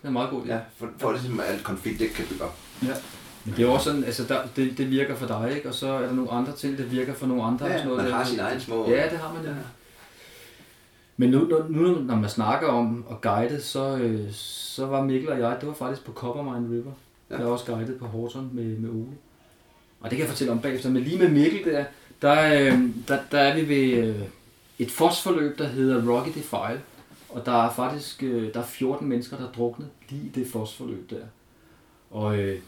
Det 0.02 0.08
er 0.08 0.12
meget 0.12 0.30
god 0.30 0.42
idé. 0.44 0.46
Ja, 0.48 0.58
for, 0.76 0.88
for 0.98 1.12
ligesom 1.12 1.40
at 1.40 1.46
alt 1.46 1.64
konflikt 1.64 2.00
ikke 2.00 2.14
kan 2.14 2.24
bygge 2.30 2.44
op. 2.44 2.56
ja. 2.82 2.94
Men 3.46 3.54
det 3.56 3.62
er 3.62 3.66
jo 3.66 3.72
også 3.72 3.84
sådan, 3.84 4.04
altså 4.04 4.24
der, 4.24 4.38
det, 4.56 4.78
det 4.78 4.90
virker 4.90 5.14
for 5.16 5.26
dig, 5.26 5.52
ikke? 5.56 5.68
Og 5.68 5.74
så 5.74 5.88
er 5.88 6.00
der 6.06 6.12
nogle 6.12 6.30
andre 6.30 6.52
ting, 6.52 6.78
der 6.78 6.84
virker 6.84 7.14
for 7.14 7.26
nogle 7.26 7.42
andre. 7.42 7.66
og 7.66 7.70
Ja, 7.70 7.76
sådan 7.76 7.88
noget 7.90 8.02
man 8.02 8.12
der. 8.12 8.18
har 8.18 8.24
sine 8.24 8.42
egne 8.42 8.60
små... 8.60 8.88
Ja, 8.90 9.08
det 9.10 9.18
har 9.18 9.32
man 9.34 9.42
jo. 9.44 9.48
Ja. 9.50 9.56
Men 11.16 11.30
nu, 11.30 11.38
nu, 11.38 11.58
nu, 11.68 11.98
når 11.98 12.16
man 12.16 12.30
snakker 12.30 12.68
om 12.68 13.04
at 13.10 13.20
guide, 13.20 13.62
så, 13.62 13.96
øh, 13.96 14.32
så 14.32 14.86
var 14.86 15.02
Mikkel 15.02 15.28
og 15.30 15.38
jeg, 15.38 15.56
det 15.60 15.68
var 15.68 15.74
faktisk 15.74 16.04
på 16.06 16.12
Coppermine 16.12 16.70
River. 16.70 16.84
Ja. 17.30 17.34
Ja. 17.34 17.36
Jeg 17.36 17.46
har 17.46 17.52
også 17.52 17.64
guidet 17.66 17.98
på 17.98 18.06
Horton 18.06 18.50
med, 18.52 18.64
med 18.78 18.90
Ole. 18.90 19.06
Og 20.00 20.10
det 20.10 20.16
kan 20.16 20.18
jeg 20.18 20.28
fortælle 20.28 20.52
om 20.52 20.60
bagefter. 20.60 20.90
Men 20.90 21.02
lige 21.02 21.18
med 21.18 21.28
Mikkel 21.28 21.64
der, 21.72 21.84
der, 22.22 22.54
øh, 22.72 22.78
der, 23.08 23.18
der 23.30 23.38
er 23.38 23.54
vi 23.54 23.68
ved 23.68 24.08
øh, 24.08 24.16
et 24.78 24.90
fosforløb, 24.90 25.58
der 25.58 25.66
hedder 25.66 26.12
Rocky 26.12 26.28
Defile. 26.34 26.80
Og 27.28 27.46
der 27.46 27.64
er 27.66 27.70
faktisk 27.72 28.22
øh, 28.22 28.54
der 28.54 28.60
er 28.60 28.64
14 28.64 29.08
mennesker, 29.08 29.36
der 29.36 29.48
er 29.48 29.52
druknet 29.52 29.88
lige 30.08 30.26
i 30.26 30.28
det 30.28 30.46
fosforløb 30.46 31.10
der. 31.10 31.16
Og, 32.10 32.38
øh, 32.38 32.60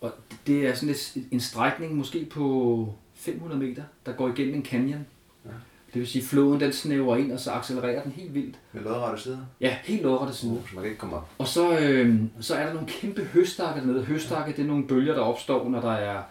og 0.00 0.12
det 0.46 0.66
er 0.66 0.74
sådan 0.74 0.88
et, 0.88 1.14
en 1.30 1.40
strækning 1.40 1.94
måske 1.94 2.24
på 2.24 2.94
500 3.14 3.60
meter, 3.60 3.82
der 4.06 4.12
går 4.12 4.28
igennem 4.28 4.54
en 4.54 4.64
canyon. 4.64 5.06
Ja. 5.44 5.50
Det 5.94 6.00
vil 6.00 6.08
sige, 6.08 6.22
at 6.22 6.28
floden 6.28 6.60
den 6.60 6.72
snæver 6.72 7.16
ind, 7.16 7.32
og 7.32 7.40
så 7.40 7.50
accelererer 7.50 8.02
den 8.02 8.12
helt 8.12 8.34
vildt. 8.34 8.56
Med 8.72 8.82
lodrette 8.82 9.22
sider, 9.22 9.38
Ja, 9.60 9.76
helt 9.84 10.02
lodrette 10.02 10.34
side. 10.34 10.60
så 10.68 10.74
man 10.74 10.82
kan 10.82 10.90
ikke 10.90 11.00
komme 11.00 11.16
op. 11.16 11.28
Og 11.38 11.48
så, 11.48 11.78
øh, 11.78 12.20
så 12.40 12.54
er 12.54 12.66
der 12.66 12.72
nogle 12.72 12.88
kæmpe 12.88 13.24
høstakker 13.24 13.80
dernede. 13.80 14.04
Høstakke, 14.04 14.52
det 14.52 14.62
er 14.62 14.66
nogle 14.66 14.86
bølger, 14.86 15.14
der 15.14 15.20
opstår, 15.20 15.68
når 15.68 15.80
der 15.80 15.92
er 15.92 16.22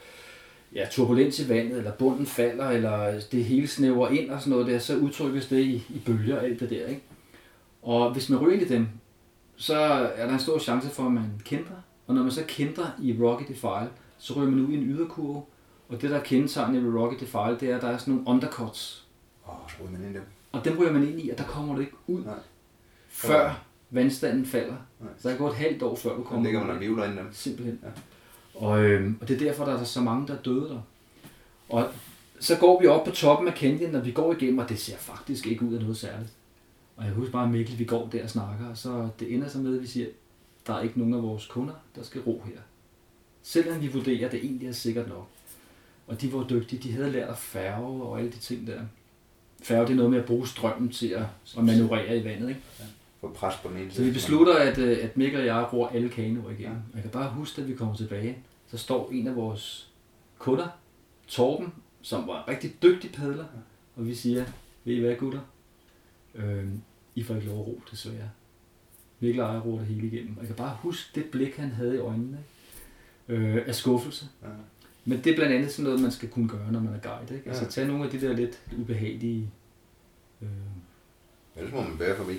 ja, 0.75 0.85
turbulens 0.91 1.39
i 1.39 1.49
vandet, 1.49 1.77
eller 1.77 1.91
bunden 1.91 2.25
falder, 2.25 2.69
eller 2.69 3.21
det 3.31 3.45
hele 3.45 3.67
snæver 3.67 4.09
ind 4.09 4.29
og 4.29 4.39
sådan 4.39 4.51
noget 4.51 4.67
der, 4.67 4.79
så 4.79 4.97
udtrykkes 4.97 5.47
det 5.47 5.59
i, 5.59 5.75
i 5.89 6.01
bølger 6.05 6.37
og 6.37 6.43
alt 6.43 6.59
det 6.59 6.69
der, 6.69 6.85
ikke? 6.87 7.01
Og 7.81 8.13
hvis 8.13 8.29
man 8.29 8.39
ryger 8.39 8.53
ind 8.53 8.61
i 8.61 8.73
dem, 8.73 8.87
så 9.55 9.75
er 10.15 10.25
der 10.25 10.33
en 10.33 10.39
stor 10.39 10.59
chance 10.59 10.89
for, 10.89 11.05
at 11.05 11.11
man 11.11 11.41
kender. 11.45 11.71
Og 12.07 12.15
når 12.15 12.21
man 12.21 12.31
så 12.31 12.43
kender 12.47 12.87
i 13.01 13.17
Rocky 13.21 13.43
Defile, 13.47 13.89
så 14.17 14.33
ryger 14.33 14.49
man 14.49 14.59
ud 14.59 14.71
i 14.71 14.77
en 14.77 14.83
yderkurve. 14.83 15.43
Og 15.89 16.01
det, 16.01 16.09
der 16.09 16.17
er 16.19 16.23
kendetegnet 16.23 16.83
ved 16.85 16.99
Rocky 17.01 17.19
Defile, 17.19 17.57
det 17.59 17.71
er, 17.71 17.75
at 17.75 17.81
der 17.81 17.87
er 17.87 17.97
sådan 17.97 18.13
nogle 18.13 18.29
undercuts. 18.29 19.07
Åh, 19.47 19.53
oh, 19.53 19.69
så 19.69 19.75
ryger 19.81 19.91
man 19.91 20.01
ind 20.01 20.11
i 20.11 20.13
dem. 20.13 20.23
Og 20.51 20.65
dem 20.65 20.77
ryger 20.79 20.91
man 20.91 21.07
ind 21.07 21.19
i, 21.21 21.29
og 21.29 21.37
der 21.37 21.43
kommer 21.43 21.75
du 21.75 21.81
ikke 21.81 21.93
ud, 22.07 22.23
Nej. 22.23 22.33
før 23.07 23.65
vandstanden 23.89 24.45
falder. 24.45 24.75
Nej. 24.99 25.09
Så 25.17 25.29
der 25.29 25.37
går 25.37 25.49
et 25.49 25.55
halvt 25.55 25.83
år, 25.83 25.95
før 25.95 26.15
du 26.15 26.23
kommer 26.23 26.43
ligger 26.43 26.61
ud. 26.61 26.65
man 26.65 26.75
og 26.75 26.81
vivler 26.81 27.03
ind 27.05 27.13
i 27.13 27.17
dem. 27.17 27.29
Simpelthen. 27.31 27.79
Ja. 27.83 27.87
Og, 28.55 28.83
øh, 28.83 29.13
og 29.21 29.27
det 29.27 29.33
er 29.33 29.45
derfor, 29.45 29.65
der 29.65 29.73
er 29.73 29.83
så 29.83 30.01
mange, 30.01 30.27
der 30.27 30.33
er 30.33 30.41
døde 30.41 30.69
der. 30.69 30.81
Og 31.69 31.89
så 32.39 32.57
går 32.57 32.81
vi 32.81 32.87
op 32.87 33.05
på 33.05 33.11
toppen 33.11 33.47
af 33.47 33.53
canyon, 33.53 33.95
og 33.95 34.05
vi 34.05 34.11
går 34.11 34.33
igennem, 34.33 34.57
og 34.57 34.69
det 34.69 34.79
ser 34.79 34.97
faktisk 34.97 35.47
ikke 35.47 35.65
ud 35.65 35.73
af 35.73 35.81
noget 35.81 35.97
særligt. 35.97 36.33
Og 36.95 37.05
jeg 37.05 37.13
husker 37.13 37.31
bare, 37.31 37.49
Mikkel, 37.49 37.79
vi 37.79 37.85
går 37.85 38.09
der 38.11 38.23
og 38.23 38.29
snakker, 38.29 38.69
og 38.69 38.77
så 38.77 39.09
det 39.19 39.33
ender 39.33 39.49
så 39.49 39.57
med, 39.57 39.75
at 39.75 39.81
vi 39.81 39.87
siger, 39.87 40.07
der 40.67 40.73
er 40.73 40.81
ikke 40.81 40.99
nogen 40.99 41.13
af 41.13 41.23
vores 41.23 41.45
kunder, 41.45 41.73
der 41.95 42.03
skal 42.03 42.21
ro 42.21 42.41
her. 42.45 42.59
Selvom 43.43 43.81
vi 43.81 43.87
vurderer, 43.87 44.25
at 44.25 44.31
det 44.31 44.43
egentlig 44.43 44.67
er 44.67 44.73
sikkert 44.73 45.07
nok. 45.09 45.27
Og 46.07 46.21
de 46.21 46.33
var 46.33 46.47
dygtige, 46.49 46.83
de 46.83 46.93
havde 46.93 47.11
lært 47.11 47.29
at 47.29 47.37
færge 47.37 48.03
og 48.03 48.19
alle 48.19 48.31
de 48.31 48.37
ting 48.37 48.67
der. 48.67 48.81
Færge, 49.63 49.85
det 49.85 49.91
er 49.91 49.95
noget 49.95 50.11
med 50.11 50.19
at 50.19 50.25
bruge 50.25 50.47
strømmen 50.47 50.89
til 50.89 51.07
at, 51.07 51.25
at 51.57 51.63
manøvrere 51.63 52.17
i 52.17 52.23
vandet, 52.23 52.49
ikke? 52.49 52.61
Få 53.23 53.29
pres 53.29 53.55
på 53.63 53.69
den 53.69 53.77
ene 53.77 53.91
Så 53.91 54.03
vi 54.03 54.11
beslutter, 54.11 54.55
at, 54.55 54.77
øh, 54.77 54.97
at 55.01 55.17
Mikkel 55.17 55.39
og 55.39 55.45
jeg 55.45 55.67
bruger 55.69 55.87
alle 55.87 56.09
kanoer 56.09 56.51
igennem. 56.51 56.77
Jeg 56.93 57.01
kan 57.01 57.11
bare 57.11 57.29
huske, 57.29 57.61
at 57.61 57.67
vi 57.67 57.75
kommer 57.75 57.95
tilbage, 57.95 58.37
så 58.67 58.77
står 58.77 59.09
en 59.11 59.27
af 59.27 59.35
vores 59.35 59.91
kunder, 60.37 60.67
Torben, 61.27 61.73
som 62.01 62.27
var 62.27 62.43
en 62.43 62.47
rigtig 62.47 62.75
dygtig 62.83 63.11
padler, 63.11 63.45
og 63.95 64.07
vi 64.07 64.15
siger, 64.15 64.45
ved 64.83 64.93
I 64.93 64.99
hvad 64.99 65.15
gutter? 65.15 65.39
Øhm, 66.35 66.81
I 67.15 67.23
får 67.23 67.35
ikke 67.35 67.47
lov 67.47 67.59
at 67.59 67.67
ro, 67.67 67.81
desværre. 67.91 68.29
Mikkel 69.19 69.43
og 69.43 69.53
jeg 69.53 69.65
roer 69.65 69.77
det 69.77 69.87
hele 69.87 70.07
igennem. 70.07 70.33
Og 70.37 70.39
jeg 70.39 70.47
kan 70.47 70.55
bare 70.55 70.77
huske 70.81 71.09
det 71.15 71.25
blik, 71.31 71.55
han 71.55 71.71
havde 71.71 71.95
i 71.95 71.99
øjnene? 71.99 72.37
Øh, 73.29 73.57
af 73.67 73.75
skuffelse. 73.75 74.25
Ja. 74.41 74.47
Men 75.05 75.23
det 75.23 75.31
er 75.31 75.35
blandt 75.35 75.53
andet 75.55 75.71
sådan 75.71 75.83
noget, 75.83 76.01
man 76.01 76.11
skal 76.11 76.29
kunne 76.29 76.49
gøre, 76.49 76.71
når 76.71 76.79
man 76.79 76.93
er 76.93 76.99
guide. 76.99 77.35
Ikke? 77.35 77.49
Altså 77.49 77.63
Ja. 77.63 77.69
tage 77.69 77.87
nogle 77.87 78.03
af 78.05 78.09
de 78.11 78.21
der 78.21 78.33
lidt 78.33 78.61
ubehagelige... 78.77 79.51
Øh, 80.41 80.47
Ellers 81.55 81.73
må 81.73 81.81
man 81.81 81.97
bære 81.97 82.17
forbi. 82.17 82.33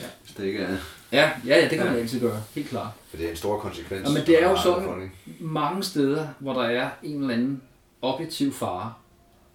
Ja. 0.00 0.06
Hvis 0.24 0.34
det 0.36 0.44
ikke 0.44 0.58
er... 0.58 0.76
ja, 1.12 1.30
ja, 1.46 1.56
ja, 1.56 1.60
det 1.62 1.70
kan 1.70 1.78
Ja. 1.78 1.84
man 1.90 2.00
altid 2.00 2.20
gøre. 2.20 2.42
Helt 2.54 2.68
klart. 2.68 2.90
For 3.10 3.16
det 3.16 3.26
er 3.26 3.30
en 3.30 3.36
stor 3.36 3.58
konsekvens. 3.58 4.08
Ja, 4.08 4.14
men 4.14 4.26
det 4.26 4.42
er 4.42 4.50
jo 4.50 4.56
sådan- 4.62 5.02
ikke? 5.02 5.14
mange 5.44 5.82
steder, 5.82 6.28
hvor 6.38 6.52
der 6.52 6.62
er 6.62 6.90
en 7.02 7.20
eller 7.20 7.34
anden 7.34 7.62
objektiv 8.02 8.52
fare, 8.52 8.92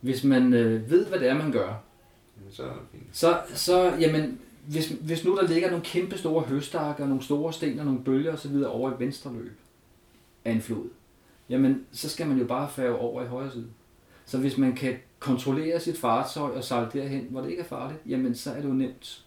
hvis 0.02 0.24
man 0.24 0.54
øh, 0.54 0.90
ved, 0.92 1.06
hvad 1.06 1.20
det 1.20 1.28
er, 1.30 1.34
man 1.34 1.52
gør, 1.52 1.74
Så 2.52 2.64
er 2.64 2.68
det 2.68 2.76
fint. 2.92 3.04
så, 3.12 3.40
så 3.54 3.94
jamen, 4.00 4.40
hvis, 4.68 4.94
hvis 5.02 5.26
nu 5.26 5.36
der 5.36 5.48
ligger 5.48 5.70
nogle 5.70 5.86
kæmpe 5.86 6.18
store 6.18 6.42
høstakker, 6.44 7.06
nogle 7.08 7.24
store 7.24 7.54
sten 7.54 7.80
og 7.80 7.86
nogle 7.86 8.04
bølger 8.04 8.34
osv. 8.34 8.64
over 8.68 8.92
i 8.92 8.94
venstre 9.00 9.34
løb 9.34 9.58
af 10.46 10.52
en 10.52 10.62
flod, 10.62 10.90
jamen, 11.50 11.86
så 11.92 12.10
skal 12.10 12.28
man 12.28 12.38
jo 12.38 12.46
bare 12.46 12.70
færge 12.70 12.96
over 12.96 13.24
i 13.24 13.28
højre 13.28 13.52
side. 13.52 13.68
Så 14.26 14.38
hvis 14.38 14.58
man 14.58 14.76
kan 14.76 14.96
kontrollere 15.20 15.80
sit 15.80 15.98
fartøj 15.98 16.52
og 16.52 16.64
sejle 16.64 16.90
derhen, 16.94 17.28
hvor 17.30 17.42
det 17.42 17.50
ikke 17.50 17.62
er 17.62 17.66
farligt, 17.68 18.00
jamen, 18.06 18.36
så 18.36 18.52
er 18.52 18.56
det 18.56 18.64
jo 18.70 18.74
nemt. 18.74 19.24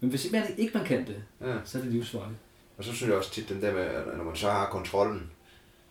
Men 0.00 0.10
hvis 0.10 0.32
man 0.32 0.42
ikke 0.56 0.78
man 0.78 0.86
kan 0.86 1.06
det, 1.06 1.22
Ja. 1.40 1.54
så 1.64 1.78
er 1.78 1.82
det 1.82 1.92
livsfarligt. 1.92 2.38
Og 2.78 2.84
så 2.84 2.92
synes 2.92 3.08
jeg 3.08 3.18
også 3.18 3.30
tit, 3.30 3.48
den 3.48 3.62
der 3.62 3.72
med, 3.74 3.82
at 3.82 4.16
når 4.16 4.24
man 4.24 4.36
så 4.36 4.50
har 4.50 4.66
kontrollen, 4.66 5.30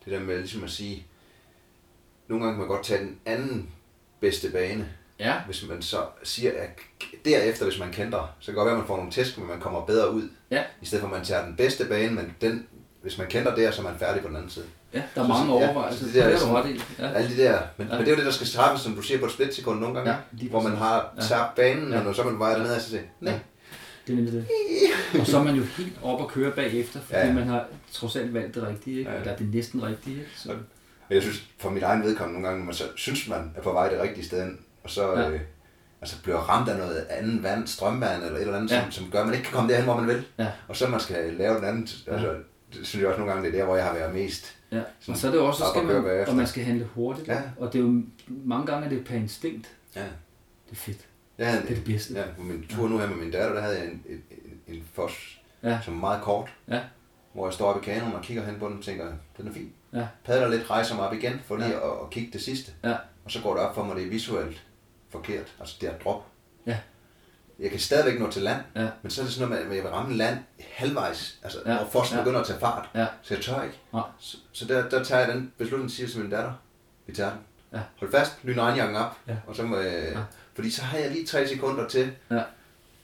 det 0.04 0.12
der 0.12 0.20
med 0.20 0.38
ligesom 0.38 0.64
at 0.64 0.70
sige, 0.70 1.06
nogle 2.28 2.44
gange 2.44 2.54
kan 2.56 2.60
man 2.60 2.76
godt 2.76 2.86
tage 2.86 3.00
den 3.00 3.18
anden 3.26 3.70
bedste 4.20 4.50
bane, 4.50 4.88
Ja, 5.18 5.34
hvis 5.46 5.68
man 5.68 5.82
så 5.82 5.98
siger, 6.22 6.52
at 6.56 6.70
derefter, 7.24 7.64
hvis 7.64 7.78
man 7.78 7.92
kender, 7.92 8.34
så 8.40 8.46
kan 8.46 8.52
det 8.52 8.56
godt 8.56 8.66
være, 8.66 8.74
at 8.74 8.78
man 8.78 8.86
får 8.86 8.96
nogle 8.96 9.10
tæsk, 9.12 9.38
men 9.38 9.48
man 9.48 9.60
kommer 9.60 9.84
bedre 9.86 10.12
ud, 10.14 10.28
ja, 10.50 10.62
i 10.82 10.86
stedet 10.86 11.00
for 11.02 11.08
at 11.08 11.16
man 11.16 11.24
tager 11.26 11.44
den 11.46 11.56
bedste 11.56 11.84
bane, 11.84 12.14
men 12.14 12.34
den, 12.40 12.66
hvis 13.02 13.18
man 13.18 13.26
kender 13.26 13.54
der, 13.54 13.70
så 13.70 13.80
er 13.82 13.84
man 13.90 13.98
færdig 13.98 14.22
på 14.22 14.28
den 14.28 14.36
anden 14.36 14.50
side. 14.50 14.64
ja, 14.94 15.02
der 15.14 15.20
er 15.20 15.24
Så- 15.26 15.28
mange 15.28 15.52
ja, 15.58 15.66
overvejelser. 15.66 15.98
så 16.00 16.06
Det, 16.06 16.14
der 16.14 16.22
det 16.24 16.30
er 16.30 16.34
er 16.34 16.38
sådan- 16.38 16.54
ret 16.54 16.70
i. 16.70 16.80
Ja. 16.98 17.12
Alle 17.12 17.30
de 17.36 17.42
der, 17.42 17.60
men, 17.76 17.86
Ja. 17.86 17.92
ja. 17.92 17.98
men 17.98 18.06
det 18.06 18.06
er 18.06 18.10
jo 18.10 18.16
det, 18.16 18.26
der 18.26 18.32
skal 18.32 18.46
træffes, 18.46 18.80
som 18.84 18.94
du 18.94 19.02
siger, 19.02 19.20
på 19.20 19.26
et 19.26 19.32
splitsekund 19.32 19.80
nogle 19.80 19.94
gange, 19.94 20.10
Ja, 20.42 20.48
hvor 20.48 20.62
man 20.62 20.76
har 20.76 21.14
Ja. 21.16 21.22
tabt 21.22 21.54
banen, 21.54 21.88
Ja. 21.88 21.92
ja. 21.94 21.98
og 21.98 22.04
når 22.04 22.12
så 22.12 22.22
man 22.22 22.38
vejer 22.38 22.56
derned, 22.56 22.74
og 22.74 22.80
så 22.80 22.88
siger, 22.90 23.02
nej, 23.20 23.38
Det 24.06 24.12
er 24.12 24.16
nemlig 24.16 24.32
det. 24.32 24.46
Og 25.20 25.26
så 25.26 25.38
er 25.38 25.42
man 25.44 25.54
jo 25.54 25.62
helt 25.62 25.98
op 26.02 26.20
og 26.20 26.28
køre 26.30 26.50
bagefter, 26.50 27.00
fordi 27.00 27.18
ja. 27.18 27.32
Man 27.32 27.46
har 27.48 27.66
trods 27.92 28.16
alt 28.16 28.34
valgt 28.34 28.54
det 28.54 28.62
rigtige, 28.68 28.98
ikke? 28.98 29.10
Ja. 29.10 29.16
eller 29.20 29.36
det 29.36 29.54
næsten 29.54 29.82
rigtige. 29.82 30.16
Ikke? 30.16 30.30
Så, 30.36 30.50
Og 31.08 31.14
jeg 31.14 31.22
synes, 31.22 31.48
for 31.58 31.70
mit 31.70 31.82
egen 31.82 32.02
vedkommende 32.02 32.40
nogle 32.40 32.48
gange, 32.48 32.64
man 32.64 32.74
så 32.74 32.84
synes 32.96 33.28
man 33.28 33.52
er 33.56 33.60
på 33.62 33.72
vej 33.72 33.88
det 33.88 34.00
rigtige 34.00 34.24
sted, 34.24 34.50
og 34.84 34.90
så 34.90 35.12
Ja. 35.18 35.30
øh, 35.30 35.40
altså 36.00 36.22
bliver 36.22 36.36
ramt 36.38 36.68
af 36.68 36.78
noget 36.78 37.06
andet 37.10 37.42
vand, 37.42 37.66
strømvand 37.66 38.22
eller 38.22 38.36
et 38.36 38.40
eller 38.42 38.56
andet, 38.56 38.70
Ja. 38.70 38.82
som, 38.82 38.90
som 38.90 39.10
gør, 39.10 39.20
at 39.20 39.26
man 39.26 39.34
ikke 39.34 39.44
kan 39.44 39.54
komme 39.54 39.70
derhen, 39.70 39.84
hvor 39.84 39.96
man 39.96 40.06
vil. 40.06 40.24
ja, 40.38 40.48
Og 40.68 40.76
så 40.76 40.88
man 40.88 41.00
skal 41.00 41.34
lave 41.34 41.56
den 41.56 41.64
anden, 41.64 41.88
Ja. 42.06 42.12
altså, 42.12 42.34
det 42.74 42.86
synes 42.86 43.00
jeg 43.02 43.08
også 43.08 43.18
nogle 43.18 43.32
gange, 43.32 43.48
det 43.48 43.54
er 43.54 43.58
der, 43.58 43.64
hvor 43.66 43.76
jeg 43.76 43.84
har 43.84 43.94
været 43.94 44.14
mest. 44.14 44.56
ja. 44.72 44.80
Og 45.08 45.16
så 45.16 45.26
er 45.26 45.30
det 45.30 45.40
også, 45.40 45.64
skal 45.74 45.84
man, 45.86 46.28
og 46.28 46.34
man 46.34 46.46
skal 46.46 46.64
handle 46.64 46.84
hurtigt. 46.94 47.28
Ja. 47.28 47.40
Og 47.58 47.72
det 47.72 47.78
er 47.78 47.82
jo, 47.82 48.02
mange 48.28 48.66
gange 48.66 48.84
er 48.84 48.88
det 48.88 49.04
per 49.04 49.14
instinkt. 49.16 49.68
Ja. 49.96 50.00
Det 50.00 50.72
er 50.72 50.76
fedt. 50.76 50.98
Jeg 51.40 51.48
havde 51.50 51.62
Det 51.62 51.70
er 51.70 51.74
det 51.74 51.84
bedste. 51.84 52.14
Ja, 52.14 52.24
på 52.36 52.42
min 52.42 52.66
tur 52.68 52.88
nu 52.88 52.98
her 52.98 53.06
med 53.06 53.16
min 53.16 53.30
datter, 53.30 53.54
der 53.54 53.60
havde 53.62 53.78
jeg 53.78 53.86
en, 53.86 54.02
en, 54.08 54.22
en, 54.30 54.74
en 54.74 54.84
fos, 54.94 55.40
Ja. 55.62 55.78
som 55.84 55.94
er 55.94 55.98
meget 56.00 56.22
kort, 56.22 56.50
Ja. 56.68 56.80
hvor 57.32 57.46
jeg 57.46 57.54
står 57.54 57.66
oppe 57.72 57.82
i 57.82 57.84
kanonen 57.94 58.14
og 58.14 58.22
kigger 58.22 58.44
hen 58.46 58.58
på 58.58 58.68
den 58.68 58.78
og 58.78 58.84
tænker, 58.84 59.12
den 59.36 59.48
er 59.48 59.52
fin. 59.52 59.72
Ja. 59.94 60.06
Padler 60.24 60.48
lidt, 60.48 60.70
rejser 60.70 60.94
mig 60.96 61.06
op 61.08 61.14
igen 61.14 61.40
for 61.46 61.56
lige 61.56 61.68
Ja. 61.68 61.76
ja. 61.86 61.92
at, 61.94 61.98
at 62.02 62.10
kigge 62.10 62.32
det 62.32 62.42
sidste. 62.42 62.72
Ja. 62.84 62.96
Og 63.24 63.30
så 63.30 63.40
går 63.42 63.54
det 63.54 63.62
op 63.62 63.74
for 63.74 63.84
mig, 63.84 63.96
det 63.96 64.04
er 64.06 64.10
visuelt 64.10 64.62
forkert. 65.10 65.54
Altså 65.60 65.76
det 65.80 65.88
er 65.88 65.98
drop. 65.98 66.26
Ja. 66.66 66.78
Jeg 67.58 67.70
kan 67.70 67.80
stadigvæk 67.80 68.20
nå 68.20 68.30
til 68.30 68.42
land, 68.42 68.60
Ja. 68.76 68.88
men 69.02 69.10
så 69.10 69.20
er 69.20 69.24
det 69.24 69.34
sådan 69.34 69.48
noget 69.48 69.64
med, 69.66 69.70
at 69.72 69.76
jeg 69.76 69.84
vil 69.84 69.92
ramme 69.92 70.16
land 70.16 70.38
halvvejs, 70.72 71.38
altså 71.42 71.58
Ja. 71.66 71.72
ja. 71.72 71.78
hvor 71.78 71.86
fossen 71.90 72.14
Ja. 72.14 72.18
ja. 72.18 72.24
begynder 72.24 72.40
at 72.40 72.46
tage 72.46 72.60
fart. 72.60 72.88
Ja. 72.94 73.06
Så 73.22 73.34
jeg 73.34 73.42
tør 73.42 73.62
ikke. 73.62 73.78
Nej. 73.92 74.02
Så, 74.18 74.36
så 74.52 74.64
der, 74.64 74.88
der 74.88 75.04
tager 75.04 75.24
jeg 75.26 75.34
den 75.34 75.52
beslutning, 75.58 75.90
siger 75.90 76.08
til 76.08 76.20
min 76.20 76.30
datter, 76.30 76.52
vi 77.06 77.12
tager 77.14 77.30
den. 77.30 77.38
Ja. 77.72 77.78
Hold 77.98 78.10
fast, 78.12 78.32
ly 78.42 78.52
regnjakken 78.52 78.96
op, 78.96 79.16
Ja. 79.28 79.34
og 79.46 79.56
så 79.56 79.62
jeg, 79.62 80.12
Ja. 80.14 80.20
fordi 80.54 80.70
så 80.70 80.82
har 80.82 80.98
jeg 80.98 81.10
lige 81.10 81.26
tre 81.26 81.48
sekunder 81.48 81.88
til 81.88 82.12
Ja. 82.30 82.42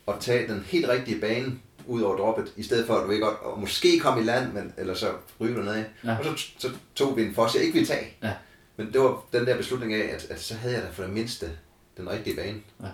at 0.09 0.15
tage 0.21 0.49
den 0.53 0.63
helt 0.67 0.89
rigtige 0.89 1.21
bane 1.21 1.53
ud 1.87 2.03
over 2.03 2.17
droppet, 2.17 2.53
i 2.57 2.63
stedet 2.63 2.87
for 2.87 2.95
at 2.95 3.07
du 3.07 3.11
ikke 3.11 3.25
godt, 3.25 3.39
og 3.43 3.61
måske 3.61 3.99
komme 3.99 4.21
i 4.23 4.25
land, 4.25 4.53
men, 4.53 4.73
eller 4.79 4.95
så 4.95 5.07
ryge 5.41 5.55
dernede. 5.57 5.85
Ja. 6.05 6.17
Og 6.19 6.25
så, 6.25 6.45
så 6.59 6.71
tog 6.95 7.17
vi 7.17 7.23
en 7.23 7.35
foss, 7.35 7.55
jeg 7.55 7.63
ikke 7.63 7.75
ville 7.75 7.87
tage. 7.89 8.17
Ja. 8.23 8.33
Men 8.77 8.93
det 8.93 9.01
var 9.01 9.23
den 9.33 9.47
der 9.47 9.57
beslutning 9.57 9.95
af, 9.95 10.15
at, 10.15 10.27
at 10.31 10.41
så 10.41 10.55
havde 10.55 10.75
jeg 10.75 10.83
da 10.83 10.89
for 10.93 11.03
det 11.03 11.13
mindste 11.13 11.51
den 11.97 12.11
rigtige 12.11 12.37
bane. 12.37 12.59
Ja. 12.83 12.87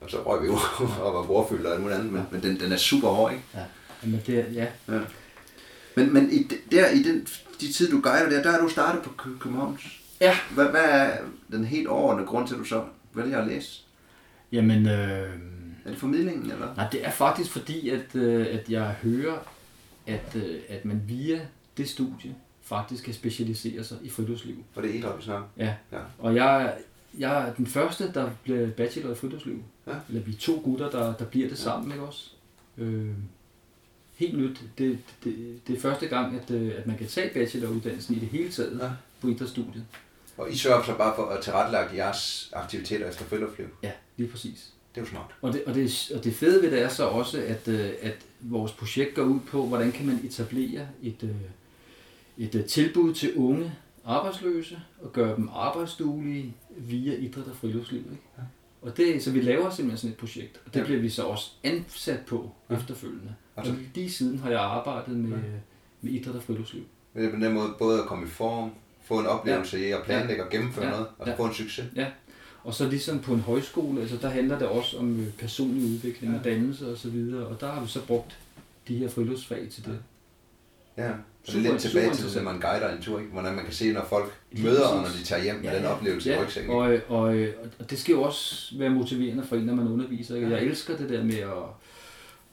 Og 0.00 0.10
så 0.10 0.22
røg 0.22 0.42
vi 0.42 0.46
jo 0.46 0.58
og 1.06 1.14
var 1.14 1.22
bordfyldt 1.22 1.66
og 1.66 1.72
alt 1.72 1.80
muligt 1.82 1.98
andet, 1.98 2.12
men, 2.12 2.22
men 2.30 2.42
den, 2.42 2.60
den 2.60 2.72
er 2.72 2.76
super 2.76 3.08
hård, 3.08 3.32
ikke? 3.32 3.44
Ja. 3.54 3.60
Jamen, 4.02 4.22
det 4.26 4.46
ja. 4.54 4.66
Ja. 4.88 5.00
Men, 5.94 6.12
men 6.14 6.30
i, 6.30 6.42
de- 6.42 6.76
der, 6.76 6.90
i 6.90 7.02
den, 7.02 7.26
de 7.60 7.72
tid, 7.72 7.90
du 7.90 8.00
guider 8.00 8.28
der, 8.30 8.42
der 8.42 8.50
er 8.52 8.60
du 8.60 8.68
startet 8.68 9.02
på 9.02 9.10
Kø- 9.18 9.38
Københavns. 9.40 9.82
Ja. 10.20 10.34
Hvad, 10.54 10.64
hvad 10.70 10.84
er 10.84 11.16
den 11.50 11.64
helt 11.64 11.88
overordnede 11.88 12.26
grund 12.26 12.48
til, 12.48 12.54
at 12.54 12.58
du 12.60 12.64
så 12.64 12.84
vælger 13.14 13.38
at 13.40 13.46
læse? 13.48 13.82
Jamen, 14.52 14.86
øh, 14.86 14.92
Er 15.84 15.90
det 15.90 15.98
formidlingen, 15.98 16.50
eller? 16.50 16.74
nej, 16.76 16.88
det 16.92 17.06
er 17.06 17.10
faktisk 17.10 17.50
fordi, 17.50 17.88
at, 17.88 18.14
øh, 18.14 18.46
at 18.50 18.70
jeg 18.70 18.96
hører, 19.02 19.38
at, 20.06 20.36
øh, 20.36 20.60
at 20.68 20.84
man 20.84 21.02
via 21.06 21.40
det 21.76 21.88
studie 21.88 22.34
faktisk 22.62 23.04
kan 23.04 23.14
specialisere 23.14 23.84
sig 23.84 23.98
i 24.02 24.08
friluftsliv. 24.10 24.56
For 24.72 24.80
det 24.80 24.90
er 24.90 24.94
idræt, 24.94 25.18
vi 25.18 25.22
snakker. 25.22 25.46
Ja. 25.56 25.74
Ja. 25.92 25.98
Og 26.18 26.34
jeg, 26.34 26.74
jeg 27.18 27.48
er 27.48 27.54
den 27.54 27.66
første, 27.66 28.12
der 28.14 28.30
bliver 28.42 28.70
bachelor 28.70 29.12
i 29.12 29.14
friluftsliv. 29.14 29.62
Ja. 29.86 29.92
Eller 30.08 30.22
vi 30.22 30.32
er 30.32 30.36
to 30.38 30.60
gutter, 30.64 30.90
der, 30.90 31.12
der 31.14 31.24
bliver 31.24 31.48
det 31.48 31.58
sammen, 31.58 31.92
ikke 31.92 32.04
også? 32.04 32.30
Øh, 32.78 33.10
helt 34.16 34.38
nyt. 34.38 34.60
Det, 34.78 34.98
det, 35.24 35.60
det 35.66 35.76
er 35.76 35.80
første 35.80 36.06
gang, 36.06 36.40
at, 36.40 36.50
øh, 36.50 36.72
at 36.78 36.86
man 36.86 36.98
kan 36.98 37.06
tage 37.06 37.30
bacheloruddannelsen 37.34 38.16
i 38.16 38.18
det 38.18 38.28
hele 38.28 38.50
taget 38.50 38.78
Ja. 38.82 38.90
på 39.20 39.28
idrætsstudiet. 39.28 39.84
Og 40.36 40.50
I 40.52 40.56
sørger 40.56 40.82
så 40.84 40.96
bare 40.96 41.12
for 41.16 41.26
at 41.26 41.42
tilrettelægge 41.44 42.04
jeres 42.04 42.50
aktiviteter 42.52 43.08
efter 43.08 43.24
friluftsliv. 43.24 43.66
Ja, 43.82 43.92
lige 44.16 44.28
præcis. 44.30 44.72
Det 44.94 45.00
er 45.00 45.04
jo 45.04 45.10
smart. 45.10 45.30
Og 45.42 45.52
det, 45.52 45.64
og, 45.64 45.74
det, 45.74 46.12
og 46.14 46.24
det 46.24 46.34
fede 46.34 46.62
ved 46.62 46.70
det 46.70 46.82
er 46.82 46.88
så 46.88 47.04
også, 47.06 47.42
at, 47.42 47.68
øh, 47.68 47.90
at 48.02 48.16
vores 48.40 48.72
projekt 48.72 49.14
går 49.14 49.22
ud 49.22 49.40
på, 49.40 49.66
hvordan 49.66 49.92
kan 49.92 50.06
man 50.06 50.20
etablere 50.24 50.88
et, 51.02 51.22
øh, 51.22 51.30
et 52.38 52.54
øh, 52.54 52.64
tilbud 52.64 53.14
til 53.14 53.34
unge 53.36 53.72
arbejdsløse 54.04 54.78
og 55.02 55.12
gøre 55.12 55.36
dem 55.36 55.48
arbejdsduelige 55.52 56.54
via 56.76 57.14
idræt 57.14 57.44
og 57.46 57.56
friluftsliv. 57.56 57.98
Ikke? 58.00 58.22
Ja. 58.38 58.42
Og 58.82 58.96
det, 58.96 59.22
så 59.22 59.30
vi 59.30 59.40
laver 59.40 59.70
simpelthen 59.70 59.98
sådan 59.98 60.10
et 60.10 60.16
projekt, 60.16 60.60
og 60.66 60.74
det 60.74 60.80
Ja. 60.80 60.84
bliver 60.84 61.00
vi 61.00 61.08
så 61.08 61.22
også 61.22 61.50
ansat 61.64 62.20
på 62.26 62.50
Ja. 62.70 62.74
efterfølgende. 62.76 63.34
Altså- 63.56 63.72
Og 63.72 63.78
lige 63.94 64.10
siden 64.10 64.38
har 64.38 64.50
jeg 64.50 64.60
arbejdet 64.60 65.16
med, 65.16 65.30
Ja. 65.38 65.42
med 66.00 66.12
idræt 66.12 66.34
og 66.34 66.42
friluftsliv. 66.42 66.82
Men 67.14 67.22
det 67.22 67.28
er 67.32 67.38
på 67.38 67.44
den 67.44 67.52
måde 67.54 67.74
både 67.78 68.00
at 68.02 68.06
komme 68.06 68.26
i 68.26 68.30
form, 68.30 68.70
få 69.06 69.18
en 69.20 69.26
oplevelse 69.26 69.78
ja. 69.78 69.86
i 69.86 69.90
at 69.90 69.98
planlægge 70.04 70.44
og 70.44 70.50
gennemføre 70.50 70.84
Ja. 70.84 70.90
noget, 70.90 71.06
og 71.18 71.26
så 71.26 71.30
Ja. 71.30 71.36
få 71.38 71.44
en 71.44 71.54
succes. 71.54 71.84
Og 72.64 72.74
så 72.74 72.88
ligesom 72.88 73.18
på 73.18 73.34
en 73.34 73.40
højskole, 73.40 74.00
altså 74.00 74.16
der 74.16 74.28
handler 74.28 74.58
det 74.58 74.68
også 74.68 74.98
om 74.98 75.20
øh, 75.20 75.26
personlig 75.38 75.84
udvikling 75.84 76.32
Ja. 76.32 76.38
og 76.38 76.44
dannelse 76.44 76.90
og 76.92 76.96
så 76.98 77.08
videre, 77.10 77.46
og 77.46 77.60
der 77.60 77.70
har 77.70 77.80
vi 77.82 77.88
så 77.88 78.00
brugt 78.06 78.38
de 78.88 78.96
her 78.96 79.08
friluftsfag 79.08 79.68
til 79.70 79.84
det. 79.84 79.98
Ja. 80.98 81.02
Det 81.02 81.14
Super- 81.54 81.68
er 81.68 81.72
lidt 81.72 81.82
tilbage 81.82 82.14
til, 82.14 82.36
når 82.36 82.52
man 82.52 82.60
guider 82.60 82.96
en 82.96 83.02
tur, 83.02 83.18
ikke? 83.18 83.32
hvordan 83.32 83.54
man 83.54 83.64
kan 83.64 83.72
se, 83.74 83.92
når 83.92 84.04
folk 84.08 84.32
møder, 84.62 84.86
og 84.86 85.02
når 85.02 85.08
de 85.18 85.24
tager 85.24 85.42
hjem 85.42 85.54
med 85.56 85.76
den 85.76 85.84
oplevelse 85.84 86.34
i 86.34 86.36
rygsækken. 86.44 86.72
og, 86.72 86.78
og, 86.78 86.98
og, 87.08 87.46
og 87.78 87.90
det 87.90 87.98
skal 87.98 88.12
jo 88.12 88.22
også 88.22 88.74
være 88.78 88.90
motiverende 88.90 89.44
for 89.44 89.56
en, 89.56 89.62
når 89.62 89.74
man 89.74 89.88
underviser. 89.88 90.34
Ikke? 90.36 90.50
Jeg 90.50 90.62
elsker 90.62 90.96
det 90.96 91.08
der 91.10 91.24
med 91.24 91.34
at, 91.38 91.52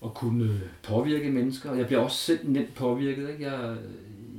at 0.05 0.13
kunne 0.13 0.61
påvirke 0.83 1.31
mennesker. 1.31 1.69
Og 1.69 1.77
jeg 1.77 1.85
bliver 1.87 2.01
også 2.01 2.17
selv 2.17 2.39
nemt 2.43 2.75
påvirket. 2.75 3.29
Ikke? 3.29 3.43
Jeg, 3.51 3.75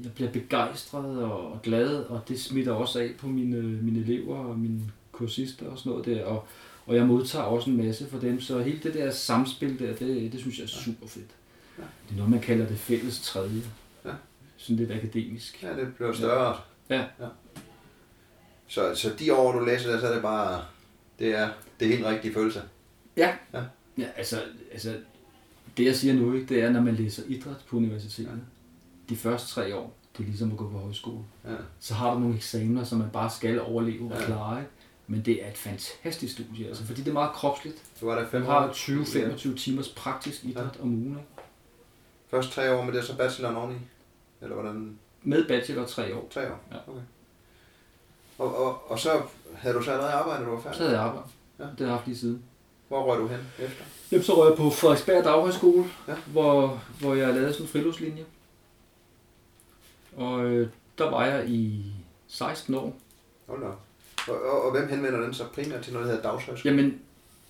jeg 0.04 0.12
bliver 0.12 0.30
begejstret 0.30 1.22
og 1.22 1.60
glad, 1.62 1.96
og 1.96 2.20
det 2.28 2.40
smitter 2.40 2.72
også 2.72 2.98
af 2.98 3.10
på 3.18 3.26
mine, 3.26 3.62
mine 3.62 4.00
elever 4.00 4.36
og 4.36 4.58
mine 4.58 4.80
kursister 5.12 5.70
og 5.70 5.78
sådan 5.78 5.90
noget 5.90 6.06
der. 6.06 6.24
Og, 6.24 6.46
og 6.86 6.96
jeg 6.96 7.06
modtager 7.06 7.44
også 7.44 7.70
en 7.70 7.76
masse 7.76 8.06
for 8.06 8.18
dem, 8.18 8.40
så 8.40 8.58
hele 8.58 8.80
det 8.82 8.94
der 8.94 9.10
samspil 9.10 9.78
der, 9.78 9.94
det, 9.94 10.32
det 10.32 10.40
synes 10.40 10.58
jeg 10.58 10.64
er 10.64 10.68
super 10.68 11.06
fedt. 11.06 11.30
Ja. 11.78 11.82
Det 11.82 12.12
er 12.12 12.16
noget, 12.16 12.30
man 12.30 12.40
kalder 12.40 12.66
det 12.66 12.78
fælles 12.78 13.20
tredje. 13.20 13.62
Ja. 14.04 14.10
Sådan 14.56 14.76
lidt 14.76 14.90
akademisk. 14.90 15.62
Ja, 15.62 15.76
det 15.76 15.94
bliver 15.94 16.12
større. 16.12 16.56
Ja. 16.90 16.98
ja. 17.20 17.26
Så, 18.66 18.94
så 18.94 19.12
de 19.18 19.34
år, 19.34 19.58
du 19.58 19.64
læser 19.64 19.92
der, 19.92 20.00
så 20.00 20.06
er 20.06 20.12
det 20.12 20.22
bare, 20.22 20.64
det 21.18 21.38
er 21.38 21.48
det 21.80 21.86
er 21.86 21.92
helt 21.92 22.06
rigtige 22.06 22.34
følelse. 22.34 22.62
Ja. 23.16 23.34
Ja. 23.52 23.62
ja 23.98 24.06
altså, 24.16 24.42
altså, 24.72 24.96
det 25.76 25.86
jeg 25.86 25.96
siger 25.96 26.14
nu, 26.14 26.34
ikke, 26.34 26.54
det 26.54 26.62
er, 26.62 26.70
når 26.70 26.80
man 26.80 26.94
læser 26.94 27.22
idræt 27.28 27.56
på 27.68 27.76
universitetet, 27.76 28.40
de 29.08 29.16
første 29.16 29.48
tre 29.54 29.76
år, 29.76 29.92
det 30.16 30.22
er 30.22 30.26
ligesom 30.28 30.50
at 30.52 30.56
gå 30.56 30.68
på 30.68 30.78
højskole. 30.78 31.18
Ja. 31.44 31.50
Så 31.80 31.94
har 31.94 32.14
du 32.14 32.18
nogle 32.20 32.36
eksamener, 32.36 32.84
som 32.84 32.98
man 32.98 33.10
bare 33.12 33.30
skal 33.30 33.60
overleve 33.60 34.12
og 34.12 34.20
Ja. 34.20 34.26
klare. 34.26 34.58
Ikke? 34.60 34.70
Men 35.06 35.22
det 35.24 35.44
er 35.44 35.50
et 35.50 35.56
fantastisk 35.56 36.32
studie, 36.32 36.68
altså, 36.68 36.84
fordi 36.84 37.00
det 37.00 37.08
er 37.08 37.12
meget 37.12 37.32
kropsligt. 37.32 37.76
Du 38.00 38.06
var 38.06 38.14
der 38.14 38.22
Du 38.22 38.28
fem 38.30 38.44
har 38.44 38.68
år. 38.68 38.72
20-25 38.72 39.54
timers 39.56 39.88
praktisk 39.88 40.44
idræt 40.44 40.64
Ja. 40.78 40.82
om 40.82 40.88
ugen. 40.88 41.06
Ikke? 41.10 41.22
Først 42.30 42.50
tre 42.52 42.74
år 42.74 42.84
med 42.84 42.92
det, 42.92 43.04
så 43.04 43.16
bacheloren 43.16 43.56
oveni? 43.56 43.78
Eller 44.42 44.54
hvordan? 44.54 44.98
Med 45.22 45.48
bachelor 45.48 45.86
tre 45.86 46.14
år. 46.16 46.28
Tre 46.30 46.40
år? 46.52 46.60
Ja. 46.72 46.76
Okay. 46.88 47.00
Og, 48.38 48.56
og, 48.66 48.90
og 48.90 48.98
så 48.98 49.22
havde 49.54 49.74
du 49.76 49.82
så 49.82 49.90
allerede 49.90 50.12
arbejdet, 50.12 50.44
da 50.46 50.50
du 50.50 50.54
var 50.56 50.62
færdig? 50.62 50.76
Så 50.76 50.82
havde 50.82 50.96
jeg 50.98 51.06
arbejdet. 51.06 51.30
Ja. 51.58 51.64
Det 51.64 51.78
har 51.78 51.86
jeg 51.86 51.94
haft 51.94 52.06
lige 52.06 52.18
siden. 52.18 52.42
Hvor 52.88 53.02
røg 53.04 53.18
du 53.20 53.26
hen 53.26 53.38
efter? 53.58 53.84
Jamen, 54.12 54.24
så 54.24 54.34
røg 54.42 54.48
jeg 54.50 54.56
på 54.56 54.70
Frederiksberg 54.70 55.24
Daghøjskole, 55.24 55.84
Ja. 56.08 56.14
hvor, 56.26 56.80
hvor 57.00 57.14
jeg 57.14 57.34
lavede 57.34 57.52
sådan 57.52 57.64
en 57.66 57.68
friluftslinje. 57.68 58.24
Og 60.16 60.44
øh, 60.44 60.68
der 60.98 61.10
var 61.10 61.26
jeg 61.26 61.48
i 61.48 61.84
16 62.28 62.74
år. 62.74 62.96
Hold 63.46 63.60
da. 63.62 63.66
Og, 64.32 64.42
og, 64.52 64.64
og, 64.64 64.70
hvem 64.78 64.88
henvender 64.88 65.20
den 65.20 65.34
så 65.34 65.44
primært 65.54 65.80
til 65.82 65.92
noget, 65.92 66.08
der 66.08 66.14
hedder 66.14 66.30
dagshøjskole? 66.30 66.74
Jamen, 66.74 66.98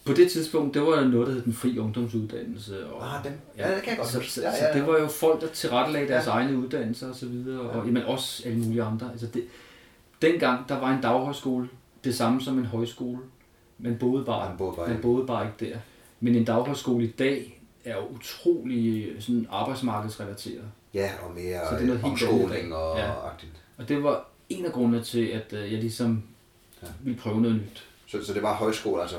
på 0.07 0.13
det 0.13 0.31
tidspunkt, 0.31 0.75
det 0.75 0.83
var 0.83 1.05
noget, 1.05 1.27
der 1.27 1.33
hed 1.35 1.43
den 1.43 1.53
fri 1.53 1.79
ungdomsuddannelse. 1.79 2.87
Og, 2.87 3.17
Ah, 3.19 3.25
dem. 3.25 3.33
Ja, 3.59 3.75
det 3.75 3.83
kan 3.83 3.91
jeg 3.91 3.97
godt 3.99 4.09
så, 4.09 4.41
Ja, 4.41 4.49
ja, 4.51 4.55
ja, 4.67 4.73
så 4.73 4.79
det 4.79 4.87
var 4.87 4.99
jo 4.99 5.07
folk, 5.07 5.41
der 5.41 5.47
tilrettelagde 5.49 6.09
deres 6.09 6.27
Ja. 6.27 6.31
egne 6.31 6.59
uddannelser 6.59 7.09
og 7.09 7.15
så 7.15 7.27
videre, 7.27 7.61
og 7.61 7.77
Ja. 7.79 7.85
jamen 7.87 8.03
også 8.03 8.43
alle 8.49 8.59
mulige 8.59 8.83
andre. 8.83 9.09
Altså 9.13 9.27
det, 9.27 9.45
dengang, 10.23 10.69
der 10.69 10.79
var 10.81 10.91
en 10.97 11.03
daghøjskole 11.03 11.69
det 12.05 12.15
samme 12.15 12.41
som 12.43 12.59
en 12.59 12.65
højskole. 12.67 13.19
Man 13.79 13.97
boede 14.01 14.25
bare, 14.25 14.49
Man 14.49 14.59
boede 14.59 14.77
bare 14.77 14.89
man 14.89 14.99
boede 15.03 15.27
bare 15.27 15.47
ikke 15.47 15.73
der. 15.73 15.79
Men 16.21 16.35
en 16.35 16.45
daghøjskole 16.45 17.05
i 17.05 17.11
dag 17.11 17.63
er 17.85 17.97
jo 17.97 18.07
utrolig 18.07 19.17
sådan 19.21 19.47
arbejdsmarkedsrelateret. 19.51 20.65
Ja, 20.95 21.11
og 21.23 21.35
mere 21.35 21.61
Så 21.69 21.75
det 21.75 21.83
er 21.83 21.87
noget 21.87 22.05
omskoling 22.05 22.75
og 22.75 22.99
Ja. 22.99 23.27
agtigt. 23.27 23.53
Og 23.79 23.89
det 23.89 24.03
var 24.03 24.29
en 24.49 24.65
af 24.67 24.73
grundene 24.73 25.03
til, 25.03 25.27
at 25.27 25.53
øh, 25.53 25.73
jeg 25.73 25.81
ligesom 25.81 26.23
Ja. 26.83 26.89
ville 27.01 27.19
prøve 27.21 27.41
noget 27.41 27.57
nyt. 27.57 27.85
Så, 28.07 28.25
så 28.27 28.35
det 28.35 28.43
var 28.43 28.55
højskole, 28.55 29.03
altså 29.03 29.17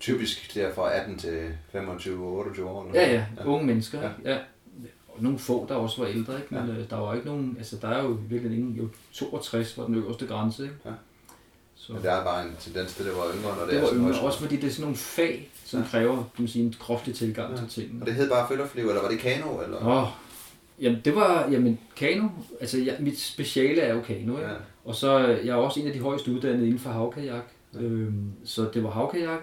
typisk 0.00 0.54
der 0.54 0.74
fra 0.74 0.94
18 0.94 1.18
til 1.18 1.48
25, 1.72 2.26
28 2.26 2.68
år? 2.68 2.86
eller 2.86 3.00
Ja, 3.00 3.12
ja, 3.12 3.26
noget? 3.36 3.48
unge 3.48 3.66
mennesker. 3.66 4.00
Ja. 4.02 4.10
Ja. 4.24 4.32
ja. 4.32 4.38
Og 5.08 5.22
nogle 5.22 5.38
få, 5.38 5.66
der 5.68 5.74
også 5.74 6.02
var 6.02 6.08
ældre, 6.08 6.36
ikke? 6.36 6.54
men 6.54 6.66
ja. 6.76 6.82
der 6.90 6.96
var 6.96 7.14
ikke 7.14 7.26
nogen, 7.26 7.54
altså 7.58 7.76
der 7.82 7.88
er 7.88 8.02
jo 8.02 8.18
virkelig 8.28 8.58
ingen, 8.58 8.74
jo 8.76 8.88
62 9.12 9.78
var 9.78 9.84
den 9.86 9.94
øverste 9.94 10.26
grænse. 10.26 10.62
Ikke? 10.62 10.74
Ja. 10.84 10.90
Så 11.86 11.92
Men 11.92 12.02
der 12.02 12.10
er 12.12 12.24
bare 12.24 12.44
en 12.44 12.56
tendens 12.60 12.94
til, 12.94 13.02
at 13.02 13.06
det 13.08 13.16
var 13.16 13.24
yngre, 13.36 13.56
når 13.56 13.62
det, 13.62 13.68
det 13.70 13.76
er 13.76 13.80
var 13.80 13.88
som 13.88 13.98
yngre, 13.98 14.20
også 14.20 14.38
fordi 14.38 14.56
det 14.56 14.64
er 14.64 14.70
sådan 14.70 14.82
nogle 14.82 14.96
fag, 14.96 15.50
som 15.64 15.78
Ja. 15.80 15.84
ja. 15.84 15.90
kræver 15.90 16.16
kan 16.16 16.24
man 16.38 16.48
sige, 16.48 16.64
en 16.64 16.74
kropslig 16.80 17.14
tilgang 17.14 17.54
Ja. 17.54 17.60
ja. 17.60 17.66
til 17.66 17.82
tingene. 17.82 18.02
Og 18.02 18.06
det 18.06 18.14
hed 18.14 18.30
bare 18.30 18.48
friluftsliv, 18.48 18.88
eller 18.88 19.02
var 19.02 19.08
det 19.08 19.18
kano? 19.18 19.60
Eller? 19.60 19.86
Åh, 20.02 20.08
jamen 20.80 21.00
det 21.04 21.14
var, 21.14 21.48
jamen 21.50 21.78
kano, 21.96 22.28
altså 22.60 22.78
jeg, 22.78 22.96
mit 23.00 23.18
speciale 23.20 23.80
er 23.80 23.94
jo 23.94 24.00
kano? 24.02 24.38
Ja. 24.38 24.48
Og 24.84 24.94
så 24.94 25.26
øh, 25.26 25.46
jeg 25.46 25.52
er 25.52 25.56
også 25.56 25.80
en 25.80 25.86
af 25.86 25.92
de 25.92 25.98
højeste 26.00 26.32
uddannede 26.32 26.66
inden 26.66 26.78
for 26.80 26.90
havkajak. 26.90 27.44
Ja. 27.74 27.80
Øhm, 27.80 28.32
så 28.44 28.70
det 28.74 28.84
var 28.84 28.90
havkajak, 28.90 29.40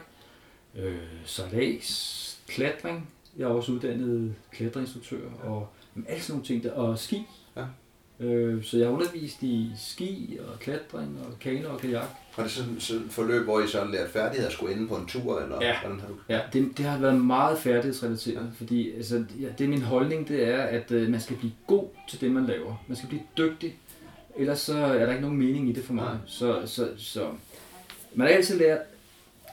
øh, 0.76 0.96
sejlads, 1.26 2.40
klatring. 2.48 3.10
Jeg 3.38 3.44
er 3.44 3.50
også 3.50 3.72
uddannet 3.72 4.36
klatreinstruktør 4.52 5.18
og 5.44 5.68
jamen, 5.96 6.06
alle 6.10 6.24
sådan 6.24 6.34
nogle 6.34 6.46
ting 6.48 6.64
der. 6.64 6.72
Og 6.72 7.00
ski. 7.00 7.26
Ja. 7.56 7.64
Øh, 8.26 8.64
så 8.64 8.78
jeg 8.78 8.88
har 8.88 8.94
undervist 8.94 9.44
i 9.44 9.72
ski 9.78 10.40
og 10.48 10.60
klatring 10.60 11.20
og 11.28 11.40
kano 11.40 11.70
og 11.74 11.80
kajak. 11.80 12.08
Var 12.40 12.44
det 12.46 12.54
sådan 12.54 12.80
sådan 12.80 13.04
et 13.06 13.12
forløb, 13.12 13.44
hvor 13.44 13.60
I 13.62 13.68
så 13.68 13.86
lærte 13.86 14.12
færdigheder 14.12 14.52
skulle 14.52 14.76
ende 14.76 14.88
på 14.88 14.96
en 14.96 15.06
tur? 15.06 15.40
Eller 15.40 15.58
Ja. 15.62 15.80
hvordan 15.82 16.00
har 16.00 16.08
du? 16.08 16.14
Ja, 16.30 16.40
det, 16.54 16.78
det 16.78 16.86
har 16.86 16.98
været 17.00 17.22
meget 17.22 17.58
færdighedsrelateret, 17.58 18.36
Ja. 18.36 18.42
ja. 18.42 18.46
fordi 18.58 18.96
altså, 18.96 19.24
ja, 19.40 19.48
det 19.58 19.64
er 19.64 19.68
min 19.70 19.82
holdning, 19.82 20.28
det 20.28 20.48
er, 20.48 20.62
at 20.62 20.92
øh, 20.92 21.10
man 21.10 21.22
skal 21.22 21.36
blive 21.36 21.52
god 21.68 21.88
til 22.10 22.22
det, 22.22 22.32
man 22.32 22.46
laver. 22.46 22.84
Man 22.88 22.98
skal 22.98 23.10
blive 23.10 23.22
dygtig, 23.38 23.76
ellers 24.38 24.60
så 24.60 24.78
er 24.78 25.06
der 25.06 25.10
ikke 25.10 25.22
nogen 25.22 25.38
mening 25.38 25.70
i 25.70 25.72
det 25.72 25.84
for 25.84 25.94
mig. 25.94 26.04
Nej. 26.06 26.16
Så, 26.26 26.62
så, 26.66 26.88
så 26.98 27.28
man 28.16 28.28
har 28.28 28.34
altid 28.36 28.58
lært, 28.60 28.80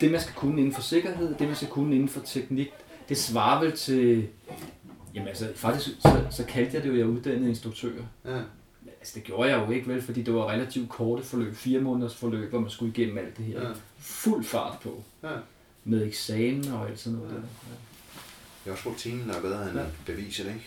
det 0.00 0.10
man 0.10 0.20
skal 0.20 0.34
kunne 0.34 0.58
inden 0.60 0.74
for 0.74 0.82
sikkerhed, 0.82 1.34
det 1.38 1.46
man 1.46 1.56
skal 1.56 1.68
kunne 1.68 1.94
inden 1.94 2.08
for 2.08 2.20
teknik, 2.20 2.70
det 3.08 3.16
svarer 3.18 3.60
vel 3.62 3.72
til, 3.72 4.26
jamen 5.14 5.28
altså 5.28 5.46
faktisk 5.54 5.88
så, 6.02 6.20
så 6.30 6.44
kaldte 6.44 6.74
jeg 6.74 6.82
det 6.82 6.88
jo, 6.88 6.92
at 6.92 6.98
jeg 6.98 7.04
er 7.04 7.08
uddannet 7.10 7.48
instruktør. 7.48 7.88
Ja. 8.24 8.38
Altså 9.06 9.14
det 9.18 9.24
gjorde 9.24 9.50
jeg 9.50 9.66
jo 9.66 9.72
ikke 9.72 9.88
vel, 9.88 10.02
fordi 10.02 10.22
det 10.22 10.34
var 10.34 10.50
relativt 10.50 10.88
korte 10.88 11.22
forløb, 11.22 11.54
fire 11.54 11.80
måneders 11.80 12.14
forløb, 12.14 12.50
hvor 12.50 12.60
man 12.60 12.70
skulle 12.70 12.92
igennem 12.96 13.18
alt 13.18 13.36
det 13.36 13.44
her. 13.44 13.60
Ja. 13.62 13.68
Fuld 13.98 14.44
fart 14.44 14.78
på, 14.82 15.02
ja. 15.22 15.28
med 15.84 16.06
eksamen 16.06 16.68
og 16.72 16.88
alt 16.88 16.98
sådan 16.98 17.18
noget 17.18 17.30
Ja. 17.30 17.36
der. 17.36 17.42
Jeg 18.66 18.72
også 18.72 18.88
rutinen 18.88 19.30
er 19.30 19.40
bedre 19.40 19.62
end 19.62 19.72
Ja. 19.78 19.80
ja. 19.80 19.86
beviset, 20.06 20.46
ikke? 20.46 20.64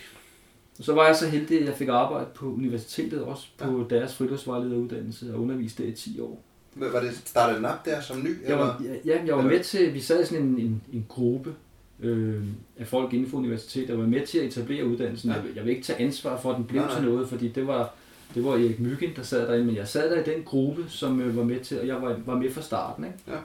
Og 0.80 0.84
så 0.86 0.94
var 0.94 1.06
jeg 1.06 1.16
så 1.16 1.28
heldig, 1.28 1.60
at 1.62 1.66
jeg 1.66 1.76
fik 1.78 1.88
arbejde 1.88 2.26
på 2.36 2.46
universitetet 2.54 3.22
også, 3.24 3.48
på 3.58 3.88
deres 3.90 4.16
friluftsvejlederuddannelse 4.16 5.34
og 5.34 5.42
underviste 5.42 5.84
der 5.84 5.90
i 5.90 5.94
10 5.94 6.20
år. 6.20 6.44
Var 6.76 7.00
det 7.02 7.22
startet 7.26 7.56
den 7.58 7.66
op 7.66 7.86
der 7.86 8.02
som 8.02 8.24
ny? 8.24 8.48
Jeg 8.48 8.58
var, 8.60 8.78
eller? 8.78 8.96
ja, 9.06 9.26
jeg 9.26 9.36
var 9.36 9.42
Eller- 9.44 9.54
med 9.56 9.64
til, 9.64 9.94
vi 9.94 10.00
sad 10.02 10.24
i 10.24 10.26
sådan 10.26 10.44
en, 10.46 10.60
en, 10.60 10.82
en 10.94 11.06
gruppe 11.10 11.56
øh, 12.00 12.44
af 12.78 12.88
folk 12.88 13.14
inden 13.14 13.30
for 13.30 13.38
universitetet, 13.38 13.90
og 13.90 14.00
var 14.02 14.08
med 14.08 14.28
til 14.28 14.38
at 14.38 14.46
etablere 14.46 14.86
uddannelsen. 14.86 15.30
Ja. 15.30 15.36
Ja. 15.36 15.42
Jeg, 15.42 15.56
jeg 15.56 15.64
vil 15.66 15.70
ikke 15.72 15.84
tage 15.84 16.00
ansvar 16.00 16.42
for, 16.42 16.52
at 16.52 16.58
den 16.58 16.66
blev 16.66 16.82
Nej, 16.82 16.90
nej. 16.92 17.00
til 17.02 17.10
noget, 17.10 17.30
fordi 17.30 17.48
det 17.48 17.68
var, 17.68 17.94
det 18.36 18.44
var 18.46 18.52
Erik 18.52 18.80
Myggen, 18.80 19.10
der 19.16 19.24
sad 19.24 19.48
derinde, 19.48 19.66
men 19.66 19.76
jeg 19.76 19.88
sad 19.88 20.12
der 20.12 20.20
i 20.22 20.36
den 20.36 20.44
gruppe, 20.44 20.86
som 20.88 21.22
øh, 21.22 21.38
var 21.38 21.44
med 21.44 21.60
til, 21.60 21.80
og 21.80 21.88
jeg 21.88 22.02
var, 22.02 22.20
var 22.26 22.36
med 22.38 22.54
fra 22.54 22.62
starten. 22.62 23.04
Ikke? 23.04 23.18
Ja. 23.28 23.38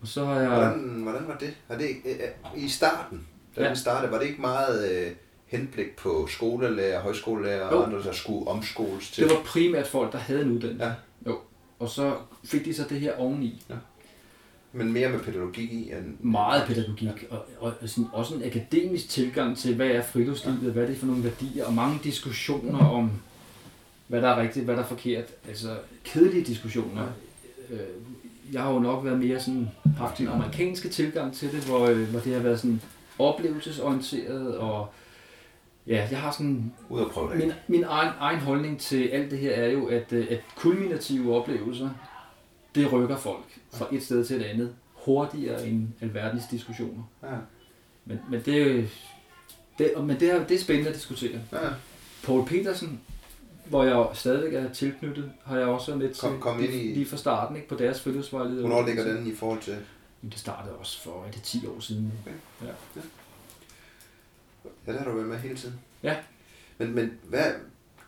Og 0.00 0.08
så 0.08 0.24
har 0.24 0.40
jeg... 0.40 0.48
Hvordan, 0.48 1.00
hvordan 1.02 1.22
var 1.28 1.36
det? 1.36 1.54
Var 1.68 1.76
det 1.78 1.88
øh, 2.04 2.12
øh, 2.56 2.64
I 2.64 2.68
starten, 2.68 3.26
da 3.56 3.62
Ja. 3.62 3.68
den 3.68 3.76
startede, 3.76 4.12
var 4.12 4.18
det 4.18 4.26
ikke 4.26 4.40
meget 4.40 4.90
øh, 4.92 5.10
henblik 5.46 5.96
på 5.96 6.26
skolelærer, 6.30 7.00
højskolelærer 7.02 7.64
og 7.64 7.86
andre, 7.86 8.02
der 8.02 8.12
skulle 8.12 8.48
omskoles 8.48 9.10
til? 9.10 9.24
Det 9.24 9.32
var 9.32 9.42
primært 9.44 9.86
folk, 9.86 10.12
der 10.12 10.18
havde 10.18 10.42
en 10.42 10.50
uddannelse. 10.50 10.84
Ja. 10.84 10.92
Jo. 11.26 11.38
Og 11.78 11.88
så 11.88 12.14
fik 12.44 12.64
de 12.64 12.74
så 12.74 12.84
det 12.88 13.00
her 13.00 13.16
oveni. 13.16 13.62
Men 14.72 14.92
mere 14.92 15.08
med 15.08 15.20
pædagogik 15.20 15.72
i 15.72 15.90
end... 15.90 16.18
meget 16.20 16.62
pædagogik, 16.66 17.26
og, 17.30 17.44
og 17.60 17.72
sådan, 17.86 18.08
også 18.12 18.34
en 18.34 18.44
akademisk 18.44 19.08
tilgang 19.08 19.58
til, 19.58 19.74
hvad 19.74 19.86
er 19.86 20.02
friluftslivet, 20.02 20.72
hvad 20.72 20.82
er 20.82 20.86
det 20.86 20.96
for 20.96 21.06
nogle 21.06 21.24
værdier, 21.24 21.64
og 21.64 21.74
mange 21.74 21.98
diskussioner 22.04 22.78
om, 22.78 23.10
hvad 24.08 24.22
der 24.22 24.28
er 24.28 24.40
rigtigt, 24.42 24.64
hvad 24.64 24.76
der 24.76 24.82
er 24.82 24.86
forkert. 24.86 25.24
Altså 25.48 25.76
kedelige 26.04 26.44
diskussioner. 26.44 27.06
Øh, 27.70 27.78
Jeg 28.52 28.62
har 28.62 28.72
jo 28.72 28.78
nok 28.78 29.04
været 29.04 29.18
mere 29.18 29.40
sådan, 29.40 29.68
haft 29.96 30.18
den 30.18 30.28
amerikanske 30.28 30.88
tilgang 30.88 31.34
til 31.34 31.52
det, 31.52 31.60
hvor, 31.64 31.86
øh, 31.86 32.08
hvor 32.08 32.20
det 32.20 32.34
har 32.34 32.40
været 32.40 32.60
sådan 32.60 32.80
oplevelsesorienteret, 33.18 34.56
og 34.58 34.92
ja, 35.86 36.08
jeg 36.10 36.20
har 36.20 36.30
sådan 36.32 36.72
Ud 36.88 37.00
og 37.00 37.10
prøve 37.10 37.30
det. 37.30 37.38
min, 37.38 37.52
min 37.68 37.84
egen, 37.84 38.12
egen 38.20 38.38
holdning 38.40 38.80
til 38.80 39.08
alt 39.08 39.30
det 39.30 39.38
her 39.38 39.50
er 39.52 39.68
jo, 39.70 39.86
at, 39.86 40.12
øh, 40.12 40.26
at 40.30 40.40
kulminative 40.56 41.36
oplevelser, 41.36 41.90
det 42.74 42.92
rykker 42.92 43.16
folk 43.16 43.58
fra 43.72 43.86
et 43.92 44.02
sted 44.02 44.24
til 44.24 44.36
et 44.36 44.42
andet 44.44 44.74
hurtigere 44.94 45.66
end 45.68 45.88
alverdens 46.00 46.42
diskussioner. 46.50 47.02
Ja. 47.22 47.28
Men, 48.04 48.18
men 48.30 48.40
det, 48.44 48.62
er 48.78 48.82
det, 49.78 49.92
men 50.04 50.20
det, 50.20 50.30
er, 50.32 50.46
det 50.46 50.54
er 50.54 50.58
spændende 50.60 50.88
at 50.90 50.94
diskutere. 50.96 51.40
Ja. 51.52 51.58
Paul 52.24 52.46
Petersen, 52.46 53.00
hvor 53.64 53.84
jeg 53.84 54.06
stadigvæk 54.14 54.54
er 54.54 54.72
tilknyttet, 54.72 55.32
har 55.44 55.58
jeg 55.58 55.66
også 55.66 55.98
til 55.98 56.14
Kom- 56.20 56.40
kom 56.40 56.60
ind 56.64 56.72
i- 56.74 56.92
lige 56.94 57.06
fra 57.06 57.16
starten 57.16 57.56
ikke, 57.56 57.68
på 57.68 57.74
deres 57.74 58.00
friluftsvejleder. 58.00 58.60
Hvornår 58.60 58.86
ligger 58.86 59.04
den 59.04 59.26
i 59.26 59.34
forhold 59.34 59.60
til... 59.60 59.76
Det 60.22 60.38
startede 60.38 60.74
også 60.74 61.02
for, 61.02 61.24
er 61.26 61.30
det 61.30 61.42
10 61.42 61.66
år 61.66 61.80
siden? 61.80 62.12
Ja, 62.62 62.66
det 64.92 64.98
har 64.98 65.04
du 65.04 65.14
været 65.16 65.28
med 65.28 65.36
hele 65.38 65.56
tiden. 65.56 65.74
Ja. 66.02 66.16
Men, 66.78 66.94
men 66.94 67.12
hvad... 67.28 67.44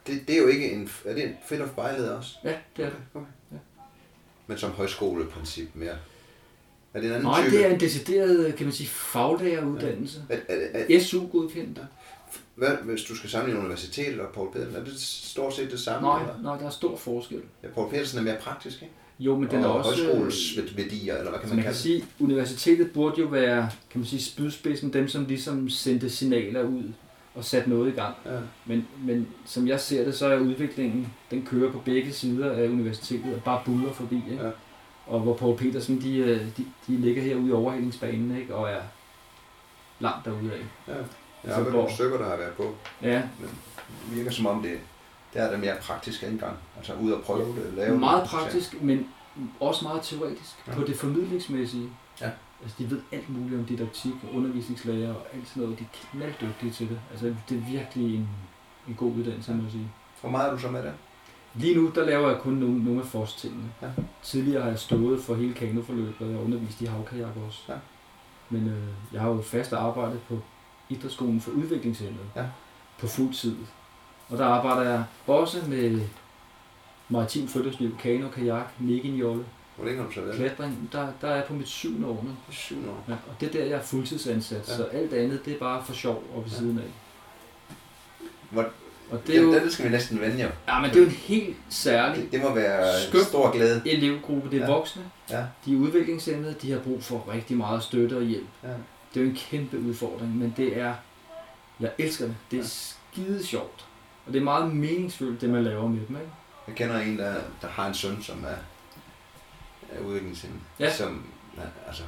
Det, 0.06 0.28
det 0.28 0.36
er 0.36 0.40
jo 0.42 0.46
ikke 0.46 0.72
en... 0.72 0.90
Er 1.04 1.14
det 1.14 1.24
en 1.24 1.34
fedt 1.48 1.60
of 1.62 1.68
vejleder 1.76 2.16
også? 2.16 2.34
Ja, 2.44 2.54
det 2.76 2.84
er 2.84 2.88
det. 2.88 2.98
Okay. 3.14 3.26
Ja. 3.52 3.56
Men 4.46 4.58
som 4.58 4.70
højskoleprincip 4.70 5.68
mere. 5.74 5.96
Er 6.94 7.00
det 7.00 7.06
en 7.06 7.12
anden 7.12 7.22
Nej, 7.26 7.42
type? 7.44 7.56
det 7.56 7.66
er 7.66 7.70
en 7.74 7.80
decideret, 7.80 8.54
kan 8.56 8.66
man 8.66 8.72
sige, 8.72 8.88
faglæreruddannelse. 8.88 10.22
Er, 10.28 10.36
er, 10.48 10.84
er, 10.96 11.00
SU-godkendt. 11.00 11.78
Hvad, 12.54 12.68
hvis 12.82 13.02
du 13.02 13.16
skal 13.16 13.30
sammenligne 13.30 13.64
universitetet 13.64 14.20
og 14.20 14.28
Paul 14.34 14.52
Pedersen, 14.52 14.76
er 14.76 14.84
det 14.84 15.00
stort 15.00 15.54
set 15.54 15.70
det 15.70 15.80
samme? 15.80 16.08
Nej, 16.08 16.20
Eller? 16.20 16.34
nej, 16.42 16.56
der 16.58 16.66
er 16.66 16.70
stor 16.70 16.96
forskel. 16.96 17.40
Ja, 17.62 17.68
Paul 17.68 17.90
Pedersen 17.90 18.18
er 18.18 18.22
mere 18.22 18.36
praktisk, 18.40 18.82
ikke? 18.82 18.94
Jo, 19.18 19.36
men 19.36 19.50
den 19.50 19.64
er 19.64 19.66
og 19.66 19.74
også... 19.76 20.04
højskolesværdier, 20.04 21.16
eller 21.16 21.30
hvad 21.30 21.40
kan 21.40 21.48
man 21.48 21.56
man 21.56 21.64
kan 21.64 21.64
kalde 21.64 21.68
det? 21.68 21.82
sige, 21.82 22.04
universitetet 22.20 22.90
burde 22.92 23.20
jo 23.20 23.26
være, 23.26 23.70
kan 23.90 24.00
man 24.00 24.06
sige, 24.06 24.22
spydspidsen, 24.22 24.92
dem 24.92 25.08
som 25.08 25.24
ligesom 25.24 25.68
sendte 25.68 26.10
signaler 26.10 26.62
ud 26.62 26.92
og 27.34 27.44
satte 27.44 27.70
noget 27.70 27.92
i 27.92 27.94
gang. 27.94 28.14
Ja. 28.26 28.38
Men, 28.66 28.88
men 29.04 29.28
som 29.46 29.68
jeg 29.68 29.80
ser 29.80 30.04
det, 30.04 30.14
så 30.14 30.26
er 30.26 30.38
udviklingen, 30.38 31.12
den 31.30 31.46
kører 31.46 31.72
på 31.72 31.78
begge 31.78 32.12
sider 32.12 32.52
af 32.52 32.68
universitetet 32.68 33.34
og 33.34 33.42
bare 33.44 33.62
buller 33.64 33.92
forbi. 33.92 34.22
Ikke? 34.30 34.44
Ja. 34.44 34.50
Og 35.06 35.20
hvor 35.20 35.36
Paul 35.36 35.56
Petersen, 35.56 36.00
de, 36.02 36.16
øh, 36.16 36.40
de, 36.56 36.66
de 36.86 36.96
ligger 36.96 37.22
herude 37.22 37.48
i 37.48 37.52
overhældingsbanen 37.52 38.36
ikke? 38.36 38.54
og 38.54 38.70
er 38.70 38.80
langt 40.00 40.24
derude 40.24 40.52
af. 40.52 40.92
Ja. 40.94 40.98
Jeg 41.44 41.50
Så 41.50 41.54
har 41.54 41.62
været 41.62 41.74
nogle 41.74 41.92
stykker, 41.92 42.18
der 42.18 42.28
har 42.28 42.36
været 42.36 42.52
på. 42.52 42.74
Ja, 43.02 43.22
Det 43.40 44.16
virker 44.16 44.30
som 44.30 44.46
om, 44.46 44.62
det, 44.62 44.78
det 45.34 45.42
er 45.42 45.50
det 45.50 45.60
mere 45.60 45.74
praktisk 45.82 46.22
indgang. 46.22 46.56
Altså 46.76 46.92
ud 46.94 47.10
og 47.12 47.22
prøve 47.22 47.38
det, 47.56 47.72
lave 47.76 47.98
meget 47.98 48.22
det. 48.22 48.30
praktisk, 48.30 48.82
men 48.82 49.06
også 49.60 49.84
meget 49.84 50.02
teoretisk 50.02 50.54
Ja. 50.68 50.74
på 50.74 50.82
det 50.82 50.96
formidlingsmæssige. 50.96 51.88
Ja. 52.20 52.30
Altså, 52.62 52.76
de 52.78 52.90
ved 52.90 53.00
alt 53.12 53.28
muligt 53.38 53.60
om 53.60 53.66
didaktik 53.66 54.12
og 54.28 54.34
undervisningslærer 54.36 55.14
og 55.14 55.26
alt 55.34 55.48
sådan 55.48 55.62
noget. 55.62 55.78
De 55.78 55.84
er 55.84 55.88
knalddygtige 56.10 56.72
til 56.72 56.88
det. 56.88 57.00
Altså, 57.10 57.34
det 57.48 57.56
er 57.58 57.70
virkelig 57.70 58.14
en, 58.16 58.28
en 58.88 58.94
god 58.94 59.12
uddannelse, 59.12 59.52
må 59.54 59.62
jeg 59.62 59.72
sige. 59.72 59.88
Hvor 60.20 60.30
meget 60.30 60.48
er 60.48 60.52
du 60.52 60.58
så 60.58 60.70
med 60.70 60.82
det? 60.82 60.92
Lige 61.54 61.74
nu, 61.76 61.90
der 61.94 62.04
laver 62.04 62.28
jeg 62.30 62.38
kun 62.40 62.52
nogle, 62.52 62.84
nogle 62.84 63.00
af 63.00 63.06
forstingene. 63.06 63.64
Ja. 63.82 63.88
Tidligere 64.22 64.62
har 64.62 64.68
jeg 64.70 64.78
stået 64.78 65.22
for 65.22 65.34
hele 65.34 65.54
kanoforløbet, 65.54 66.36
og 66.36 66.44
undervist 66.44 66.80
i 66.80 66.84
havkajak 66.84 67.30
også. 67.46 67.60
Ja. 67.68 67.74
Men 68.50 68.68
øh, 68.68 68.82
jeg 69.12 69.20
har 69.20 69.28
jo 69.28 69.42
fast 69.42 69.72
arbejdet 69.72 70.20
på 70.28 70.38
Idrætsskolen 70.98 71.40
for 71.40 71.50
Udviklingshemmede 71.50 72.24
Ja. 72.36 72.42
på 72.98 73.06
fuld 73.06 73.34
tid. 73.34 73.56
Og 74.28 74.38
der 74.38 74.44
arbejder 74.46 74.90
jeg 74.90 75.04
også 75.26 75.58
med 75.68 76.00
maritim 77.08 77.48
friluftsliv, 77.48 77.96
kano, 77.98 78.28
kajak, 78.28 78.66
neginjolle, 78.78 79.44
Hvor 79.76 79.84
længe 79.84 80.00
har 80.00 80.06
du 80.08 80.14
så 80.14 80.20
været? 80.20 80.36
klatring. 80.36 80.88
Der, 80.92 81.08
der 81.20 81.28
er 81.28 81.34
jeg 81.34 81.44
på 81.44 81.54
mit 81.54 81.68
syvende 81.68 82.06
år 82.08 82.22
nu. 82.24 82.30
Syv 82.50 82.76
år. 82.88 83.04
Ja, 83.08 83.12
og 83.12 83.40
det 83.40 83.48
er 83.48 83.52
der, 83.52 83.64
jeg 83.64 83.78
er 83.78 83.82
fuldtidsansat, 83.82 84.68
Ja. 84.68 84.76
så 84.76 84.84
alt 84.84 85.12
andet, 85.12 85.44
det 85.44 85.52
er 85.54 85.58
bare 85.58 85.82
for 85.84 85.92
sjov 85.92 86.24
og 86.34 86.44
ved 86.44 86.50
Ja. 86.50 86.56
siden 86.58 86.78
af. 86.78 86.84
Hvor, 88.50 88.64
Og 89.10 89.26
det 89.26 89.36
er 89.36 89.42
jo, 89.42 89.54
det, 89.54 89.72
skal 89.72 89.84
vi 89.84 89.90
næsten 89.90 90.20
vende 90.20 90.42
jo. 90.42 90.48
ja, 90.68 90.80
men 90.80 90.90
det 90.90 90.96
er 90.96 91.00
jo 91.00 91.06
en 91.06 91.12
helt 91.12 91.56
særlig 91.68 92.22
Det, 92.22 92.32
det 92.32 92.42
må 92.42 92.54
være 92.54 92.88
en 92.88 93.08
Skønt. 93.08 93.26
stor 93.26 93.50
glæde. 93.52 93.82
elevgruppe. 93.86 94.50
Det 94.50 94.56
er 94.62 94.66
Ja. 94.66 94.72
voksne, 94.72 95.02
Ja. 95.30 95.44
de 95.64 95.72
er 95.74 95.78
udviklingshemmede, 95.78 96.54
de 96.62 96.72
har 96.72 96.78
brug 96.78 97.02
for 97.02 97.24
rigtig 97.32 97.56
meget 97.56 97.82
støtte 97.82 98.16
og 98.16 98.22
hjælp. 98.22 98.46
Ja. 98.62 98.68
Det 99.14 99.20
er 99.20 99.24
jo 99.24 99.30
en 99.30 99.36
kæmpe 99.36 99.78
udfordring, 99.78 100.36
men 100.36 100.54
det 100.56 100.78
er, 100.78 100.94
jeg 101.80 101.90
elsker 101.98 102.24
det. 102.26 102.36
Det 102.50 102.56
er 102.56 102.62
Ja. 102.62 102.68
skide 102.68 103.46
sjovt. 103.46 103.84
Og 104.26 104.32
det 104.32 104.38
er 104.40 104.44
meget 104.44 104.74
meningsfuldt, 104.76 105.40
det 105.40 105.50
man 105.50 105.64
laver 105.64 105.88
med 105.88 106.00
dem. 106.08 106.16
Ikke? 106.16 106.30
Jeg 106.68 106.74
kender 106.74 106.98
en, 107.00 107.18
der, 107.18 107.34
der 107.62 107.68
har 107.68 107.86
en 107.88 107.94
søn, 107.94 108.22
som 108.22 108.44
er, 108.44 108.56
er 109.98 110.00
udviklingshemmet. 110.04 110.60
Ja. 110.80 110.92
Som, 110.92 111.22
altså, 111.86 112.02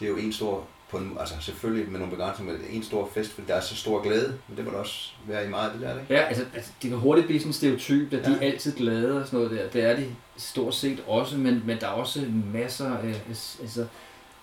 det 0.00 0.04
er 0.06 0.10
jo 0.10 0.16
en 0.16 0.32
stor, 0.32 0.64
på 0.90 0.98
en, 0.98 1.16
altså 1.20 1.34
selvfølgelig 1.40 1.90
med 1.90 1.98
nogle 2.00 2.16
begrænsninger, 2.16 2.54
men 2.54 2.64
er 2.64 2.68
en 2.70 2.82
stor 2.82 3.10
fest, 3.14 3.32
fordi 3.32 3.46
der 3.46 3.54
er 3.54 3.60
så 3.60 3.76
stor 3.76 4.02
glæde. 4.02 4.38
Men 4.48 4.56
det 4.56 4.64
må 4.64 4.70
der 4.70 4.76
også 4.78 5.10
være 5.26 5.46
i 5.46 5.48
meget 5.48 5.70
af 5.70 5.78
det 5.78 5.82
der, 5.88 6.00
ikke? 6.00 6.14
Ja, 6.14 6.20
altså, 6.20 6.44
altså 6.54 6.72
det 6.82 6.90
kan 6.90 6.98
hurtigt 6.98 7.26
blive 7.26 7.40
sådan 7.40 7.48
en 7.50 7.52
stereotyp, 7.54 8.12
at 8.12 8.24
de 8.24 8.30
Ja. 8.30 8.36
er 8.36 8.52
altid 8.52 8.76
glade 8.76 9.20
og 9.20 9.26
sådan 9.26 9.38
noget 9.40 9.58
der. 9.58 9.68
Det 9.70 9.82
er 9.90 9.96
de 9.96 10.14
stort 10.36 10.74
set 10.74 11.02
også, 11.06 11.36
men, 11.38 11.62
men 11.66 11.80
der 11.80 11.86
er 11.86 11.90
også 11.92 12.26
masser 12.52 12.96
af, 12.96 13.22
altså, 13.60 13.86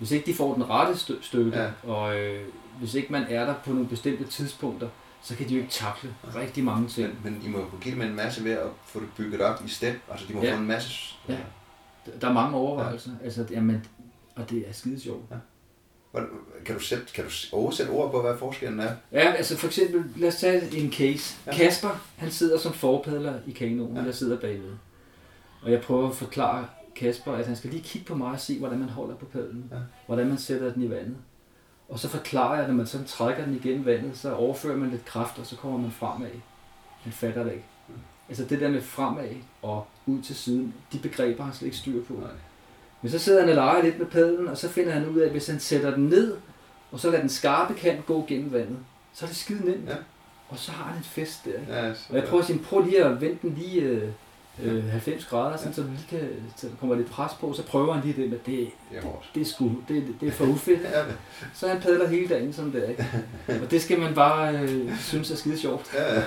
hvis 0.02 0.12
ikke 0.12 0.26
de 0.26 0.34
får 0.34 0.54
den 0.54 0.70
rette 0.70 0.98
stø- 1.00 1.22
støtte, 1.22 1.60
Ja. 1.60 1.70
og 1.92 2.20
øh, 2.20 2.42
hvis 2.80 2.94
ikke 2.94 3.12
man 3.12 3.24
er 3.30 3.46
der 3.46 3.54
på 3.66 3.72
nogle 3.74 3.88
bestemte 3.88 4.24
tidspunkter, 4.24 4.88
så 5.24 5.36
kan 5.36 5.50
de 5.50 5.54
jo 5.54 5.60
ikke 5.62 5.72
takle 5.72 6.16
rigtig 6.36 6.64
mange 6.64 6.88
ting. 6.88 7.20
Men, 7.24 7.34
men 7.34 7.42
I 7.46 7.48
må 7.50 7.58
jo 7.60 7.66
give 7.82 7.96
dem 7.96 8.02
en 8.02 8.16
masse 8.16 8.44
ved 8.44 8.52
at 8.52 8.68
få 8.86 9.00
det 9.00 9.08
bygget 9.18 9.42
op 9.42 9.64
i 9.66 9.70
step. 9.70 9.96
Altså 10.12 10.26
de 10.28 10.34
må 10.34 10.42
Ja. 10.44 10.54
få 10.56 10.60
en 10.60 10.68
masse... 10.68 11.16
Ja. 11.30 11.38
Der 12.22 12.28
er 12.30 12.34
mange 12.34 12.56
overvejelser, 12.58 13.12
ja. 13.20 13.26
altså, 13.26 13.46
jamen, 13.52 13.86
og 14.36 14.50
det 14.50 14.64
er 14.70 14.74
skide 14.74 15.00
sjovt. 15.00 15.24
Hvor- 16.12 16.28
Kan 16.66 16.76
du, 16.76 16.82
sætte, 16.82 17.04
kan 17.14 17.24
du 17.24 17.30
oversætte 17.58 17.90
ord 17.90 18.12
på, 18.12 18.22
hvad 18.22 18.38
forskellen 18.38 18.80
er? 18.80 18.92
Ja, 19.12 19.32
altså 19.32 19.58
for 19.58 19.68
eksempel, 19.68 20.04
lad 20.16 20.28
os 20.28 20.36
tage 20.36 20.78
en 20.78 20.92
case. 20.92 21.38
Ja. 21.46 21.52
Ja. 21.52 21.58
Kasper, 21.58 21.90
han 22.18 22.32
sidder 22.32 22.58
som 22.60 22.74
forpadler 22.74 23.34
i 23.48 23.52
kanonen, 23.52 23.94
Ja. 23.96 24.00
ja. 24.00 24.06
jeg 24.06 24.16
sidder 24.16 24.40
bagved. 24.40 24.72
Og 25.62 25.72
jeg 25.72 25.82
prøver 25.82 26.10
at 26.10 26.16
forklare 26.16 26.66
Kasper, 26.96 27.34
at 27.34 27.48
han 27.48 27.56
skal 27.56 27.70
lige 27.70 27.84
kigge 27.84 28.08
på 28.08 28.16
mig 28.16 28.32
og 28.32 28.40
se, 28.40 28.60
hvordan 28.60 28.80
man 28.80 28.90
holder 28.90 29.16
på 29.16 29.26
padlen. 29.26 29.66
Ja. 29.72 29.78
Hvordan 30.06 30.28
man 30.28 30.38
sætter 30.38 30.74
den 30.74 30.84
i 30.84 30.90
vandet. 30.90 31.16
Og 31.90 32.00
så 32.00 32.08
forklarer 32.08 32.54
jeg, 32.54 32.64
at 32.64 32.70
når 32.70 32.76
man 32.76 32.88
sådan 32.88 33.08
trækker 33.08 33.46
den 33.46 33.56
igennem 33.56 33.86
vandet, 33.86 34.18
så 34.18 34.34
overfører 34.34 34.78
man 34.78 34.90
lidt 34.90 35.06
kraft, 35.06 35.40
og 35.40 35.46
så 35.46 35.56
kommer 35.56 35.80
man 35.80 35.92
fremad. 35.92 36.30
Han 37.02 37.14
fatter 37.14 37.44
det 37.44 37.52
ikke. 37.52 37.66
Mm. 37.88 37.94
Altså 38.30 38.46
det 38.46 38.60
der 38.60 38.70
med 38.70 38.82
fremad 38.82 39.30
og 39.62 39.88
ud 40.06 40.22
til 40.22 40.36
siden, 40.36 40.74
de 40.94 41.00
begreber 41.00 41.38
har 41.38 41.44
han 41.44 41.54
slet 41.54 41.66
ikke 41.66 41.78
styr 41.78 42.04
på. 42.04 42.14
Nej. 42.14 42.30
Men 43.02 43.12
så 43.12 43.20
sidder 43.20 43.40
han 43.40 43.50
og 43.50 43.56
leger 43.56 43.84
lidt 43.84 44.00
med 44.00 44.08
padlen, 44.08 44.48
og 44.48 44.58
så 44.58 44.70
finder 44.70 44.92
han 44.92 45.10
ud 45.10 45.20
af, 45.20 45.26
at 45.26 45.32
hvis 45.32 45.48
han 45.48 45.60
sætter 45.60 45.96
den 45.96 46.06
ned, 46.06 46.38
og 46.92 47.00
så 47.00 47.10
lader 47.10 47.22
den 47.22 47.30
skarpe 47.30 47.74
kant 47.74 48.06
gå 48.06 48.26
gennem 48.28 48.52
vandet, 48.54 48.78
så 49.14 49.26
er 49.26 49.28
det 49.28 49.38
skide 49.38 49.66
nemt. 49.66 49.90
Ja. 49.90 49.96
Og 50.50 50.60
så 50.60 50.72
har 50.72 50.84
han 50.84 50.98
en 50.98 51.04
fest 51.04 51.46
der. 51.46 51.82
Ja, 51.84 51.90
Og 52.10 52.16
jeg 52.16 52.24
prøver 52.24 52.42
at 52.42 52.48
sige, 52.48 52.60
prøv 52.60 52.82
lige 52.82 53.06
at 53.06 53.22
vende 53.22 53.38
den 53.42 53.54
lige 53.54 54.14
øh, 54.64 54.76
øh, 54.78 54.84
90 54.92 55.26
grader, 55.26 55.58
sådan, 55.58 55.74
så, 55.74 55.82
lige 55.84 56.06
kan, 56.10 56.20
så 56.56 56.68
kommer 56.80 56.96
lidt 56.96 57.10
pres 57.10 57.32
på, 57.40 57.54
så 57.54 57.64
prøver 57.64 57.94
han 57.94 58.04
lige 58.06 58.22
det, 58.22 58.30
men 58.30 58.40
det, 58.46 58.46
Det 58.46 58.98
er 58.98 59.02
det, 59.36 59.42
er, 59.42 59.46
sgu, 59.46 59.72
det, 59.88 60.04
det 60.22 60.28
er 60.28 60.32
for 60.32 60.46
ufedt. 60.46 60.82
Ja, 60.94 61.04
Så 61.54 61.68
han 61.68 61.82
padler 61.82 62.08
hele 62.08 62.28
dagen 62.28 62.54
som 62.54 62.72
det 62.72 62.86
er. 62.86 62.90
Ikke? 62.90 63.06
Og 63.66 63.72
det 63.72 63.82
skal 63.82 64.00
man 64.00 64.14
bare 64.14 64.60
øh, 64.60 64.98
synes 65.00 65.32
er 65.32 65.36
skide 65.36 65.58
sjovt. 65.58 65.92
ja. 65.94 66.16
ja. 66.16 66.24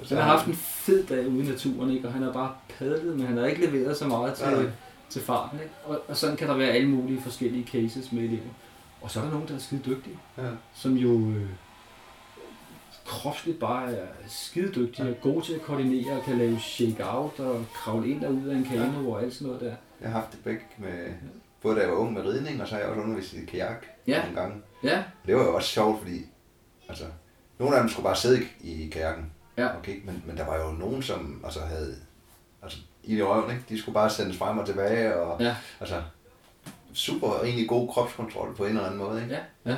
Og 0.00 0.06
Så 0.06 0.14
han 0.14 0.24
har 0.24 0.30
haft 0.30 0.46
en 0.46 0.54
fed 0.54 1.06
dag 1.06 1.28
ude 1.28 1.44
i 1.44 1.48
naturen, 1.48 1.90
ikke? 1.90 2.08
og 2.08 2.12
han 2.14 2.22
har 2.22 2.32
bare 2.32 2.52
padlet, 2.78 3.16
men 3.16 3.26
han 3.26 3.36
har 3.36 3.46
ikke 3.46 3.66
leveret 3.66 3.96
så 3.96 4.06
meget 4.06 4.34
til, 4.34 4.46
Nej. 4.46 4.64
til 5.10 5.22
farten. 5.22 5.58
Ikke? 5.62 5.72
Og, 5.84 6.00
og 6.08 6.16
sådan 6.16 6.36
kan 6.36 6.48
der 6.48 6.56
være 6.56 6.68
alle 6.70 6.88
mulige 6.88 7.20
forskellige 7.22 7.66
cases 7.72 8.12
med 8.12 8.22
elever. 8.22 8.42
Og 9.02 9.10
så 9.10 9.20
er 9.20 9.24
der 9.24 9.30
nogen, 9.32 9.48
der 9.48 9.54
er 9.54 9.58
skide 9.58 9.80
dygtige, 9.86 10.16
Ja. 10.38 10.42
som 10.74 10.94
jo 10.96 11.30
øh, 11.30 11.46
kropsligt 13.06 13.58
bare 13.60 13.92
er 13.92 14.06
skide 14.28 14.72
dygtige 14.74 15.08
og 15.10 15.16
gode 15.22 15.44
til 15.44 15.52
at 15.54 15.62
koordinere 15.62 16.16
og 16.16 16.22
kan 16.24 16.38
lave 16.38 16.60
shake-out 16.60 17.40
og 17.40 17.66
kravle 17.74 18.08
ind 18.08 18.24
og 18.24 18.32
ud 18.32 18.48
af 18.48 18.56
en 18.56 18.64
kano 18.64 19.10
og 19.10 19.22
alt 19.22 19.34
sådan 19.34 19.46
noget 19.46 19.60
der. 19.60 19.74
Jeg 20.00 20.10
har 20.10 20.20
haft 20.20 20.32
det 20.32 20.44
begge 20.44 20.62
med, 20.78 21.12
både 21.62 21.76
da 21.76 21.80
jeg 21.80 21.90
var 21.90 21.96
ung 21.96 22.12
med 22.12 22.22
ridning, 22.26 22.62
og 22.62 22.68
så 22.68 22.74
har 22.74 22.80
jeg 22.80 22.90
også 22.90 23.02
undervist 23.02 23.32
i 23.32 23.44
kajak 23.44 23.86
Ja. 24.06 24.22
nogle 24.22 24.40
gange. 24.40 24.56
Ja, 24.82 25.04
Det 25.26 25.36
var 25.36 25.42
jo 25.44 25.54
også 25.54 25.68
sjovt, 25.68 25.98
fordi 26.02 26.20
altså, 26.88 27.04
nogle 27.58 27.76
af 27.76 27.82
dem 27.82 27.88
skulle 27.90 28.04
bare 28.04 28.16
sidde 28.16 28.42
i 28.60 28.84
i 28.86 28.88
kajakken. 28.88 29.32
Ja. 29.56 29.78
Okay, 29.78 30.00
men, 30.04 30.22
men 30.26 30.36
der 30.36 30.46
var 30.46 30.56
jo 30.64 30.72
nogen, 30.72 31.02
som 31.02 31.40
altså, 31.44 31.60
havde 31.60 31.96
altså, 32.62 32.78
i 33.04 33.22
røven, 33.22 33.50
ikke? 33.50 33.62
De 33.68 33.78
skulle 33.78 33.94
bare 33.94 34.10
sendes 34.10 34.36
frem 34.36 34.58
og 34.58 34.66
tilbage, 34.66 35.16
og 35.16 35.40
ja, 35.42 35.56
altså, 35.80 36.02
super 36.92 37.40
egentlig 37.42 37.68
god 37.68 37.88
kropskontrol 37.88 38.54
på 38.56 38.64
en 38.64 38.70
eller 38.70 38.84
anden 38.84 38.98
måde, 38.98 39.22
ikke? 39.22 39.34
ja. 39.34 39.70
ja. 39.70 39.76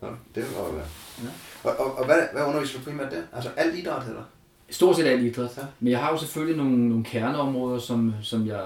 Nå, 0.00 0.08
det 0.34 0.44
var 0.56 0.62
jo... 0.64 0.80
Ja. 1.22 1.70
Og, 1.70 1.76
og, 1.80 1.98
og 1.98 2.04
hvad, 2.06 2.16
hvad 2.32 2.42
underviser 2.44 2.78
du 2.78 2.84
primært 2.84 3.12
der? 3.12 3.22
Altså 3.32 3.50
alt 3.56 3.74
idræt, 3.78 4.06
eller? 4.08 4.22
Stort 4.70 4.96
set 4.96 5.06
alt 5.06 5.22
idræt. 5.22 5.50
Ja. 5.56 5.62
Men 5.80 5.90
jeg 5.90 5.98
har 6.00 6.10
jo 6.12 6.18
selvfølgelig 6.18 6.56
nogle, 6.56 6.88
nogle 6.88 7.04
kerneområder, 7.04 7.78
som, 7.78 8.14
som 8.22 8.46
jeg 8.46 8.64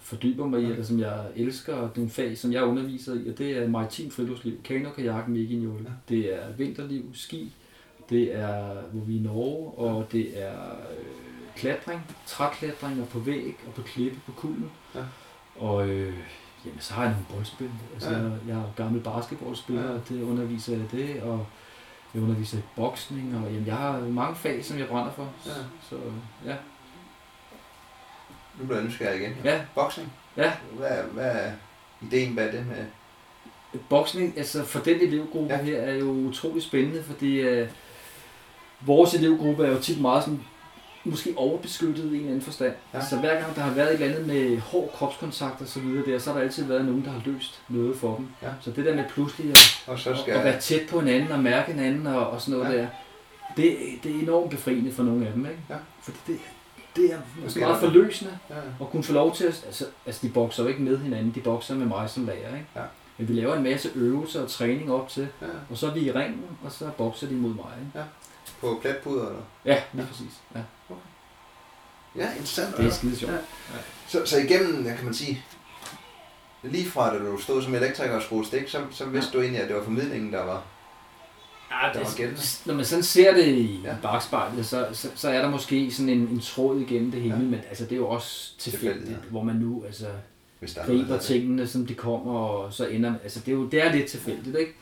fordyber 0.00 0.46
mig 0.46 0.60
i, 0.62 0.64
eller 0.64 0.84
som 0.84 1.00
jeg 1.00 1.20
elsker, 1.36 1.74
og 1.74 1.90
nogle 1.96 2.10
fag, 2.10 2.38
som 2.38 2.52
jeg 2.52 2.64
underviser 2.64 3.14
i, 3.14 3.28
og 3.30 3.38
det 3.38 3.50
er 3.58 3.68
maritim 3.68 4.10
friluftsliv, 4.10 4.62
kano, 4.64 4.90
kajak, 4.90 5.28
meginjol. 5.28 5.80
Ja. 5.84 5.90
Det 6.14 6.34
er 6.34 6.52
vinterliv, 6.58 7.04
ski, 7.14 7.52
det 8.10 8.34
er, 8.34 8.74
hvor 8.92 9.04
vi 9.04 9.14
er 9.16 9.20
i 9.20 9.22
Norge, 9.22 9.70
og 9.78 10.06
det 10.12 10.42
er 10.42 10.52
øh, 10.90 11.06
klatring, 11.56 12.00
træklatring 12.26 13.00
og 13.02 13.08
på 13.08 13.18
væg 13.18 13.56
og 13.66 13.74
på 13.74 13.82
klippe 13.82 14.18
på 14.26 14.32
kulden. 14.32 14.70
Ja. 14.94 15.00
Og 15.58 15.88
øh, 15.88 16.14
jamen, 16.64 16.80
så 16.80 16.94
har 16.94 17.02
jeg 17.02 17.10
nogle 17.12 17.26
boldspil. 17.34 17.70
Altså, 17.94 18.10
Ja. 18.10 18.16
jeg, 18.16 18.32
jeg 18.48 18.56
er 18.56 18.72
gammel 18.76 19.00
basketballspiller, 19.00 19.92
Ja. 19.92 19.98
det 20.08 20.22
underviser 20.22 20.72
jeg 20.76 20.84
det, 20.92 21.22
og 21.22 21.46
jeg 22.16 22.24
underviser 22.24 22.58
i 22.58 22.62
boksning, 22.76 23.36
og 23.36 23.52
jamen, 23.52 23.66
jeg 23.66 23.74
har 23.76 24.00
mange 24.00 24.36
fag, 24.36 24.64
som 24.64 24.78
jeg 24.78 24.86
brænder 24.88 25.12
for. 25.12 25.28
Ja. 25.46 25.50
Så 25.90 25.96
ja. 26.46 26.54
Nu 28.58 28.64
bliver 28.64 28.76
jeg 28.78 28.86
nysgerrig 28.86 29.20
igen. 29.20 29.36
Ja, 29.44 29.60
Boksning? 29.74 30.12
Ja. 30.36 30.52
Hvad, 30.72 31.02
hvad 31.12 31.30
er 31.30 31.52
ideen 32.02 32.36
bag 32.36 32.52
det 32.52 32.66
med... 32.66 32.86
boksning, 33.88 34.34
altså 34.38 34.64
for 34.64 34.78
den 34.80 35.00
elevgruppe 35.00 35.54
Ja. 35.54 35.58
ja. 35.58 35.64
her, 35.64 35.78
er 35.80 35.94
jo 35.94 36.10
utrolig 36.10 36.62
spændende, 36.62 37.02
fordi 37.02 37.36
øh, 37.40 37.68
vores 38.80 39.14
elevgruppe 39.14 39.66
er 39.66 39.70
jo 39.72 39.80
tit 39.80 40.00
meget 40.00 40.24
sådan, 40.24 40.44
måske 41.10 41.34
overbeskyttet 41.36 42.04
i 42.04 42.08
en 42.08 42.14
eller 42.14 42.26
anden 42.26 42.42
forstand. 42.42 42.74
Ja. 42.92 42.98
Ja. 42.98 43.04
Så 43.04 43.16
hver 43.16 43.40
gang 43.40 43.54
der 43.56 43.60
har 43.62 43.74
været 43.74 43.88
et 43.88 43.94
eller 44.02 44.06
andet 44.16 44.26
med 44.26 44.60
hård 44.60 44.92
kropskontakt 44.94 45.60
og 45.60 45.66
så 45.68 45.80
videre 45.80 46.06
der, 46.06 46.18
så 46.18 46.30
har 46.30 46.38
der 46.38 46.44
altid 46.44 46.64
været 46.64 46.84
nogen, 46.84 47.04
der 47.04 47.10
har 47.10 47.22
løst 47.24 47.60
noget 47.68 47.96
for 47.96 48.16
dem. 48.16 48.28
Ja. 48.42 48.48
Så 48.60 48.70
det 48.70 48.84
der 48.84 48.94
med 48.94 49.04
pludselig 49.10 49.50
at, 49.50 49.82
Og 49.86 49.98
så 49.98 50.16
skal 50.22 50.34
at 50.34 50.44
være 50.44 50.60
tæt 50.60 50.82
på 50.90 51.00
hinanden 51.00 51.32
og 51.32 51.38
mærke 51.40 51.72
hinanden 51.72 52.06
og, 52.06 52.30
og 52.30 52.40
sådan 52.40 52.60
noget 52.60 52.74
Ja. 52.74 52.80
ja. 52.80 52.82
der, 52.82 52.88
det, 53.56 53.76
det 54.04 54.16
er 54.16 54.20
enormt 54.20 54.50
befriende 54.50 54.92
for 54.92 55.02
nogle 55.02 55.26
af 55.26 55.32
dem, 55.32 55.46
ikke? 55.46 55.58
Ja. 55.70 55.76
Fordi 56.02 56.18
det, 56.26 56.38
det 56.96 57.12
er 57.12 57.18
måske 57.44 57.60
meget 57.60 57.80
forløsende 57.80 58.38
Ja. 58.50 58.54
at 58.80 58.90
kunne 58.90 59.02
få 59.04 59.12
lov 59.12 59.34
til 59.34 59.44
at... 59.44 59.62
Altså, 59.66 59.84
altså 60.06 60.26
de 60.26 60.32
bokser 60.32 60.62
jo 60.62 60.68
ikke 60.68 60.82
med 60.82 60.98
hinanden, 60.98 61.32
de 61.34 61.40
bokser 61.40 61.74
med 61.74 61.86
mig 61.86 62.10
som 62.10 62.26
lærer, 62.26 62.36
ikke? 62.54 62.66
Ja. 62.76 62.82
Men 63.18 63.28
vi 63.28 63.32
laver 63.34 63.56
en 63.56 63.62
masse 63.62 63.90
øvelser 63.94 64.42
og 64.42 64.48
træning 64.50 64.92
op 64.92 65.08
til, 65.08 65.28
ja. 65.42 65.46
og 65.70 65.76
så 65.76 65.86
er 65.86 65.94
vi 65.94 66.00
i 66.00 66.12
ringen, 66.12 66.44
og 66.64 66.72
så 66.72 66.90
bokser 66.98 67.26
de 67.26 67.34
mod 67.34 67.50
mig, 67.54 67.64
ikke? 67.86 68.06
På 68.60 68.78
pletpuder, 68.82 69.26
eller? 69.26 69.42
Ja, 69.64 69.82
lige 69.92 70.06
præcis. 70.06 70.40
Ja. 70.54 70.60
Ja, 72.18 72.28
interessant. 72.30 72.76
Det 72.76 72.86
er 72.86 72.90
skide 72.90 73.16
sjovt. 73.16 73.32
Ja. 73.32 73.38
Så, 74.08 74.22
så 74.24 74.38
igennem, 74.38 74.84
kan 74.84 75.04
man 75.04 75.14
sige, 75.14 75.44
lige 76.62 76.90
fra 76.90 77.14
da 77.14 77.18
du 77.24 77.38
stod 77.40 77.62
som 77.62 77.74
elektriker 77.74 78.14
og 78.14 78.22
skruede 78.22 78.46
stik, 78.46 78.68
så, 78.68 78.78
så 78.90 79.04
vidste 79.04 79.32
du 79.32 79.40
egentlig, 79.40 79.62
at 79.62 79.68
det 79.68 79.76
var 79.76 79.82
formidlingen, 79.84 80.32
der 80.32 80.44
var... 80.44 80.62
Ja, 81.70 81.92
Der 81.92 81.98
var 82.00 82.08
det, 82.08 82.16
gældende. 82.16 82.40
når 82.66 82.74
man 82.74 82.84
sådan 82.84 83.02
ser 83.02 83.34
det 83.34 83.44
i 83.46 83.80
Ja. 83.84 83.88
ja. 83.90 83.96
bagspejlet, 84.02 84.66
så, 84.66 84.86
så, 84.92 85.08
så 85.14 85.28
er 85.28 85.42
der 85.42 85.50
måske 85.50 85.90
sådan 85.90 86.08
en, 86.08 86.18
en 86.18 86.40
tråd 86.40 86.80
igennem 86.80 87.10
det 87.10 87.20
hele, 87.20 87.34
Ja. 87.34 87.40
ja. 87.40 87.46
men 87.48 87.60
altså, 87.68 87.84
det 87.84 87.92
er 87.92 87.96
jo 87.96 88.08
også 88.08 88.58
tilfældigt, 88.58 88.92
Tilfældigt, 88.94 89.24
ja. 89.24 89.30
hvor 89.30 89.42
man 89.42 89.56
nu 89.56 89.82
altså, 89.86 90.06
Hvis 90.58 90.74
der 90.74 90.80
er 90.80 90.86
noget, 90.86 91.00
griber 91.06 91.18
tingene, 91.18 91.66
som 91.66 91.86
de 91.86 91.94
kommer, 91.94 92.32
og 92.38 92.72
så 92.72 92.86
ender 92.86 93.14
altså 93.22 93.40
det 93.40 93.48
er 93.48 93.56
jo 93.56 93.66
det 93.66 93.82
er 93.82 93.92
lidt 93.92 94.06
tilfældigt, 94.06 94.56
ikke? 94.58 94.72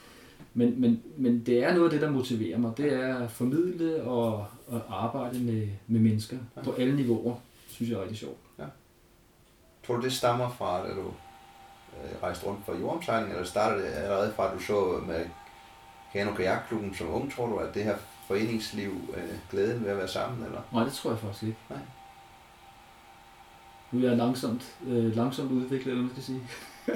Men, 0.54 0.80
men, 0.80 1.02
men 1.16 1.46
det 1.46 1.64
er 1.64 1.72
noget 1.74 1.84
af 1.84 1.90
det, 1.90 2.00
der 2.00 2.10
motiverer 2.10 2.58
mig. 2.58 2.72
Det 2.76 2.92
er 2.92 3.16
at 3.18 3.30
formidle 3.30 4.02
og, 4.02 4.46
og 4.66 5.04
arbejde 5.04 5.38
med, 5.40 5.68
med 5.86 6.00
mennesker 6.00 6.36
Ja. 6.56 6.62
på 6.62 6.72
alle 6.72 6.96
niveauer. 6.96 7.34
synes 7.68 7.90
jeg 7.90 7.96
er 7.98 8.02
rigtig 8.02 8.18
sjovt. 8.18 8.38
Tror 9.86 9.96
du, 9.96 10.02
det 10.02 10.12
stammer 10.12 10.48
fra, 10.50 10.86
da 10.88 10.94
du 10.94 11.00
øh, 11.06 12.22
rejste 12.22 12.46
rundt 12.46 12.64
for 12.66 12.74
jordomsejling, 12.80 13.32
eller 13.32 13.44
startede 13.44 13.82
det 13.86 13.92
allerede 13.92 14.32
fra, 14.36 14.46
at 14.46 14.54
du 14.58 14.62
så 14.62 15.00
med 15.06 15.26
Kano 16.12 16.34
Kajakklubben 16.34 16.94
som 16.94 17.08
ung, 17.14 17.32
tror 17.32 17.46
du, 17.46 17.56
at 17.56 17.74
det 17.74 17.84
her 17.84 17.96
foreningsliv, 18.26 18.90
øh, 19.16 19.22
glæden 19.50 19.84
ved 19.84 19.90
at 19.90 19.96
være 19.96 20.08
sammen, 20.08 20.44
eller? 20.46 20.60
Nej, 20.72 20.84
det 20.84 20.92
tror 20.92 21.10
jeg 21.10 21.18
faktisk 21.18 21.42
ikke. 21.42 21.58
Nej. 21.70 21.78
Nu 23.92 24.04
er 24.04 24.08
jeg 24.08 24.16
langsomt, 24.18 24.76
øh, 24.86 25.16
langsomt 25.16 25.52
udviklet, 25.52 25.86
eller 25.90 26.02
man 26.02 26.10
skal 26.10 26.22
sige. 26.22 26.40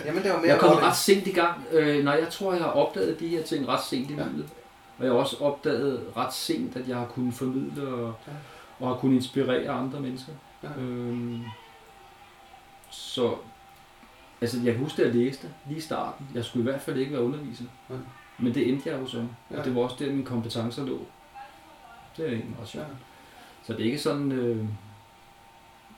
Jamen, 0.06 0.22
det 0.22 0.30
var 0.32 0.36
mere 0.40 0.46
Jeg 0.48 0.62
over 0.62 0.80
ret 0.88 0.96
sent 0.96 1.26
i 1.26 1.32
gang. 1.32 1.64
Øh, 1.72 2.04
nej, 2.04 2.14
jeg 2.14 2.28
tror, 2.28 2.52
jeg 2.52 2.62
har 2.62 2.70
opdaget 2.70 3.20
de 3.20 3.28
her 3.28 3.42
ting 3.42 3.68
ret 3.68 3.84
sent 3.84 4.10
i 4.10 4.14
Ja. 4.14 4.24
livet. 4.26 4.48
Og 4.98 5.04
jeg 5.04 5.12
har 5.12 5.18
også 5.18 5.36
opdaget 5.40 6.12
ret 6.16 6.34
sent, 6.34 6.76
at 6.76 6.88
jeg 6.88 6.96
har 6.96 7.06
kunnet 7.06 7.34
formidle 7.34 7.88
og, 7.88 8.14
Ja. 8.26 8.32
og 8.80 8.88
har 8.88 8.94
kunnet 8.96 9.14
inspirere 9.16 9.68
andre 9.70 10.00
mennesker. 10.00 10.32
Ja. 10.62 10.68
Øhm, 10.78 11.42
så 12.90 13.34
altså, 14.40 14.60
jeg 14.64 14.74
kan 14.74 14.82
huske, 14.82 15.02
at 15.02 15.08
jeg 15.08 15.16
læste 15.16 15.48
lige 15.66 15.78
i 15.78 15.80
starten. 15.80 16.28
Jeg 16.34 16.44
skulle 16.44 16.62
i 16.62 16.70
hvert 16.70 16.82
fald 16.82 16.96
ikke 16.98 17.12
være 17.12 17.22
underviser. 17.22 17.64
Ja. 17.90 17.94
Men 18.38 18.54
det 18.54 18.68
endte 18.68 18.90
jeg 18.90 19.00
jo 19.00 19.06
som. 19.06 19.28
Ja. 19.50 19.58
Og 19.58 19.64
det 19.64 19.74
var 19.74 19.80
også 19.80 19.96
der, 19.98 20.10
mine 20.10 20.24
kompetencer 20.24 20.86
lå. 20.86 20.98
Det 22.16 22.26
er 22.26 22.30
egentlig 22.32 22.56
også 22.60 22.78
Ja. 22.78 22.84
sjovt. 22.84 22.98
Så 23.66 23.72
det 23.72 23.80
er 23.80 23.84
ikke 23.84 23.98
sådan 23.98 24.32
øh, 24.32 24.64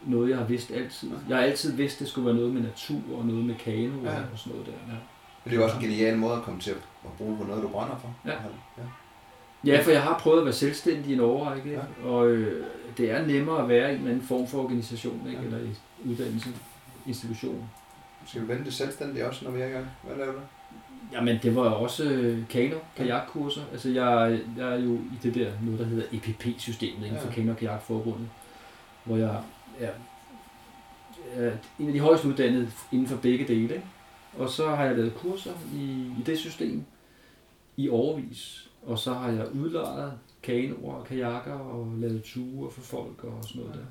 noget, 0.07 0.31
jeg 0.31 0.39
har 0.39 0.45
vidst 0.45 0.71
altid. 0.71 1.11
Jeg 1.29 1.37
har 1.37 1.45
altid 1.45 1.73
vidst, 1.77 1.95
at 1.95 2.01
det 2.01 2.09
skulle 2.09 2.27
være 2.27 2.35
noget 2.37 2.53
med 2.53 2.63
natur 2.63 3.19
og 3.19 3.27
noget 3.27 3.45
med 3.45 3.55
kano 3.55 4.03
Ja. 4.05 4.17
og 4.33 4.39
sådan 4.39 4.53
noget 4.53 4.67
der. 4.67 4.73
Ja. 4.93 4.99
Det 5.45 5.53
er 5.53 5.57
jo 5.57 5.65
også 5.65 5.77
en 5.77 5.83
genial 5.83 6.19
måde 6.19 6.35
at 6.37 6.43
komme 6.43 6.61
til 6.61 6.71
at 6.71 7.13
bruge 7.19 7.37
på 7.39 7.45
noget, 7.45 7.63
du 7.63 7.69
brænder 7.69 7.97
for. 7.97 8.15
Ja. 8.31 8.33
ja. 8.79 8.83
Ja, 9.65 9.83
for 9.83 9.91
jeg 9.91 10.03
har 10.03 10.19
prøvet 10.19 10.39
at 10.39 10.45
være 10.45 10.55
selvstændig 10.55 11.11
i 11.11 11.15
en 11.15 11.21
årrække, 11.21 11.71
Ja. 11.71 12.09
og 12.09 12.29
øh, 12.29 12.65
det 12.97 13.11
er 13.11 13.27
nemmere 13.27 13.63
at 13.63 13.69
være 13.69 13.89
i 13.89 13.93
en 13.93 13.99
eller 13.99 14.11
anden 14.11 14.27
form 14.27 14.47
for 14.47 14.59
organisation, 14.63 15.23
ikke? 15.29 15.39
Ja. 15.41 15.47
eller 15.47 15.59
i 15.59 16.09
uddannelse, 16.11 16.49
institution. 17.07 17.71
Skal 18.27 18.43
vi 18.43 18.49
vende 18.49 18.65
det 18.65 18.73
selvstændigt 18.75 19.25
også, 19.25 19.45
når 19.45 19.51
vi 19.53 19.61
er 19.61 19.67
i 19.67 19.71
gang? 19.71 19.87
Hvad 20.03 20.17
laver 20.17 20.33
du? 20.33 20.39
Jamen, 21.13 21.39
det 21.43 21.57
var 21.57 21.63
også 21.63 22.05
øh, 22.05 22.49
kano, 22.49 22.77
kajakkurser. 22.97 23.63
Altså, 23.73 23.89
jeg, 23.89 24.39
jeg 24.59 24.73
er 24.73 24.79
jo 24.79 24.95
i 24.95 25.19
det 25.23 25.35
der, 25.35 25.51
noget 25.63 25.79
der 25.81 25.87
hedder 25.87 26.05
EPP-systemet 26.13 27.07
inden 27.07 27.21
for 27.21 27.29
Ja. 27.29 27.35
Kano- 27.35 27.51
og 27.51 27.57
Kajakforbundet, 27.57 28.29
hvor 29.05 29.17
jeg 29.17 29.37
er, 29.81 29.91
er 31.35 31.53
en 31.79 31.87
af 31.87 31.93
de 31.93 32.01
højst 32.01 32.25
uddannede 32.25 32.71
inden 32.93 33.07
for 33.09 33.17
begge 33.17 33.47
dele. 33.49 33.63
Ikke? 33.75 33.83
Og 34.39 34.49
så 34.49 34.69
har 34.69 34.85
jeg 34.85 34.97
lavet 34.97 35.15
kurser 35.15 35.53
i, 35.75 35.83
i 36.19 36.23
det 36.27 36.39
system 36.39 36.85
i 37.77 37.89
overvis. 37.89 38.69
Og 38.87 38.99
så 38.99 39.15
har 39.15 39.31
jeg 39.31 39.53
udlejet 39.55 40.13
kanoer 40.43 40.95
og 40.95 41.07
kajakker 41.07 41.55
og 41.55 41.93
lavet 41.99 42.23
ture 42.23 42.71
for 42.71 42.81
folk 42.81 43.25
og 43.25 43.45
sådan 43.45 43.63
noget 43.63 43.75
der. 43.75 43.87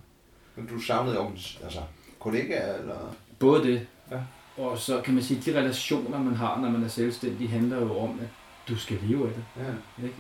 Men 0.55 0.67
du 0.67 0.79
savnede 0.79 1.15
jo 1.15 1.29
altså, 1.63 1.79
kollegaer, 2.19 2.77
eller? 2.79 3.15
Både 3.39 3.63
det, 3.63 3.87
Ja. 4.11 4.19
og 4.63 4.77
så 4.77 5.01
kan 5.01 5.13
man 5.13 5.23
sige, 5.23 5.39
at 5.39 5.45
de 5.45 5.59
relationer, 5.59 6.19
man 6.23 6.35
har, 6.35 6.61
når 6.61 6.69
man 6.69 6.83
er 6.83 6.87
selvstændig, 6.87 7.49
handler 7.49 7.77
jo 7.77 7.99
om, 7.99 8.19
at 8.19 8.27
du 8.69 8.75
skal 8.75 8.97
leve 9.03 9.27
af 9.27 9.33
det. 9.33 9.43
Ja. 9.57 10.03
Ikke? 10.03 10.15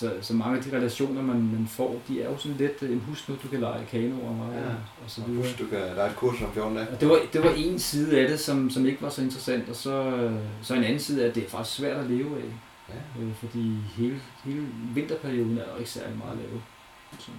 Så, 0.00 0.12
så 0.20 0.34
mange 0.34 0.56
af 0.58 0.64
de 0.64 0.76
relationer, 0.76 1.22
man, 1.22 1.36
man 1.52 1.66
får, 1.68 2.00
de 2.08 2.22
er 2.22 2.30
jo 2.30 2.36
sådan 2.38 2.56
lidt, 2.56 2.82
øh, 2.82 3.02
husk 3.08 3.28
nu, 3.28 3.36
du 3.42 3.48
kan 3.48 3.60
lege 3.60 3.86
kano 3.90 4.26
og 4.26 4.34
mig, 4.34 4.54
Ja. 4.54 4.68
og 5.04 5.10
så 5.10 5.20
videre. 5.22 5.42
husk, 5.42 5.58
du 5.58 5.66
kan, 5.66 5.78
der 5.78 6.02
er 6.02 6.10
et 6.10 6.16
kurs 6.16 6.42
om 6.42 6.52
14 6.52 6.76
dage. 6.76 6.88
Og 6.88 7.00
det 7.00 7.08
var, 7.08 7.18
det 7.32 7.42
var 7.42 7.50
en 7.56 7.78
side 7.78 8.20
af 8.20 8.28
det, 8.28 8.40
som, 8.40 8.70
som 8.70 8.86
ikke 8.86 9.02
var 9.02 9.08
så 9.08 9.22
interessant, 9.22 9.68
og 9.68 9.76
så, 9.76 10.28
så 10.62 10.74
en 10.74 10.84
anden 10.84 10.98
side 11.00 11.24
af, 11.24 11.28
at 11.28 11.34
det 11.34 11.44
er 11.44 11.48
faktisk 11.48 11.76
svært 11.76 11.96
at 11.96 12.10
leve 12.10 12.36
af. 12.38 12.44
Ja. 12.88 13.22
Øh, 13.22 13.34
fordi 13.34 13.76
hele, 13.96 14.20
hele 14.44 14.66
vinterperioden 14.94 15.58
er 15.58 15.64
der 15.64 15.76
ikke 15.78 15.90
særlig 15.90 16.18
meget 16.18 16.38
lavet. 16.38 16.62
Så. 17.18 17.30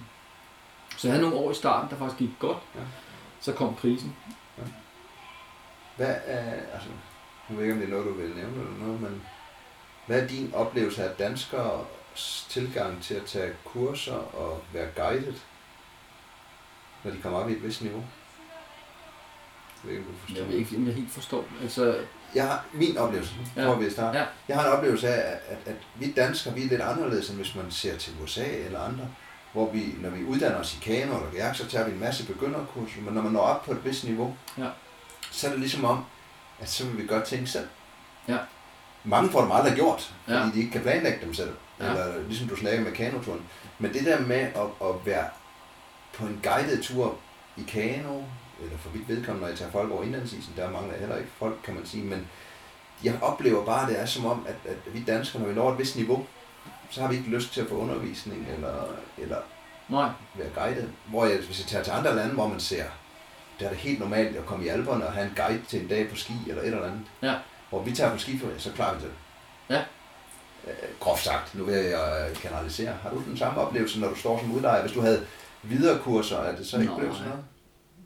så 0.96 1.08
jeg 1.08 1.12
havde 1.16 1.22
nogle 1.30 1.44
år 1.44 1.50
i 1.50 1.54
starten, 1.54 1.90
der 1.90 1.96
faktisk 1.96 2.18
gik 2.18 2.30
godt. 2.38 2.58
Ja. 2.74 2.80
Så 3.40 3.52
kom 3.52 3.74
krisen. 3.80 4.16
Hvad 5.96 6.14
er, 6.26 6.52
altså, 6.74 6.88
nu 7.48 7.56
ved 7.56 7.62
ikke, 7.64 7.74
om 7.74 7.80
det 7.80 7.86
er 7.86 7.90
noget, 7.90 8.06
du 8.06 8.12
vil 8.12 8.26
nævne 8.36 8.52
eller 8.60 8.86
noget, 8.86 9.00
men 9.00 9.22
hvad 10.06 10.22
er 10.22 10.26
din 10.26 10.50
oplevelse 10.54 11.04
af 11.04 11.16
danskers 11.16 11.80
tilgang 12.48 13.02
til 13.02 13.14
at 13.14 13.24
tage 13.24 13.52
kurser 13.64 14.14
og 14.14 14.62
være 14.72 14.86
guided, 14.96 15.34
når 17.04 17.10
de 17.10 17.18
kommer 17.22 17.38
op 17.38 17.50
i 17.50 17.52
et 17.52 17.62
vist 17.62 17.82
niveau? 17.82 18.04
Jeg 19.84 19.90
ved 19.90 19.98
ikke, 19.98 20.06
om 20.08 20.14
du. 20.34 20.40
Jeg 20.40 20.48
ved 20.48 20.58
ikke, 20.58 20.76
om 20.76 20.86
jeg 20.86 20.94
helt 20.94 21.10
forstår. 21.12 21.44
Altså, 21.62 21.98
Jeg 22.34 22.48
har 22.48 22.64
min 22.72 22.96
oplevelse, 22.98 23.34
Ja. 23.56 23.64
tror 23.64 23.74
vi 23.74 23.90
starte. 23.90 24.18
Ja. 24.18 24.24
Jeg 24.48 24.56
har 24.56 24.66
en 24.66 24.72
oplevelse 24.78 25.08
af, 25.08 25.38
at, 25.48 25.58
at, 25.66 25.76
vi 25.94 26.12
danskere, 26.12 26.54
vi 26.54 26.64
er 26.64 26.68
lidt 26.68 26.80
anderledes, 26.80 27.28
end 27.28 27.36
hvis 27.36 27.54
man 27.54 27.70
ser 27.70 27.96
til 27.98 28.12
USA 28.24 28.44
eller 28.46 28.80
andre, 28.80 29.08
hvor 29.52 29.70
vi, 29.72 29.94
når 30.00 30.10
vi 30.10 30.24
uddanner 30.24 30.58
os 30.58 30.74
i 30.74 30.78
kano 30.82 31.16
eller 31.16 31.30
kajak, 31.30 31.56
så 31.56 31.66
tager 31.68 31.86
vi 31.86 31.92
en 31.92 32.00
masse 32.00 32.26
begynderkurser, 32.26 33.00
men 33.00 33.14
når 33.14 33.22
man 33.22 33.32
når 33.32 33.40
op 33.40 33.64
på 33.64 33.72
et 33.72 33.84
vist 33.84 34.04
niveau, 34.04 34.36
Ja. 34.58 34.68
så 35.30 35.46
er 35.46 35.50
det 35.50 35.60
ligesom 35.60 35.84
om, 35.84 36.04
at 36.60 36.68
så 36.70 36.86
vil 36.86 36.98
vi 37.02 37.06
godt 37.06 37.24
tænke 37.24 37.46
selv. 37.46 37.68
Ja. 38.28 38.38
Mange 39.04 39.30
får 39.30 39.40
dem 39.40 39.52
aldrig 39.52 39.74
gjort, 39.74 40.14
fordi 40.24 40.38
Ja. 40.38 40.50
de 40.54 40.58
ikke 40.58 40.70
kan 40.70 40.82
planlægge 40.82 41.18
dem 41.26 41.34
selv. 41.34 41.52
Ja. 41.80 41.90
Eller 41.90 42.22
ligesom 42.28 42.48
du 42.48 42.56
snakker 42.56 42.80
med 42.80 42.92
kanoturen. 42.92 43.42
Men 43.78 43.92
det 43.92 44.04
der 44.04 44.20
med 44.20 44.36
at, 44.36 44.88
at 44.88 45.06
være 45.06 45.28
på 46.14 46.26
en 46.26 46.40
guided 46.42 46.82
tur 46.82 47.18
i 47.56 47.62
kano, 47.62 48.22
eller 48.62 48.78
for 48.78 48.90
vidt 48.90 49.08
vedkommende, 49.08 49.40
når 49.40 49.48
jeg 49.48 49.58
tager 49.58 49.70
folk 49.70 49.92
over 49.92 50.02
indlandsisen, 50.02 50.54
der 50.56 50.70
mangler 50.70 50.92
jeg 50.92 51.00
heller 51.00 51.16
ikke 51.16 51.30
folk, 51.38 51.54
kan 51.64 51.74
man 51.74 51.86
sige, 51.86 52.04
men 52.04 52.28
jeg 53.04 53.18
oplever 53.22 53.64
bare, 53.64 53.82
at 53.82 53.88
det 53.88 54.00
er 54.00 54.06
som 54.06 54.26
om, 54.26 54.46
at, 54.48 54.70
at 54.70 54.94
vi 54.94 55.04
danskere, 55.06 55.42
når 55.42 55.48
vi 55.48 55.54
når 55.54 55.72
et 55.72 55.78
vist 55.78 55.96
niveau, 55.96 56.26
så 56.90 57.00
har 57.00 57.08
vi 57.08 57.16
ikke 57.16 57.28
lyst 57.28 57.52
til 57.52 57.60
at 57.60 57.68
få 57.68 57.74
undervisning 57.74 58.46
eller, 58.56 58.84
eller 59.18 59.38
nej. 59.88 60.08
være 60.34 60.48
guidet. 60.54 60.90
Hvor 61.06 61.26
jeg, 61.26 61.38
hvis 61.38 61.58
jeg 61.60 61.66
tager 61.66 61.84
til 61.84 61.90
andre 61.90 62.16
lande, 62.16 62.34
hvor 62.34 62.48
man 62.48 62.60
ser, 62.60 62.84
der 63.60 63.66
er 63.66 63.70
det 63.70 63.78
helt 63.78 64.00
normalt 64.00 64.36
at 64.36 64.46
komme 64.46 64.64
i 64.64 64.68
alberne 64.68 65.06
og 65.06 65.12
have 65.12 65.26
en 65.26 65.32
guide 65.36 65.62
til 65.68 65.80
en 65.82 65.88
dag 65.88 66.10
på 66.10 66.16
ski 66.16 66.32
eller 66.48 66.62
et 66.62 66.66
eller 66.66 66.86
andet. 66.86 67.00
Ja. 67.22 67.34
Hvor 67.70 67.82
vi 67.82 67.92
tager 67.92 68.12
på 68.12 68.18
skiferie, 68.18 68.58
så 68.60 68.72
klarer 68.72 68.94
vi 68.94 69.04
det. 69.04 69.12
Ja. 69.70 69.82
Øh, 70.66 70.72
groft 71.00 71.24
sagt, 71.24 71.54
nu 71.54 71.64
vil 71.64 71.74
jeg 71.74 72.28
øh, 72.30 72.36
kanalisere. 72.36 72.92
Har 72.92 73.10
du 73.10 73.22
den 73.28 73.36
samme 73.36 73.60
oplevelse, 73.60 74.00
når 74.00 74.08
du 74.08 74.14
står 74.14 74.38
som 74.40 74.52
udlejer? 74.52 74.80
Hvis 74.82 74.92
du 74.92 75.00
havde 75.00 75.26
videre 75.62 75.98
kurser, 75.98 76.36
er 76.38 76.56
det 76.56 76.66
så 76.66 76.80
ikke 76.80 76.92
blevet 76.98 77.14
sådan 77.14 77.28
noget? 77.28 77.44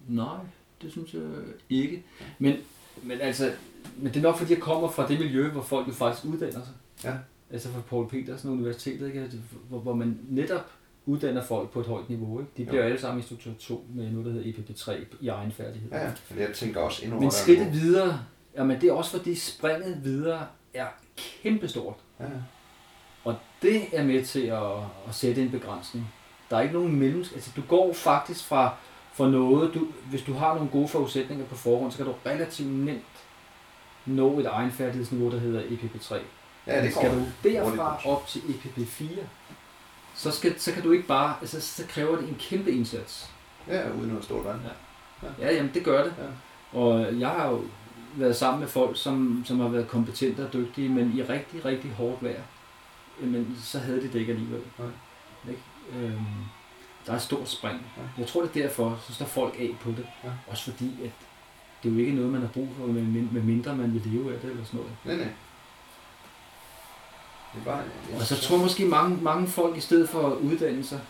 Nej, 0.09 0.37
det 0.83 0.93
synes 0.93 1.15
jeg 1.15 1.23
ikke. 1.71 2.03
Men, 2.39 2.57
men 3.03 3.21
altså, 3.21 3.53
men 3.97 4.13
det 4.13 4.19
er 4.19 4.23
nok 4.23 4.39
fordi, 4.39 4.53
jeg 4.53 4.63
kommer 4.63 4.91
fra 4.91 5.09
det 5.09 5.19
miljø, 5.19 5.49
hvor 5.49 5.63
folk 5.63 5.89
jo 5.89 5.93
faktisk 5.93 6.25
uddanner 6.25 6.61
sig. 6.65 6.75
Ja. 7.05 7.13
Altså 7.53 7.69
fra 7.69 7.81
Paul 7.81 8.09
Petersen 8.09 8.51
Universitetet, 8.51 9.07
ikke? 9.07 9.21
Altså, 9.21 9.39
Hvor, 9.69 9.79
hvor 9.79 9.95
man 9.95 10.19
netop 10.29 10.67
uddanner 11.07 11.43
folk 11.45 11.71
på 11.71 11.81
et 11.81 11.87
højt 11.87 12.09
niveau. 12.09 12.41
Ikke? 12.41 12.53
De 12.57 12.65
bliver 12.65 12.83
Jo. 12.83 12.87
alle 12.89 13.01
sammen 13.01 13.21
instruktør 13.21 13.51
2 13.61 13.85
med 13.95 14.11
noget, 14.11 14.27
der 14.27 14.33
hedder 14.33 14.53
EPP3 14.53 14.93
i 15.21 15.29
egen 15.29 15.53
færdighed. 15.53 15.91
Ja, 15.93 16.05
ja. 16.05 16.11
Men 16.31 16.39
jeg 16.39 16.49
tænker 16.55 16.81
også 16.81 17.05
endnu 17.05 17.21
Men 17.21 17.31
skridtet 17.31 17.73
videre, 17.73 18.21
jamen 18.57 18.81
det 18.81 18.89
er 18.89 18.93
også 18.93 19.11
fordi 19.11 19.35
springet 19.35 20.01
videre 20.05 20.47
er 20.75 20.87
kæmpestort. 21.43 21.97
Ja, 22.21 22.25
ja. 22.25 22.41
Og 23.25 23.37
det 23.63 23.99
er 23.99 24.05
med 24.05 24.25
til 24.25 24.47
at, 24.47 24.73
at 25.09 25.15
sætte 25.15 25.43
en 25.43 25.51
begrænsning. 25.51 26.13
Der 26.51 26.57
er 26.57 26.61
ikke 26.61 26.75
nogen 26.75 26.97
mellem... 26.97 27.25
Altså, 27.35 27.51
du 27.57 27.63
går 27.69 27.93
faktisk 27.93 28.45
fra, 28.45 28.75
fra 29.13 29.29
noget... 29.29 29.75
Du, 29.75 29.87
hvis 30.11 30.23
du 30.23 30.35
har 30.35 30.55
nogle 30.55 30.71
gode 30.71 30.89
forudsætninger 30.89 31.47
på 31.47 31.55
forhånd, 31.55 31.93
så 31.93 31.97
kan 31.97 32.07
du 32.07 32.15
relativt 32.27 32.73
nemt 32.73 33.05
nå 34.07 34.39
et 34.39 34.47
egenfærdighedsniveau, 34.47 35.31
der 35.31 35.39
hedder 35.39 35.63
EPP3. 35.63 36.15
ja 36.67 36.85
det 36.85 36.95
skal 36.95 37.11
du 37.11 37.25
derfra 37.49 38.01
op 38.05 38.27
til 38.27 38.41
EPP4, 38.41 39.21
så, 40.15 40.31
skal, 40.31 40.61
så 40.61 40.73
kan 40.73 40.83
du 40.83 40.93
ikke 40.93 41.07
bare... 41.07 41.35
Altså, 41.41 41.61
så 41.61 41.87
kræver 41.89 42.17
det 42.17 42.29
en 42.29 42.37
kæmpe 42.39 42.73
indsats. 42.73 43.31
Ja, 43.69 43.91
uden 43.91 44.09
noget 44.09 44.25
stort 44.25 44.45
vand. 44.45 44.61
Ja, 45.41 45.55
jamen 45.55 45.71
det 45.75 45.85
gør 45.85 46.05
det. 46.05 46.15
Ja. 46.19 46.79
Og 46.79 47.21
jeg 47.21 47.29
har 47.29 47.49
jo 47.49 47.65
været 48.17 48.37
sammen 48.37 48.61
med 48.61 48.69
folk, 48.69 48.97
som, 48.97 49.43
som 49.47 49.61
har 49.61 49.69
været 49.69 49.89
kompetente 49.89 50.47
og 50.47 50.53
dygtige, 50.53 50.89
men 50.89 51.13
i 51.19 51.23
rigtig, 51.23 51.65
rigtig 51.65 51.91
hårdt 51.91 52.25
vejr. 52.25 52.43
Men 53.21 53.57
så 53.63 53.79
havde 53.79 54.01
de 54.01 54.09
det 54.09 54.15
ikke 54.15 54.33
alligevel. 54.33 54.63
Nej. 54.79 54.89
Ikke? 55.49 55.63
Øhm, 55.93 56.25
der 57.07 57.13
er 57.13 57.17
et 57.17 57.23
stort 57.23 57.49
spring. 57.49 57.87
Ja. 57.97 58.03
Jeg 58.19 58.27
tror, 58.27 58.43
det 58.43 58.57
er 58.57 58.63
derfor, 58.63 58.99
så 59.07 59.15
står 59.15 59.27
folk 59.27 59.55
af 59.59 59.71
på 59.81 59.91
det. 59.91 60.07
Ja. 60.25 60.31
Også 60.47 60.71
fordi, 60.71 60.91
at 61.05 61.11
det 61.83 61.89
er 61.89 61.93
jo 61.93 62.01
ikke 62.01 62.13
noget, 62.13 62.31
man 62.31 62.41
har 62.41 62.49
brug 62.49 62.69
for, 62.79 62.87
med, 62.87 63.43
mindre 63.43 63.77
man 63.77 63.93
vil 63.93 64.03
leve 64.05 64.35
af 64.35 64.41
det 64.41 64.51
eller 64.51 64.65
sådan 64.65 64.81
noget. 64.81 64.97
Nej, 65.05 65.17
nej. 65.17 65.35
Det 67.55 67.61
er 67.61 67.65
bare, 67.65 67.83
Og 68.21 68.27
så 68.27 68.37
tror 68.37 68.57
jeg 68.57 68.63
måske 68.63 68.85
mange, 68.85 69.17
mange 69.17 69.47
folk 69.47 69.77
i 69.77 69.81
stedet 69.81 70.09
for 70.09 70.27
at 70.27 70.37
uddanne 70.37 70.85
sig, 70.85 71.01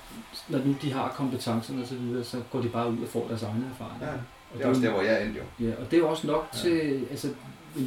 når 0.48 0.58
nu 0.58 0.74
de 0.82 0.92
har 0.92 1.08
kompetencerne 1.08 1.82
og 1.82 1.88
så 1.88 1.94
videre, 1.94 2.24
så 2.24 2.42
går 2.50 2.60
de 2.60 2.68
bare 2.68 2.90
ud 2.90 2.98
og 3.02 3.08
får 3.08 3.28
deres 3.28 3.42
egne 3.42 3.70
erfaringer. 3.70 4.12
Ja, 4.12 4.18
og 4.52 4.58
det 4.58 4.64
er 4.64 4.68
også 4.68 4.82
der, 4.82 4.90
hvor 4.90 5.02
jeg 5.02 5.22
endte 5.24 5.40
jo. 5.58 5.66
Ja, 5.68 5.74
og 5.80 5.90
det 5.90 5.98
er 5.98 6.04
også 6.04 6.26
nok 6.26 6.48
Ja. 6.54 6.58
til, 6.58 7.06
altså, 7.10 7.28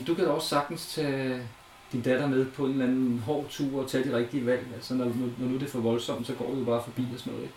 du 0.08 0.14
kan 0.16 0.26
da 0.26 0.32
også 0.32 0.48
sagtens 0.48 0.94
tage 0.94 1.48
din 1.92 2.02
datter 2.02 2.28
med 2.28 2.46
på 2.46 2.66
en 2.66 2.72
eller 2.72 2.86
anden 2.86 3.20
hård 3.20 3.46
tur 3.50 3.82
og 3.84 3.90
tage 3.90 4.04
de 4.12 4.18
rigtige 4.18 4.46
valg. 4.46 4.68
Altså, 4.76 4.94
når, 4.94 5.06
når, 5.06 5.48
nu 5.48 5.54
det 5.54 5.64
er 5.64 5.68
for 5.70 5.80
voldsomt, 5.80 6.28
så 6.28 6.34
går 6.34 6.52
du 6.52 6.60
jo 6.60 6.66
bare 6.66 6.84
forbi 6.84 7.06
og 7.14 7.20
sådan 7.20 7.34
noget. 7.34 7.46
Ikke? 7.46 7.56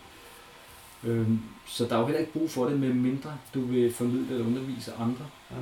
Øhm, 1.21 1.39
så 1.65 1.85
der 1.85 1.95
er 1.95 1.99
jo 1.99 2.05
heller 2.05 2.19
ikke 2.19 2.33
brug 2.33 2.51
for 2.51 2.65
det, 2.65 2.79
med 2.79 2.93
mindre 2.93 3.37
du 3.53 3.61
vil 3.65 3.93
formidle 3.93 4.33
eller 4.33 4.47
undervise 4.47 4.93
andre. 4.93 5.25
Ja. 5.51 5.55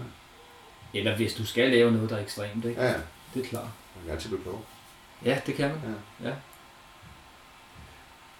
Eller 0.99 1.15
hvis 1.15 1.33
du 1.33 1.45
skal 1.45 1.69
lave 1.71 1.91
noget, 1.91 2.09
der 2.09 2.15
er 2.17 2.21
ekstremt, 2.21 2.65
ikke? 2.65 2.81
Ja, 2.81 2.87
ja. 2.87 2.97
det 3.33 3.45
er 3.45 3.49
klart. 3.49 3.63
Man 3.95 4.03
kan 4.05 4.13
altid 4.13 4.29
blive 4.29 4.41
klog. 4.43 4.61
Ja, 5.25 5.39
det 5.45 5.55
kan 5.55 5.69
man. 5.69 5.79
Ja. 6.23 6.29
Ja. 6.29 6.35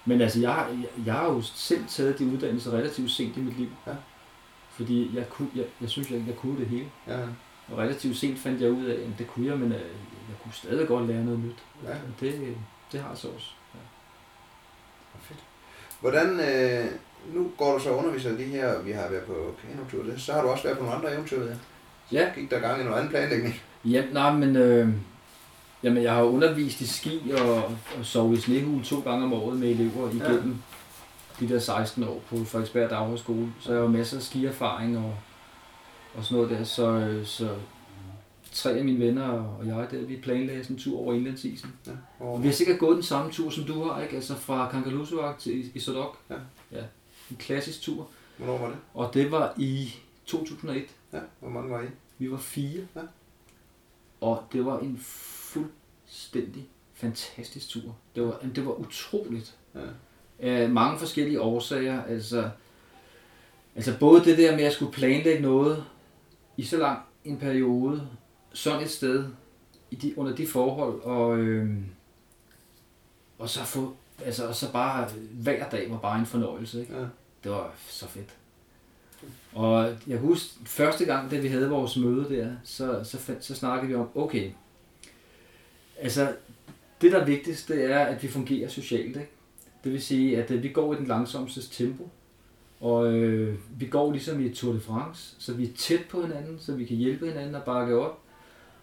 Men 0.04 0.20
altså, 0.20 0.40
jeg, 0.40 0.52
har- 0.54 0.68
jeg, 0.68 1.06
jeg 1.06 1.14
har 1.14 1.24
jo 1.24 1.42
selv 1.42 1.84
taget 1.88 2.18
de 2.18 2.26
uddannelser 2.26 2.70
relativt 2.72 3.10
sent 3.10 3.36
i 3.36 3.40
mit 3.40 3.58
liv. 3.58 3.68
Ja. 3.86 3.92
Fordi 4.76 5.10
jeg, 5.14 5.28
kunne, 5.30 5.48
jeg, 5.54 5.64
jeg 5.80 5.88
synes, 5.90 6.10
jeg, 6.10 6.24
jeg 6.26 6.36
kunne 6.36 6.58
det 6.58 6.66
hele. 6.66 6.86
Ja, 7.08 7.18
Og 7.72 7.78
relativt 7.78 8.16
sent 8.16 8.38
fandt 8.38 8.60
jeg 8.60 8.70
ud 8.70 8.84
af, 8.84 8.94
at 8.94 9.08
det 9.18 9.26
kunne 9.26 9.46
jeg, 9.46 9.58
men 9.58 9.72
øh, 9.72 9.78
jeg 10.28 10.36
kunne 10.42 10.52
stadig 10.52 10.88
godt 10.88 11.06
lære 11.06 11.24
noget 11.24 11.40
nyt. 11.40 11.56
Ja. 11.84 11.90
Og 11.90 12.20
det, 12.20 12.54
det 12.92 13.00
har 13.00 13.08
jeg 13.08 13.18
så 13.18 13.28
også. 13.28 13.46
Ja. 13.74 13.80
Fedt. 15.20 15.40
Hvordan, 16.00 16.40
øh, 16.40 16.86
nu 17.34 17.50
går 17.58 17.72
du 17.78 17.82
så 17.82 17.90
og 17.90 17.98
underviser 17.98 18.36
de 18.36 18.44
her, 18.44 18.82
vi 18.82 18.92
har 18.92 19.08
været 19.10 19.22
på 19.24 19.54
kanotur, 19.68 20.10
det- 20.12 20.20
så 20.22 20.32
har 20.32 20.42
du 20.42 20.48
også 20.48 20.64
været 20.64 20.78
på 20.78 20.84
nogle 20.84 20.98
andre 20.98 21.14
eventyr, 21.14 21.42
ja? 21.46 21.54
Ja, 22.12 22.32
Gik 22.34 22.50
der 22.50 22.60
gang 22.60 22.80
i 22.80 22.84
noget 22.84 22.96
anden 22.96 23.10
planlægning? 23.10 23.60
ja 23.84 24.04
nej, 24.12 24.32
men 24.32 24.56
øh, 24.56 24.88
jamen, 25.82 26.02
jeg 26.02 26.12
har 26.14 26.22
undervist 26.22 26.80
i 26.80 26.86
ski 26.86 27.32
og, 27.40 27.64
og 27.64 27.74
sovet 28.02 28.38
i 28.38 28.40
snehul 28.40 28.84
to 28.84 29.00
gange 29.00 29.24
om 29.24 29.32
året 29.32 29.58
med 29.58 29.68
elever 29.70 30.08
igennem 30.10 30.56
de 31.40 31.48
der 31.48 31.58
16 31.58 32.04
år 32.04 32.22
på 32.28 32.44
Frederiksberg 32.44 32.90
Daghøjskole. 32.90 33.52
Så 33.60 33.72
jeg 33.72 33.80
har 33.80 33.88
masser 33.88 34.16
af 34.16 34.22
skierfaring 34.22 34.98
og, 34.98 35.14
og 36.14 36.24
sådan 36.24 36.42
noget 36.42 36.58
der. 36.58 36.64
Så, 36.64 36.90
øh, 36.90 37.26
så 37.26 37.56
tre 38.52 38.70
af 38.70 38.84
mine 38.84 38.98
venner 39.06 39.28
og 39.28 39.66
jeg, 39.66 39.88
der, 39.90 40.06
vi 40.06 40.16
planlagde 40.16 40.64
sådan 40.64 40.76
en 40.76 40.82
tur 40.82 40.98
over 41.00 41.14
indlandsisen. 41.14 41.72
Ja. 41.86 41.92
Og 42.18 42.32
Og, 42.32 42.42
vi 42.42 42.48
har 42.48 42.54
sikkert 42.54 42.78
gået 42.78 42.94
den 42.94 43.02
samme 43.02 43.32
tur, 43.32 43.50
som 43.50 43.64
du 43.64 43.84
har, 43.84 44.02
ikke? 44.02 44.16
Altså 44.16 44.34
fra 44.34 44.70
Kangerlussuaq 44.70 45.38
til 45.38 45.76
Isodok. 45.76 46.18
Ja. 46.30 46.34
ja. 46.72 46.84
En 47.30 47.36
klassisk 47.36 47.82
tur. 47.82 48.08
hvornår 48.36 48.58
var 48.58 48.68
det? 48.68 48.76
Og 48.94 49.14
det 49.14 49.30
var 49.30 49.54
i 49.56 49.94
2001. 50.26 50.84
Ja, 51.12 51.18
hvor 51.40 51.48
mange 51.50 51.70
var 51.70 51.82
I? 51.82 51.86
Vi 52.18 52.30
var 52.30 52.36
fire. 52.36 52.82
Ja. 52.96 53.00
Og 54.20 54.42
det 54.52 54.66
var 54.66 54.78
en 54.78 54.98
fuldstændig 55.02 56.68
fantastisk 56.94 57.68
tur. 57.68 57.96
Det 58.14 58.22
var, 58.22 58.38
det 58.54 58.66
var 58.66 58.72
utroligt. 58.72 59.56
Ja. 59.74 59.80
Af 60.40 60.68
mange 60.68 60.98
forskellige 60.98 61.40
årsager. 61.40 62.02
Altså, 62.04 62.50
altså 63.76 63.98
både 64.00 64.24
det 64.24 64.38
der 64.38 64.56
med 64.56 64.64
at 64.64 64.72
skulle 64.72 64.92
planlægge 64.92 65.42
noget 65.42 65.84
i 66.56 66.64
så 66.64 66.76
lang 66.76 66.98
en 67.24 67.38
periode, 67.38 68.08
sådan 68.52 68.82
et 68.82 68.90
sted, 68.90 69.24
i 69.90 69.94
de, 69.94 70.18
under 70.18 70.34
de 70.34 70.46
forhold, 70.46 71.00
og, 71.02 71.38
øhm, 71.38 71.84
og 73.38 73.48
så 73.48 73.64
få, 73.64 73.96
altså, 74.24 74.48
og 74.48 74.54
så 74.54 74.72
bare 74.72 75.08
hver 75.32 75.68
dag 75.68 75.90
var 75.90 75.98
bare 75.98 76.18
en 76.18 76.26
fornøjelse. 76.26 76.80
Ikke? 76.80 76.96
Ja. 76.96 77.04
Det 77.44 77.50
var 77.52 77.74
så 77.88 78.06
fedt. 78.08 78.34
Og 79.54 79.84
jeg 79.84 79.96
kan 80.06 80.18
huske, 80.18 80.54
første 80.66 81.04
gang, 81.04 81.30
da 81.30 81.38
vi 81.38 81.48
havde 81.48 81.68
vores 81.68 81.96
møde 81.96 82.36
der, 82.36 82.50
så, 82.64 83.00
så, 83.04 83.18
fandt- 83.18 83.44
så 83.44 83.54
snakkede 83.54 83.88
vi 83.88 83.94
om, 83.94 84.08
okay, 84.14 84.50
altså 86.00 86.32
det 87.00 87.12
der 87.12 87.20
er 87.20 87.24
vigtigst, 87.24 87.68
det 87.68 87.84
er, 87.84 87.98
at 87.98 88.22
vi 88.22 88.28
fungerer 88.28 88.68
socialt. 88.68 89.16
Ikke? 89.16 89.28
Det 89.86 89.92
vil 89.92 90.02
sige, 90.02 90.42
at 90.42 90.50
øh, 90.50 90.62
vi 90.62 90.68
går 90.68 90.94
i 90.94 90.96
den 90.96 91.06
langsomste 91.06 91.60
tempo, 91.70 92.08
og 92.80 93.12
øh, 93.12 93.58
vi 93.78 93.86
går 93.86 94.12
ligesom 94.12 94.40
i 94.40 94.46
et 94.46 94.54
Tour 94.54 94.72
de 94.72 94.80
France, 94.80 95.34
så 95.38 95.54
vi 95.54 95.64
er 95.64 95.72
tæt 95.78 96.00
på 96.10 96.22
hinanden, 96.22 96.58
så 96.58 96.72
vi 96.72 96.84
kan 96.84 96.96
hjælpe 96.96 97.26
hinanden 97.26 97.54
og 97.54 97.62
bakke 97.62 97.98
op. 97.98 98.18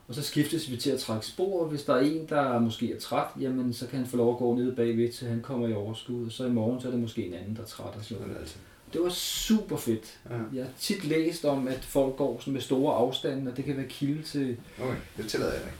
Og 0.07 0.15
så 0.15 0.21
skiftes 0.21 0.71
vi 0.71 0.77
til 0.77 0.91
at 0.91 0.99
trække 0.99 1.25
spor, 1.25 1.61
og 1.61 1.67
hvis 1.69 1.83
der 1.83 1.93
er 1.93 1.99
en, 1.99 2.25
der 2.29 2.59
måske 2.59 2.93
er 2.93 2.99
træt, 2.99 3.27
jamen 3.39 3.73
så 3.73 3.87
kan 3.87 3.99
han 3.99 4.07
få 4.07 4.17
lov 4.17 4.33
at 4.33 4.37
gå 4.37 4.55
ned 4.55 4.75
bagved, 4.75 5.11
til 5.11 5.27
han 5.27 5.41
kommer 5.41 5.67
i 5.67 5.73
overskud, 5.73 6.25
og 6.25 6.31
så 6.31 6.45
i 6.45 6.51
morgen 6.51 6.81
så 6.81 6.87
er 6.87 6.91
det 6.91 7.01
måske 7.01 7.25
en 7.27 7.33
anden, 7.33 7.55
der 7.55 7.61
er 7.61 7.65
træt 7.65 7.95
og 7.97 8.03
sådan 8.03 8.21
noget. 8.21 8.35
det 8.35 8.41
altid. 8.41 8.59
Det 8.93 9.01
var 9.01 9.09
super 9.09 9.77
fedt. 9.77 10.19
Ja. 10.29 10.35
Jeg 10.53 10.63
har 10.63 10.71
tit 10.79 11.03
læst 11.03 11.45
om, 11.45 11.67
at 11.67 11.85
folk 11.85 12.15
går 12.15 12.39
sådan 12.39 12.53
med 12.53 12.61
store 12.61 12.95
afstande, 12.95 13.51
og 13.51 13.57
det 13.57 13.65
kan 13.65 13.77
være 13.77 13.87
kilde 13.87 14.23
til... 14.23 14.57
Okay, 14.81 14.95
det 15.17 15.27
tillader 15.27 15.53
jeg 15.53 15.61
ikke. 15.61 15.77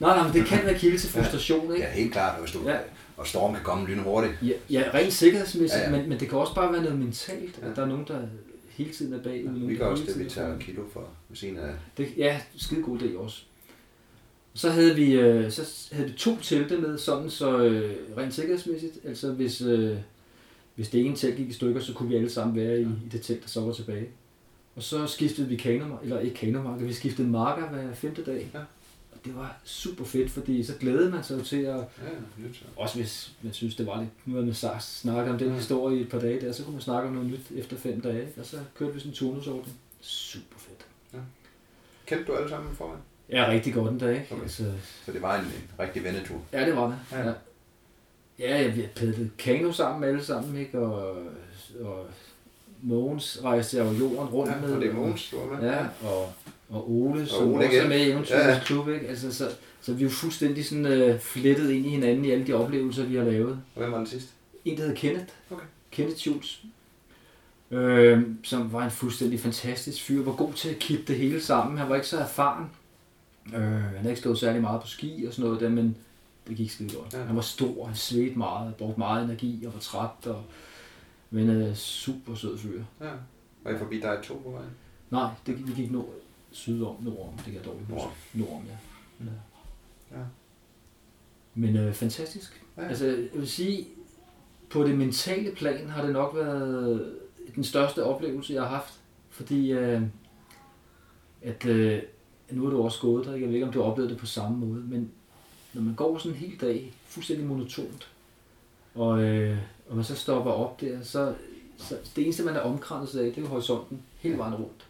Nej, 0.00 0.16
nej, 0.16 0.24
men 0.24 0.34
det 0.34 0.46
kan 0.46 0.64
være 0.64 0.78
kilde 0.78 0.98
til 0.98 1.10
frustration, 1.10 1.74
ikke? 1.74 1.86
Ja, 1.86 1.92
helt 1.92 2.12
klart, 2.12 2.40
hvis 2.40 2.52
du... 2.52 2.68
Ja. 2.68 2.78
Og 3.20 3.26
storm 3.26 3.54
kan 3.54 3.62
komme 3.64 3.88
lynhurtigt. 3.88 4.34
Ja, 4.42 4.52
ja 4.70 4.82
rent 4.94 5.12
sikkerhedsmæssigt, 5.12 5.80
Ja, 5.82 5.84
ja, 5.84 5.90
ja. 5.90 5.96
ja. 5.96 6.00
Men, 6.00 6.08
men 6.08 6.20
det 6.20 6.28
kan 6.28 6.38
også 6.38 6.54
bare 6.54 6.72
være 6.72 6.82
noget 6.82 6.98
mentalt, 6.98 7.58
at 7.62 7.68
Ja. 7.68 7.74
der 7.74 7.82
er 7.82 7.86
nogen, 7.86 8.04
der 8.08 8.20
hele 8.68 8.92
tiden 8.92 9.12
er 9.12 9.22
bagud. 9.22 9.44
nogen, 9.44 9.68
Vi 9.68 9.76
gør 9.76 9.86
også 9.86 10.04
det, 10.06 10.18
vi 10.18 10.24
er 10.24 10.28
tager 10.28 10.58
kilo 10.58 10.82
for 10.92 11.08
ved 11.28 11.36
siden 11.36 11.56
af... 11.58 11.70
Det, 11.96 12.08
ja, 12.16 12.40
skide 12.56 12.82
god 12.82 12.98
idé 12.98 13.16
også. 13.18 13.42
Så 14.54 14.70
havde 14.70 14.96
vi, 14.96 15.12
øh, 15.12 15.50
så 15.50 15.62
havde 15.92 16.08
vi 16.10 16.14
to 16.16 16.36
telte 16.42 16.76
med, 16.76 16.98
sådan 16.98 17.30
så 17.30 17.58
øh, 17.58 17.96
rent 18.16 18.34
sikkerhedsmæssigt, 18.34 18.98
altså 19.04 19.32
hvis, 19.32 19.60
øh, 19.62 19.96
hvis 20.74 20.88
det 20.88 21.00
ene 21.06 21.16
telt 21.16 21.36
gik 21.36 21.48
i 21.48 21.52
stykker, 21.52 21.80
så 21.80 21.92
kunne 21.92 22.08
vi 22.08 22.16
alle 22.16 22.30
sammen 22.30 22.56
være 22.56 22.80
i, 22.80 22.82
i 22.82 23.08
det 23.12 23.20
telt, 23.22 23.42
der 23.42 23.48
så 23.48 23.60
var 23.60 23.72
tilbage. 23.72 24.06
Og 24.76 24.82
så 24.82 25.06
skiftede 25.06 25.48
vi 25.48 25.56
kanomarker, 25.56 26.02
eller 26.02 26.20
ikke 26.20 26.36
kanomarker, 26.36 26.84
vi 26.84 26.92
skiftede 26.92 27.28
marker 27.28 27.68
hver 27.68 27.94
femte 27.94 28.24
dag. 28.24 28.50
Ja. 28.54 28.58
Det 29.24 29.36
var 29.36 29.56
super 29.64 30.04
fedt, 30.04 30.30
fordi 30.30 30.64
så 30.64 30.72
glædede 30.80 31.10
man 31.10 31.24
sig 31.24 31.38
jo 31.38 31.44
til 31.44 31.62
at, 31.62 31.76
Ja, 31.76 31.82
nyt. 32.38 32.64
også 32.76 32.96
hvis 32.98 33.32
man 33.42 33.52
synes, 33.52 33.76
det 33.76 33.86
var 33.86 34.00
lidt, 34.00 34.10
nu 34.26 34.34
har 34.34 34.42
man 34.42 34.50
sa- 34.52 34.80
snakket 34.80 35.32
om 35.32 35.38
den 35.38 35.48
Ja. 35.48 35.54
historie 35.54 35.98
i 35.98 36.00
et 36.00 36.08
par 36.08 36.18
dage 36.18 36.40
der, 36.40 36.52
så 36.52 36.62
kunne 36.64 36.72
man 36.72 36.82
snakke 36.82 37.08
om 37.08 37.14
noget 37.14 37.30
nyt 37.30 37.58
efter 37.58 37.76
fem 37.76 38.00
dage, 38.00 38.28
og 38.40 38.46
så 38.46 38.56
kørte 38.78 38.92
vi 38.94 38.98
sådan 39.00 39.10
en 39.10 39.14
turnusordning. 39.16 39.76
Super 40.00 40.58
fedt. 40.58 40.86
Kendte 42.06 42.26
du 42.32 42.36
alle 42.36 42.48
sammen 42.48 42.76
foran? 42.76 42.98
Ja, 43.30 43.48
rigtig 43.50 43.74
godt 43.74 43.92
en 43.92 43.98
dag, 43.98 44.14
ikke? 44.20 44.26
Okay. 44.30 44.42
Altså, 44.42 44.64
Så 45.06 45.12
det 45.12 45.22
var 45.22 45.38
en, 45.38 45.44
en 45.44 45.52
rigtig 45.78 46.04
vendetur. 46.04 46.40
Ja, 46.52 46.66
det 46.66 46.76
var 46.76 46.86
det. 46.86 46.98
Ja. 47.12 47.18
Ja, 47.28 47.34
ja. 48.38 48.62
ja 48.62 48.68
vi 48.74 48.86
padlet 48.96 49.30
kano 49.38 49.72
sammen 49.72 50.08
alle 50.08 50.24
sammen, 50.24 50.56
ikke? 50.56 50.78
Og, 50.78 51.16
og 51.80 52.06
Mogens 52.82 53.40
rejste 53.44 53.76
jeg 53.76 53.86
jo 53.86 53.98
jorden 53.98 54.28
rundt 54.28 54.52
Ja, 54.52 54.60
med. 54.60 54.72
og 54.74 54.80
det 54.80 54.86
er 54.88 54.92
og- 54.94 54.98
Mogens, 55.00 55.30
du 55.30 55.36
var 55.38 55.60
med. 55.60 55.68
Ja, 55.70 55.86
og, 56.08 56.32
og 56.68 56.90
Ole, 56.92 57.26
som 57.26 57.48
Ole 57.48 57.56
også 57.66 57.70
igen. 57.76 57.84
er 57.84 57.88
med 57.88 57.98
i 58.06 58.10
Eventyrets 58.10 58.46
Ja, 58.58 58.60
klub, 58.64 58.88
ikke? 58.88 59.08
Altså, 59.08 59.34
så, 59.34 59.48
så 59.80 59.92
vi 59.92 60.00
er 60.00 60.04
jo 60.04 60.10
fuldstændig 60.10 60.64
sådan 60.66 60.86
øh, 60.86 61.20
flettet 61.20 61.70
ind 61.70 61.86
i 61.86 61.88
hinanden 61.88 62.24
i 62.24 62.30
alle 62.30 62.46
de 62.46 62.52
oplevelser, 62.52 63.04
vi 63.04 63.16
har 63.16 63.24
lavet. 63.24 63.50
Og 63.74 63.80
hvem 63.82 63.90
var 63.92 63.96
den 63.98 64.06
sidste? 64.06 64.30
En, 64.64 64.76
der 64.76 64.82
hedder 64.82 64.96
Kenneth. 64.96 65.26
Okay. 65.50 65.64
Kenneth 65.90 66.18
Schultz. 66.18 66.56
Øh, 67.70 68.22
som 68.44 68.72
var 68.72 68.84
en 68.84 68.90
fuldstændig 68.90 69.40
fantastisk 69.40 70.02
fyr. 70.02 70.22
Var 70.24 70.32
god 70.32 70.52
til 70.52 70.68
at 70.68 70.78
kippe 70.78 71.04
det 71.12 71.16
hele 71.16 71.40
sammen. 71.42 71.78
Han 71.78 71.88
var 71.88 71.94
ikke 71.94 72.06
så 72.08 72.18
erfaren. 72.18 72.66
Øh, 73.54 73.60
han 73.62 73.82
havde 73.96 74.08
ikke 74.10 74.20
stået 74.20 74.38
særlig 74.38 74.62
meget 74.62 74.80
på 74.80 74.86
ski 74.86 75.24
og 75.28 75.32
sådan 75.32 75.44
noget 75.44 75.60
der, 75.60 75.68
men 75.68 75.96
det 76.48 76.56
gik 76.56 76.70
skide 76.70 76.94
godt. 76.94 77.12
Ja. 77.14 77.18
Han 77.22 77.36
var 77.36 77.42
stor, 77.42 77.86
han 77.86 77.96
svedte 77.96 78.38
meget, 78.38 78.74
brugte 78.74 78.98
meget 78.98 79.24
energi 79.24 79.64
og 79.66 79.74
var 79.74 79.80
træt. 79.80 80.26
Og, 80.26 80.42
men 81.30 81.50
øh, 81.50 81.74
super 81.74 82.34
sød 82.34 82.58
fyr. 82.58 82.82
Ja. 83.00 83.10
Var 83.62 83.70
I 83.70 83.78
forbi 83.78 84.00
dig 84.00 84.18
to 84.22 84.34
på 84.44 84.50
vejen? 84.50 84.70
Nej, 85.10 85.30
det, 85.46 85.66
vi 85.66 85.72
gik 85.72 85.90
nord, 85.90 86.14
sydom, 86.50 86.96
nordom. 87.00 87.34
Det 87.36 87.44
kan 87.44 87.54
jeg 87.54 87.64
dårligt 87.64 87.90
huske. 87.90 87.94
Nord. 87.94 88.14
Nordom, 88.34 88.64
ja. 88.66 89.24
ja. 89.24 89.30
Ja. 90.18 90.24
Men 91.54 91.76
øh, 91.76 91.94
fantastisk. 91.94 92.64
Ja. 92.76 92.88
Altså, 92.88 93.06
jeg 93.06 93.28
vil 93.32 93.48
sige, 93.48 93.86
på 94.70 94.84
det 94.84 94.98
mentale 94.98 95.54
plan 95.54 95.88
har 95.88 96.02
det 96.02 96.12
nok 96.12 96.36
været 96.36 97.16
den 97.54 97.64
største 97.64 98.04
oplevelse, 98.04 98.54
jeg 98.54 98.62
har 98.62 98.68
haft. 98.68 99.00
Fordi 99.30 99.72
øh, 99.72 100.02
at 101.42 101.66
øh, 101.66 102.02
nu 102.50 102.66
er 102.66 102.70
du 102.70 102.82
også 102.82 103.00
gået 103.00 103.26
der, 103.26 103.32
jeg 103.32 103.48
ved 103.48 103.54
ikke, 103.54 103.66
om 103.66 103.72
du 103.72 103.82
har 103.82 103.90
oplevet 103.90 104.10
det 104.10 104.18
på 104.18 104.26
samme 104.26 104.58
måde, 104.58 104.82
men 104.82 105.10
når 105.72 105.82
man 105.82 105.94
går 105.94 106.18
sådan 106.18 106.32
en 106.32 106.38
hel 106.38 106.60
dag, 106.60 106.94
fuldstændig 107.04 107.46
monotont, 107.46 108.08
og, 108.94 109.22
øh, 109.22 109.58
og 109.88 109.96
man 109.96 110.04
så 110.04 110.14
stopper 110.14 110.50
op 110.50 110.80
der, 110.80 111.02
så, 111.02 111.34
så 111.76 111.96
det 112.16 112.24
eneste, 112.24 112.42
man 112.42 112.56
er 112.56 112.60
omkranset 112.60 113.20
af, 113.20 113.24
det 113.24 113.38
er 113.38 113.42
jo 113.42 113.48
horisonten 113.48 114.02
hele 114.18 114.38
vejen 114.38 114.54
rundt. 114.54 114.86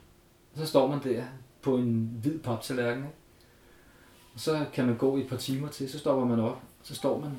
Og 0.52 0.58
så 0.58 0.66
står 0.66 0.86
man 0.86 1.02
der 1.04 1.24
på 1.62 1.76
en 1.76 2.18
hvid 2.22 2.38
paptallerken, 2.38 3.02
ikke? 3.02 3.16
og 4.34 4.40
så 4.40 4.66
kan 4.72 4.86
man 4.86 4.96
gå 4.96 5.16
i 5.16 5.20
et 5.20 5.28
par 5.28 5.36
timer 5.36 5.68
til, 5.68 5.90
så 5.90 5.98
stopper 5.98 6.24
man 6.24 6.40
op, 6.40 6.62
så 6.82 6.94
står 6.94 7.20
man 7.20 7.30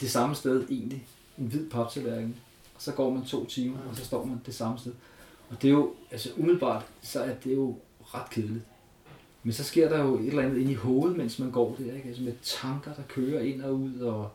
det 0.00 0.10
samme 0.10 0.34
sted 0.34 0.66
egentlig, 0.70 1.06
en 1.38 1.46
hvid 1.46 1.70
paptallerken, 1.70 2.36
og 2.74 2.82
så 2.82 2.92
går 2.92 3.10
man 3.10 3.24
to 3.24 3.44
timer, 3.44 3.78
og 3.90 3.96
så 3.96 4.04
står 4.04 4.24
man 4.24 4.40
det 4.46 4.54
samme 4.54 4.78
sted. 4.78 4.92
Og 5.50 5.62
det 5.62 5.68
er 5.68 5.72
jo, 5.72 5.92
altså 6.10 6.30
umiddelbart, 6.36 6.86
så 7.02 7.22
er 7.22 7.34
det 7.34 7.54
jo 7.54 7.78
ret 8.02 8.30
kedeligt. 8.30 8.64
Men 9.42 9.52
så 9.52 9.64
sker 9.64 9.88
der 9.88 9.98
jo 9.98 10.18
et 10.18 10.26
eller 10.26 10.42
andet 10.42 10.58
ind 10.58 10.70
i 10.70 10.74
hovedet, 10.74 11.16
mens 11.16 11.38
man 11.38 11.50
går 11.50 11.76
der, 11.78 11.94
ikke? 11.94 12.08
Altså 12.08 12.22
med 12.22 12.32
tanker, 12.42 12.94
der 12.94 13.02
kører 13.08 13.40
ind 13.40 13.62
og 13.62 13.74
ud, 13.74 13.98
og 13.98 14.30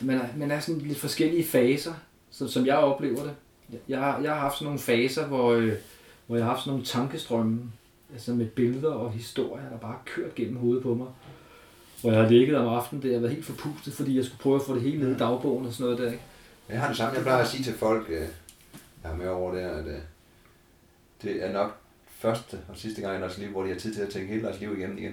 man 0.00 0.18
er, 0.18 0.26
man 0.36 0.50
er 0.50 0.60
sådan 0.60 0.80
lidt 0.80 0.98
forskellige 0.98 1.44
faser, 1.44 1.94
så, 2.30 2.48
som 2.48 2.66
jeg 2.66 2.76
oplever 2.76 3.22
det. 3.22 3.34
Jeg 3.88 3.98
har, 3.98 4.20
jeg 4.20 4.32
har 4.32 4.40
haft 4.40 4.54
sådan 4.54 4.64
nogle 4.64 4.78
faser, 4.80 5.26
hvor, 5.26 5.52
øh, 5.52 5.72
hvor 6.26 6.36
jeg 6.36 6.44
har 6.44 6.50
haft 6.50 6.64
sådan 6.64 6.70
nogle 6.70 6.84
tankestrømme, 6.84 7.62
altså 8.12 8.34
med 8.34 8.46
billeder 8.46 8.92
og 8.92 9.12
historier, 9.12 9.68
der 9.68 9.78
bare 9.78 9.92
har 9.92 10.02
kørt 10.04 10.34
gennem 10.34 10.56
hovedet 10.56 10.82
på 10.82 10.94
mig. 10.94 11.06
hvor 12.00 12.12
jeg 12.12 12.22
har 12.22 12.28
ligget 12.28 12.56
om 12.56 12.68
aftenen 12.68 13.02
der 13.02 13.16
og 13.16 13.22
været 13.22 13.34
helt 13.34 13.46
forpustet, 13.46 13.92
fordi 13.92 14.16
jeg 14.16 14.24
skulle 14.24 14.40
prøve 14.40 14.56
at 14.56 14.62
få 14.62 14.74
det 14.74 14.82
hele 14.82 14.98
ned 14.98 15.14
i 15.14 15.18
dagbogen 15.18 15.66
og 15.66 15.72
sådan 15.72 15.84
noget 15.84 15.98
der. 15.98 16.12
Ikke? 16.12 16.24
Jeg 16.68 16.80
har 16.80 16.88
det 16.88 16.96
samme. 16.96 17.14
Jeg 17.14 17.22
plejer 17.22 17.42
at 17.42 17.48
sige 17.48 17.64
til 17.64 17.74
folk, 17.74 18.06
øh, 18.08 18.20
jeg 19.02 19.10
har 19.10 19.14
med 19.14 19.28
over 19.28 19.54
der, 19.54 19.70
at 19.70 19.86
øh, 19.86 19.98
det 21.22 21.44
er 21.44 21.52
nok 21.52 21.76
første 22.08 22.58
og 22.68 22.76
sidste 22.76 23.02
gang 23.02 23.18
i 23.18 23.20
deres 23.20 23.38
liv, 23.38 23.48
hvor 23.48 23.62
de 23.62 23.68
har 23.68 23.78
tid 23.78 23.94
til 23.94 24.02
at 24.02 24.08
tænke 24.08 24.28
hele 24.28 24.42
deres 24.42 24.60
liv 24.60 24.78
igennem 24.78 24.98
igen. 24.98 25.12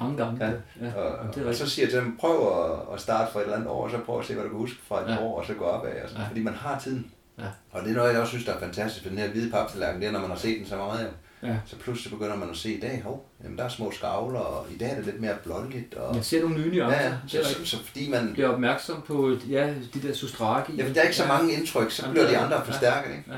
Mange 0.00 0.16
gange. 0.16 0.46
Ja. 0.46 0.50
ja. 0.86 0.94
Og, 0.94 1.16
Jamen, 1.18 1.32
det 1.34 1.46
og 1.46 1.54
så 1.54 1.66
siger 1.70 1.86
jeg 1.86 1.92
til 1.92 2.00
dem, 2.00 2.16
prøv 2.20 2.62
at, 2.62 2.94
at 2.94 3.00
starte 3.00 3.32
fra 3.32 3.38
et 3.40 3.44
eller 3.44 3.56
andet 3.56 3.68
år, 3.70 3.84
og 3.84 3.90
så 3.90 3.98
prøv 3.98 4.18
at 4.18 4.24
se, 4.26 4.34
hvad 4.34 4.42
du 4.44 4.48
kan 4.50 4.58
huske 4.58 4.76
fra 4.88 5.02
et 5.02 5.08
Ja. 5.08 5.12
ja. 5.12 5.20
år, 5.20 5.38
og 5.40 5.46
så 5.46 5.54
gå 5.54 5.64
op 5.64 5.84
af. 5.86 6.02
Og 6.02 6.08
sådan, 6.08 6.16
Ja. 6.16 6.22
ja. 6.22 6.28
Fordi 6.28 6.42
man 6.42 6.54
har 6.54 6.78
tiden. 6.78 7.06
Ja. 7.38 7.44
Og 7.72 7.82
det 7.82 7.90
er 7.90 7.94
noget, 7.94 8.12
jeg 8.12 8.20
også 8.20 8.30
synes, 8.30 8.44
der 8.44 8.52
er 8.54 8.60
fantastisk 8.60 9.04
ved 9.04 9.10
den 9.10 9.18
her 9.18 9.28
hvide 9.28 9.50
paptallerken, 9.50 10.00
det 10.00 10.08
er, 10.08 10.12
når 10.12 10.20
man 10.20 10.30
har 10.30 10.36
set 10.36 10.58
den 10.58 10.66
så 10.66 10.76
meget. 10.76 11.10
Ja. 11.42 11.56
så 11.66 11.76
pludselig 11.76 12.12
begynder 12.18 12.36
man 12.36 12.50
at 12.50 12.56
se 12.56 12.72
i 12.74 12.80
dag, 12.80 13.02
hov, 13.04 13.26
jamen 13.44 13.58
der 13.58 13.64
er 13.64 13.68
små 13.68 13.90
skavler, 13.92 14.38
og 14.40 14.66
i 14.74 14.78
dag 14.78 14.90
er 14.90 14.94
det 14.94 15.04
lidt 15.04 15.20
mere 15.20 15.34
blåligt. 15.44 15.94
Og, 15.94 16.14
Man 16.14 16.24
ser 16.24 16.40
nogle 16.42 16.56
nye 16.58 16.76
nuancer. 16.76 17.00
ja, 17.02 17.08
ja, 17.32 17.44
så, 17.44 17.54
så, 17.54 17.64
så, 17.66 17.84
fordi 17.84 18.10
man, 18.10 18.30
Bliver 18.32 18.48
opmærksom 18.48 19.02
på 19.06 19.36
ja, 19.48 19.74
de 19.94 20.02
der 20.08 20.14
sustraki. 20.14 20.72
ja, 20.76 20.86
for 20.86 20.92
der 20.94 21.00
er 21.00 21.04
ikke 21.04 21.16
så 21.16 21.26
mange 21.26 21.52
indtryk, 21.52 21.90
så 21.90 22.02
Jamen, 22.02 22.12
bliver 22.14 22.28
de 22.28 22.38
andre 22.38 22.56
ja. 22.56 22.62
forstærket, 22.62 23.10
ikke? 23.10 23.24
Ja. 23.32 23.36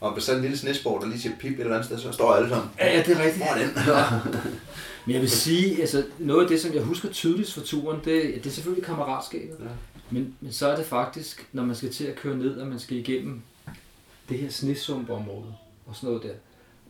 Og 0.00 0.12
hvis 0.12 0.24
så 0.24 0.34
en 0.34 0.40
lille 0.42 0.58
snesborg, 0.58 1.00
der 1.02 1.08
lige 1.08 1.20
siger 1.20 1.34
pip 1.38 1.52
et 1.52 1.60
eller 1.60 1.72
andet 1.72 1.86
sted, 1.86 1.98
så 1.98 2.12
står 2.12 2.34
alle 2.34 2.48
sammen. 2.48 2.70
Ja, 2.78 2.96
ja, 2.96 3.02
det 3.02 3.16
er 3.16 3.24
rigtigt. 3.24 3.44
Hvor 3.44 3.54
den? 3.54 3.70
Men 5.10 5.14
jeg 5.14 5.22
vil 5.22 5.30
sige, 5.30 5.80
altså 5.80 6.04
noget 6.18 6.42
af 6.42 6.48
det, 6.48 6.60
som 6.60 6.74
jeg 6.74 6.82
husker 6.82 7.08
tydeligst 7.08 7.54
fra 7.54 7.60
turen, 7.64 8.00
det, 8.04 8.34
det 8.34 8.46
er 8.46 8.50
selvfølgelig 8.50 8.84
kammeratskabet. 8.84 9.56
Ja. 9.60 9.64
Men, 10.10 10.36
men 10.40 10.52
så 10.52 10.68
er 10.68 10.76
det 10.76 10.86
faktisk, 10.86 11.48
når 11.52 11.64
man 11.64 11.76
skal 11.76 11.92
til 11.92 12.04
at 12.04 12.16
køre 12.16 12.36
ned, 12.36 12.56
og 12.56 12.66
man 12.66 12.78
skal 12.78 12.96
igennem 12.96 13.42
det 14.28 14.38
her 14.38 14.50
snesumpområde 14.50 15.54
og 15.86 15.96
sådan 15.96 16.06
noget 16.06 16.22
der. 16.22 16.34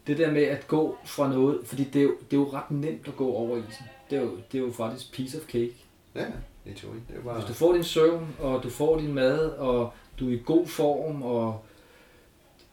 Det 0.06 0.18
der 0.18 0.32
med 0.32 0.42
at 0.42 0.66
gå 0.68 0.98
fra 1.04 1.28
noget, 1.28 1.58
fordi 1.64 1.84
det 1.84 1.98
er 1.98 2.02
jo, 2.02 2.14
det 2.30 2.36
er 2.36 2.40
jo 2.40 2.50
ret 2.52 2.70
nemt 2.70 3.08
at 3.08 3.16
gå 3.16 3.32
over 3.32 3.56
isen. 3.56 3.84
Det 4.10 4.18
er 4.18 4.22
jo, 4.22 4.30
det 4.52 4.60
er 4.60 4.62
jo 4.62 4.72
faktisk 4.72 5.12
piece 5.12 5.38
of 5.38 5.44
cake. 5.44 5.74
Ja, 6.14 6.24
det 6.64 6.72
er 6.72 6.74
teori. 6.74 6.96
Det 7.08 7.24
bare... 7.24 7.34
Hvis 7.34 7.48
du 7.48 7.54
får 7.54 7.72
din 7.72 7.84
søvn, 7.84 8.26
og 8.38 8.62
du 8.62 8.70
får 8.70 8.98
din 8.98 9.14
mad, 9.14 9.38
og 9.38 9.92
du 10.20 10.28
er 10.28 10.32
i 10.32 10.42
god 10.44 10.66
form, 10.66 11.22
og, 11.22 11.64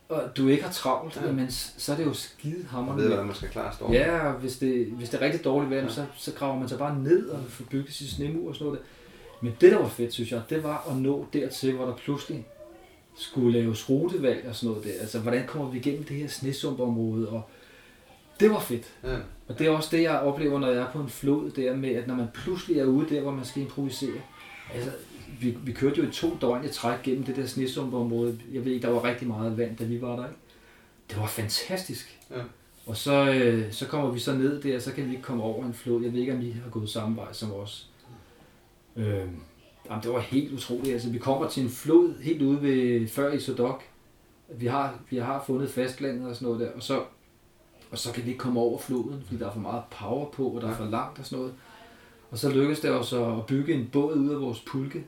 og 0.09 0.37
du 0.37 0.47
ikke 0.47 0.63
har 0.63 0.71
travlt, 0.71 1.15
Ja. 1.15 1.25
jamen, 1.25 1.51
så 1.51 1.91
er 1.93 1.95
det 1.97 2.05
jo 2.05 2.13
skide 2.13 2.55
Man 2.57 2.65
hammerende. 2.65 3.01
ved, 3.03 3.09
hvordan 3.09 3.25
man 3.25 3.35
skal 3.35 3.49
klare 3.49 3.73
stormen. 3.75 3.95
Ja, 3.95 4.27
og 4.27 4.33
hvis 4.33 4.57
det, 4.57 4.85
hvis 4.85 5.09
det 5.09 5.21
er 5.21 5.25
rigtig 5.25 5.43
dårligt 5.43 5.71
vejr, 5.71 5.81
Ja. 5.83 5.89
så, 5.89 6.05
så 6.17 6.31
graver 6.33 6.59
man 6.59 6.69
sig 6.69 6.77
bare 6.77 6.99
ned 6.99 7.29
og 7.29 7.39
får 7.49 7.63
bygget 7.71 7.93
sit 7.93 8.09
snemur 8.09 8.49
og 8.49 8.55
sådan 8.55 8.65
noget 8.65 8.79
der. 8.79 8.85
Men 9.41 9.53
det, 9.61 9.71
der 9.71 9.77
var 9.77 9.87
fedt, 9.87 10.13
synes 10.13 10.31
jeg, 10.31 10.41
det 10.49 10.63
var 10.63 10.87
at 10.89 10.97
nå 10.97 11.25
dertil, 11.33 11.73
hvor 11.75 11.85
der 11.85 11.95
pludselig 11.95 12.45
skulle 13.17 13.59
laves 13.59 13.89
rutevalg 13.89 14.45
og 14.49 14.55
sådan 14.55 14.69
noget 14.69 14.83
der. 14.93 15.01
Altså, 15.01 15.19
hvordan 15.19 15.43
kommer 15.47 15.69
vi 15.69 15.77
igennem 15.77 16.03
det 16.03 16.15
her 16.17 16.27
snesumpområde? 16.27 17.29
Og 17.29 17.41
det 18.39 18.49
var 18.51 18.59
fedt. 18.59 18.93
Ja. 19.03 19.15
Og 19.47 19.59
det 19.59 19.67
er 19.67 19.71
også 19.71 19.89
det, 19.91 20.03
jeg 20.03 20.19
oplever, 20.19 20.59
når 20.59 20.67
jeg 20.67 20.77
er 20.81 20.91
på 20.91 20.99
en 20.99 21.09
flod 21.09 21.51
der 21.51 21.75
med, 21.75 21.89
at 21.89 22.07
når 22.07 22.15
man 22.15 22.27
pludselig 22.33 22.79
er 22.79 22.85
ude 22.85 23.15
der, 23.15 23.21
hvor 23.21 23.31
man 23.31 23.45
skal 23.45 23.61
improvisere. 23.61 24.21
Altså, 24.73 24.91
vi, 25.41 25.57
vi 25.63 25.71
kørte 25.71 26.01
jo 26.01 26.07
i 26.07 26.11
to 26.11 26.38
døgn 26.41 26.65
i 26.65 26.67
træk 26.67 27.03
gennem 27.03 27.23
det 27.23 27.36
der 27.36 27.45
snesumpområde. 27.45 28.39
Jeg 28.53 28.65
ved 28.65 28.71
ikke, 28.71 28.88
der 28.88 28.93
var 28.93 29.03
rigtig 29.03 29.28
meget 29.28 29.57
vand, 29.57 29.78
da 29.78 29.84
vi 29.84 30.01
var 30.01 30.15
der. 30.15 30.25
Ikke? 30.25 30.39
Det 31.09 31.19
var 31.19 31.28
fantastisk. 31.28 32.19
Ja. 32.32 32.41
Og 32.86 32.97
så, 32.97 33.32
øh, 33.32 33.71
så 33.71 33.88
kommer 33.88 34.11
vi 34.11 34.19
så 34.19 34.36
ned 34.36 34.61
der, 34.61 34.75
og 34.75 34.82
så 34.82 34.93
kan 34.93 35.05
vi 35.05 35.11
ikke 35.11 35.23
komme 35.23 35.43
over 35.43 35.65
en 35.65 35.73
flod. 35.73 36.03
Jeg 36.03 36.13
ved 36.13 36.19
ikke, 36.19 36.34
om 36.34 36.41
I 36.41 36.51
har 36.51 36.69
gået 36.69 36.89
samme 36.89 37.15
vej 37.15 37.34
som 37.34 37.53
os. 37.53 37.89
Øh, 38.95 39.28
jamen, 39.89 40.03
det 40.03 40.11
var 40.11 40.19
helt 40.19 40.53
utroligt. 40.53 40.93
Altså, 40.93 41.09
vi 41.09 41.17
kommer 41.17 41.49
til 41.49 41.63
en 41.63 41.69
flod 41.69 42.21
helt 42.21 42.41
ude 42.41 42.61
ved 42.61 43.07
før 43.07 43.32
Isodok. 43.34 43.84
Vi 44.49 44.65
har, 44.65 44.99
vi 45.09 45.17
har 45.17 45.43
fundet 45.47 45.69
fastlandet 45.69 46.30
og 46.30 46.36
sådan 46.36 46.45
noget 46.45 46.59
der, 46.59 46.71
og 46.71 46.84
så, 46.84 47.03
og 47.91 47.97
så 47.97 48.11
kan 48.11 48.23
vi 48.25 48.30
ikke 48.30 48.39
komme 48.39 48.59
over 48.59 48.80
floden, 48.80 49.23
fordi 49.25 49.39
der 49.39 49.47
er 49.47 49.53
for 49.53 49.59
meget 49.59 49.84
power 49.91 50.30
på, 50.30 50.47
og 50.47 50.61
der 50.61 50.69
er 50.69 50.75
for 50.75 50.86
langt 50.86 51.19
og 51.19 51.25
sådan 51.25 51.38
noget. 51.38 51.53
Og 52.32 52.38
så 52.38 52.49
lykkedes 52.49 52.80
det 52.80 52.91
os 52.91 53.13
at 53.13 53.45
bygge 53.47 53.73
en 53.73 53.89
båd 53.91 54.15
ud 54.15 54.30
af 54.30 54.41
vores 54.41 54.59
pulke, 54.59 55.03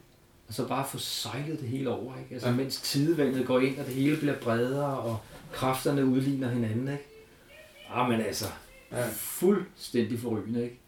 og 0.50 0.56
så 0.56 0.68
bare 0.68 0.86
få 0.88 0.98
sejlet 0.98 1.60
det 1.60 1.70
hele 1.70 1.90
over, 1.90 2.14
ikke? 2.20 2.34
Altså, 2.34 2.50
Ja. 2.50 2.56
mens 2.56 2.82
tidevandet 2.82 3.48
går 3.48 3.60
ind, 3.60 3.80
og 3.80 3.86
det 3.86 3.94
hele 3.94 4.18
bliver 4.18 4.36
bredere, 4.36 5.00
og 5.00 5.18
kræfterne 5.54 6.06
udligner 6.06 6.50
hinanden, 6.50 6.88
ikke? 6.88 7.06
Ah, 7.94 8.10
men 8.10 8.22
altså, 8.22 8.46
Ja. 8.92 9.04
fuldstændig 9.12 10.20
forrygende, 10.20 10.64
ikke? 10.64 10.80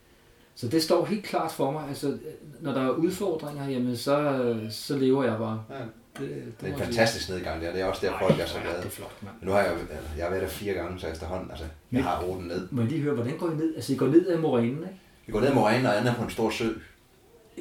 Så 0.56 0.68
det 0.68 0.84
står 0.84 1.06
helt 1.06 1.24
klart 1.26 1.52
for 1.52 1.72
mig. 1.72 1.88
Altså, 1.88 2.18
når 2.62 2.74
der 2.74 2.82
er 2.82 2.90
udfordringer, 2.90 3.68
jamen, 3.70 3.98
så, 3.98 4.56
så 4.72 4.98
lever 4.98 5.24
jeg 5.24 5.38
bare. 5.38 5.64
Ja. 5.70 5.76
Det, 6.20 6.30
det, 6.30 6.30
Det 6.30 6.44
er 6.62 6.66
en 6.66 6.70
jeg 6.70 6.78
sige. 6.78 6.86
fantastisk 6.86 7.30
nedgang 7.30 7.62
der. 7.62 7.72
Det 7.72 7.82
er 7.82 7.86
også 7.86 8.06
der, 8.06 8.14
Ej, 8.14 8.20
folk 8.28 8.40
er 8.40 8.46
så 8.46 8.60
glade. 8.64 8.78
Det 8.78 8.86
er 8.86 8.90
flot, 8.90 9.24
mand. 9.24 9.36
Men 9.40 9.48
nu 9.48 9.54
har 9.54 9.62
jeg, 9.62 9.72
altså, 9.72 9.86
jeg 10.18 10.26
har 10.26 10.30
været 10.30 10.42
der 10.44 10.50
fire 10.50 10.74
gange 10.74 11.00
så 11.00 11.08
efterhånden. 11.08 11.50
Altså, 11.52 11.64
jeg 11.66 11.72
Men- 11.92 12.04
har 12.04 12.22
ruten 12.24 12.46
ned. 12.48 12.68
Jeg 12.78 12.86
lige 12.86 13.02
høre, 13.02 13.14
hvordan 13.14 13.38
går 13.38 13.52
I 13.52 13.56
ned? 13.56 13.76
Altså, 13.76 13.94
I 13.94 13.96
går 13.96 14.08
ned 14.08 14.28
ad 14.28 14.38
morænen, 14.38 14.78
ikke? 14.78 15.00
Vi 15.26 15.32
går 15.32 15.40
ned 15.40 15.48
ad 15.48 15.54
morænen 15.54 15.86
og 15.86 16.00
ender 16.00 16.14
på 16.16 16.24
en 16.24 16.30
stor 16.30 16.50
sø. 16.50 16.70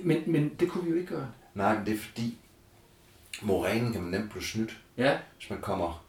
Men, 0.05 0.22
men 0.26 0.51
det 0.61 0.68
kunne 0.68 0.84
vi 0.84 0.90
jo 0.90 0.96
ikke 0.96 1.09
gøre. 1.14 1.26
Nej, 1.55 1.84
det 1.84 1.94
er 1.94 1.98
fordi, 1.98 2.38
morænen 3.42 3.92
kan 3.92 4.03
man 4.03 4.11
nemt 4.11 4.30
blive 4.30 4.44
snydt. 4.44 4.78
Ja, 4.96 5.18
Hvis 5.38 5.51
man 5.51 5.61
kommer 5.61 6.05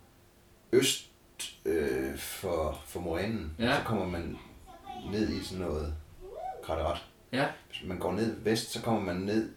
øst 0.71 1.07
øh, 1.65 2.17
for, 2.17 2.81
for 2.85 2.99
morænen, 2.99 3.51
Ja. 3.59 3.75
så 3.77 3.81
kommer 3.85 4.07
man 4.07 4.37
ned 5.11 5.29
i 5.29 5.43
sådan 5.43 5.65
noget 5.65 5.93
kratteret. 6.65 7.05
ja, 7.31 7.47
Hvis 7.69 7.81
man 7.87 7.97
går 7.99 8.11
ned 8.13 8.35
vest, 8.43 8.71
så 8.71 8.81
kommer 8.81 9.01
man 9.01 9.15
ned 9.15 9.49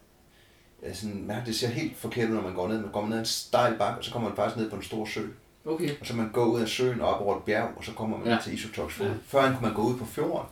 sådan, 0.95 1.23
mærke, 1.27 1.47
det 1.47 1.57
ser 1.57 1.69
helt 1.69 1.97
forkert 1.97 2.29
ud, 2.31 2.35
når 2.35 2.43
man 2.43 2.55
går 2.55 2.69
ned. 2.69 2.81
Man 2.81 2.93
går 2.93 3.07
ned 3.07 3.15
ad 3.15 3.19
en 3.21 3.27
stejl 3.27 3.79
bakke, 3.79 3.99
og 3.99 4.05
så 4.05 4.13
kommer 4.13 4.29
man 4.29 4.37
faktisk 4.37 4.57
ned 4.57 4.71
på 4.71 4.77
en 4.77 4.83
stor 4.83 5.05
sø. 5.07 5.27
okay. 5.67 6.01
Og 6.01 6.07
så 6.07 6.15
man 6.17 6.31
går 6.33 6.45
ud 6.45 6.61
af 6.61 6.69
søen 6.69 7.01
og 7.01 7.09
op 7.15 7.21
over 7.21 7.37
et 7.37 7.43
bjerg, 7.45 7.71
og 7.77 7.85
så 7.85 7.93
kommer 7.93 8.19
man 8.19 8.27
Ja. 8.29 8.39
til 8.43 8.55
Isotoksfod. 8.55 9.07
Ja. 9.07 9.13
Ja. 9.13 9.19
Førhen 9.27 9.53
kunne 9.57 9.67
man 9.67 9.75
gå 9.75 9.83
ud 9.83 9.99
på 9.99 10.05
fjorden, 10.07 10.49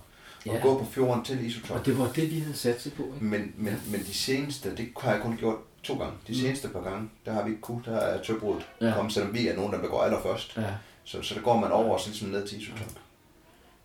og 0.46 0.54
Ja. 0.54 0.60
gå 0.62 0.78
på 0.78 0.86
fjorden 0.92 1.24
til 1.24 1.46
Isotok. 1.46 1.76
Og 1.78 1.86
det 1.86 1.98
var 1.98 2.12
det, 2.12 2.30
vi 2.30 2.38
havde 2.38 2.56
sat 2.56 2.82
sig 2.82 2.92
på, 2.92 3.02
ikke? 3.14 3.24
Men, 3.24 3.52
men, 3.56 3.80
men 3.86 4.00
de 4.00 4.14
seneste, 4.14 4.76
det 4.76 4.88
har 5.00 5.12
jeg 5.12 5.22
kun 5.22 5.36
gjort 5.36 5.56
to 5.82 5.94
gange. 5.98 6.14
De 6.26 6.32
Mm. 6.32 6.38
seneste 6.38 6.68
par 6.68 6.80
gange, 6.82 7.10
der 7.26 7.32
har 7.32 7.42
vi 7.44 7.50
ikke 7.50 7.62
kunnet, 7.62 7.84
der 7.86 7.96
er 7.96 8.22
tøbruddet 8.22 8.66
Ja. 8.80 8.86
ja. 8.86 8.94
kommet, 8.94 9.14
selvom 9.14 9.34
vi 9.34 9.48
er 9.48 9.56
nogen, 9.56 9.72
der 9.72 9.78
begår 9.80 10.02
allerførst. 10.02 10.56
Ja. 10.56 10.62
Så, 11.04 11.22
så 11.22 11.34
der 11.34 11.40
går 11.40 11.56
man 11.60 11.70
over 11.72 11.94
og 11.94 12.00
så 12.00 12.08
ligesom 12.08 12.28
ned 12.28 12.46
til 12.48 12.62
Isotok. 12.62 12.86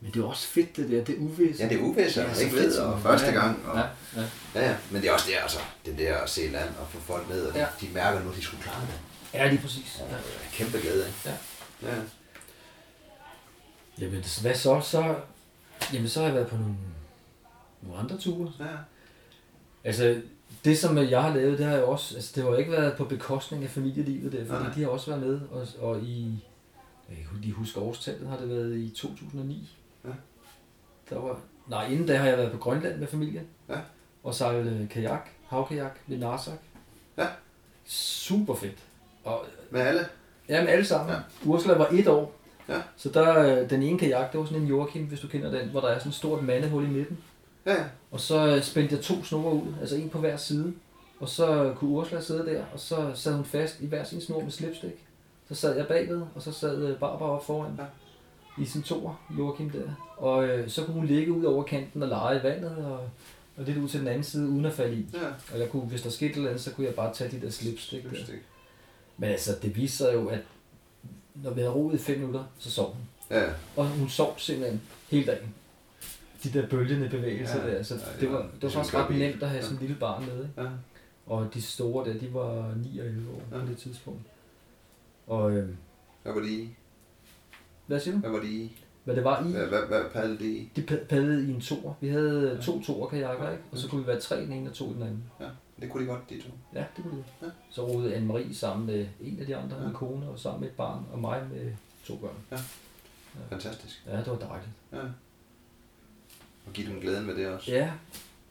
Men 0.02 0.12
det 0.12 0.20
er 0.22 0.26
også 0.26 0.48
fedt, 0.48 0.76
det 0.78 0.90
der. 0.90 1.04
Det 1.04 1.16
er 1.16 1.20
uvist. 1.22 1.60
Ja, 1.60 1.70
det 1.70 1.78
er 1.78 1.82
uvist, 1.84 2.18
Ja, 2.18 2.22
ja, 2.24 2.40
ikke 2.40 2.52
fedt, 2.58 2.78
og 2.80 3.02
første 3.02 3.28
ja, 3.28 3.34
gang. 3.34 3.66
Og, 3.68 3.78
Ja, 3.78 3.84
ja. 4.22 4.28
ja, 4.56 4.68
ja, 4.70 4.76
men 4.92 5.02
det 5.02 5.10
er 5.10 5.14
også 5.14 5.26
det, 5.30 5.36
altså, 5.42 5.60
det 5.86 5.98
der 5.98 6.18
at 6.18 6.30
se 6.30 6.48
land 6.48 6.70
og 6.82 6.88
få 6.90 7.00
folk 7.00 7.30
ned, 7.30 7.46
og 7.46 7.54
de, 7.54 7.60
Ja. 7.60 7.66
de 7.82 7.88
mærker 7.94 8.24
nu, 8.24 8.32
de 8.36 8.42
skulle 8.42 8.64
klare 8.64 8.82
det. 8.82 9.00
Ja, 9.34 9.48
lige 9.50 9.62
præcis. 9.62 10.02
Ja. 10.12 10.16
Kæmpe 10.54 10.78
glæde, 10.78 11.08
ikke? 11.08 11.20
Ja. 11.26 11.32
ja. 11.90 11.96
Jamen, 14.00 14.24
hvad 14.42 14.56
så? 14.56 14.82
så? 14.82 15.16
Jamen, 15.94 16.08
så 16.10 16.20
har 16.20 16.28
jeg 16.28 16.36
været 16.36 16.48
på 16.48 16.56
nogle, 16.58 16.76
nogle 17.82 17.98
andre 18.00 18.18
ture. 18.18 18.52
ja. 18.60 18.66
Altså, 19.84 20.22
det 20.66 20.78
som 20.78 20.98
jeg 20.98 21.24
har 21.24 21.36
lavet, 21.36 21.58
det 21.58 21.66
har 21.66 21.74
jeg 21.74 21.84
også, 21.84 22.16
altså 22.16 22.32
det 22.36 22.44
har 22.44 22.56
ikke 22.56 22.72
været 22.72 22.98
på 22.98 23.06
bekostning 23.06 23.64
af 23.64 23.70
familielivet 23.70 24.32
der, 24.32 24.46
fordi 24.46 24.64
Nej. 24.64 24.74
de 24.74 24.82
har 24.82 24.90
også 24.90 25.12
været 25.12 25.24
med, 25.28 25.40
og, 25.52 25.68
og 25.80 26.00
i, 26.02 26.46
jeg 27.10 27.18
kan 27.32 27.42
lige 27.42 27.54
huske 27.54 27.80
årstallet, 27.80 28.28
har 28.30 28.38
det 28.38 28.50
været 28.50 28.76
i 28.78 28.90
2009. 28.90 29.70
Ja. 30.06 30.10
Der 31.10 31.20
var, 31.20 31.40
nej, 31.68 31.88
inden 31.88 32.08
da 32.08 32.18
har 32.18 32.28
jeg 32.28 32.38
været 32.38 32.52
på 32.52 32.58
Grønland 32.58 33.00
med 33.00 33.08
familien, 33.08 33.48
Ja. 33.70 33.78
og 34.24 34.36
sejlet 34.36 34.82
øh, 34.82 34.90
kajak, 34.90 35.30
havkajak 35.48 36.00
ved 36.08 36.18
Narsak. 36.18 36.60
Ja. 37.18 37.28
Super 37.86 38.56
fedt. 38.56 38.78
Og 39.24 39.46
Med 39.72 39.82
alle? 39.82 40.08
Ja, 40.50 40.62
med 40.64 40.70
alle 40.70 40.86
sammen. 40.86 41.16
Ja. 41.16 41.22
Ursula 41.46 41.74
var 41.78 41.88
et 41.92 42.08
år. 42.08 42.36
Ja. 42.70 42.82
Så 42.98 43.10
der, 43.10 43.62
øh, 43.62 43.70
den 43.70 43.84
ene 43.84 44.00
kajak, 44.00 44.32
det 44.32 44.40
var 44.40 44.46
sådan 44.46 44.62
en 44.62 44.68
Joachim, 44.68 45.06
hvis 45.06 45.20
du 45.20 45.28
kender 45.28 45.52
den, 45.52 45.70
hvor 45.70 45.82
der 45.82 45.88
er 45.88 46.00
sådan 46.00 46.10
et 46.10 46.16
stort 46.16 46.44
mandehul 46.44 46.84
i 46.84 46.88
midten. 46.88 47.18
Ja, 47.66 47.74
ja. 47.74 47.84
Og 48.12 48.20
så 48.20 48.48
øh, 48.48 48.64
spændte 48.64 48.96
jeg 48.96 49.04
to 49.04 49.24
snore 49.24 49.54
ud, 49.54 49.74
altså 49.82 49.96
en 49.96 50.10
på 50.10 50.20
hver 50.20 50.38
side. 50.38 50.74
Og 51.20 51.30
så 51.30 51.74
kunne 51.76 51.90
Ursula 51.90 52.22
sidde 52.22 52.46
der, 52.46 52.64
og 52.74 52.80
så 52.80 53.12
sad 53.14 53.34
hun 53.34 53.46
fast 53.46 53.82
i 53.82 53.88
hver 53.88 54.04
sin 54.04 54.22
snor 54.22 54.44
med 54.44 54.52
slipstik. 54.52 55.06
Så 55.50 55.56
sad 55.56 55.78
jeg 55.78 55.88
bagved, 55.88 56.22
og 56.36 56.42
så 56.42 56.52
sad 56.52 56.84
øh, 56.88 56.98
Barbara 56.98 57.30
op 57.30 57.46
foran. 57.46 57.72
Ja. 57.78 57.84
I 58.62 58.66
sin 58.66 58.84
toer, 58.84 59.24
Joachim 59.40 59.70
der. 59.70 60.14
Og 60.18 60.48
øh, 60.48 60.70
så 60.70 60.84
kunne 60.84 60.94
hun 60.94 61.06
ligge 61.06 61.32
ud 61.32 61.44
over 61.44 61.64
kanten 61.64 62.04
og 62.04 62.10
lege 62.10 62.40
i 62.40 62.44
vandet, 62.44 62.76
og, 62.78 63.00
og 63.58 63.64
lidt 63.66 63.78
ud 63.78 63.90
til 63.90 64.00
den 64.00 64.08
anden 64.08 64.24
side, 64.24 64.50
uden 64.50 64.66
at 64.66 64.74
falde 64.74 64.96
i. 64.96 65.06
Ja, 65.14 65.54
Og 65.54 65.60
jeg 65.60 65.70
kunne, 65.70 65.82
hvis 65.82 66.02
der 66.02 66.10
skete 66.10 66.32
et 66.32 66.36
eller 66.36 66.50
andet, 66.50 66.64
så 66.64 66.72
kunne 66.74 66.88
jeg 66.88 66.96
bare 66.96 67.14
tage 67.14 67.32
de 67.32 67.46
der 67.46 67.52
slipstik 67.52 68.04
der. 68.04 68.10
Slipstick. 68.10 68.42
Men 69.18 69.30
altså, 69.30 69.56
det 69.62 69.76
viste 69.76 69.98
sig 69.98 70.14
jo, 70.14 70.28
at 70.28 70.40
når 71.44 71.52
vi 71.54 71.60
havde 71.62 71.74
roet 71.74 71.94
i 71.96 71.98
fem 71.98 72.18
minutter, 72.20 72.44
så 72.60 72.72
sov 72.72 72.94
hun. 72.94 73.02
Ja, 73.30 73.40
ja. 73.44 73.50
Og 73.78 73.88
hun 73.88 74.10
sov 74.10 74.36
simpelthen 74.40 74.82
hele 75.10 75.26
dagen. 75.26 75.54
De 76.44 76.50
der 76.54 76.68
bølgende 76.68 77.10
bevægelser 77.10 77.62
Ja, 77.66 77.72
ja, 77.72 77.78
der. 77.78 77.84
Så 77.84 77.96
ja, 77.96 78.22
det, 78.22 78.32
var, 78.34 78.42
det 78.42 78.64
var 78.64 78.70
faktisk 78.70 78.96
ret 78.96 79.10
nemt 79.18 79.44
at 79.44 79.50
have 79.50 79.58
Ja. 79.58 79.62
sådan 79.64 79.78
en 79.78 79.82
lille 79.82 79.96
barn 80.00 80.26
med. 80.26 80.38
Ikke? 80.38 80.62
ja. 80.62 80.68
Og 81.26 81.48
de 81.54 81.62
store 81.62 82.10
der, 82.14 82.20
de 82.20 82.34
var 82.34 82.74
9 82.94 83.00
og 83.00 83.06
11 83.06 83.30
år 83.32 83.42
Ja. 83.58 83.60
på 83.64 83.68
det 83.68 83.78
tidspunkt. 83.78 84.22
Og 85.28 85.52
øh, 85.52 85.70
Hvad 86.24 86.34
var 86.34 86.42
de 86.42 86.50
i? 86.50 86.70
hvad 87.88 88.00
siger 88.00 88.14
du? 88.14 88.20
Hvad 88.20 88.30
var 88.32 88.40
de 88.40 88.48
i? 88.48 88.78
Hvad 89.04 89.16
det 89.16 89.24
var 89.24 89.46
i? 89.48 89.52
Hvad, 89.52 89.66
hvad, 89.68 89.82
hvad 89.88 90.02
padlede 90.14 90.40
de 90.40 90.50
i? 90.58 90.72
De 90.76 90.82
pa- 90.92 91.04
padlede 91.06 91.48
i 91.48 91.54
en 91.54 91.62
toer. 91.62 91.94
Vi 92.02 92.08
havde 92.10 92.52
Ja. 92.60 92.62
to 92.66 92.82
toer 92.82 93.10
kajakker, 93.10 93.52
ikke? 93.52 93.64
Og 93.72 93.78
så 93.78 93.90
kunne 93.90 94.02
vi 94.02 94.08
være 94.08 94.20
tre 94.20 94.42
i 94.42 94.46
den 94.46 94.54
ene 94.54 94.70
og 94.70 94.76
to 94.76 94.92
i 94.92 94.94
den 94.94 95.02
anden. 95.04 95.24
Det 95.82 95.90
kunne 95.92 96.04
de 96.04 96.10
godt, 96.10 96.30
de 96.30 96.42
to. 96.42 96.50
Ja, 96.74 96.84
det 96.96 97.04
kunne 97.04 97.16
vi. 97.16 97.24
Ja. 97.42 97.48
Så 97.70 97.88
rodede 97.88 98.16
Anne-Marie 98.16 98.54
sammen 98.54 98.86
med 98.88 99.08
en 99.22 99.40
af 99.40 99.46
de 99.46 99.56
andre, 99.56 99.78
Ja. 99.78 99.84
min 99.84 99.94
kone, 99.94 100.30
og 100.30 100.40
sammen 100.40 100.62
med 100.62 100.70
et 100.70 100.76
barn, 100.76 101.06
og 101.12 101.20
mig 101.20 101.48
med 101.54 101.72
to 102.06 102.16
børn. 102.16 102.60
Fantastisk. 103.50 104.04
Ja, 104.08 104.18
det 104.18 104.28
var 104.28 104.36
dejligt. 104.38 104.70
Ja. 104.94 104.98
Og 106.68 106.74
give 106.74 106.88
dem 106.92 107.00
glæden 107.02 107.26
med 107.26 107.36
det 107.36 107.48
også. 107.48 107.72
Ja, 107.72 107.92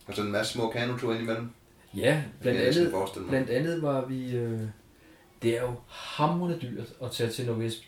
Og 0.06 0.14
så 0.14 0.22
en 0.22 0.32
masse 0.32 0.52
små 0.52 0.70
kanoture 0.70 1.12
indimellem. 1.14 1.50
Ja, 1.96 2.22
blandt 2.40 2.60
andet, 2.60 2.92
blandt 3.28 3.50
andet 3.50 3.82
var 3.82 4.04
vi... 4.04 4.36
Øh, 4.36 4.60
det 5.42 5.56
er 5.58 5.62
jo 5.62 5.74
hamrende 5.88 6.58
dyrt 6.62 6.92
at 7.02 7.10
tage 7.10 7.30
til 7.30 7.46
Nordvest 7.46 7.82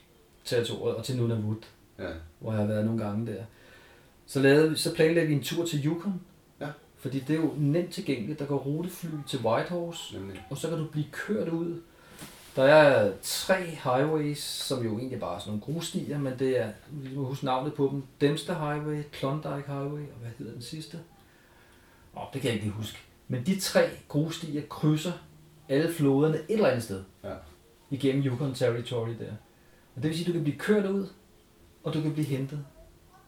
territoriet 0.44 0.96
og 0.96 1.04
til 1.04 1.16
Nunavut, 1.16 1.68
Ja. 1.98 2.08
hvor 2.38 2.52
jeg 2.52 2.60
har 2.60 2.66
været 2.66 2.84
nogle 2.84 3.04
gange 3.04 3.26
der. 3.32 3.44
Så, 4.26 4.40
lavede, 4.40 4.76
så 4.76 4.94
planlagde 4.94 5.28
vi 5.28 5.34
en 5.34 5.42
tur 5.42 5.66
til 5.66 5.86
Yukon. 5.86 6.20
Fordi 6.98 7.20
det 7.20 7.36
er 7.36 7.40
jo 7.40 7.54
nemt 7.56 7.92
tilgængeligt. 7.92 8.38
Der 8.38 8.46
går 8.46 8.58
rutefly 8.58 9.08
til 9.26 9.38
Whitehorse, 9.38 10.14
Nemlig. 10.18 10.46
og 10.50 10.56
så 10.56 10.68
kan 10.68 10.78
du 10.78 10.84
blive 10.86 11.06
kørt 11.12 11.48
ud. 11.48 11.80
Der 12.56 12.64
er 12.64 13.12
tre 13.22 13.64
highways, 13.64 14.38
som 14.38 14.84
jo 14.84 14.98
egentlig 14.98 15.20
bare 15.20 15.34
er 15.34 15.38
sådan 15.38 15.50
nogle 15.50 15.62
grusstier, 15.74 16.18
men 16.18 16.38
det 16.38 16.60
er, 16.60 16.70
vi 16.90 17.16
må 17.16 17.24
huske 17.24 17.44
navnet 17.44 17.74
på 17.74 17.88
dem, 17.92 18.02
Dempster 18.20 18.54
Highway, 18.54 19.02
Klondike 19.12 19.66
Highway, 19.66 20.00
og 20.02 20.18
hvad 20.20 20.30
hedder 20.38 20.52
den 20.52 20.62
sidste? 20.62 20.98
Åh, 22.16 22.22
det 22.32 22.40
kan 22.40 22.48
jeg 22.48 22.54
ikke 22.54 22.66
lige 22.66 22.76
huske. 22.76 22.98
Men 23.28 23.46
de 23.46 23.60
tre 23.60 23.88
grusstier 24.08 24.62
krydser 24.68 25.12
alle 25.68 25.92
floderne 25.92 26.34
et 26.36 26.44
eller 26.48 26.68
andet 26.68 26.82
sted 26.82 27.02
Ja. 27.24 27.34
igennem 27.90 28.24
Yukon 28.24 28.54
Territory 28.54 29.08
der. 29.18 29.32
Og 29.96 30.02
det 30.02 30.04
vil 30.08 30.14
sige, 30.14 30.22
at 30.24 30.26
du 30.28 30.32
kan 30.32 30.42
blive 30.44 30.58
kørt 30.58 30.86
ud, 30.86 31.06
og 31.84 31.94
du 31.94 32.00
kan 32.02 32.12
blive 32.12 32.26
hentet 32.26 32.64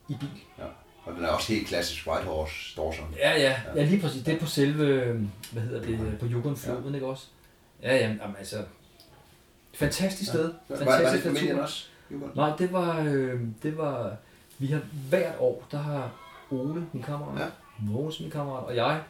i 0.09 0.15
bil. 0.21 0.29
Ja. 0.59 0.65
Og 1.05 1.13
den 1.17 1.25
er 1.25 1.29
også 1.29 1.53
helt 1.53 1.67
klassisk 1.69 2.07
Whitehorse 2.07 2.77
Dawson. 2.77 3.15
Ja, 3.19 3.41
ja, 3.41 3.57
ja, 3.77 3.85
lige 3.85 4.01
præcis. 4.01 4.23
Det 4.23 4.35
er 4.35 4.39
på 4.39 4.47
selve, 4.47 5.03
hvad 5.53 5.63
hedder 5.63 5.83
det, 5.83 6.17
på 6.21 6.27
Yukon-floden, 6.27 6.95
ikke 6.95 7.07
også? 7.07 7.27
Ja, 7.83 7.97
ja, 7.97 8.09
jamen, 8.21 8.37
altså, 8.39 8.57
fantastisk 9.75 10.31
sted. 10.31 10.53
Var, 10.69 10.77
var 10.77 10.77
det 10.77 10.87
Fantastisk 10.87 11.25
familien 11.27 11.49
natur. 11.49 11.63
også? 11.63 11.87
Yukon? 12.13 12.31
Nej, 12.35 12.57
det 12.59 12.73
var, 12.73 13.01
øh, 13.01 13.41
det 13.63 13.79
var, 13.79 14.17
vi 14.59 14.67
har 14.67 14.81
hvert 15.09 15.35
år, 15.39 15.67
der 15.71 15.79
har 15.79 16.11
Ole, 16.51 16.87
min 16.93 17.03
kammerat, 17.03 17.39
Ja. 17.39 17.45
ja. 17.45 17.51
Mogens, 17.79 18.21
min 18.21 18.31
kammerat, 18.31 18.65
og 18.65 18.77
jeg 18.77 19.03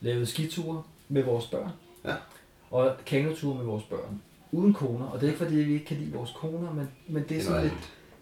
lavet 0.00 0.28
skiture 0.28 0.82
med 1.08 1.22
vores 1.22 1.46
børn. 1.46 1.70
Ja. 2.04 2.14
Og 2.70 2.96
kanoture 3.06 3.54
med 3.56 3.64
vores 3.64 3.84
børn. 3.84 4.20
Uden 4.52 4.72
koner, 4.74 5.06
og 5.06 5.20
det 5.20 5.26
er 5.26 5.32
ikke 5.32 5.44
fordi, 5.44 5.56
vi 5.56 5.72
ikke 5.72 5.84
kan 5.86 5.96
lide 5.96 6.12
vores 6.12 6.30
koner, 6.36 6.72
men, 6.72 6.88
men 7.08 7.22
det 7.22 7.24
er 7.24 7.28
Det 7.28 7.38
er 7.38 7.44
sådan 7.44 7.62
lidt, 7.62 7.74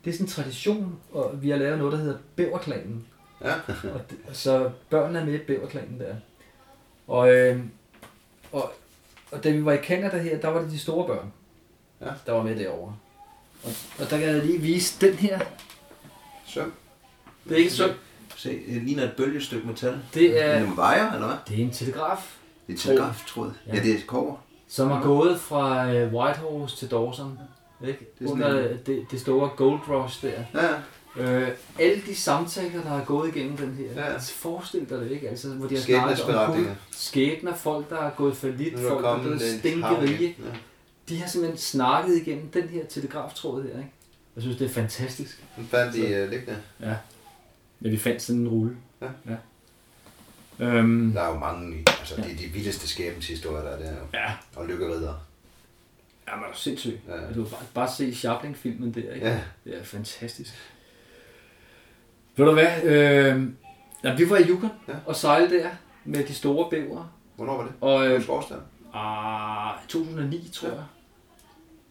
det 0.04 0.10
er 0.10 0.14
sådan 0.14 0.26
en 0.26 0.30
tradition, 0.30 0.98
og 1.12 1.42
vi 1.42 1.50
har 1.50 1.56
lavet 1.56 1.78
noget, 1.78 1.92
der 1.92 1.98
hedder 1.98 2.18
Bæverklanen. 2.36 3.06
Ja. 3.44 3.54
og 3.94 4.00
det, 4.10 4.18
så 4.32 4.70
børnene 4.90 5.18
er 5.18 5.24
med 5.24 5.34
i 5.34 5.38
Bæverklanen 5.38 6.00
der. 6.00 6.14
Og, 7.08 7.34
øh, 7.34 7.60
og, 8.52 8.72
og 9.32 9.44
da 9.44 9.50
vi 9.50 9.64
var 9.64 9.72
i 9.72 9.82
Canada 9.84 10.18
her, 10.18 10.38
der 10.40 10.48
var 10.48 10.60
det 10.60 10.70
de 10.70 10.78
store 10.78 11.06
børn, 11.06 11.32
Ja. 12.00 12.06
der 12.26 12.32
var 12.32 12.42
med 12.42 12.56
derovre. 12.56 12.96
Og, 13.64 13.70
og 13.98 14.10
der 14.10 14.18
kan 14.18 14.28
jeg 14.28 14.44
lige 14.44 14.58
vise 14.60 15.06
den 15.06 15.14
her. 15.14 15.40
Søm. 16.46 16.72
Det 17.44 17.52
er 17.52 17.56
ikke 17.56 17.70
så. 17.72 17.92
Se, 18.36 18.48
det 18.74 18.82
ligner 18.82 19.02
et 19.04 19.12
bølgestykke 19.16 19.66
metal. 19.66 19.98
Det 20.14 20.44
er, 20.44 20.56
En 20.64 20.76
vejer, 20.76 21.12
eller 21.12 21.26
hvad? 21.26 21.36
det 21.48 21.58
er 21.60 21.64
en 21.64 21.70
telegraf, 21.70 22.36
Det 22.66 22.72
er 22.74 22.78
telegraftråd. 22.78 23.52
Ja. 23.66 23.74
Ja, 23.76 23.82
det 23.82 23.94
er 23.94 23.98
kover. 24.06 24.36
som 24.68 24.90
har 24.90 25.02
gået 25.02 25.40
fra 25.40 25.92
øh, 25.92 26.14
Whitehorse 26.14 26.76
til 26.76 26.90
Dawson. 26.90 27.38
Ikke? 27.86 27.98
Det 28.18 28.24
er 28.24 28.28
sådan 28.28 28.44
Under 28.44 28.68
en- 28.70 28.78
det, 28.86 29.06
det 29.10 29.20
store 29.20 29.48
Gold 29.56 29.80
Rush 29.88 30.22
der. 30.26 30.30
Ja, 30.54 30.68
Øh, 31.16 31.48
alle 31.78 32.02
de 32.06 32.14
samtaler, 32.14 32.82
der 32.82 32.88
har 32.88 33.04
gået 33.04 33.36
igennem 33.36 33.56
den 33.56 33.72
her, 33.74 33.92
Ja. 34.04 34.12
ja. 34.12 34.18
forestil 34.18 34.80
dig 34.90 35.00
det, 35.00 35.10
ikke? 35.10 35.28
Altså, 35.28 35.48
hvor 35.48 35.68
de 35.68 35.74
har 35.76 35.82
snakket 35.82 36.34
om 36.34 36.52
guld, 36.54 36.66
skæbner, 36.90 37.54
folk, 37.54 37.90
der 37.90 37.96
har 38.02 38.10
gået 38.16 38.36
for 38.36 38.48
lidt, 38.48 38.74
er 38.74 38.88
folk, 38.88 39.04
der 39.04 39.10
er 39.10 39.20
blevet 39.22 39.42
stinkerige. 39.58 40.36
Ja. 40.38 40.44
De 41.08 41.18
har 41.20 41.28
simpelthen 41.28 41.58
snakket 41.58 42.16
igennem 42.16 42.48
den 42.50 42.68
her 42.68 42.86
telegraftråd 42.86 43.62
her, 43.62 43.70
ikke? 43.70 43.90
Jeg 44.36 44.42
synes, 44.42 44.56
det 44.58 44.64
er 44.64 44.74
fantastisk. 44.74 45.44
Den 45.56 45.66
fandt 45.66 45.94
de 45.94 46.00
uh, 46.24 46.30
liggende. 46.30 46.56
Ja. 46.80 46.94
Ja, 47.82 47.88
vi 47.88 47.96
fandt 47.98 48.22
sådan 48.22 48.40
en 48.40 48.48
rulle. 48.48 48.76
Ja. 49.02 49.06
ja. 49.28 49.36
Øhm, 50.58 51.12
Der 51.12 51.22
er 51.22 51.28
jo 51.32 51.38
mange, 51.38 51.84
altså 52.00 52.16
det 52.16 52.32
er 52.32 52.36
de 52.36 52.44
vildeste 52.46 52.88
skæbenshistorier, 52.88 53.62
der 53.62 53.70
er 53.70 53.78
der 53.78 53.92
ja. 54.14 54.32
Og 54.56 54.66
lykkerider. 54.66 55.14
Ja, 56.28 56.34
man 56.36 56.44
er 56.44 56.48
jo 56.48 56.54
sindssyg. 56.54 57.00
Ja. 57.08 57.14
Ja. 57.14 57.28
Du 57.28 57.42
kan 57.42 57.50
bare, 57.50 57.64
bare 57.74 57.90
se 57.96 58.14
Chaplin-filmen 58.14 58.94
der, 58.94 59.12
ikke? 59.14 59.26
Ja. 59.26 59.40
Det 59.64 59.78
er 59.78 59.84
fantastisk. 59.84 60.54
Ved 62.36 62.46
du 62.46 62.52
hvad? 62.52 62.82
Øh, 62.84 63.42
ja, 64.04 64.14
vi 64.14 64.30
var 64.30 64.36
i 64.36 64.42
Yukon 64.48 64.70
Ja. 64.88 64.92
og 65.06 65.16
sejlede 65.16 65.58
der 65.58 65.68
med 66.04 66.24
de 66.24 66.34
store 66.34 66.70
bævere. 66.70 67.08
Hvornår 67.36 67.56
var 67.56 67.62
det? 67.62 67.72
Og 67.80 68.06
Øh, 68.06 68.22
ah, 68.94 69.74
2009, 69.88 70.50
tror 70.52 70.68
Ja. 70.68 70.74
jeg. 70.74 70.84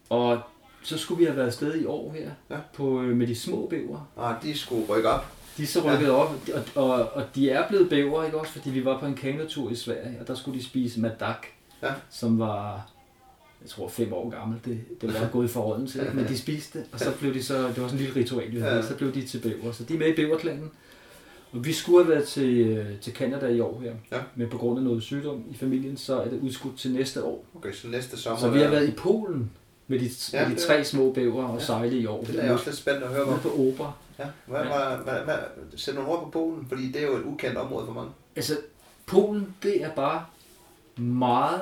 Og 0.09 0.39
så 0.83 0.97
skulle 0.97 1.17
vi 1.19 1.25
have 1.25 1.37
været 1.37 1.47
afsted 1.47 1.75
i 1.81 1.85
år 1.85 2.13
her 2.13 2.29
Ja. 2.49 2.57
på, 2.73 3.01
øh, 3.01 3.17
med 3.17 3.27
de 3.27 3.35
små 3.35 3.67
bævere. 3.69 4.05
Nej, 4.17 4.33
de 4.43 4.57
skulle 4.57 4.85
rykke 4.89 5.09
op. 5.09 5.25
De 5.57 5.63
er 5.63 5.67
så 5.67 5.79
rykket 5.79 6.07
ja. 6.07 6.11
op, 6.11 6.35
og, 6.75 6.83
og, 6.89 7.09
og 7.13 7.23
de 7.35 7.49
er 7.49 7.67
blevet 7.67 7.89
bæver, 7.89 8.23
ikke 8.23 8.39
også? 8.39 8.51
Fordi 8.51 8.69
vi 8.69 8.85
var 8.85 8.99
på 8.99 9.05
en 9.05 9.15
kanotur 9.15 9.69
i 9.69 9.75
Sverige, 9.75 10.17
og 10.21 10.27
der 10.27 10.35
skulle 10.35 10.59
de 10.59 10.65
spise 10.65 10.99
madak, 10.99 11.47
Ja. 11.83 11.93
som 12.09 12.39
var, 12.39 12.89
jeg 13.61 13.69
tror, 13.69 13.87
fem 13.87 14.13
år 14.13 14.29
gammel. 14.29 14.59
Det, 14.65 14.79
det 15.01 15.13
var 15.21 15.29
gået 15.31 15.45
i 15.45 15.51
forråden 15.51 15.87
til, 15.87 16.01
ikke? 16.01 16.13
men 16.15 16.27
de 16.27 16.37
spiste 16.37 16.79
det, 16.79 16.87
og 16.91 16.99
så 16.99 17.11
blev 17.19 17.33
de 17.33 17.43
så, 17.43 17.57
det 17.57 17.63
var 17.67 17.73
sådan 17.73 17.91
en 17.91 17.97
lille 17.97 18.15
ritual, 18.15 18.53
Ja. 18.57 18.81
så 18.81 18.95
blev 18.95 19.13
de 19.13 19.25
til 19.27 19.39
bæver. 19.39 19.71
Så 19.71 19.83
de 19.83 19.93
er 19.93 19.97
med 19.99 20.07
i 20.07 20.15
bæverklanen. 20.15 20.71
Og 21.51 21.65
vi 21.65 21.73
skulle 21.73 22.03
have 22.03 22.15
været 22.15 22.27
til, 22.27 22.57
øh, 22.67 22.99
til 23.01 23.13
Canada 23.13 23.47
i 23.47 23.59
år 23.59 23.81
her, 23.83 23.93
Ja. 24.11 24.21
men 24.35 24.49
på 24.49 24.57
grund 24.57 24.77
af 24.79 24.83
noget 24.83 25.03
sygdom 25.03 25.43
i 25.51 25.57
familien, 25.57 25.97
så 25.97 26.21
er 26.21 26.27
det 26.29 26.39
udskudt 26.39 26.77
til 26.77 26.91
næste 26.93 27.23
år. 27.23 27.45
Okay, 27.55 27.73
så 27.73 27.87
næste 27.87 28.17
sommer... 28.17 28.39
Så 28.39 28.49
vi 28.49 28.59
har 28.59 28.69
været 28.69 28.87
i 28.89 28.91
Polen 28.91 29.51
med 29.87 29.99
de, 29.99 30.09
Ja, 30.33 30.41
ja, 30.41 30.47
med 30.47 30.55
de 30.55 30.61
tre 30.61 30.83
små 30.85 31.11
bæver 31.13 31.43
og 31.43 31.59
Ja. 31.59 31.65
sejle 31.65 31.97
i 31.97 32.05
år. 32.05 32.23
Det 32.23 32.39
er 32.39 32.43
jeg 32.43 32.53
også 32.53 32.65
lidt 32.65 32.77
spændt 32.77 33.03
at 33.03 33.09
høre 33.09 33.23
om. 33.23 33.39
på 33.39 33.49
Opera. 33.49 33.91
Ja. 34.19 34.25
Hvad, 34.45 34.59
hvad, 34.59 34.97
hvad, 35.03 35.23
hvad, 35.23 35.35
sæt 35.75 35.95
nogle 35.95 36.09
ord 36.09 36.23
på 36.23 36.29
Polen, 36.29 36.65
fordi 36.69 36.87
det 36.91 37.01
er 37.01 37.05
jo 37.07 37.15
et 37.17 37.23
ukendt 37.23 37.57
område 37.57 37.85
for 37.85 37.93
mange. 37.93 38.11
Altså, 38.35 38.57
Polen, 39.05 39.55
det 39.63 39.83
er 39.83 39.89
bare 39.89 40.25
meget, 40.97 41.61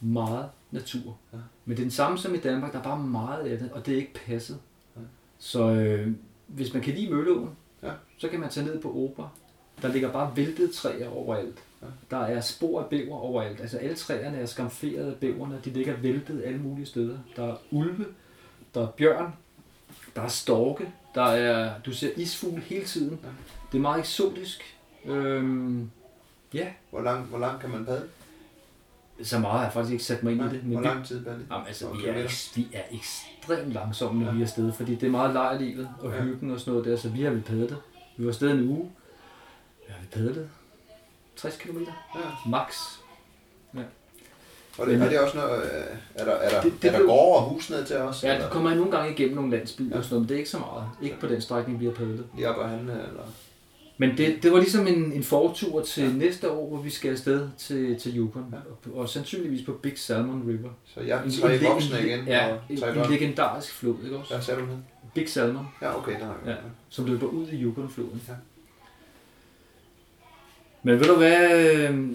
meget 0.00 0.44
natur. 0.76 1.16
Ja. 1.32 1.38
Men 1.64 1.76
det 1.76 1.82
er 1.82 1.84
den 1.84 1.90
samme 1.90 2.18
som 2.18 2.34
i 2.34 2.38
Danmark, 2.38 2.72
der 2.72 2.78
er 2.78 2.82
bare 2.82 2.98
meget 2.98 3.46
af 3.46 3.58
det, 3.58 3.70
og 3.72 3.86
det 3.86 3.92
er 3.94 3.98
ikke 3.98 4.14
passet. 4.26 4.58
Ja. 4.96 5.00
Så 5.38 5.70
øh, 5.70 6.12
hvis 6.46 6.72
man 6.74 6.82
kan 6.82 6.94
lide 6.94 7.10
Mølleåen, 7.14 7.50
Ja. 7.82 7.90
så 8.18 8.28
kan 8.28 8.40
man 8.40 8.50
tage 8.50 8.66
ned 8.66 8.80
på 8.80 8.94
Opera. 8.94 9.28
Der 9.82 9.88
ligger 9.88 10.12
bare 10.12 10.32
væltede 10.36 10.72
træer 10.72 11.08
overalt. 11.08 11.58
Ja. 11.82 11.86
Der 12.10 12.16
er 12.16 12.40
spor 12.40 12.82
af 12.82 12.88
bæver 12.90 13.16
overalt. 13.16 13.60
Altså 13.60 13.78
alle 13.78 13.96
træerne 13.96 14.36
er 14.38 14.46
skamferet 14.46 15.10
af 15.12 15.16
bæverne. 15.16 15.60
De 15.64 15.70
ligger 15.70 15.96
væltet 15.96 16.42
alle 16.44 16.58
mulige 16.58 16.86
steder. 16.86 17.18
Der 17.36 17.44
er 17.52 17.56
ulve, 17.70 18.06
der 18.74 18.82
er 18.82 18.86
bjørn, 18.90 19.32
der 20.16 20.22
er 20.22 20.28
storke, 20.28 20.92
der 21.14 21.22
er, 21.22 21.80
du 21.80 21.92
ser 21.92 22.10
isfugl 22.16 22.60
hele 22.60 22.84
tiden. 22.84 23.18
Ja. 23.22 23.28
Det 23.72 23.78
er 23.78 23.82
meget 23.82 23.98
eksotisk. 23.98 24.62
Øhm, 25.04 25.90
ja, 26.54 26.68
Hvor 26.90 27.00
lang, 27.02 27.24
hvor 27.24 27.38
lang 27.38 27.60
kan 27.60 27.70
man 27.70 27.84
padle? 27.84 28.08
Så 29.22 29.38
meget 29.38 29.52
har 29.58 29.62
jeg 29.62 29.72
faktisk 29.72 29.92
ikke 29.92 30.04
sat 30.04 30.22
mig 30.22 30.32
ind 30.32 30.40
i 30.40 30.44
det. 30.44 30.52
Hvor 30.52 30.68
Men 30.74 30.78
vi, 30.82 30.84
lang 30.88 31.06
tid 31.06 31.24
padle? 31.24 31.46
jamen, 31.50 31.66
altså, 31.66 31.86
Hvor 31.86 31.96
vi, 31.96 32.06
er, 32.06 32.52
vi 32.56 32.68
er 32.72 32.82
ekstremt 32.92 33.72
langsomme, 33.72 34.20
når 34.20 34.26
Ja. 34.26 34.30
ja. 34.32 34.36
vi 34.36 34.42
er 34.42 34.46
afsted, 34.46 34.72
fordi 34.72 34.94
det 34.94 35.06
er 35.06 35.10
meget 35.10 35.32
lejrlivet 35.32 35.88
og 36.00 36.10
Ja. 36.10 36.16
ja. 36.16 36.22
hyggen 36.22 36.50
og 36.50 36.60
sådan 36.60 36.72
noget 36.72 36.86
der, 36.88 36.96
så 36.96 37.08
vi 37.08 37.22
har 37.22 37.30
vi 37.30 37.40
padlet. 37.40 37.76
Vi 38.16 38.24
var 38.24 38.30
afsted 38.30 38.50
en 38.50 38.68
uge. 38.68 38.90
Ja, 39.88 39.94
vi 40.00 40.06
padlet 40.12 40.48
60 41.36 41.56
km 41.56 41.78
Ja. 41.78 42.20
max. 42.50 42.74
Og 44.78 44.86
det, 44.86 44.98
Men- 44.98 45.02
er 45.02 45.08
det 45.10 45.20
også 45.20 45.36
noget, 45.36 45.62
øh, 45.62 45.96
er 46.14 46.24
der, 46.24 46.32
er 46.32 46.48
der, 46.50 46.60
Det- 46.62 46.72
det 46.82 46.88
er 46.88 46.92
der 46.92 46.98
blev- 46.98 47.08
gårde 47.08 47.44
og 47.44 47.50
hus 47.50 47.70
ned 47.70 47.84
til 47.84 47.96
os? 47.96 48.24
Ja, 48.24 48.44
du 48.44 48.48
kommer 48.50 48.74
nogle 48.74 48.90
gange 48.90 49.12
igennem 49.12 49.34
nogle 49.36 49.50
landsbyer 49.50 49.90
Ja. 49.90 49.98
og 49.98 50.04
sådan 50.04 50.14
noget, 50.14 50.22
men 50.22 50.28
det 50.28 50.34
er 50.34 50.38
ikke 50.38 50.50
så 50.50 50.58
meget. 50.58 50.84
Ikke 51.02 51.20
på 51.20 51.26
den 51.26 51.40
strækning, 51.40 51.80
vi 51.80 51.84
har 51.84 51.92
padlet. 51.92 52.26
Lige 52.36 52.48
op 52.50 52.64
ad 52.64 52.68
handle, 52.68 52.92
eller? 52.92 53.22
Men 53.98 54.16
det, 54.16 54.42
det 54.42 54.52
var 54.52 54.58
ligesom 54.58 54.86
en, 54.86 55.12
en 55.12 55.22
fortur 55.24 55.82
til 55.82 56.02
Ja. 56.04 56.12
næste 56.12 56.50
år, 56.50 56.68
hvor 56.68 56.78
vi 56.82 56.90
skal 56.90 57.10
afsted 57.10 57.48
til, 57.58 57.98
til 58.00 58.16
Yukon. 58.18 58.44
Ja. 58.52 58.90
Og, 58.90 58.98
og 59.00 59.08
sandsynligvis 59.08 59.66
på 59.66 59.72
Big 59.72 59.98
Salmon 59.98 60.42
River. 60.48 60.70
Så 60.94 61.00
jeg 61.00 61.24
En- 61.24 61.30
tre 61.32 61.54
en- 61.56 61.64
voksne 61.64 62.00
en- 62.00 62.06
igen, 62.06 62.26
Ja, 62.26 62.46
og 62.52 62.58
en, 62.70 62.84
en 62.84 63.10
legendarisk 63.10 63.72
flod, 63.74 63.96
ikke 64.04 64.16
også? 64.16 64.34
Hvad 64.34 64.42
sagde 64.44 64.60
du 64.60 64.66
med? 64.66 64.76
Big 65.14 65.28
Salmon, 65.30 65.66
Ja, 65.82 65.98
okay, 65.98 66.12
der 66.20 66.24
har 66.26 66.36
vi. 66.44 66.50
Ja. 66.50 66.56
som 66.88 67.04
løber 67.06 67.26
ud 67.26 67.48
i 67.48 67.62
Yukon-floden. 67.62 68.22
Ja. 68.28 68.32
Men 70.82 71.00
ved 71.00 71.06
du 71.06 71.14
hvad, 71.14 71.66
øh, 71.66 72.06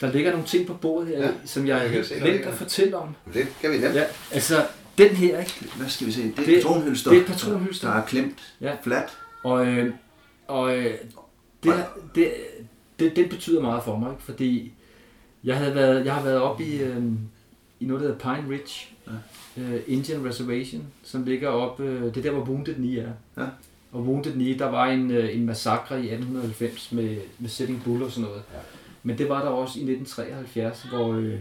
der 0.00 0.12
ligger 0.12 0.30
nogle 0.30 0.46
ting 0.46 0.66
på 0.66 0.74
bordet 0.74 1.08
her, 1.08 1.18
Ja, 1.24 1.30
som 1.44 1.66
jeg 1.66 1.68
jeg 1.92 2.04
har 2.20 2.26
glemt 2.26 2.44
at 2.46 2.54
fortælle 2.54 2.96
om. 2.96 3.14
Det 3.34 3.46
kan 3.60 3.70
vi 3.72 3.78
nemt. 3.78 3.94
Ja, 3.94 4.04
altså, 4.32 4.66
den 4.98 5.08
her, 5.10 5.38
ikke? 5.40 5.68
Hvad 5.76 5.88
skal 5.88 6.06
vi 6.06 6.12
se? 6.12 6.22
Det 6.22 6.38
er 6.38 6.42
Det- 6.44 6.48
et 6.48 6.54
patronhylster. 6.62 7.10
det 7.10 7.16
er 7.16 7.20
et 7.20 7.26
patronhylster. 7.26 7.88
Der 7.88 7.94
er 8.02 8.06
klemt 8.06 8.54
Ja. 8.60 8.72
fladt. 8.82 9.18
Og, 9.44 9.66
øh, 9.66 9.94
og 10.50 10.76
øh, 10.78 10.94
det, 11.62 11.72
det, 12.14 12.32
det, 12.98 13.16
det 13.16 13.30
betyder 13.30 13.60
meget 13.62 13.82
for 13.84 13.96
mig, 13.96 14.10
ikke? 14.10 14.22
fordi 14.22 14.72
jeg, 15.44 15.56
havde 15.56 15.74
været, 15.74 16.04
jeg 16.04 16.14
har 16.14 16.22
været 16.22 16.40
oppe 16.40 16.64
i, 16.64 16.82
øh, 16.82 17.02
i 17.80 17.84
noget, 17.84 18.02
der 18.02 18.08
hedder 18.08 18.34
Pine 18.34 18.50
Ridge, 18.54 18.86
Ja. 19.56 19.62
øh, 19.62 19.80
Indian 19.86 20.24
Reservation, 20.26 20.86
som 21.02 21.24
ligger 21.24 21.48
op, 21.48 21.80
øh, 21.80 22.02
det 22.02 22.16
er 22.16 22.22
der, 22.22 22.30
hvor 22.30 22.42
Wounded 22.42 22.74
Knee 22.74 23.00
er. 23.00 23.10
Ja. 23.36 23.46
Og 23.92 24.02
Wounded 24.02 24.32
Knee, 24.32 24.58
der 24.58 24.66
var 24.70 24.86
en, 24.86 25.10
øh, 25.10 25.36
en 25.36 25.46
massakre 25.46 25.96
i 26.04 26.08
1890 26.10 26.92
med, 26.92 27.16
med 27.38 27.48
Sitting 27.48 27.82
Bull 27.84 28.02
og 28.02 28.10
sådan 28.10 28.24
noget. 28.28 28.42
Ja. 28.52 28.58
Men 29.02 29.18
det 29.18 29.28
var 29.28 29.42
der 29.42 29.48
også 29.48 29.78
i 29.78 29.82
1973, 29.82 30.82
hvor 30.82 31.12
øh, 31.14 31.38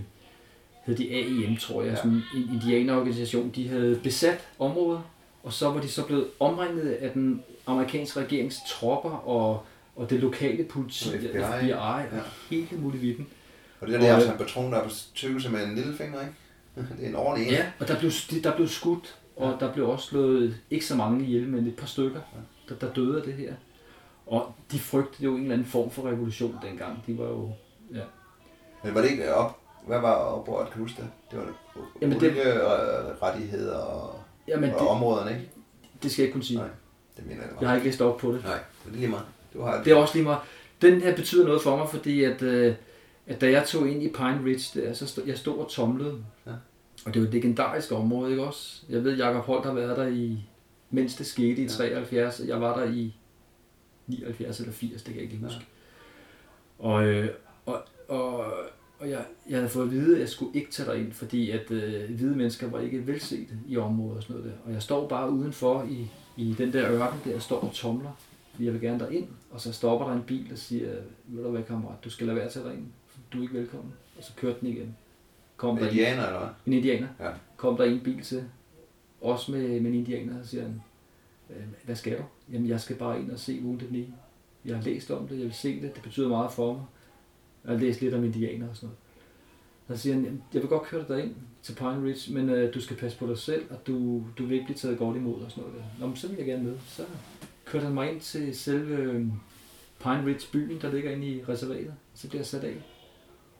hed 0.86 0.95
de 0.95 1.10
AIM, 1.11 1.57
tror 1.57 1.81
jeg, 1.81 1.88
Ja. 1.88 1.91
ja. 1.91 1.95
sådan 2.03 2.22
en 2.36 2.49
indianerorganisation, 2.53 3.49
de 3.56 3.68
havde 3.68 3.99
besat 4.03 4.48
området, 4.60 5.02
og 5.44 5.53
så 5.53 5.69
var 5.69 5.81
de 5.81 5.88
så 5.88 6.06
blevet 6.06 6.26
omringet 6.40 6.90
af 6.91 7.11
den 7.11 7.44
amerikanske 7.70 8.20
regerings 8.20 8.58
tropper 8.68 9.10
og, 9.10 9.64
og 9.96 10.10
det 10.10 10.20
lokale 10.20 10.64
politi, 10.64 11.10
Og 11.10 11.20
FBI, 11.20 11.28
FBI, 11.28 11.68
ja. 11.68 11.78
og 11.78 12.06
hele 12.50 12.68
muligheden. 12.78 13.28
Og 13.82 13.88
det 13.88 13.94
der, 13.94 14.00
det 14.00 14.10
er 14.10 14.16
altså 14.16 14.32
en 14.32 14.38
patron, 14.38 14.72
der 14.72 14.80
er 14.80 14.84
på 14.84 14.90
tykkelse 15.16 15.50
med 15.50 15.64
en 15.66 15.76
lille 15.76 15.98
finger, 15.98 16.22
ikke? 16.22 16.34
Det 16.98 17.06
er 17.06 17.10
en 17.10 17.16
ordentlig 17.16 17.48
en. 17.48 17.54
Ja, 17.54 17.66
og 17.80 17.88
der 17.88 18.00
blev, 18.00 18.12
der 18.44 18.56
blev 18.56 18.68
skudt, 18.68 19.18
og 19.36 19.58
der 19.60 19.74
blev 19.74 19.90
også 19.90 20.06
slået 20.08 20.58
ikke 20.72 20.86
så 20.86 20.96
mange 20.96 21.26
ihjel, 21.26 21.48
men 21.48 21.68
et 21.68 21.76
par 21.76 21.88
stykker, 21.88 22.20
der, 22.70 22.76
der 22.76 22.94
døde 22.94 23.18
af 23.18 23.24
det 23.24 23.34
her. 23.34 23.54
Og 24.28 24.52
de 24.72 24.80
frygtede 24.80 25.24
jo 25.24 25.36
en 25.36 25.41
eller 25.41 25.54
anden 25.54 25.68
form 25.68 25.91
for 25.91 26.08
revolution 26.08 26.58
dengang. 26.64 27.04
De 27.08 27.18
var 27.18 27.26
jo... 27.26 27.52
Ja. 27.94 28.02
Men 28.84 28.94
var 28.96 29.02
det 29.02 29.12
ikke 29.12 29.34
op? 29.34 29.58
Hvad 29.88 30.00
var 30.00 30.14
oprøret, 30.14 30.70
kan 30.70 30.78
du 30.78 30.84
huske 30.84 31.02
det? 31.02 31.10
Det 31.32 31.40
var 31.40 31.46
Jamen, 32.02 32.20
det- 32.20 32.62
og 32.62 32.78
rettigheder 33.22 33.78
og, 33.78 34.20
Jamen, 34.48 34.74
og 34.74 34.80
det, 34.80 34.88
områderne, 34.88 35.32
ikke? 35.32 35.50
det 36.04 36.12
skal 36.12 36.22
jeg 36.22 36.28
ikke 36.28 36.34
kunne 36.34 36.44
sige. 36.44 36.58
Nej, 36.58 36.68
det 37.20 37.28
mener 37.28 37.41
jeg. 37.41 37.52
var. 37.56 37.62
Jeg 37.62 37.70
har 37.70 37.76
ikke 37.76 37.88
læst 37.88 38.02
op 38.02 38.18
på 38.18 38.32
det. 38.32 38.44
Nej, 38.44 38.60
men 38.86 38.94
det 38.94 38.98
er 38.98 39.00
lige 39.00 39.10
meget. 39.10 39.26
Du 39.54 39.62
har 39.62 39.84
Det 39.84 39.91
er 39.91 39.96
også 39.96 40.14
lige 40.16 40.24
meget. 40.24 40.40
Den 40.82 41.02
her 41.02 41.16
betyder 41.16 41.46
noget 41.46 41.62
for 41.62 41.78
mig, 41.78 41.90
fordi 41.90 42.24
at, 42.24 42.41
øh, 42.41 42.76
at 43.28 43.41
da 43.41 43.52
jeg 43.52 43.68
tog 43.68 43.90
ind 43.90 44.04
i 44.04 44.08
Pine 44.10 44.41
Ridge, 44.46 44.82
der, 44.82 44.94
så 44.94 45.08
stod, 45.08 45.24
jeg 45.28 45.38
stod 45.38 45.58
og 45.58 45.70
tomlede. 45.70 46.16
Ja. 46.46 46.52
Og 47.06 47.14
det 47.14 47.16
er 47.16 47.20
jo 47.20 47.28
et 47.28 47.34
legendarisk 47.34 47.91
område, 47.91 48.32
ikke 48.32 48.44
også? 48.44 48.82
Jeg 48.90 49.04
ved, 49.04 49.18
Jacob 49.18 49.46
Holt 49.46 49.66
har 49.66 49.74
været 49.74 49.98
der 49.98 50.08
i, 50.08 50.40
mens 50.90 51.16
det 51.16 51.26
skete 51.26 51.62
i 51.62 51.64
Ja. 51.64 51.70
73. 51.70 52.41
Jeg 52.48 52.62
var 52.62 52.80
der 52.80 52.91
i 52.91 53.16
79 54.08 54.60
eller 54.60 54.74
80, 54.74 54.91
det 55.04 55.14
kan 55.14 55.16
jeg 55.16 55.32
ikke 55.32 55.46
huske. 55.46 55.66
Og, 56.80 57.06
øh, 57.06 57.30
og, 57.66 57.82
og, 58.08 58.46
og 59.00 59.10
jeg, 59.10 59.26
jeg 59.50 59.58
havde 59.58 59.70
fået 59.70 59.86
at 59.86 59.91
vide, 59.91 60.16
at 60.16 60.20
jeg 60.22 60.30
skulle 60.30 60.52
ikke 60.54 60.72
tage 60.72 60.90
derind, 60.90 61.12
fordi 61.14 61.52
at 61.52 61.72
øh, 61.72 62.16
hvide 62.16 62.36
mennesker 62.36 62.70
var 62.70 62.80
ikke 62.80 63.08
velset 63.08 63.48
i 63.68 63.78
området 63.78 64.18
og 64.18 64.24
sådan 64.24 64.36
noget 64.36 64.52
der. 64.52 64.58
Og 64.66 64.74
jeg 64.74 64.82
står 64.82 65.08
bare 65.08 65.32
udenfor 65.32 65.84
i, 65.90 66.12
i 66.40 66.53
den 66.57 66.74
der 66.74 66.91
ørken 66.91 67.20
der, 67.26 67.36
og 67.36 67.41
står 67.41 67.60
og 67.60 67.72
tomler, 67.74 68.11
fordi 68.52 68.66
jeg 68.66 68.74
vil 68.74 68.82
gerne 68.82 68.99
derind. 68.99 69.28
Og 69.52 69.61
så 69.61 69.74
stopper 69.74 70.07
der 70.07 70.14
en 70.16 70.24
bil 70.24 70.48
og 70.52 70.57
siger, 70.57 70.90
ved 71.28 71.44
du 71.44 71.49
hvad 71.52 71.64
kammerat, 71.64 72.03
du 72.03 72.10
skal 72.10 72.28
lade 72.28 72.36
være 72.36 72.45
at 72.45 72.52
tage 72.52 72.66
derind, 72.66 72.86
for 73.07 73.20
du 73.34 73.38
er 73.38 73.41
ikke 73.41 73.53
velkommen. 73.53 73.94
Og 74.18 74.24
så 74.24 74.32
kørte 74.36 74.60
den 74.61 74.70
igen. 74.70 74.95
Kom 75.57 75.76
der 75.78 75.84
en, 75.84 75.90
Indianer, 75.90 76.26
eller 76.26 76.40
hvad? 76.40 76.49
en 76.66 76.74
indianer. 76.74 77.07
Ja. 77.20 77.30
Kom 77.57 77.78
der 77.78 77.84
en 77.84 77.99
bil 77.99 78.22
til, 78.24 78.44
også 79.22 79.52
med, 79.52 79.68
med 79.82 79.91
en 79.91 79.98
indianer, 79.98 80.40
og 80.40 80.45
siger 80.45 80.64
han, 80.64 80.82
"Øh, 81.49 81.64
hvad 81.86 81.95
skal 81.95 82.18
du? 82.18 82.24
Jamen, 82.52 82.68
jeg 82.70 82.80
skal 82.82 82.95
bare 82.95 83.20
ind 83.22 83.32
og 83.32 83.40
se 83.40 83.60
Wounded 83.64 83.88
Knee. 83.88 84.07
Jeg 84.66 84.76
har 84.76 84.84
læst 84.84 85.11
om 85.11 85.28
det, 85.28 85.36
jeg 85.38 85.45
vil 85.45 85.53
se 85.53 85.82
det, 85.82 85.95
det 85.95 86.03
betyder 86.03 86.30
meget 86.30 86.52
for 86.52 86.74
mig. 86.74 86.84
Jeg 87.66 87.72
har 87.72 87.80
læst 87.80 88.02
lidt 88.02 88.14
om 88.14 88.24
indianer 88.24 88.70
og 88.70 88.76
sådan 88.76 88.88
noget. 89.88 89.98
Så 89.98 90.03
siger 90.03 90.14
han, 90.14 90.24
"Jamen, 90.24 90.44
jeg 90.53 90.61
vil 90.61 90.70
godt 90.70 90.84
køre 90.84 91.02
dig 91.02 91.10
derind 91.10 91.36
til 91.64 91.73
Pine 91.76 92.03
Ridge, 92.06 92.34
men 92.34 92.49
øh, 92.49 92.73
du 92.73 92.81
skal 92.81 92.95
passe 92.98 93.18
på 93.18 93.27
dig 93.27 93.38
selv, 93.38 93.65
og 93.72 93.88
du, 93.88 94.23
du 94.38 94.45
vil 94.45 94.52
ikke 94.53 94.65
blive 94.65 94.77
taget 94.77 94.98
godt 94.98 95.18
imod 95.18 95.41
og 95.41 95.52
sådan 95.52 95.64
noget. 95.64 95.77
Der. 95.77 95.84
Nå, 95.99 96.07
men 96.07 96.15
så 96.15 96.27
vil 96.27 96.38
jeg 96.38 96.45
gerne 96.45 96.64
med. 96.64 96.73
Så 96.88 97.03
kørte 97.65 97.86
han 97.86 97.94
mig 97.94 98.11
ind 98.11 98.22
til 98.22 98.56
selve 98.57 98.95
øh, 98.95 99.26
Pine 100.03 100.26
Ridge 100.26 100.48
byen, 100.52 100.81
der 100.81 100.91
ligger 100.91 101.11
inde 101.11 101.27
i 101.27 101.41
reservatet. 101.49 101.94
Så 102.15 102.27
bliver 102.30 102.40
jeg 102.40 102.45
sat 102.48 102.64
af. 102.64 102.73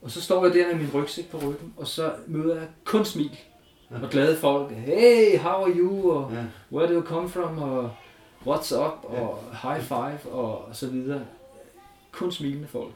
Og 0.02 0.12
så 0.12 0.22
står 0.22 0.46
jeg 0.46 0.54
der 0.54 0.68
med 0.68 0.76
min 0.76 0.90
rygsæk 0.94 1.30
på 1.32 1.38
ryggen, 1.38 1.74
og 1.78 1.88
så 1.88 2.14
møder 2.28 2.56
jeg 2.56 2.68
kun 2.84 3.06
smil. 3.06 3.40
Og 3.90 4.10
glade 4.10 4.38
folk. 4.38 4.72
Hey, 4.72 5.38
how 5.38 5.52
are 5.64 5.72
you? 5.76 6.12
Og 6.12 6.32
Ja. 6.34 6.46
where 6.72 6.88
do 6.94 7.00
you 7.00 7.06
come 7.06 7.30
from? 7.30 7.58
Og 7.58 7.92
what's 8.46 8.76
up? 8.76 9.04
Og 9.04 9.44
high 9.64 9.82
five 9.82 10.32
og 10.32 10.76
så 10.76 10.88
videre. 10.88 11.26
Kun 12.12 12.32
smilende 12.32 12.68
folk. 12.68 12.94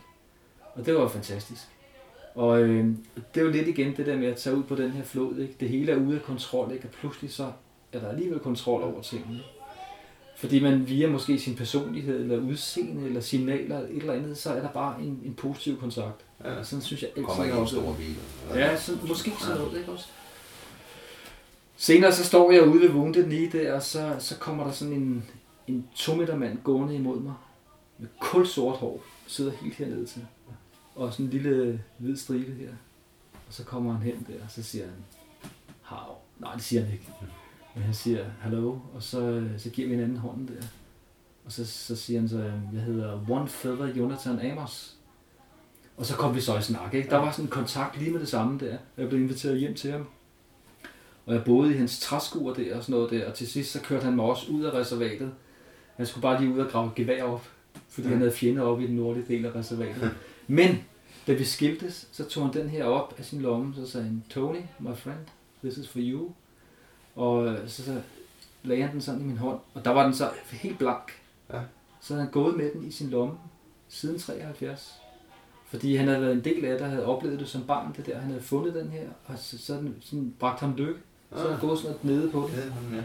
Og 0.75 0.85
det 0.85 0.95
var 0.95 1.07
fantastisk. 1.07 1.61
Og 2.35 2.61
øh, 2.61 2.85
det 3.15 3.41
er 3.41 3.45
jo 3.45 3.51
lidt 3.51 3.67
igen 3.67 3.95
det 3.97 4.05
der 4.05 4.17
med 4.17 4.27
at 4.27 4.37
tage 4.37 4.55
ud 4.55 4.63
på 4.63 4.75
den 4.75 4.91
her 4.91 5.03
flod. 5.03 5.37
Ikke? 5.37 5.55
Det 5.59 5.69
hele 5.69 5.91
er 5.91 5.95
ude 5.97 6.15
af 6.15 6.23
kontrol, 6.23 6.71
ikke? 6.71 6.85
og 6.85 6.91
pludselig 6.91 7.31
så 7.33 7.51
er 7.93 7.99
der 7.99 8.09
alligevel 8.09 8.39
kontrol 8.39 8.81
over 8.83 9.01
tingene. 9.01 9.39
Fordi 10.37 10.59
man 10.63 10.87
via 10.89 11.09
måske 11.09 11.39
sin 11.39 11.55
personlighed, 11.55 12.19
eller 12.21 12.37
udseende, 12.37 13.05
eller 13.05 13.21
signaler, 13.21 13.79
et 13.79 13.89
eller 13.97 14.13
andet, 14.13 14.37
så 14.37 14.49
er 14.53 14.61
der 14.61 14.69
bare 14.69 15.01
en, 15.01 15.21
en 15.25 15.33
positiv 15.33 15.79
kontakt. 15.79 16.25
Ja. 16.43 16.55
Og 16.55 16.65
sådan 16.65 16.81
synes 16.81 17.01
jeg 17.01 17.09
altid, 17.09 17.23
Kommer 17.23 17.43
ikke 17.43 17.55
jeg 17.55 17.61
en 17.61 17.67
oplever. 17.67 17.83
stor 17.83 17.95
bil. 17.95 18.59
Ja, 18.59 18.77
så, 18.77 18.91
måske 19.07 19.31
sådan 19.39 19.57
noget, 19.57 19.79
ikke 19.79 19.91
også? 19.91 20.05
Senere 21.77 22.11
så 22.11 22.23
står 22.23 22.51
jeg 22.51 22.67
ude 22.67 22.81
ved 22.81 22.89
Wounded 22.89 23.23
Knee 23.23 23.49
der, 23.51 23.73
og 23.73 23.83
så, 23.83 24.15
så 24.19 24.37
kommer 24.37 24.63
der 24.63 24.71
sådan 24.71 24.93
en, 24.93 25.23
en 25.67 25.87
to 25.95 26.15
meter 26.15 26.35
mand 26.37 26.57
gående 26.63 26.95
imod 26.95 27.19
mig. 27.19 27.33
Med 27.97 28.07
kulsort 28.19 28.75
hår. 28.77 29.03
Sidder 29.27 29.51
helt 29.61 29.73
hernede 29.75 30.05
til. 30.05 30.25
Og 30.95 31.13
sådan 31.13 31.25
en 31.25 31.31
lille 31.31 31.81
hvid 31.97 32.15
stribe 32.17 32.51
her. 32.53 32.69
Og 33.47 33.53
så 33.53 33.63
kommer 33.63 33.93
han 33.93 34.01
hen 34.01 34.25
der, 34.27 34.43
og 34.43 34.51
så 34.51 34.63
siger 34.63 34.85
han, 34.85 34.95
Hav. 35.81 36.17
Nej, 36.39 36.53
det 36.53 36.63
siger 36.63 36.83
han 36.83 36.93
ikke. 36.93 37.07
Men 37.75 37.83
han 37.83 37.93
siger, 37.93 38.25
hallo, 38.39 38.69
og 38.95 39.03
så, 39.03 39.43
så 39.57 39.69
giver 39.69 39.87
vi 39.87 39.93
en 39.93 39.99
anden 39.99 40.17
hånd 40.17 40.47
der. 40.47 40.61
Og 41.45 41.51
så, 41.51 41.65
så 41.65 41.95
siger 41.95 42.19
han 42.19 42.29
så, 42.29 42.51
jeg 42.73 42.81
hedder 42.81 43.25
One 43.29 43.47
Feather 43.47 43.85
Jonathan 43.85 44.39
Amos. 44.39 44.95
Og 45.97 46.05
så 46.05 46.15
kom 46.15 46.35
vi 46.35 46.41
så 46.41 46.57
i 46.57 46.61
snak, 46.61 46.93
ikke? 46.93 47.09
Der 47.09 47.17
var 47.17 47.31
sådan 47.31 47.45
en 47.45 47.49
kontakt 47.49 47.99
lige 47.99 48.11
med 48.11 48.19
det 48.19 48.27
samme 48.29 48.59
der. 48.59 48.77
Jeg 48.97 49.09
blev 49.09 49.21
inviteret 49.21 49.59
hjem 49.59 49.73
til 49.75 49.91
ham. 49.91 50.05
Og 51.25 51.33
jeg 51.33 51.43
boede 51.43 51.73
i 51.73 51.77
hans 51.77 51.99
træskuer 51.99 52.53
der 52.53 52.75
og 52.77 52.83
sådan 52.83 52.93
noget 52.93 53.11
der. 53.11 53.27
Og 53.29 53.33
til 53.33 53.47
sidst 53.47 53.71
så 53.71 53.81
kørte 53.81 54.03
han 54.05 54.15
mig 54.15 54.25
også 54.25 54.51
ud 54.51 54.63
af 54.63 54.73
reservatet. 54.73 55.31
Han 55.95 56.05
skulle 56.05 56.21
bare 56.21 56.41
lige 56.41 56.53
ud 56.53 56.59
og 56.59 56.71
grave 56.71 56.91
gevær 56.95 57.23
op. 57.23 57.47
Fordi 57.89 58.07
Ja. 58.07 58.11
han 58.13 58.17
havde 58.21 58.31
fjender 58.33 58.61
op 58.61 58.81
i 58.81 58.87
den 58.87 58.95
nordlige 58.95 59.25
del 59.27 59.45
af 59.45 59.55
reservatet. 59.55 60.11
Men 60.47 60.83
da 61.27 61.33
vi 61.33 61.43
skiltes, 61.43 62.07
så 62.11 62.25
tog 62.25 62.45
han 62.45 62.53
den 62.53 62.69
her 62.69 62.85
op 62.85 63.15
af 63.17 63.25
sin 63.25 63.41
lomme. 63.41 63.75
Så 63.75 63.91
sagde 63.91 64.05
han, 64.05 64.23
Tony, 64.29 64.61
my 64.79 64.95
friend, 64.95 65.19
this 65.63 65.77
is 65.77 65.89
for 65.89 65.99
you. 66.01 66.31
Og 67.15 67.57
så, 67.67 67.83
så 67.83 68.01
lagde 68.63 68.83
han 68.83 68.91
den 68.91 69.01
sådan 69.01 69.21
i 69.21 69.23
min 69.23 69.37
hånd. 69.37 69.59
Og 69.73 69.85
der 69.85 69.91
var 69.91 70.03
den 70.03 70.13
så 70.13 70.29
helt 70.51 70.77
blank. 70.77 71.11
Ja. 71.53 71.59
Så 72.01 72.13
havde 72.13 72.23
han 72.23 72.31
gået 72.31 72.57
med 72.57 72.71
den 72.73 72.87
i 72.87 72.91
sin 72.91 73.09
lomme 73.09 73.33
siden 73.87 74.19
73. 74.19 74.93
Fordi 75.65 75.95
han 75.95 76.07
havde 76.07 76.21
været 76.21 76.33
en 76.33 76.43
del 76.43 76.65
af 76.65 76.71
det, 76.71 76.81
og 76.81 76.89
havde 76.89 77.05
oplevet 77.05 77.39
det 77.39 77.47
som 77.47 77.63
barn, 77.63 77.93
det 77.97 78.05
der. 78.05 78.19
Han 78.19 78.29
havde 78.29 78.43
fundet 78.43 78.73
den 78.73 78.89
her, 78.89 79.07
og 79.25 79.37
så, 79.37 79.57
så 79.57 79.73
den 79.73 79.95
sådan 80.01 80.33
bragt 80.39 80.59
ham 80.59 80.75
lykke. 80.75 80.99
Så 81.31 81.37
havde 81.37 81.51
han 81.51 81.67
gået 81.67 81.79
sådan 81.79 81.97
nede 82.03 82.31
på 82.31 82.49
det. 82.55 82.73
Ja, 82.91 82.95
ja. 82.95 83.03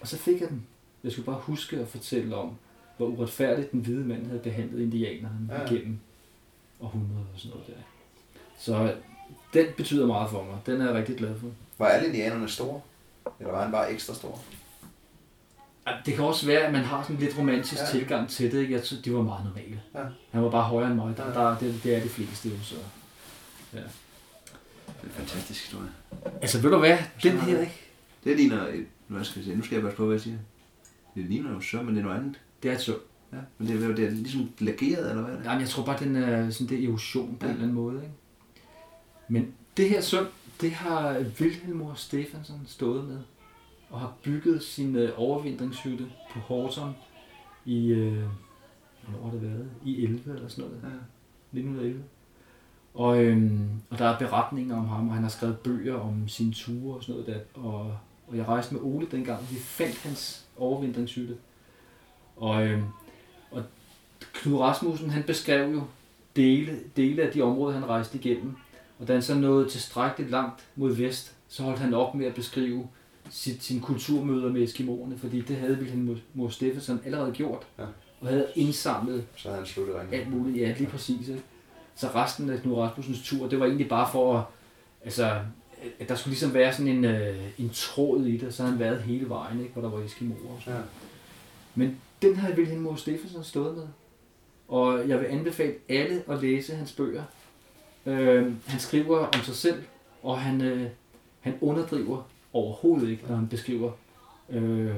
Og 0.00 0.08
så 0.08 0.16
fik 0.16 0.40
jeg 0.40 0.48
den. 0.48 0.66
Jeg 1.04 1.12
skulle 1.12 1.26
bare 1.26 1.40
huske 1.40 1.76
at 1.76 1.88
fortælle 1.88 2.36
om, 2.36 2.54
hvor 2.96 3.06
uretfærdigt 3.06 3.72
den 3.72 3.80
hvide 3.80 4.04
mand 4.04 4.26
havde 4.26 4.40
behandlet 4.40 4.80
indianerne 4.80 5.48
ja. 5.50 5.64
igennem 5.64 5.98
århundreder 6.80 7.20
og 7.34 7.40
sådan 7.40 7.50
noget 7.50 7.66
der. 7.66 7.82
Så 8.58 8.94
den 9.54 9.66
betyder 9.76 10.06
meget 10.06 10.30
for 10.30 10.44
mig. 10.44 10.56
Den 10.66 10.80
er 10.80 10.84
jeg 10.86 10.94
rigtig 10.94 11.16
glad 11.16 11.38
for. 11.40 11.46
Var 11.78 11.86
alle 11.86 12.06
indianerne 12.06 12.48
store? 12.48 12.80
Eller 13.40 13.52
var 13.52 13.62
han 13.62 13.72
bare 13.72 13.92
ekstra 13.92 14.14
stor? 14.14 14.40
Det 16.06 16.14
kan 16.14 16.24
også 16.24 16.46
være, 16.46 16.60
at 16.60 16.72
man 16.72 16.84
har 16.84 17.02
sådan 17.02 17.16
en 17.16 17.22
lidt 17.22 17.38
romantisk 17.38 17.80
Ja. 17.80 17.86
tilgang 17.86 18.28
til 18.28 18.52
det. 18.52 18.60
Ikke? 18.60 18.74
Jeg 18.74 18.82
tror, 18.82 18.96
de 19.04 19.14
var 19.14 19.22
meget 19.22 19.44
normale. 19.44 19.80
Ja. 19.94 20.00
Han 20.30 20.42
var 20.42 20.50
bare 20.50 20.62
højere 20.62 20.86
end 20.90 20.96
mig. 20.96 21.16
Der, 21.16 21.26
Ja. 21.26 21.32
der, 21.50 21.58
det, 21.58 21.80
det 21.84 21.96
er 21.96 22.00
de 22.02 22.08
fleste 22.08 22.48
jo 22.48 22.54
så. 22.62 22.74
Ja. 23.74 23.78
Det 23.78 23.86
er 25.02 25.04
en 25.04 25.10
fantastisk 25.10 25.60
historie. 25.64 25.88
Altså 26.42 26.60
ved 26.60 26.70
du 26.70 26.78
hvad? 26.78 26.98
Den 27.22 27.38
her, 27.40 27.60
ikke? 27.60 27.80
Det 28.24 28.36
ligner 28.36 28.66
et... 28.66 28.86
Nu 29.08 29.24
skal, 29.24 29.40
jeg 29.40 29.46
se, 29.52 29.56
nu 29.56 29.62
skal 29.64 29.74
jeg 29.74 29.82
passe 29.82 29.96
på, 29.96 30.04
hvad 30.04 30.14
jeg 30.14 30.20
siger. 30.20 30.36
Det 31.14 31.24
ligner 31.24 31.50
jo 31.52 31.60
så, 31.60 31.82
men 31.82 31.94
det 31.94 32.00
er 32.00 32.04
noget 32.06 32.18
andet. 32.20 32.40
Det 32.62 32.70
er 32.70 32.74
et 32.74 32.80
søm. 32.80 33.00
Ja, 33.32 33.38
men 33.58 33.68
det 33.68 33.82
er, 33.90 33.94
det 33.94 34.04
er 34.06 34.10
ligesom 34.10 34.50
lageret, 34.58 35.10
eller 35.10 35.22
hvad 35.22 35.32
er 35.34 35.38
det? 35.38 35.44
Jamen, 35.44 35.60
jeg 35.60 35.68
tror 35.68 35.84
bare, 35.84 35.98
den 36.04 36.16
er 36.16 36.50
sådan 36.50 36.68
det 36.76 36.84
erosion 36.84 37.36
på 37.40 37.46
Ja. 37.46 37.50
en 37.50 37.56
eller 37.56 37.62
anden 37.68 37.82
måde. 37.84 37.96
Ikke? 37.96 38.14
Men 39.28 39.52
det 39.76 39.88
her 39.88 40.00
søm, 40.00 40.26
det 40.60 40.70
har 40.72 41.24
Wilhelmor 41.40 41.94
Stefansson 41.94 42.60
stået 42.66 43.04
med. 43.08 43.18
Og 43.90 44.00
har 44.00 44.12
bygget 44.22 44.62
sin 44.62 44.96
øh, 44.96 45.10
overvintringshytte 45.16 46.06
på 46.32 46.38
Horton 46.38 46.92
i, 47.64 47.86
øh, 47.86 48.24
hvornår 49.08 49.24
har 49.24 49.30
det 49.32 49.42
været? 49.42 49.70
I 49.84 50.04
11 50.04 50.34
eller 50.34 50.48
sådan 50.48 50.64
noget. 50.64 50.80
Ja. 50.82 50.88
1911. 51.58 52.02
Og, 52.94 53.24
øhm, 53.24 53.68
og 53.90 53.98
der 53.98 54.04
er 54.04 54.18
beretninger 54.18 54.76
om 54.76 54.88
ham, 54.88 55.08
og 55.08 55.14
han 55.14 55.22
har 55.22 55.30
skrevet 55.30 55.58
bøger 55.58 55.94
om 55.94 56.28
sine 56.28 56.52
ture 56.52 56.96
og 56.96 57.02
sådan 57.04 57.20
noget 57.20 57.26
der. 57.54 57.60
Og, 57.62 57.96
og 58.28 58.36
jeg 58.36 58.48
rejste 58.48 58.74
med 58.74 58.82
Ole 58.82 59.06
dengang, 59.10 59.40
vi 59.50 59.56
fandt 59.56 59.98
hans 59.98 60.46
overvintringshytte. 60.56 61.36
Og, 62.36 62.66
øhm, 62.66 62.82
og 62.82 62.99
Knud 64.32 64.58
Rasmussen, 64.58 65.10
han 65.10 65.22
beskrev 65.22 65.72
jo 65.72 65.82
dele, 66.36 66.78
dele 66.96 67.22
af 67.22 67.32
de 67.32 67.42
områder, 67.42 67.74
han 67.74 67.88
rejste 67.88 68.18
igennem. 68.18 68.56
Og 68.98 69.08
da 69.08 69.12
han 69.12 69.22
så 69.22 69.34
nåede 69.34 69.68
tilstrækkeligt 69.68 70.30
langt 70.30 70.64
mod 70.76 70.92
vest, 70.94 71.32
så 71.48 71.62
holdt 71.62 71.78
han 71.78 71.94
op 71.94 72.14
med 72.14 72.26
at 72.26 72.34
beskrive 72.34 72.88
sit, 73.30 73.62
sine 73.64 73.80
kulturmøder 73.80 74.48
med 74.52 74.62
Eskimoerne, 74.62 75.18
fordi 75.18 75.40
det 75.40 75.56
havde 75.56 75.74
Wilhelm 75.78 76.18
Mor 76.34 76.48
Steffensen 76.48 77.00
allerede 77.04 77.32
gjort, 77.32 77.66
Ja. 77.78 77.84
og 78.20 78.28
havde 78.28 78.46
indsamlet 78.54 79.24
Så 79.36 79.48
havde 79.48 79.58
han 79.58 79.66
sluttet 79.66 79.94
alt 80.12 80.30
muligt. 80.30 80.56
Ja, 80.58 80.74
lige 80.78 80.90
præcis. 80.90 81.28
Ikke? 81.28 81.42
Så 81.96 82.08
resten 82.14 82.50
af 82.50 82.60
Knud 82.60 82.74
Rasmussens 82.76 83.22
tur, 83.24 83.48
det 83.48 83.60
var 83.60 83.66
egentlig 83.66 83.88
bare 83.88 84.08
for 84.12 84.38
at, 84.38 84.44
altså, 85.04 85.40
at 86.00 86.08
der 86.08 86.14
skulle 86.14 86.32
ligesom 86.32 86.54
være 86.54 86.72
sådan 86.72 86.88
en, 86.88 87.04
øh, 87.04 87.36
en 87.58 87.70
tråd 87.74 88.24
i 88.24 88.36
det, 88.36 88.54
så 88.54 88.62
havde 88.62 88.72
han 88.72 88.80
været 88.80 89.02
hele 89.02 89.28
vejen, 89.28 89.60
ikke? 89.60 89.72
hvor 89.72 89.82
der 89.82 89.90
var 89.90 90.04
Eskimoer. 90.04 90.38
Og 90.56 90.58
sådan. 90.64 90.78
Ja. 90.78 90.84
Men 91.74 91.96
den 92.22 92.36
havde 92.36 92.56
Wilhelm 92.56 92.80
Moe 92.82 92.98
Steffensen 92.98 93.44
stået 93.44 93.76
med. 93.76 93.84
Og 94.70 95.08
jeg 95.08 95.18
vil 95.20 95.26
anbefale 95.26 95.72
alle 95.88 96.22
at 96.28 96.42
læse 96.42 96.74
hans 96.74 96.92
bøger. 96.92 97.22
Øh, 98.06 98.52
han 98.66 98.80
skriver 98.80 99.18
om 99.18 99.42
sig 99.42 99.54
selv, 99.54 99.82
og 100.22 100.40
han, 100.40 100.60
øh, 100.60 100.86
han 101.40 101.54
underdriver 101.60 102.28
overhovedet 102.52 103.08
ikke, 103.10 103.22
når 103.28 103.36
han 103.36 103.48
beskriver 103.48 103.92
øh, 104.50 104.90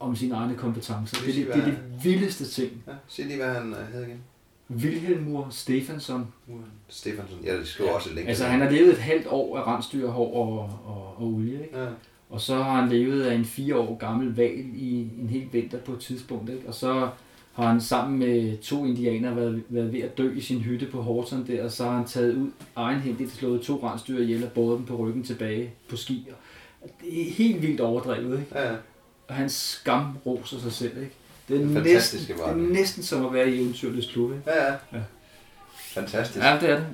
om 0.00 0.16
sine 0.16 0.34
egne 0.34 0.54
kompetencer. 0.54 1.16
Det, 1.26 1.38
er- 1.48 1.52
det 1.54 1.62
er 1.62 1.64
det 1.64 1.78
vildeste 2.04 2.44
ting. 2.44 2.82
Ja, 2.86 2.92
sig 3.08 3.24
lige, 3.26 3.36
hvad 3.36 3.54
han 3.54 3.72
øh, 3.74 3.92
hed 3.94 4.02
igen. 4.06 4.20
Wilhelmur 4.70 5.46
Stefansson. 5.50 6.32
Stefansson. 6.88 7.38
Ja, 7.44 7.56
det 7.56 7.68
skriver 7.68 7.90
også 7.92 8.08
længe. 8.14 8.28
Altså 8.28 8.44
han 8.44 8.60
har 8.60 8.70
levet 8.70 8.90
et 8.92 8.98
halvt 8.98 9.26
år 9.26 9.58
af 9.58 9.66
rensdyrhår 9.76 10.34
og, 10.34 10.58
og, 10.86 11.14
og 11.16 11.22
olie, 11.26 11.62
ikke? 11.62 11.80
Ja. 11.80 11.86
Og 12.30 12.40
så 12.40 12.54
har 12.62 12.80
han 12.80 12.88
levet 12.90 13.22
af 13.22 13.34
en 13.34 13.44
fire 13.44 13.76
år 13.76 13.96
gammel 13.96 14.36
val 14.36 14.64
i 14.74 15.10
en 15.20 15.28
hel 15.28 15.48
vinter 15.52 15.78
på 15.78 15.92
et 15.92 16.00
tidspunkt, 16.00 16.50
ikke? 16.50 16.68
Og 16.68 16.74
så 16.74 17.08
har 17.52 17.66
han 17.68 17.80
sammen 17.80 18.18
med 18.18 18.58
to 18.58 18.84
indianere 18.84 19.36
været, 19.36 19.62
været 19.68 19.92
ved 19.92 20.00
at 20.00 20.18
dø 20.18 20.32
i 20.34 20.40
sin 20.40 20.60
hytte 20.60 20.86
på 20.86 21.02
Horton 21.02 21.46
der, 21.46 21.64
og 21.64 21.70
så 21.70 21.84
har 21.84 21.96
han 21.96 22.06
taget 22.06 22.34
ud 22.34 22.50
egenhændigt, 22.76 23.32
slået 23.32 23.62
to 23.62 23.88
rensdyr 23.88 24.18
ihjel 24.22 24.44
og 24.44 24.52
båret 24.52 24.78
dem 24.78 24.86
på 24.86 24.96
ryggen 24.96 25.24
tilbage 25.24 25.70
på 25.88 25.96
ski. 25.96 26.28
Og 26.82 26.88
Det 27.00 27.20
er 27.20 27.30
helt 27.30 27.62
vildt 27.62 27.80
overdrevet, 27.80 28.40
ikke? 28.40 28.58
Ja. 28.58 28.70
Og 29.28 29.34
han 29.34 29.50
skamroser 29.50 30.58
sig 30.58 30.72
selv, 30.72 30.96
ikke? 30.96 31.12
Det 31.48 31.60
er, 31.60 31.66
Det 31.66 31.76
er 31.76 31.82
næsten, 31.82 32.20
det 32.20 32.44
er 32.44 32.54
næsten 32.54 33.02
som 33.02 33.26
at 33.26 33.32
være 33.32 33.50
i 33.50 33.60
eventyrets 33.60 34.06
klub, 34.12 34.32
ikke? 34.32 34.42
Ja, 34.46 34.64
ja. 34.64 34.72
Ja. 34.92 35.02
Fantastisk. 35.74 36.44
Ja, 36.44 36.58
det 36.60 36.70
er 36.70 36.76
det. 36.76 36.86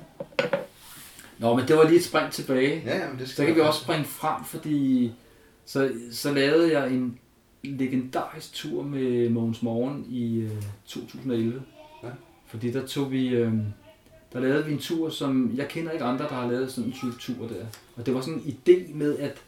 Nå, 1.37 1.55
men 1.55 1.67
det 1.67 1.77
var 1.77 1.83
lige 1.83 1.97
et 1.97 2.05
spring 2.05 2.31
tilbage. 2.31 2.83
Ja, 2.85 2.97
ja, 2.97 3.09
men 3.09 3.19
det 3.19 3.29
skal 3.29 3.37
Så 3.37 3.45
kan 3.45 3.55
vi 3.55 3.61
også 3.61 3.81
springe 3.81 4.05
frem, 4.05 4.43
fordi 4.45 5.11
så, 5.65 5.91
så 6.11 6.33
lavede 6.33 6.79
jeg 6.79 6.87
en 6.91 7.19
legendarisk 7.63 8.53
tur 8.53 8.83
med 8.83 9.29
Mogens 9.29 9.61
Morgen 9.61 10.05
i 10.09 10.37
øh, 10.37 10.51
2011. 10.85 11.61
Ja. 12.03 12.09
Fordi 12.45 12.71
der 12.71 12.85
tog 12.85 13.11
vi, 13.11 13.27
øh, 13.27 13.53
der 14.33 14.39
lavede 14.39 14.65
vi 14.65 14.71
en 14.71 14.79
tur, 14.79 15.09
som 15.09 15.53
jeg 15.55 15.67
kender 15.67 15.91
ikke 15.91 16.05
andre, 16.05 16.25
der 16.25 16.33
har 16.33 16.51
lavet 16.51 16.71
sådan 16.71 16.89
en 16.89 16.93
type 16.93 17.15
tur 17.19 17.47
der. 17.47 17.65
Og 17.95 18.05
det 18.05 18.13
var 18.13 18.21
sådan 18.21 18.41
en 18.45 18.57
idé 18.57 18.95
med, 18.95 19.17
at, 19.17 19.41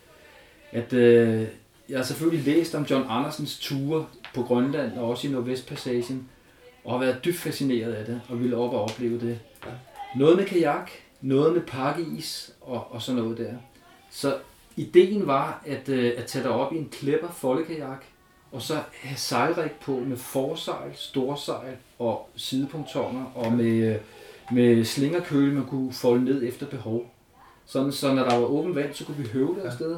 at 0.72 0.94
øh, 0.94 1.48
jeg 1.90 2.00
har 2.00 2.04
selvfølgelig 2.04 2.56
læst 2.56 2.76
om 2.76 2.84
John 2.84 3.06
Andersens 3.10 3.60
ture 3.60 4.06
på 4.36 4.44
Grønland 4.44 4.98
og 4.98 5.10
også 5.10 5.28
i 5.28 5.32
Nordvestpassagen, 5.32 6.30
og 6.84 6.92
har 6.92 7.00
været 7.00 7.26
dybt 7.26 7.38
fascineret 7.38 7.94
af 7.94 8.06
det, 8.06 8.22
og 8.30 8.40
ville 8.40 8.58
op 8.58 8.74
og 8.74 8.84
opleve 8.84 9.20
det. 9.20 9.40
Ja. 9.66 9.72
Noget 10.16 10.38
med 10.38 10.46
kajak, 10.46 10.92
noget 11.22 11.54
med 11.54 11.62
pakkeis 11.62 12.54
og, 12.62 12.92
og 12.92 13.02
sådan 13.02 13.22
noget 13.22 13.38
der. 13.38 13.54
Så 14.12 14.38
ideen 14.82 15.28
var 15.28 15.62
at, 15.66 15.90
øh, 15.90 16.14
at 16.18 16.26
tage 16.26 16.44
dig 16.44 16.52
op 16.52 16.74
i 16.74 16.78
en 16.78 16.90
klæpper 16.92 17.30
foldekajak, 17.32 18.04
og 18.52 18.62
så 18.62 18.80
have 18.94 19.18
sejlrig 19.18 19.72
på 19.72 19.92
med 19.92 20.18
forsejl, 20.18 20.92
storsejl 20.96 21.76
og 22.00 22.30
sidepunktonger, 22.36 23.26
og 23.36 23.54
med, 23.54 23.94
øh, 23.94 23.96
med 24.52 24.86
slingerkøle, 24.86 25.54
man 25.54 25.66
kunne 25.66 25.94
folde 25.94 26.24
ned 26.24 26.44
efter 26.44 26.66
behov. 26.66 27.14
Sådan, 27.66 27.92
så 27.92 28.14
når 28.14 28.24
der 28.24 28.36
var 28.36 28.46
åben 28.46 28.76
vand, 28.76 28.94
så 28.94 29.06
kunne 29.06 29.18
vi 29.18 29.28
høvle 29.28 29.62
afsted. 29.62 29.98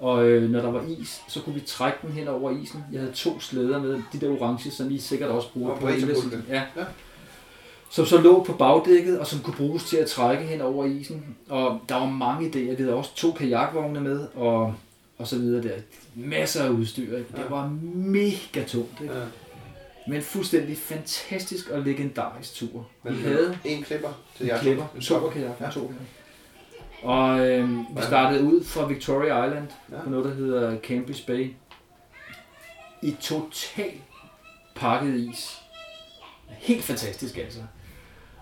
Og 0.00 0.28
øh, 0.28 0.50
når 0.50 0.60
der 0.60 0.70
var 0.70 0.84
is, 0.88 1.22
så 1.28 1.40
kunne 1.40 1.54
vi 1.54 1.60
trække 1.60 1.98
den 2.02 2.12
hen 2.12 2.28
over 2.28 2.50
isen. 2.50 2.84
Jeg 2.92 3.00
havde 3.00 3.12
to 3.12 3.40
slæder 3.40 3.82
med, 3.82 4.02
de 4.12 4.20
der 4.20 4.30
orange, 4.30 4.70
som 4.70 4.90
I 4.90 4.98
sikkert 4.98 5.30
også 5.30 5.52
bruger 5.52 5.72
Og 5.72 5.78
på 5.78 5.88
indersiden. 5.88 6.44
Ja. 6.48 6.62
Ja. 6.76 6.84
Som 7.90 8.06
så 8.06 8.20
lå 8.20 8.44
på 8.44 8.52
bagdækket, 8.52 9.18
og 9.20 9.26
som 9.26 9.40
kunne 9.40 9.56
bruges 9.56 9.84
til 9.84 9.96
at 9.96 10.06
trække 10.08 10.44
hen 10.44 10.60
over 10.60 10.84
isen. 10.84 11.36
Og 11.48 11.80
der 11.88 11.94
var 11.94 12.06
mange 12.10 12.48
idéer. 12.48 12.76
Vi 12.76 12.82
havde 12.82 12.94
også 12.94 13.14
to 13.14 13.32
kajakvogne 13.32 14.00
med, 14.00 14.26
og, 14.34 14.74
og 15.18 15.26
så 15.26 15.38
videre 15.38 15.62
der. 15.62 15.74
Masser 16.14 16.64
af 16.64 16.68
udstyr. 16.68 17.16
Ikke? 17.18 17.28
Det 17.36 17.44
var 17.50 17.68
mega 17.94 18.64
tungt. 18.66 19.00
Ikke? 19.02 19.14
Ja. 19.14 19.24
Men 20.08 20.22
fuldstændig 20.22 20.78
fantastisk 20.78 21.70
og 21.70 21.80
legendarisk 21.82 22.54
tur. 22.54 22.86
Men 23.02 23.16
vi 23.18 23.22
havde 23.22 23.58
en 23.64 23.82
klipper 23.82 24.08
til 24.36 24.44
en 24.44 24.50
jer. 24.50 24.60
klipper, 24.60 24.84
En 24.94 25.00
to 25.00 25.06
sokkel. 25.06 25.30
kajak, 25.42 25.60
Ja. 25.60 25.70
to 25.70 25.80
kajak. 25.80 26.00
Og 27.02 27.48
øh, 27.48 27.70
vi 27.70 28.02
startede 28.02 28.44
ud 28.44 28.64
fra 28.64 28.86
Victoria 28.86 29.44
Island 29.46 29.68
Ja. 29.92 30.00
på 30.04 30.10
noget, 30.10 30.24
der 30.24 30.34
hedder 30.34 30.78
Cambridge 30.80 31.22
Bay. 31.26 31.50
I 33.02 33.16
total 33.20 33.90
pakket 34.74 35.14
is. 35.14 35.60
Helt 36.48 36.84
fantastisk 36.84 37.38
altså. 37.38 37.58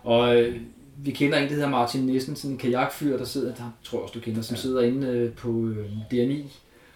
Og 0.09 0.37
øh, 0.43 0.61
vi 0.97 1.11
kender 1.11 1.39
en, 1.39 1.45
der 1.49 1.55
hedder 1.55 1.69
Martin 1.69 2.07
Nissen, 2.07 2.37
sådan 2.37 2.51
en 2.51 2.59
kajakfyr, 2.59 3.17
der 3.17 3.25
sidder, 3.25 3.55
der 3.55 3.71
tror 3.85 3.99
jeg 3.99 4.03
også 4.03 4.15
du 4.15 4.21
kender, 4.21 4.43
som 4.43 4.55
Ja. 4.55 4.61
sidder 4.61 4.83
inde 4.83 5.07
øh, 5.07 5.33
på 5.35 5.49
øh, 5.67 5.87
DNI, 6.11 6.53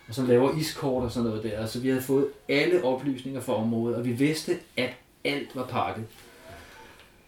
og 0.08 0.14
som 0.14 0.26
laver 0.26 0.56
iskort 0.58 1.04
og 1.04 1.10
sådan 1.10 1.28
noget 1.28 1.42
der. 1.44 1.58
Altså 1.60 1.80
vi 1.80 1.88
havde 1.88 2.02
fået 2.02 2.26
alle 2.48 2.84
oplysninger 2.84 3.40
fra 3.40 3.54
området, 3.56 3.96
og 3.96 4.04
vi 4.04 4.12
vidste, 4.12 4.52
at 4.76 4.90
alt 5.24 5.48
var 5.56 5.66
pakket. 5.66 6.04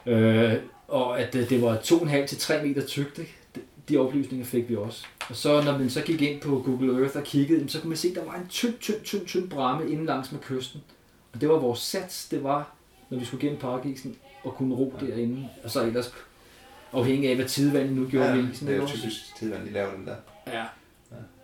Øh, 0.07 0.53
og 0.89 1.21
at 1.21 1.35
øh, 1.35 1.49
det 1.49 1.63
var 1.63 1.77
2,5 1.77 2.27
til 2.27 2.39
3 2.39 2.67
meter 2.67 2.87
tykt, 2.87 3.19
ikke? 3.19 3.35
De- 3.89 3.97
oplysninger 3.99 4.47
fik 4.47 4.69
vi 4.69 4.77
også. 4.77 5.05
Og 5.31 5.37
så 5.37 5.63
når 5.65 5.79
man 5.79 5.91
så 5.91 6.03
gik 6.03 6.23
ind 6.23 6.41
på 6.41 6.63
Google 6.67 7.03
Earth 7.03 7.17
og 7.17 7.23
kiggede, 7.23 7.69
så 7.69 7.81
kunne 7.81 7.89
man 7.89 7.97
se, 7.99 8.09
at 8.09 8.15
der 8.15 8.25
var 8.25 8.35
en 8.35 8.47
tynd, 8.49 8.75
tynd, 8.81 9.01
tynd, 9.05 9.27
tynd 9.27 9.51
bramme 9.51 9.91
inden 9.91 10.07
langs 10.07 10.33
med 10.33 10.41
kysten. 10.41 10.81
Og 11.33 11.41
det 11.41 11.49
var 11.49 11.59
vores 11.59 11.79
sats, 11.79 12.29
det 12.29 12.45
var, 12.45 12.75
når 13.11 13.19
vi 13.19 13.25
skulle 13.25 13.41
gennem 13.41 13.59
parkisen 13.61 14.17
og 14.45 14.55
kunne 14.55 14.75
ro 14.75 14.95
derinde. 15.01 15.49
Og 15.65 15.71
så 15.71 15.83
ellers 15.83 16.15
afhængig 16.93 17.29
af, 17.31 17.37
hvad 17.37 17.47
tidevandet 17.49 17.93
nu 17.97 18.07
gjorde 18.09 18.27
Ja, 18.29 18.37
ved 18.37 18.51
isen. 18.53 18.67
det 18.67 18.75
er 18.77 18.81
jo 18.81 18.87
typisk 18.87 19.37
tidligere, 19.37 19.65
de 19.65 19.71
laver 19.71 19.95
den 19.95 20.07
der. 20.07 20.17
Ja. 20.47 20.65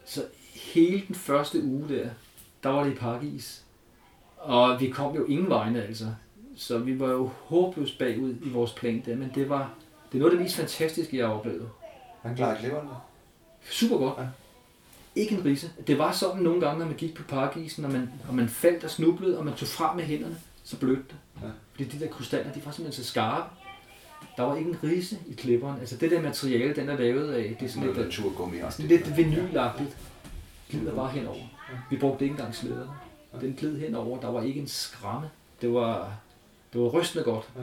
Så 0.05 0.24
hele 0.55 1.02
den 1.06 1.14
første 1.14 1.62
uge 1.64 1.89
der, 1.89 2.09
der 2.62 2.68
var 2.68 2.85
det 2.85 2.93
i 2.93 2.94
pakkis. 2.94 3.62
Og 4.36 4.81
vi 4.81 4.90
kom 4.90 5.16
jo 5.16 5.24
ingen 5.24 5.48
vegne 5.51 5.82
altså. 5.82 6.06
Så 6.56 6.78
vi 6.78 7.01
var 7.01 7.09
jo 7.10 7.31
håbløst 7.44 7.98
bagud 7.98 8.35
i 8.44 8.48
vores 8.48 8.72
plan 8.72 9.02
der, 9.06 9.16
men 9.16 9.31
det 9.35 9.48
var 9.48 9.74
det 10.12 10.18
er 10.18 10.18
noget 10.18 10.32
af 10.32 10.36
det 10.36 10.44
mest 10.44 10.56
fantastiske, 10.56 11.18
jeg 11.18 11.27
har 11.27 11.35
oplevet. 11.35 11.68
Han 12.22 12.36
klarer 12.36 12.59
klipperen 12.59 12.86
der. 12.86 13.06
Super 13.70 13.98
godt. 13.98 14.18
Ja. 14.18 14.24
Ikke 15.14 15.35
en 15.35 15.44
rise. 15.44 15.70
Det 15.86 15.98
var 15.98 16.12
sådan 16.12 16.43
nogle 16.43 16.60
gange, 16.60 16.78
når 16.78 16.86
man 16.86 16.94
gik 16.97 17.14
på 17.14 17.22
parkisen, 17.22 17.85
og 17.85 17.90
man, 17.93 18.10
og 18.28 18.35
man 18.35 18.48
faldt 18.48 18.85
og 18.85 18.90
snublede, 18.90 19.39
og 19.39 19.44
man 19.44 19.55
tog 19.55 19.68
frem 19.68 19.97
med 19.97 20.05
hænderne, 20.05 20.36
så 20.70 20.76
blødte 20.76 21.02
det. 21.09 21.16
Ja. 21.42 21.48
Fordi 21.72 21.84
de 21.84 22.01
der 22.01 22.10
krystaller, 22.10 22.52
de 22.52 22.66
var 22.66 22.72
simpelthen 22.72 23.05
så 23.05 23.10
skarpe. 23.10 23.48
Der 24.36 24.42
var 24.42 24.56
ikke 24.56 24.70
en 24.70 24.76
rise 24.84 25.18
i 25.28 25.34
klipperen. 25.34 25.80
Altså 25.80 25.97
det 25.97 26.10
der 26.10 26.22
materiale, 26.22 26.74
den 26.74 26.88
er 26.88 26.98
lavet 26.98 27.32
af, 27.32 27.56
det 27.60 27.66
er 27.66 27.70
sådan 27.70 27.88
lidt, 27.88 27.98
naturgummi 27.98 28.59
også. 28.60 28.76
sådan 28.82 28.88
lidt 28.97 29.16
vinylagtigt. 29.16 29.97
Glider 30.70 30.94
bare 30.94 31.09
henover. 31.09 31.44
Vi 31.90 31.97
brugte 31.97 32.24
ikke 32.24 32.32
engang 32.32 32.55
slæderne. 32.55 32.90
Den 33.40 33.55
gled 33.59 33.78
henover. 33.78 34.20
Der 34.20 34.28
var 34.30 34.42
ikke 34.42 34.60
en 34.60 34.66
skramme. 34.66 35.30
Det 35.62 35.74
var, 35.74 36.12
det 36.72 36.80
var 36.80 36.88
rystende 36.88 37.24
godt. 37.24 37.48
Ja. 37.56 37.62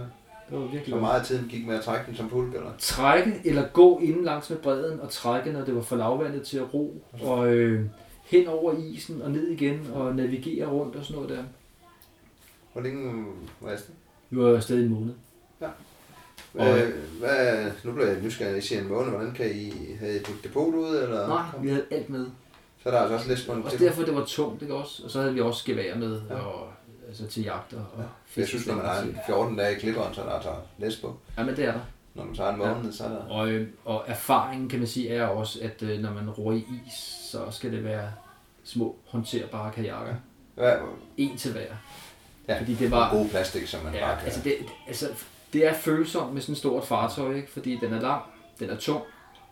Det 0.50 0.60
var 0.60 0.66
virkelig 0.66 0.92
godt. 0.92 1.02
meget 1.02 1.20
af 1.20 1.26
tiden 1.26 1.48
gik 1.50 1.68
med 1.68 1.76
at 1.76 1.84
trække 1.84 2.06
den 2.08 2.16
som 2.16 2.30
pulk, 2.30 2.56
eller? 2.56 2.72
Trække 2.80 3.42
eller 3.46 3.68
gå 3.68 4.00
inden 4.00 4.24
langs 4.26 4.50
med 4.50 4.58
bredden 4.58 5.00
og 5.00 5.10
trække, 5.10 5.52
når 5.52 5.66
det 5.66 5.76
var 5.76 5.82
for 5.82 5.96
lavvandet 5.96 6.44
til 6.44 6.58
at 6.58 6.74
ro. 6.74 7.04
Og 7.22 7.54
øh, 7.54 7.86
hen 8.26 8.48
over 8.48 8.74
isen 8.78 9.22
og 9.22 9.32
ned 9.32 9.48
igen 9.48 9.88
og 9.94 10.16
navigere 10.16 10.68
rundt 10.68 10.96
og 10.96 11.06
sådan 11.06 11.22
noget 11.22 11.38
der. 11.38 11.44
Hvor 12.78 12.84
længe 12.84 13.26
var 13.62 13.68
jeg 13.68 13.74
afsted? 13.74 13.94
Vi 14.30 14.38
var 14.38 14.56
afsted 14.56 14.80
i 14.80 14.84
en 14.86 14.90
måned. 14.90 15.14
Hvad, 16.54 16.82
hvad, 17.20 17.72
nu 17.84 17.92
bliver 17.92 18.08
jeg 18.08 18.22
nysgerrig, 18.22 18.58
I 18.58 18.62
siger 18.62 18.82
en 18.82 18.88
måned. 18.88 19.10
Hvordan 19.10 19.34
kan 19.34 19.52
I 19.56 19.74
have 20.00 20.12
et 20.16 20.28
depot 20.44 20.74
ude, 20.76 21.04
eller? 21.04 21.28
Nej, 21.28 21.46
vi 21.62 21.70
havde 21.70 21.86
alt 21.92 22.10
med. 22.10 22.26
Så 22.84 22.90
er 22.90 22.94
der 22.94 23.00
altså 23.00 23.16
også 23.16 23.28
lidt 23.28 23.46
på 23.48 23.54
en 23.54 23.64
Også 23.64 23.78
derfor 23.78 24.04
det 24.04 24.16
var 24.16 24.26
tungt, 24.26 24.62
ikke 24.62 24.76
også? 24.76 25.04
Og 25.04 25.12
så 25.12 25.20
havde 25.22 25.34
vi 25.34 25.42
også 25.42 25.66
gevær 25.66 25.96
med, 25.96 26.22
Ja. 26.30 26.36
og, 26.36 26.68
altså 27.08 27.28
til 27.28 27.44
jagt 27.44 27.74
og, 27.74 27.80
og 27.94 28.02
Ja. 28.36 28.42
Jeg 28.42 28.48
synes, 28.48 28.68
når 28.68 28.76
man 28.76 28.86
har 28.86 29.02
en 29.02 29.18
14 29.26 29.58
dage 29.58 29.76
i 29.76 29.80
klipperen, 29.80 30.14
så 30.14 30.22
er 30.22 30.26
der 30.26 30.34
altså 30.34 30.54
læs 30.78 30.96
på. 30.96 31.18
Ja, 31.38 31.44
men 31.44 31.56
det 31.56 31.66
er 31.66 31.72
der. 31.72 31.82
Når 32.14 32.26
man 32.26 32.36
tager 32.36 32.50
en 32.50 32.58
måned, 32.58 32.92
så 32.94 33.04
er 33.04 33.10
der... 33.10 33.26
Og, 33.30 33.50
øh, 33.50 33.68
og 33.86 34.04
erfaringen 34.08 34.70
kan 34.70 34.80
man 34.80 34.88
sige 34.88 35.10
er 35.10 35.26
også, 35.28 35.60
at 35.62 35.84
øh, 35.84 36.00
når 36.00 36.14
man 36.14 36.30
ror 36.30 36.52
i 36.52 36.66
is, 36.88 36.94
så 37.32 37.52
skal 37.52 37.72
det 37.72 37.84
være 37.84 38.12
små 38.64 38.96
håndterbare 39.06 39.72
kajakker. 39.72 40.16
Hvad, 40.56 40.74
En 41.18 41.38
til 41.38 41.52
hver. 41.52 41.74
Ja, 42.48 42.60
Fordi 42.60 42.74
det 42.74 42.92
var... 42.92 43.12
god 43.12 43.30
plastik, 43.30 43.68
som 43.68 43.84
man 43.84 43.94
Ja, 43.94 44.00
bare 44.08 44.16
kan... 44.18 44.26
altså 44.26 44.42
det, 44.44 44.56
altså 44.88 45.08
det 45.54 45.68
er 45.68 45.74
følsomt 45.74 46.34
med 46.34 46.42
sådan 46.42 46.54
et 46.54 46.58
stort 46.58 46.86
fartøj, 46.86 47.36
ikke? 47.36 47.52
fordi 47.52 47.78
den 47.82 47.94
er 47.94 48.02
lang, 48.02 48.22
den 48.60 48.70
er 48.70 48.76
tung, 48.78 49.02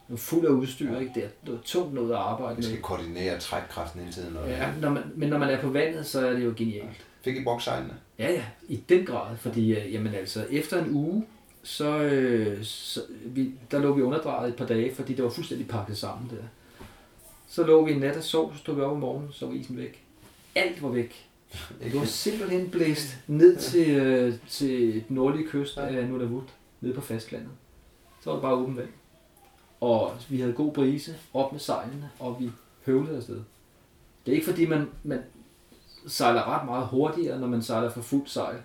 den 0.08 0.14
er 0.16 0.20
fuld 0.20 0.46
af 0.46 0.50
udstyr, 0.50 1.00
ikke? 1.00 1.12
det 1.16 1.24
er 1.24 1.28
noget 1.46 1.62
tungt 1.62 1.94
noget 1.94 2.12
at 2.12 2.18
arbejde 2.18 2.56
Vi 2.58 2.64
skal 2.64 2.76
med. 2.76 2.82
koordinere 2.84 3.40
trækkraften 3.40 4.02
hele 4.02 4.14
tiden. 4.14 4.38
Og... 4.38 4.50
Ja, 4.50 4.68
når 4.82 4.90
man, 4.90 5.04
men 5.16 5.30
når 5.30 5.38
man 5.38 5.50
er 5.50 5.62
på 5.62 5.70
vandet, 5.70 6.06
så 6.06 6.28
er 6.28 6.34
det 6.34 6.46
jo 6.46 6.54
genialt. 6.58 7.06
Fik 7.24 7.36
I 7.38 7.44
brugt 7.44 7.64
sejlene? 7.64 7.94
Ja, 8.20 8.32
ja, 8.32 8.44
i 8.68 8.76
den 8.90 9.06
grad, 9.06 9.38
fordi 9.38 9.74
øh, 9.76 9.94
jamen 9.94 10.14
altså, 10.14 10.46
efter 10.52 10.84
en 10.84 10.90
uge, 10.92 11.26
så, 11.64 11.98
øh, 12.00 12.64
så 12.64 13.02
vi, 13.26 13.52
der 13.72 13.80
lå 13.80 13.94
vi 13.94 14.02
underdrejet 14.02 14.50
et 14.50 14.56
par 14.56 14.66
dage, 14.66 14.96
fordi 14.96 15.14
det 15.14 15.24
var 15.24 15.30
fuldstændig 15.32 15.68
pakket 15.68 15.98
sammen 15.98 16.30
der. 16.30 16.44
Så 17.50 17.64
lå 17.64 17.86
vi 17.86 17.92
en 17.92 18.00
nat 18.00 18.18
og 18.18 18.24
sov, 18.24 18.54
så 18.54 18.60
stod 18.60 18.76
vi 18.76 18.82
op 18.82 18.92
om 18.92 18.98
morgenen, 18.98 19.30
så 19.34 19.46
var 19.46 19.54
isen 19.54 19.78
væk. 19.78 20.02
Alt 20.56 20.84
var 20.84 20.90
væk. 20.90 21.25
Det 21.84 22.00
var 22.00 22.06
simpelthen 22.06 22.70
blæst 22.70 23.18
ned 23.28 23.56
til, 23.56 23.90
øh, 23.96 24.34
til 24.50 24.94
den 25.08 25.16
nordlige 25.16 25.48
kyst 25.48 25.78
af 25.78 26.08
Nunavut, 26.10 26.54
nede 26.82 26.94
på 26.94 27.02
fastlandet. 27.02 27.50
Så 28.22 28.30
var 28.30 28.36
det 28.36 28.42
bare 28.42 28.54
åben 28.54 28.78
vand. 28.78 28.90
Og 29.82 30.12
vi 30.30 30.40
havde 30.40 30.54
god 30.54 30.74
brise, 30.74 31.16
op 31.34 31.52
med 31.52 31.60
sejlene, 31.60 32.10
og 32.20 32.38
vi 32.40 32.52
høvlede 32.86 33.18
afsted. 33.18 33.42
Det 34.26 34.32
er 34.32 34.36
ikke 34.36 34.46
fordi, 34.46 34.66
man, 34.66 34.88
man 35.04 35.20
sejler 36.08 36.44
ret 36.60 36.66
meget 36.66 36.88
hurtigere, 36.88 37.40
når 37.40 37.48
man 37.48 37.62
sejler 37.62 37.90
for 37.92 38.02
fuld 38.02 38.28
sejl, 38.28 38.58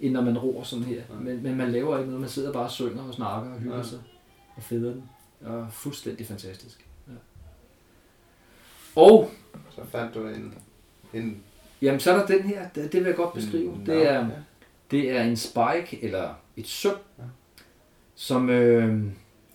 end 0.00 0.12
når 0.12 0.20
man 0.22 0.38
roer 0.38 0.62
sådan 0.64 0.84
her. 0.84 1.02
Men, 1.20 1.42
men 1.42 1.56
man 1.56 1.72
laver 1.72 1.98
ikke 1.98 2.06
noget, 2.10 2.20
man 2.20 2.30
sidder 2.30 2.52
bare 2.52 2.64
og 2.64 2.70
synger 2.70 3.02
og 3.02 3.14
snakker 3.14 3.52
og 3.54 3.58
hygger 3.60 3.76
Ja. 3.76 3.82
sig 3.82 3.98
og 4.56 4.62
feder 4.62 4.92
den. 4.92 5.08
Og 5.40 5.66
fuldstændig 5.72 6.26
fantastisk. 6.26 6.86
Ja. 7.08 7.12
Og 8.96 9.30
Så 9.70 9.80
fandt 9.84 10.14
du 10.14 10.26
en, 10.28 10.54
en 11.14 11.42
Jamen, 11.82 12.00
så 12.00 12.12
er 12.12 12.16
der 12.18 12.26
den 12.26 12.42
her, 12.42 12.68
det, 12.68 12.92
det 12.92 13.00
vil 13.00 13.06
jeg 13.06 13.16
godt 13.16 13.34
beskrive. 13.34 13.72
Mm, 13.72 13.84
Det 13.84 14.06
er, 14.10 14.14
ja. 14.20 14.26
det 14.90 15.10
er 15.10 15.22
en 15.22 15.36
spike, 15.36 16.04
eller 16.04 16.34
et 16.56 16.66
søm, 16.66 16.96
Ja. 17.18 17.22
som, 18.14 18.50
øh, 18.50 19.04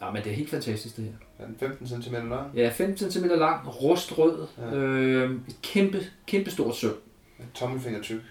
ja, 0.01 0.11
men 0.11 0.23
det 0.23 0.31
er 0.31 0.35
helt 0.35 0.49
fantastisk 0.49 0.97
det 0.97 1.03
her. 1.05 1.11
Er 1.39 1.45
den 1.45 1.55
15 1.59 1.87
cm 1.87 2.13
lang? 2.15 2.51
Ja, 2.55 2.69
15 2.69 3.11
cm 3.11 3.25
lang, 3.25 3.67
rustrød, 3.81 4.47
Ja. 4.57 4.75
øh, 4.75 5.31
et 5.47 5.55
kæmpe, 5.61 5.99
kæmpe 6.27 6.51
stort 6.51 6.75
søm. 6.75 6.93
En 7.39 7.45
tommelfinger 7.53 8.01
tyk. 8.01 8.21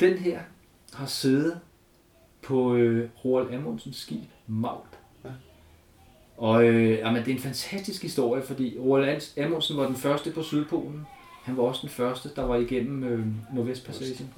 Den 0.00 0.18
her 0.18 0.38
har 0.94 1.06
siddet 1.06 1.60
på 2.42 2.74
øh, 2.74 3.08
Roald 3.24 3.54
Amundsens 3.54 3.96
skib 3.96 4.20
Maut. 4.46 4.80
Ja. 5.24 5.30
Og 6.36 6.64
øh, 6.64 6.90
jamen, 6.98 7.24
det 7.24 7.30
er 7.30 7.34
en 7.36 7.40
fantastisk 7.42 8.02
historie, 8.02 8.42
fordi 8.42 8.76
Roald 8.78 9.38
Amundsen 9.38 9.76
var 9.76 9.86
den 9.86 9.96
første 9.96 10.30
på 10.30 10.42
Sydpolen. 10.42 11.06
Han 11.46 11.56
var 11.56 11.62
også 11.62 11.80
den 11.82 11.88
første, 11.88 12.30
der 12.36 12.42
var 12.42 12.56
igennem 12.56 13.04
øh, 13.04 13.26
Nordvestpassagen. 13.54 14.30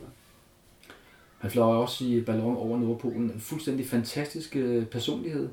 Han 1.38 1.50
fløj 1.50 1.76
også 1.76 2.04
i 2.04 2.20
ballon 2.20 2.56
over 2.56 2.78
Nordpolen. 2.78 3.30
En 3.30 3.40
fuldstændig 3.40 3.86
fantastisk 3.86 4.56
øh, 4.56 4.86
personlighed. 4.86 5.48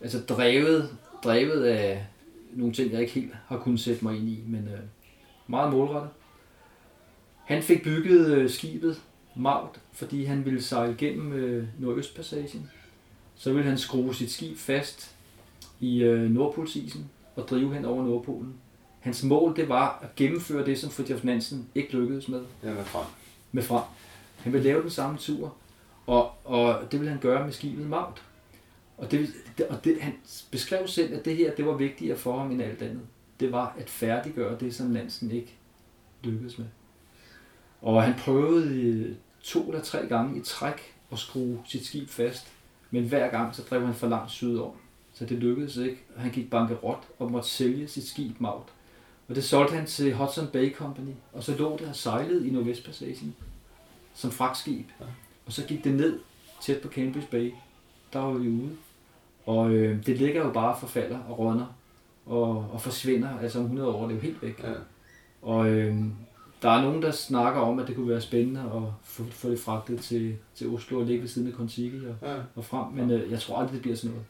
Altså 0.00 0.20
drevet, 0.20 0.96
drevet 1.24 1.64
af 1.64 2.06
nogle 2.52 2.74
ting, 2.74 2.92
jeg 2.92 3.00
ikke 3.00 3.12
helt 3.12 3.32
har 3.46 3.58
kunnet 3.58 3.80
sætte 3.80 4.04
mig 4.04 4.16
ind 4.16 4.28
i, 4.28 4.42
men 4.46 4.68
øh, 4.68 4.80
meget 5.46 5.72
målrettet. 5.72 6.10
Han 7.44 7.62
fik 7.62 7.82
bygget 7.82 8.26
øh, 8.26 8.50
skibet 8.50 9.02
Maut, 9.36 9.80
fordi 9.92 10.24
han 10.24 10.44
ville 10.44 10.62
sejle 10.62 10.94
gennem 10.98 11.32
øh, 11.32 11.66
Nordøstpassagen. 11.78 12.70
Så 13.36 13.52
ville 13.52 13.68
han 13.68 13.78
skrue 13.78 14.14
sit 14.14 14.30
skib 14.30 14.56
fast 14.56 15.14
i 15.80 16.02
øh, 16.02 16.30
Nordpolsisen 16.30 17.10
og 17.36 17.48
drive 17.48 17.74
hen 17.74 17.84
over 17.84 18.04
Nordpolen. 18.04 18.54
Hans 19.04 19.22
mål 19.22 19.56
det 19.56 19.68
var 19.68 19.98
at 20.02 20.16
gennemføre 20.16 20.66
det, 20.66 20.78
som 20.78 20.90
Fridtjof 20.90 21.24
Nansen 21.24 21.68
ikke 21.74 21.92
lykkedes 21.92 22.28
med 22.28 22.44
Ja, 22.62 22.74
med 22.74 22.84
frem. 22.84 23.06
med 23.52 23.62
frem. 23.62 23.82
Han 24.38 24.52
vil 24.52 24.62
lave 24.62 24.82
den 24.82 24.90
samme 24.90 25.18
tur, 25.18 25.54
og, 26.06 26.32
og 26.44 26.92
det 26.92 27.00
vil 27.00 27.08
han 27.08 27.18
gøre 27.18 27.44
med 27.44 27.52
skibet 27.52 27.86
Maut. 27.86 28.22
Og, 28.98 29.10
det, 29.10 29.28
og 29.70 29.84
det, 29.84 30.00
han 30.00 30.12
beskrev 30.50 30.88
selv, 30.88 31.14
at 31.14 31.24
det 31.24 31.36
her 31.36 31.54
det 31.54 31.66
var 31.66 31.72
vigtigere 31.72 32.16
for 32.16 32.38
ham 32.38 32.50
end 32.50 32.62
alt 32.62 32.82
andet. 32.82 33.00
Det 33.40 33.52
var 33.52 33.74
at 33.78 33.90
færdiggøre 33.90 34.58
det, 34.60 34.74
som 34.74 34.86
Nansen 34.86 35.30
ikke 35.30 35.54
lykkedes 36.22 36.58
med. 36.58 36.66
Og 37.82 38.02
han 38.02 38.14
prøvede 38.18 38.74
øh, 38.74 39.14
to 39.42 39.68
eller 39.68 39.82
tre 39.82 40.06
gange 40.06 40.40
i 40.40 40.42
træk 40.44 40.94
at 41.12 41.18
skrue 41.18 41.58
sit 41.66 41.86
skib 41.86 42.08
fast, 42.08 42.46
men 42.90 43.04
hver 43.08 43.30
gang 43.30 43.54
så 43.54 43.62
drev 43.62 43.86
han 43.86 43.94
for 43.94 44.06
langt 44.06 44.30
sydom. 44.30 44.72
Så 45.14 45.24
det 45.24 45.38
lykkedes 45.38 45.76
ikke, 45.76 45.98
og 46.16 46.22
han 46.22 46.30
gik 46.30 46.50
bankerot 46.50 47.02
og 47.18 47.30
måtte 47.30 47.48
sælge 47.48 47.88
sit 47.88 48.08
skib 48.08 48.40
Maut. 48.40 48.68
Og 49.28 49.34
det 49.34 49.44
solgte 49.44 49.74
han 49.76 49.86
til 49.86 50.14
Hudson 50.14 50.46
Bay 50.46 50.74
Company, 50.74 51.12
og 51.32 51.42
så 51.42 51.56
lå 51.56 51.76
det 51.78 51.88
og 51.88 51.96
sejlede 51.96 52.48
i 52.48 52.50
Nordvestpassagen 52.50 53.34
som 54.14 54.30
fragtskib. 54.30 54.86
Ja. 55.00 55.04
Og 55.46 55.52
så 55.52 55.64
gik 55.66 55.84
det 55.84 55.94
ned 55.94 56.18
tæt 56.62 56.80
på 56.80 56.88
Cambridge 56.88 57.28
Bay. 57.30 57.52
Der 58.12 58.18
var 58.18 58.32
vi 58.32 58.48
ude. 58.48 58.70
Og 59.46 59.70
øh, 59.70 60.06
det 60.06 60.18
ligger 60.18 60.44
jo 60.44 60.50
bare 60.52 60.76
forfalder 60.80 61.18
og 61.18 61.38
rådner 61.38 61.66
og, 62.26 62.66
og 62.72 62.80
forsvinder. 62.80 63.38
Altså 63.38 63.58
om 63.58 63.64
100 63.64 63.88
år, 63.90 64.02
det 64.02 64.10
er 64.10 64.14
jo 64.14 64.20
helt 64.20 64.42
væk. 64.42 64.62
Ja. 64.62 64.72
Og 65.42 65.68
øh, 65.68 65.96
der 66.62 66.70
er 66.70 66.82
nogen, 66.82 67.02
der 67.02 67.10
snakker 67.10 67.60
om, 67.60 67.78
at 67.78 67.86
det 67.88 67.96
kunne 67.96 68.08
være 68.08 68.20
spændende 68.20 68.60
at 68.60 68.82
få, 69.02 69.24
få 69.30 69.50
det 69.50 69.60
fragtet 69.60 70.00
til, 70.00 70.36
til 70.54 70.68
Oslo 70.68 70.98
og 71.00 71.06
ligge 71.06 71.22
ved 71.22 71.28
siden 71.28 71.48
af 71.48 71.54
Kontiki 71.54 72.00
og, 72.06 72.28
Ja. 72.28 72.36
og 72.54 72.64
frem. 72.64 72.92
Men 72.92 73.10
øh, 73.10 73.30
jeg 73.30 73.40
tror 73.40 73.56
aldrig, 73.56 73.72
det 73.72 73.82
bliver 73.82 73.96
sådan 73.96 74.10
noget. 74.10 74.26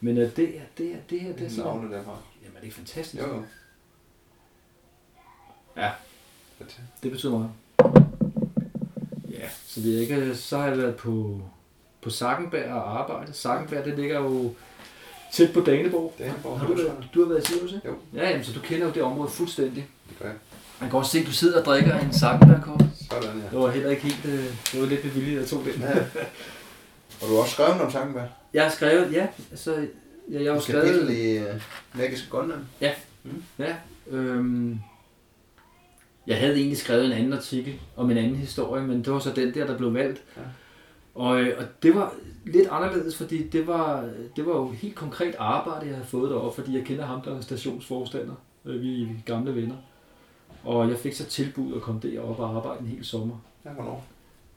Men 0.00 0.18
øh, 0.18 0.36
det, 0.36 0.56
er- 0.56 0.60
det, 0.78 0.92
er- 0.92 0.96
det 1.10 1.20
her, 1.20 1.32
det 1.32 1.46
er 1.46 1.50
sådan... 1.50 1.64
navne 1.64 1.94
derfra. 1.96 2.16
Jamen, 2.44 2.56
det 2.60 2.68
er 2.68 2.72
fantastisk. 2.72 3.22
Jo, 3.22 3.28
jo. 3.34 3.42
Ja. 5.76 5.90
Det 7.02 7.10
betyder 7.10 7.32
meget. 7.32 7.50
Ja, 9.30 9.48
så 9.66 9.80
det 9.80 9.96
er 9.96 10.00
ikke, 10.00 10.36
så 10.36 10.58
har 10.58 10.66
jeg 10.66 10.78
været 10.78 10.96
på, 10.96 11.40
på 12.02 12.10
Sakkenberg 12.10 12.70
og 12.72 13.00
arbejdet. 13.00 13.36
Sakkenberg, 13.36 13.84
det 13.84 13.98
ligger 13.98 14.20
jo 14.20 14.54
tæt 15.32 15.52
på 15.52 15.60
Daneborg. 15.60 16.14
Det 16.18 16.26
Daneborg, 16.26 16.60
Har 16.60 16.66
du, 16.66 16.74
været, 16.74 17.08
du 17.14 17.22
har 17.22 17.28
været 17.28 17.42
i 17.42 17.52
Sirius, 17.52 17.72
ikke? 17.72 17.88
Jo. 17.88 17.94
Ja, 18.14 18.28
jamen, 18.30 18.44
så 18.44 18.52
du 18.52 18.60
kender 18.60 18.86
jo 18.86 18.92
det 18.92 19.02
område 19.02 19.30
fuldstændig. 19.30 19.86
Det 20.08 20.18
gør 20.18 20.26
jeg. 20.28 20.36
Man 20.80 20.90
kan 20.90 20.98
også 20.98 21.10
se, 21.10 21.18
at 21.18 21.26
du 21.26 21.32
sidder 21.32 21.58
og 21.58 21.64
drikker 21.64 21.98
en 21.98 22.12
Sakkenberg-kop. 22.12 22.80
Sådan, 23.10 23.38
ja. 23.38 23.44
Det 23.50 23.58
var 23.58 23.70
heller 23.70 23.90
ikke 23.90 24.02
helt, 24.02 24.24
øh, 24.24 24.44
det 24.72 24.80
var 24.80 24.86
lidt 24.86 25.02
bevilligt, 25.02 25.40
jeg 25.40 25.48
tog 25.48 25.64
den. 25.64 25.82
ja. 25.82 25.98
Og 27.22 27.28
du 27.28 27.34
har 27.34 27.40
også 27.40 27.52
skrevet 27.52 27.80
om 27.80 27.92
Tankenberg. 27.92 28.28
Jeg 28.54 28.62
har 28.62 28.70
skrevet, 28.70 29.12
ja, 29.12 29.26
altså, 29.50 29.86
ja, 30.30 30.42
jeg 30.42 30.52
har 30.52 30.60
kapitel 30.60 31.06
skrevet, 31.06 31.10
i 31.10 31.38
uh, 31.38 31.60
Magisk 31.98 32.30
Grønland. 32.30 32.60
ja, 33.58 33.74
øhm, 34.10 34.78
jeg 36.26 36.38
havde 36.38 36.56
egentlig 36.56 36.78
skrevet 36.78 37.06
en 37.06 37.12
anden 37.12 37.32
artikel 37.32 37.80
om 37.96 38.10
en 38.10 38.16
anden 38.16 38.36
historie, 38.36 38.82
men 38.82 39.04
det 39.04 39.12
var 39.12 39.18
så 39.18 39.32
den 39.32 39.54
der, 39.54 39.66
der 39.66 39.76
blev 39.78 39.94
valgt. 39.94 40.22
Ja. 40.36 40.42
Og, 41.14 41.40
øh, 41.40 41.58
og 41.58 41.64
det 41.82 41.94
var 41.94 42.14
lidt 42.44 42.68
anderledes, 42.70 43.16
fordi 43.16 43.48
det 43.48 43.66
var, 43.66 44.10
det 44.36 44.46
var 44.46 44.52
jo 44.52 44.70
helt 44.70 44.94
konkret 44.94 45.34
arbejde, 45.38 45.86
jeg 45.86 45.94
havde 45.94 46.06
fået 46.08 46.30
deroppe, 46.30 46.62
fordi 46.62 46.76
jeg 46.76 46.84
kender 46.86 47.06
ham, 47.06 47.20
der 47.20 47.36
er 47.36 47.40
stationsforstander. 47.40 48.34
Øh, 48.64 48.82
Vi 48.82 49.02
er 49.02 49.06
gamle 49.26 49.54
venner. 49.54 49.76
Og 50.64 50.88
jeg 50.88 50.98
fik 50.98 51.14
så 51.14 51.24
tilbud 51.26 51.76
at 51.76 51.82
komme 51.82 52.00
derop 52.00 52.38
og 52.40 52.56
arbejde 52.56 52.80
en 52.80 52.86
hel 52.86 53.04
sommer. 53.04 53.36
Ja, 53.64 53.70
hvornår? 53.70 54.04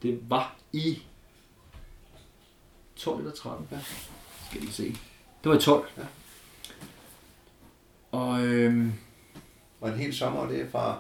Det 0.02 0.20
var 0.30 0.56
i 0.74 1.02
12 2.96 3.20
eller 3.20 3.32
13. 3.32 3.68
Ja. 3.72 3.78
Skal 4.50 4.62
lige 4.62 4.74
se. 4.74 4.84
Det 5.44 5.50
var 5.52 5.56
i 5.56 5.60
12. 5.60 5.88
Ja. 5.98 6.04
Og 8.12 8.46
øhm, 8.46 8.94
Og 9.82 9.90
en 9.90 9.96
hel 9.96 10.14
sommer, 10.16 10.48
det 10.48 10.62
er 10.62 10.70
fra 10.70 11.00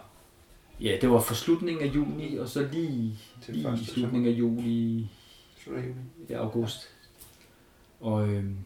ja, 0.82 0.98
det 1.02 1.10
var 1.10 1.20
for 1.20 1.34
slutningen 1.34 1.84
af 1.90 1.96
juni, 1.96 2.38
og 2.38 2.48
så 2.50 2.68
lige, 2.72 3.20
til 3.42 3.54
lige 3.54 3.68
i 3.68 3.70
første 3.70 3.86
slutningen 3.86 4.34
af 4.34 4.38
juli, 4.40 5.10
Slut 5.64 5.76
af 5.78 5.82
juni. 5.82 5.96
ja, 6.30 6.38
august. 6.38 6.90
Og, 8.00 8.28
øhm, 8.30 8.58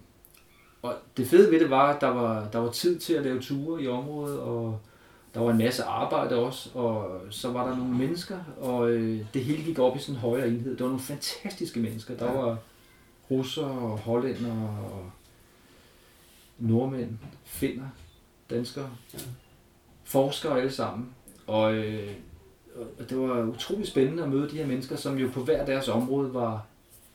og 0.81 0.95
det 1.18 1.27
fede 1.27 1.52
ved 1.52 1.60
det 1.60 1.69
var, 1.69 1.94
at 1.94 2.02
der 2.02 2.07
var, 2.07 2.49
der 2.49 2.60
var 2.60 2.72
tid 2.72 2.99
til 2.99 3.14
at 3.14 3.23
lave 3.23 3.41
ture 3.41 3.84
i 3.84 3.88
området, 3.88 4.40
og 4.40 4.80
der 5.34 5.40
var 5.40 5.52
en 5.52 5.57
masse 5.57 5.84
arbejde 5.84 6.36
også, 6.36 6.69
og 6.73 7.22
så 7.30 7.52
var 7.52 7.68
der 7.69 7.77
nogle 7.77 7.94
mennesker, 7.98 8.38
og 8.61 8.90
øh, 8.91 9.26
det 9.34 9.44
hele 9.44 9.64
gik 9.64 9.80
op 9.80 9.95
i 9.95 9.99
sådan 9.99 10.15
en 10.15 10.19
højere 10.22 10.48
enhed. 10.48 10.77
Der 10.77 10.84
var 10.84 10.90
nogle 10.90 11.03
fantastiske 11.03 11.80
mennesker. 11.80 12.18
Der 12.18 12.26
Ja. 12.26 12.31
var 12.41 12.57
russer 13.31 13.65
og 13.65 13.98
hollænder 13.98 14.68
og 14.68 15.11
nordmænd, 16.60 17.18
finner, 17.45 17.88
danskere, 18.49 18.90
Ja. 19.14 19.19
forskere 20.03 20.57
alle 20.60 20.72
sammen. 20.72 21.10
Og, 21.50 21.74
øh, 21.76 22.10
og 23.00 23.10
det 23.10 23.18
var 23.20 23.44
utrolig 23.44 23.88
spændende 23.88 24.24
at 24.24 24.30
møde 24.30 24.50
de 24.50 24.58
her 24.58 24.68
mennesker, 24.68 24.96
som 24.96 25.18
jo 25.18 25.30
på 25.34 25.44
hver 25.44 25.66
deres 25.66 25.88
område 25.88 26.34
var 26.34 26.66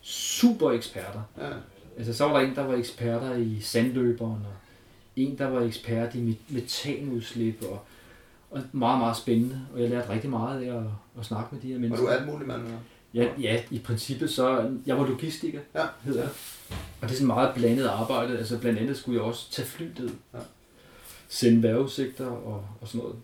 super 0.03 0.71
eksperter. 0.71 1.23
Ja. 1.39 1.49
Altså, 1.97 2.13
så 2.15 2.25
var 2.29 2.39
der 2.41 2.47
en, 2.49 2.55
der 2.55 2.63
var 2.67 2.75
eksperter 2.75 3.35
i 3.37 3.61
sandløberen, 3.61 4.33
og 4.33 4.53
en, 5.17 5.39
der 5.39 5.47
var 5.47 5.61
ekspert 5.61 6.15
i 6.15 6.31
met- 6.31 6.55
metanudslip, 6.55 7.63
og, 7.71 7.81
og 8.51 8.63
meget, 8.73 8.99
meget 8.99 9.17
spændende. 9.17 9.61
Og 9.75 9.81
jeg 9.83 9.91
lærte 9.91 10.11
rigtig 10.11 10.31
meget 10.31 10.63
af 10.63 10.77
at, 10.77 10.83
at 11.19 11.25
snakke 11.25 11.55
med 11.55 11.63
de 11.63 11.67
her 11.69 11.75
Var 11.75 11.81
mennesker. 11.81 12.07
du 12.07 12.13
alt 12.13 12.27
muligt 12.27 12.49
mand? 12.49 12.63
Ja, 13.15 13.29
ja, 13.41 13.63
i 13.71 13.79
princippet 13.79 14.31
så... 14.31 14.71
Jeg 14.87 14.99
var 14.99 15.07
logistiker, 15.07 15.61
Ja. 15.75 15.85
hedder 16.05 16.21
jeg. 16.21 16.31
Og 16.71 17.09
det 17.09 17.11
er 17.11 17.15
sådan 17.15 17.27
meget 17.27 17.55
blandet 17.55 17.87
arbejde. 17.87 18.39
Altså 18.39 18.59
blandt 18.59 18.79
andet 18.79 18.97
skulle 18.97 19.19
jeg 19.21 19.25
også 19.29 19.51
tage 19.51 19.67
flyet. 19.69 20.15
Ja. 20.35 20.39
Sende 21.29 21.63
vejrudsigter 21.63 22.27
og, 22.27 22.65
og 22.81 22.89
sådan 22.89 22.99
noget. 23.01 23.17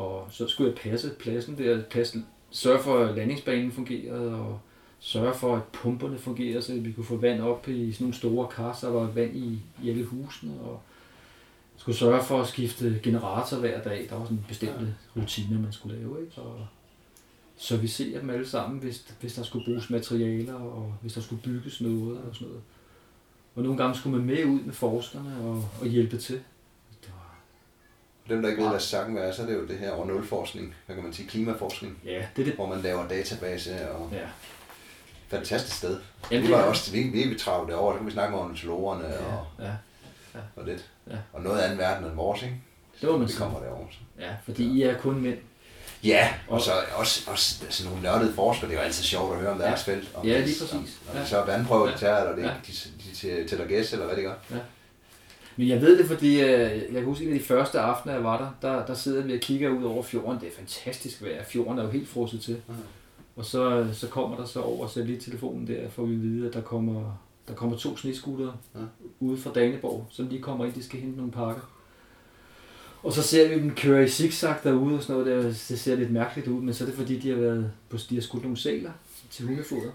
Og 0.00 0.26
så 0.30 0.48
skulle 0.48 0.70
jeg 0.70 0.92
passe 0.92 1.10
pladsen 1.18 1.58
der. 1.58 1.82
Passe, 1.90 2.22
sørge 2.50 2.82
for, 2.82 3.04
at 3.04 3.16
landingsbanen 3.16 3.72
fungerede, 3.72 4.34
og 4.34 4.60
sørge 5.00 5.34
for, 5.34 5.56
at 5.56 5.62
pumperne 5.64 6.18
fungerede, 6.18 6.62
så 6.62 6.74
vi 6.74 6.92
kunne 6.92 7.04
få 7.04 7.16
vand 7.16 7.40
op 7.40 7.68
i 7.68 7.92
sådan 7.92 8.04
nogle 8.04 8.14
store 8.14 8.48
kar, 8.48 8.72
så 8.72 8.86
der 8.86 8.92
var 8.92 9.10
vand 9.10 9.36
i, 9.36 9.58
i 9.82 9.90
alle 9.90 10.04
husene. 10.04 10.60
Og 10.60 10.80
skulle 11.76 11.98
sørge 11.98 12.22
for 12.22 12.40
at 12.40 12.48
skifte 12.48 13.00
generator 13.02 13.56
hver 13.56 13.82
dag. 13.82 14.06
Der 14.10 14.16
var 14.16 14.24
sådan 14.24 14.44
bestemte 14.48 14.94
rutiner, 15.16 15.60
man 15.60 15.72
skulle 15.72 15.98
lave. 15.98 16.20
Ikke? 16.20 16.40
Og 16.40 16.66
servicere 17.56 18.20
dem 18.20 18.30
alle 18.30 18.48
sammen, 18.48 18.80
hvis, 18.80 19.14
hvis 19.20 19.34
der 19.34 19.42
skulle 19.42 19.64
bruges 19.64 19.90
materialer, 19.90 20.54
og 20.54 20.94
hvis 21.00 21.12
der 21.12 21.20
skulle 21.20 21.42
bygges 21.42 21.80
noget 21.80 22.18
og 22.18 22.34
sådan 22.34 22.48
noget. 22.48 22.62
Og 23.54 23.62
nogle 23.62 23.78
gange 23.78 23.98
skulle 23.98 24.16
man 24.16 24.26
med 24.26 24.44
ud 24.44 24.60
med 24.60 24.74
forskerne 24.74 25.36
og, 25.40 25.64
og 25.80 25.86
hjælpe 25.86 26.16
til. 26.16 26.40
Dem, 28.30 28.42
der 28.42 28.48
ikke 28.50 28.62
ved, 28.62 28.70
hvad 28.70 28.80
sakken 28.80 29.16
er, 29.18 29.32
så 29.32 29.42
er 29.42 29.46
det 29.46 29.54
jo 29.54 29.66
det 29.66 29.78
her 29.78 29.90
over 29.90 30.06
nulforskning, 30.06 30.74
hvad 30.86 30.96
kan 30.96 31.04
man 31.04 31.12
sige, 31.12 31.28
klimaforskning, 31.28 31.98
ja, 32.04 32.10
det 32.36 32.42
er 32.42 32.46
det. 32.46 32.54
hvor 32.54 32.66
man 32.66 32.80
laver 32.80 33.08
database 33.08 33.90
og 33.90 34.08
Ja. 34.12 34.18
fantastisk 35.28 35.76
sted. 35.76 36.00
Jamen, 36.30 36.42
vi 36.42 36.46
det 36.48 36.56
var 36.56 36.62
er- 36.62 36.68
også 36.68 36.92
vi, 36.92 37.02
vi 37.02 37.34
er 37.34 37.38
travlt 37.38 37.70
derovre, 37.70 37.94
så 37.94 37.98
kan 37.98 38.06
vi 38.06 38.12
snakke 38.12 38.30
med 38.34 38.40
ornitologerne 38.44 39.04
Ja, 39.04 39.16
og, 39.36 39.46
ja, 39.60 39.70
og 40.56 40.64
lidt. 40.66 40.84
Ja. 41.10 41.16
Og 41.32 41.42
noget 41.42 41.60
anden 41.60 41.78
verden 41.78 42.06
end 42.06 42.14
vores, 42.14 42.42
ikke? 42.42 42.54
det 43.00 43.08
var 43.08 43.16
man 43.16 43.28
Vi 43.28 43.32
kommer 43.38 43.60
derovre. 43.60 43.86
Så. 43.90 43.98
Ja, 44.20 44.30
fordi 44.44 44.64
I 44.78 44.82
er 44.82 44.98
kun 44.98 45.20
mænd. 45.20 45.38
Ja, 46.04 46.28
og 46.48 46.60
så 46.60 46.70
også, 46.94 47.30
også 47.30 47.54
sådan 47.70 47.90
nogle 47.92 48.02
nørdede 48.08 48.34
forskere, 48.34 48.68
det 48.70 48.74
er 48.76 48.80
jo 48.80 48.84
altid 48.84 49.04
sjovt 49.04 49.32
at 49.34 49.40
høre 49.40 49.50
om 49.52 49.58
deres 49.58 49.86
Ja. 49.86 49.92
felt. 49.92 50.08
Om 50.14 50.26
Ja, 50.26 50.32
lige 50.38 50.44
præcis. 50.60 50.72
Om, 50.72 50.78
om 50.78 51.16
Ja. 51.16 51.20
de 51.22 51.26
så 51.26 51.44
vandprøver 51.44 51.86
Ja. 51.86 51.92
det 51.92 52.00
tager, 52.00 52.16
eller 52.20 52.36
det, 52.36 52.42
Ja. 52.42 52.48
de, 52.66 52.72
de, 53.22 53.42
de 53.42 53.48
tæller 53.48 53.66
gæs, 53.66 53.92
eller 53.92 54.06
hvad 54.06 54.16
det 54.16 54.24
gør. 54.24 54.34
Men 55.56 55.68
jeg 55.68 55.80
ved 55.80 55.98
det, 55.98 56.06
fordi 56.06 56.40
øh, 56.40 56.48
jeg 56.70 56.92
kan 56.94 57.04
huske, 57.04 57.24
en 57.24 57.32
af 57.32 57.38
de 57.38 57.44
første 57.44 57.80
aftener, 57.80 58.14
jeg 58.14 58.24
var 58.24 58.38
der, 58.62 58.68
der, 58.68 58.86
der 58.86 58.94
sidder 58.94 59.22
vi 59.22 59.34
og 59.34 59.40
kigger 59.40 59.68
ud 59.70 59.84
over 59.84 60.02
fjorden. 60.02 60.40
Det 60.40 60.48
er 60.48 60.52
fantastisk 60.56 61.22
vejr. 61.22 61.44
Fjorden 61.44 61.78
er 61.78 61.82
jo 61.82 61.90
helt 61.90 62.08
frosset 62.08 62.40
til. 62.40 62.62
Mhm. 62.68 62.76
Og 63.36 63.44
så, 63.44 63.86
så 63.92 64.08
kommer 64.08 64.36
der 64.36 64.44
så 64.44 64.60
over 64.60 64.86
satellittelefonen 64.86 65.66
der, 65.66 65.88
får 65.90 66.04
vi 66.04 66.14
at 66.14 66.22
vide, 66.22 66.48
at 66.48 66.54
der 66.54 66.60
kommer, 66.60 67.20
der 67.48 67.54
kommer 67.54 67.76
to 67.76 67.96
sneskutere 67.96 68.52
Ja. 68.74 68.80
ude 69.20 69.36
fra 69.38 69.52
Daneborg, 69.52 70.06
som 70.10 70.28
lige 70.28 70.42
kommer 70.42 70.64
ind, 70.64 70.74
de 70.74 70.82
skal 70.84 71.00
hente 71.00 71.16
nogle 71.16 71.32
pakker. 71.32 71.62
Og 73.02 73.12
så 73.12 73.22
ser 73.22 73.48
vi 73.48 73.54
dem 73.54 73.74
køre 73.74 74.04
i 74.04 74.08
zigzag 74.08 74.54
derude 74.64 74.96
og 74.96 75.02
sådan 75.02 75.22
noget 75.24 75.44
der. 75.44 75.48
Det 75.48 75.56
ser 75.80 75.96
lidt 75.96 76.10
mærkeligt 76.10 76.48
ud, 76.48 76.62
men 76.62 76.74
så 76.74 76.84
er 76.84 76.88
det 76.88 76.96
fordi, 76.98 77.18
de 77.18 77.28
har, 77.30 77.36
været 77.36 77.70
på, 77.88 77.96
de 78.10 78.14
har 78.14 78.22
skudt 78.22 78.42
nogle 78.42 78.56
sæler 78.58 78.90
til 79.30 79.46
hundefoder. 79.46 79.90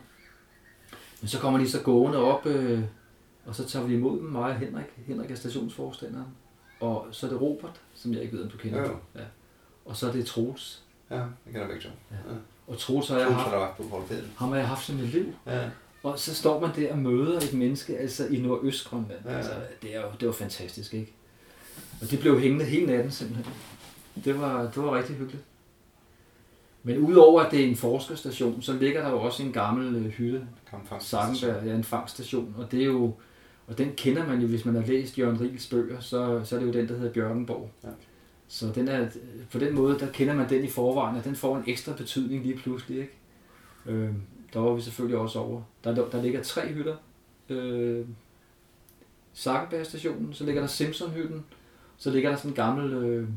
Men 1.22 1.28
så 1.28 1.40
kommer 1.40 1.60
de 1.60 1.70
så 1.70 1.82
gående 1.82 2.18
op, 2.18 2.46
øh, 2.46 2.80
og 3.46 3.56
så 3.56 3.66
tager 3.68 3.86
vi 3.86 3.94
imod 3.94 4.18
dem, 4.18 4.28
mig 4.28 4.44
og 4.44 4.56
Henrik. 4.56 4.86
Henrik 5.08 5.32
er 5.32 5.36
stationsforstanderen. 5.36 6.28
Og 6.80 7.08
så 7.12 7.26
er 7.26 7.30
det 7.30 7.42
Robert, 7.42 7.82
som 7.96 8.14
jeg 8.14 8.22
ikke 8.22 8.38
ved, 8.38 8.44
om 8.44 8.50
du 8.50 8.58
kender. 8.58 8.80
Jo, 8.80 8.86
jo. 8.86 8.98
Ja. 9.16 9.24
Og 9.86 9.96
så 9.96 10.08
er 10.08 10.12
det 10.12 10.26
Troels. 10.26 10.84
Ja, 11.10 11.16
det 11.16 11.28
kender 11.46 11.68
begge 11.68 11.82
to. 11.82 11.90
Ja. 12.12 12.16
Ja. 12.16 12.38
Og 12.68 12.78
Troels 12.78 13.10
har 13.10 13.18
jeg 13.18 13.28
Troels 13.28 13.44
haft, 13.44 13.78
på 13.78 14.04
ham 14.36 14.50
har 14.50 14.58
jeg 14.58 14.68
haft 14.68 14.86
som 14.86 15.00
et 15.00 15.08
liv. 15.08 15.34
Ja. 15.46 15.70
Og 16.04 16.20
så 16.20 16.36
står 16.36 16.60
man 16.60 16.70
der 16.76 16.92
og 16.92 16.98
møder 16.98 17.38
et 17.38 17.54
menneske, 17.54 17.98
altså 17.98 18.28
i 18.28 18.42
Nordøstgrønland. 18.42 19.20
Ja. 19.26 19.38
Altså, 19.38 19.52
det, 19.82 19.96
er 19.96 20.02
jo, 20.02 20.08
det 20.20 20.28
var 20.28 20.34
fantastisk, 20.34 20.94
ikke? 20.94 21.14
Og 22.02 22.12
det 22.12 22.20
blev 22.20 22.40
hængende 22.40 22.66
hele 22.66 22.86
natten 22.86 23.12
simpelthen. 23.12 23.54
Det 24.26 24.40
var, 24.42 24.62
det 24.62 24.78
var 24.78 24.98
rigtig 24.98 25.16
hyggeligt. 25.16 25.44
Men 26.84 26.98
udover 26.98 27.42
at 27.42 27.52
det 27.52 27.64
er 27.64 27.68
en 27.68 27.76
forskerstation, 27.76 28.62
så 28.62 28.74
ligger 28.74 29.02
der 29.02 29.10
jo 29.10 29.22
også 29.22 29.44
en 29.44 29.52
gammel 29.52 29.96
øh, 29.96 30.06
hytte. 30.06 30.48
Sakkenberg, 31.00 31.66
ja, 31.66 31.74
en 31.74 31.84
fangststation, 31.84 32.56
og 32.58 32.72
det 32.72 32.82
er 32.82 32.86
jo, 32.86 33.14
og 33.68 33.78
den 33.78 33.92
kender 33.98 34.28
man 34.28 34.42
jo, 34.42 34.48
hvis 34.48 34.66
man 34.66 34.76
har 34.76 34.82
læst 34.86 35.18
Jørgen 35.20 35.42
Riels 35.42 35.68
bøger, 35.68 36.00
så, 36.00 36.42
så 36.44 36.56
er 36.56 36.60
det 36.60 36.68
jo 36.68 36.74
den, 36.74 36.88
der 36.88 36.98
hedder 36.98 37.14
Bjørkenborg. 37.14 37.72
Ja. 37.84 37.90
Så 38.48 38.68
den 38.76 38.88
er, 38.88 39.08
på 39.52 39.60
den 39.60 39.76
måde, 39.76 40.00
der 40.00 40.12
kender 40.12 40.34
man 40.34 40.50
den 40.50 40.64
i 40.64 40.68
forvejen, 40.70 41.18
og 41.18 41.24
den 41.24 41.36
får 41.36 41.58
en 41.58 41.64
ekstra 41.68 41.94
betydning 41.94 42.44
lige 42.44 42.58
pludselig, 42.58 42.98
ikke? 43.00 43.14
Øh, 43.86 44.10
der 44.54 44.60
var 44.60 44.74
vi 44.74 44.82
selvfølgelig 44.82 45.18
også 45.20 45.40
over. 45.40 45.62
Der, 45.84 46.10
der 46.10 46.22
ligger 46.22 46.44
tre 46.44 46.68
hytter. 46.74 46.96
Øh, 47.50 48.06
Sakkenberg 49.34 49.86
stationen, 49.86 50.34
så 50.34 50.44
ligger 50.46 50.62
der 50.62 50.68
Simpson-hytten, 50.68 51.44
så 51.98 52.12
ligger 52.12 52.30
der 52.30 52.38
sådan 52.38 52.52
en 52.52 52.56
gammel 52.56 52.94
øh, 52.94 53.28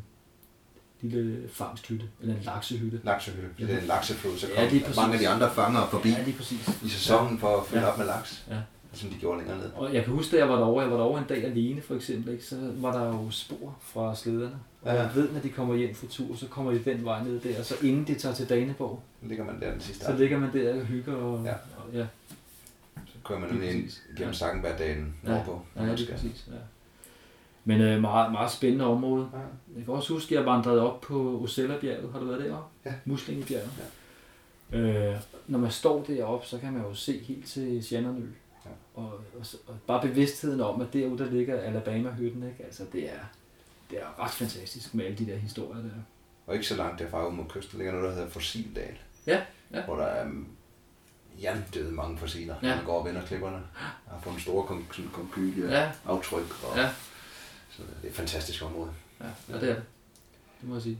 lille 1.01 1.49
fangsthytte, 1.49 2.07
eller 2.21 2.35
en 2.35 2.43
laksehytte. 2.43 3.01
Laksehytte. 3.05 3.49
Det 3.59 3.71
er 3.75 3.81
en 3.81 3.87
lakseflod, 3.87 4.37
så 4.39 4.47
Ja, 4.57 4.69
lige 4.69 4.81
kom 4.81 4.87
præcis. 4.87 4.97
mange 4.97 5.15
af 5.15 5.21
de 5.21 5.29
andre 5.29 5.51
fanger 5.55 5.87
forbi 5.87 6.09
Ja, 6.09 6.23
lige 6.25 6.37
præcis. 6.37 6.69
i 6.85 6.89
sæsonen 6.89 7.39
for 7.39 7.57
at 7.61 7.67
fylde 7.67 7.83
Ja. 7.83 7.89
op 7.89 7.99
med 7.99 8.07
laks. 8.07 8.47
Ja. 8.51 8.57
Som 8.93 9.11
de 9.11 9.17
gjorde 9.17 9.39
længere 9.39 9.59
ned. 9.59 9.71
Og 9.75 9.95
jeg 9.95 10.05
kan 10.05 10.13
huske, 10.13 10.37
da 10.37 10.41
jeg 10.43 10.49
var 10.49 10.57
derovre, 10.57 10.83
jeg 10.83 10.91
var 10.91 10.97
derovre 10.97 11.19
en 11.21 11.27
dag 11.29 11.45
alene 11.45 11.81
for 11.83 11.95
eksempel, 11.95 12.33
ikke? 12.33 12.45
så 12.45 12.57
var 12.77 12.93
der 12.99 13.07
jo 13.07 13.31
spor 13.31 13.77
fra 13.81 14.15
slæderne. 14.17 14.59
Og 14.83 14.95
Ja. 14.95 15.03
jeg 15.03 15.11
ved, 15.15 15.33
når 15.33 15.41
de 15.41 15.49
kommer 15.49 15.75
hjem 15.75 15.95
fra 15.95 16.07
tur, 16.11 16.37
så 16.37 16.47
kommer 16.49 16.73
de 16.73 16.79
den 16.85 17.05
vej 17.05 17.23
ned 17.25 17.41
der, 17.41 17.59
og 17.59 17.65
så 17.65 17.75
inden 17.83 18.07
de 18.07 18.15
tager 18.15 18.35
til 18.35 18.49
Daneborg, 18.49 19.03
Så 19.23 19.29
ligger 19.29 19.45
man 19.45 19.61
der 19.61 19.71
den 19.73 19.81
sidste 19.81 20.05
så 20.05 20.13
ligger 20.17 20.39
man 20.39 20.53
der 20.53 20.75
og 20.81 20.87
hygger. 20.87 21.15
Og, 21.15 21.45
Ja. 21.45 21.53
og, 21.53 21.93
ja, 21.95 22.07
Så 23.07 23.15
kører 23.25 23.39
man 23.39 23.51
Lige 23.61 23.73
ind 23.73 23.91
gennem 24.17 24.29
Ja. 24.29 24.33
Sakkenbergdalen 24.33 25.15
Ja. 25.25 25.29
nordpå. 25.29 25.61
ja, 25.77 25.85
ja 25.85 25.95
lige 25.95 26.13
præcis. 26.13 26.45
Ja. 26.49 26.53
Men 27.65 27.81
øh, 27.81 28.01
meget, 28.01 28.33
meget 28.33 28.51
spændende 28.51 28.85
område. 28.85 29.29
Ja. 29.33 29.39
Jeg 29.77 29.85
kan 29.85 29.95
også 29.95 30.13
huske, 30.13 30.35
at 30.39 30.41
jeg 30.45 30.53
vandrede 30.53 30.93
op 30.93 31.01
på 31.01 31.41
Osella-bjerget. 31.43 32.13
Har 32.13 32.21
du 32.21 32.27
været 32.27 32.45
deroppe? 32.45 32.67
Ja. 32.87 32.93
Muslingebjerget. 33.05 33.71
Ja. 34.73 34.79
Øh, 34.79 35.17
når 35.47 35.59
man 35.59 35.71
står 35.71 36.03
deroppe, 36.05 36.47
så 36.47 36.59
kan 36.59 36.73
man 36.73 36.83
jo 36.83 36.95
se 36.95 37.19
helt 37.19 37.47
til 37.47 37.85
Sjannernø. 37.85 38.27
Og, 38.99 39.13
og, 39.39 39.47
og, 39.67 39.75
bare 39.87 40.03
bevidstheden 40.09 40.61
om, 40.61 40.81
at 40.81 40.93
derude 40.93 41.19
der 41.19 41.31
ligger 41.31 41.61
Alabama-hytten, 41.61 42.43
ikke? 42.43 42.65
Altså, 42.65 42.85
det 42.93 43.05
er, 43.13 43.19
det 43.91 43.99
er 43.99 44.21
ret 44.25 44.31
fantastisk 44.31 44.95
med 44.95 45.05
alle 45.05 45.19
de 45.19 45.27
der 45.27 45.37
historier 45.37 45.83
der. 45.83 45.91
Og 46.47 46.55
ikke 46.55 46.67
så 46.67 46.77
langt 46.77 46.99
derfra 46.99 47.27
ud 47.27 47.33
mod 47.33 47.45
kysten 47.49 47.79
ligger 47.79 47.93
noget, 47.93 48.09
der 48.09 48.15
hedder 48.15 48.29
Fossildal. 48.31 48.99
Ja, 49.27 49.43
ja. 49.73 49.85
Hvor 49.85 49.97
der 49.97 50.05
er 50.05 50.25
um, 50.27 50.49
jerndøde 51.43 51.93
mange 51.93 52.19
fossiler, 52.19 52.55
Ja. 52.63 52.77
man 52.77 52.85
går 52.85 52.99
og 52.99 53.05
vender 53.07 53.27
klipperne. 53.27 53.57
Jeg 53.57 54.15
har 54.15 54.21
fundet 54.21 54.43
store 54.43 54.65
kon- 54.67 54.93
sådan 54.97 55.11
konkylie 55.11 55.71
Ja. 55.71 55.91
aftryk. 56.07 56.65
Og, 56.65 56.77
Ja, 56.77 56.89
Så 57.71 57.83
det 57.83 58.05
er 58.05 58.09
et 58.09 58.15
fantastisk 58.15 58.65
område. 58.65 58.91
ja, 59.21 59.27
ja 59.49 59.55
det 59.61 59.71
er 59.71 59.75
det. 59.75 59.83
Det 60.61 60.69
må 60.69 60.75
jeg 60.75 60.83
sige. 60.83 60.99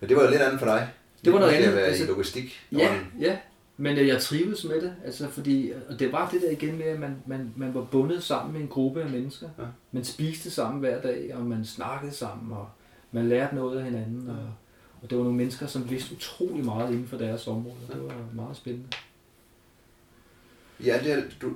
Men 0.00 0.08
det 0.08 0.16
var 0.16 0.24
jo 0.24 0.30
lidt 0.30 0.42
andet 0.42 0.58
for 0.58 0.66
dig. 0.66 0.90
Det 1.24 1.32
var 1.32 1.38
noget 1.38 1.52
at 1.52 1.58
andet, 1.62 1.74
være 1.76 1.84
altså- 1.84 2.04
i 2.04 2.06
logistik. 2.06 2.60
Ja, 2.72 3.00
ja. 3.20 3.38
Men 3.76 3.98
øh, 3.98 4.06
jeg 4.08 4.20
trives 4.20 4.64
med 4.64 4.80
det, 4.80 4.96
altså 5.04 5.28
fordi, 5.28 5.72
og 5.88 5.98
det 5.98 6.12
var 6.12 6.30
det 6.30 6.40
der 6.42 6.50
igen 6.50 6.78
med, 6.78 6.84
at 6.86 7.00
man, 7.00 7.16
man, 7.26 7.52
man 7.56 7.74
var 7.74 7.84
bundet 7.84 8.22
sammen 8.22 8.52
med 8.52 8.60
en 8.60 8.68
gruppe 8.68 9.02
af 9.02 9.10
mennesker. 9.10 9.48
Ja. 9.58 9.64
Man 9.92 10.04
spiste 10.04 10.50
sammen 10.50 10.80
hver 10.80 11.00
dag, 11.00 11.34
og 11.34 11.42
man 11.46 11.64
snakkede 11.64 12.12
sammen, 12.12 12.52
og 12.52 12.68
man 13.12 13.28
lærte 13.28 13.54
noget 13.54 13.78
af 13.78 13.84
hinanden. 13.84 14.28
Og, 14.30 14.36
og 15.02 15.10
det 15.10 15.18
var 15.18 15.24
nogle 15.24 15.38
mennesker, 15.38 15.66
som 15.66 15.90
vidste 15.90 16.14
utrolig 16.14 16.64
meget 16.64 16.90
inden 16.90 17.06
for 17.08 17.16
deres 17.16 17.46
område. 17.48 17.76
Det 17.92 18.02
var 18.02 18.14
meget 18.34 18.56
spændende. 18.56 18.88
Ja, 20.84 20.98
det 21.04 21.12
er, 21.12 21.22
du, 21.42 21.52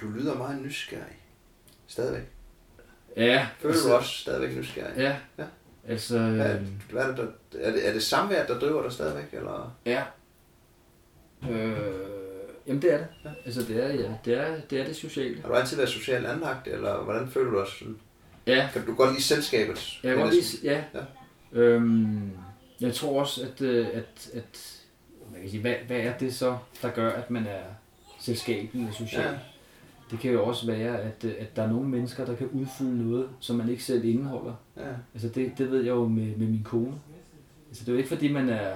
du 0.00 0.06
lyder 0.08 0.34
meget 0.34 0.62
nysgerrig. 0.62 1.18
Stadigvæk. 1.86 2.22
Ja, 3.16 3.48
Føler 3.58 3.74
du 3.86 3.92
også 3.92 4.10
stadigvæk 4.10 4.56
nysgerrig? 4.56 4.96
Ja, 4.96 5.16
Ja. 5.38 5.44
altså... 5.88 6.18
Hvad, 6.18 6.54
Øh, 6.54 6.66
hvad 6.90 7.02
er, 7.02 7.08
det, 7.08 7.16
der, 7.52 7.58
er, 7.58 7.72
det, 7.72 7.88
er 7.88 7.92
det 7.92 8.02
samværet, 8.02 8.48
der 8.48 8.58
driver 8.58 8.82
dig 8.82 8.92
stadigvæk? 8.92 9.28
Eller? 9.32 9.76
ja. 9.86 10.02
Øh, 11.50 11.76
jamen 12.66 12.82
det 12.82 12.92
er 12.92 12.98
det. 12.98 13.06
Ja. 13.24 13.30
Altså 13.44 13.62
det 13.62 13.84
er, 13.84 13.88
ja, 13.88 14.14
det 14.24 14.34
er, 14.34 14.60
det 14.70 14.80
er 14.80 14.84
det 14.84 14.96
sociale. 14.96 15.40
Har 15.42 15.48
du 15.48 15.54
altid 15.54 15.76
været 15.76 15.88
socialt 15.90 16.26
anlagt, 16.26 16.68
eller 16.68 17.02
hvordan 17.02 17.28
føler 17.28 17.50
du 17.50 17.58
dig? 17.58 17.66
sådan? 17.78 17.96
Ja, 18.46 18.68
Kan 18.72 18.86
du 18.86 18.94
godt 18.94 19.10
lide 19.10 19.22
selskabet? 19.22 19.98
Kan 20.02 20.16
godt 20.16 20.34
lide, 20.34 20.44
ja. 20.64 20.72
Ja. 20.94 21.00
ja. 21.52 21.60
Øhm, 21.60 22.30
jeg 22.80 22.94
tror 22.94 23.20
også, 23.20 23.42
at, 23.42 23.60
øh, 23.62 23.86
at, 23.92 24.30
at 24.34 24.80
man 25.32 25.40
kan 25.40 25.50
sige, 25.50 25.60
hvad, 25.60 25.74
hvad 25.86 25.96
er 25.96 26.18
det 26.18 26.34
så, 26.34 26.56
der 26.82 26.90
gør, 26.90 27.10
at 27.10 27.30
man 27.30 27.46
er 27.46 27.62
selskabelig 28.20 28.88
og 28.88 28.94
social? 28.94 29.22
Ja. 29.22 29.30
Ja. 29.30 29.38
Det 30.10 30.18
kan 30.20 30.30
jo 30.32 30.44
også 30.44 30.66
være, 30.66 31.00
at, 31.00 31.24
øh, 31.24 31.32
at 31.38 31.56
der 31.56 31.62
er 31.62 31.68
nogle 31.68 31.88
mennesker, 31.88 32.24
der 32.24 32.36
kan 32.36 32.48
udfylde 32.52 33.08
noget, 33.08 33.28
som 33.40 33.56
man 33.56 33.68
ikke 33.68 33.84
selv 33.84 34.04
indeholder. 34.04 34.54
Ja. 34.76 34.82
Altså 35.14 35.28
det, 35.28 35.52
det 35.58 35.70
ved 35.70 35.78
jeg 35.78 35.90
jo 35.90 36.08
med, 36.08 36.36
med 36.36 36.46
min 36.46 36.62
kone. 36.64 36.94
Altså 37.68 37.84
det 37.84 37.88
er 37.88 37.92
jo 37.92 37.98
ikke 37.98 38.08
fordi, 38.08 38.32
man 38.32 38.48
er, 38.48 38.74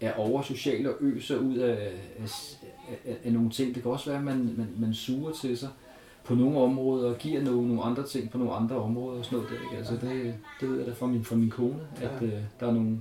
er 0.00 0.12
oversocial 0.14 0.88
og 0.88 0.94
øser 1.00 1.38
ud 1.38 1.56
af, 1.56 1.92
af, 2.18 2.56
af, 3.04 3.16
af 3.24 3.32
nogle 3.32 3.50
ting. 3.50 3.74
Det 3.74 3.82
kan 3.82 3.92
også 3.92 4.10
være, 4.10 4.18
at 4.18 4.24
man, 4.24 4.54
man, 4.56 4.68
man 4.78 4.94
suger 4.94 5.32
til 5.32 5.58
sig 5.58 5.68
på 6.24 6.34
nogle 6.34 6.58
områder 6.58 7.10
og 7.10 7.18
giver 7.18 7.42
nogle, 7.42 7.68
nogle 7.68 7.82
andre 7.82 8.06
ting 8.06 8.30
på 8.30 8.38
nogle 8.38 8.52
andre 8.52 8.76
områder 8.76 9.18
og 9.18 9.24
sådan 9.24 9.38
noget 9.38 9.52
der. 9.52 9.64
Ikke? 9.64 9.76
Altså 9.76 9.92
det, 10.06 10.34
det 10.60 10.70
ved 10.70 10.78
jeg 10.78 10.86
da 10.86 10.92
fra 10.92 11.06
min, 11.06 11.24
fra 11.24 11.36
min 11.36 11.50
kone, 11.50 11.78
at 11.96 12.10
Ja. 12.20 12.26
øh, 12.26 12.32
der 12.60 12.66
er 12.66 12.72
nogle, 12.72 12.98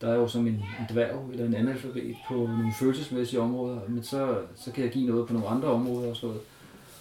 der 0.00 0.08
er 0.08 0.14
jo 0.14 0.28
som 0.28 0.46
en, 0.46 0.54
en 0.54 0.86
dværg 0.90 1.28
eller 1.32 1.46
en 1.46 1.54
analfabet 1.54 2.16
på 2.28 2.34
nogle 2.34 2.72
følelsesmæssige 2.80 3.40
områder, 3.40 3.78
men 3.88 4.02
så, 4.04 4.38
så 4.56 4.72
kan 4.72 4.84
jeg 4.84 4.92
give 4.92 5.06
noget 5.06 5.26
på 5.26 5.32
nogle 5.32 5.48
andre 5.48 5.68
områder 5.68 6.10
og 6.10 6.16
sådan 6.16 6.28
noget. 6.28 6.42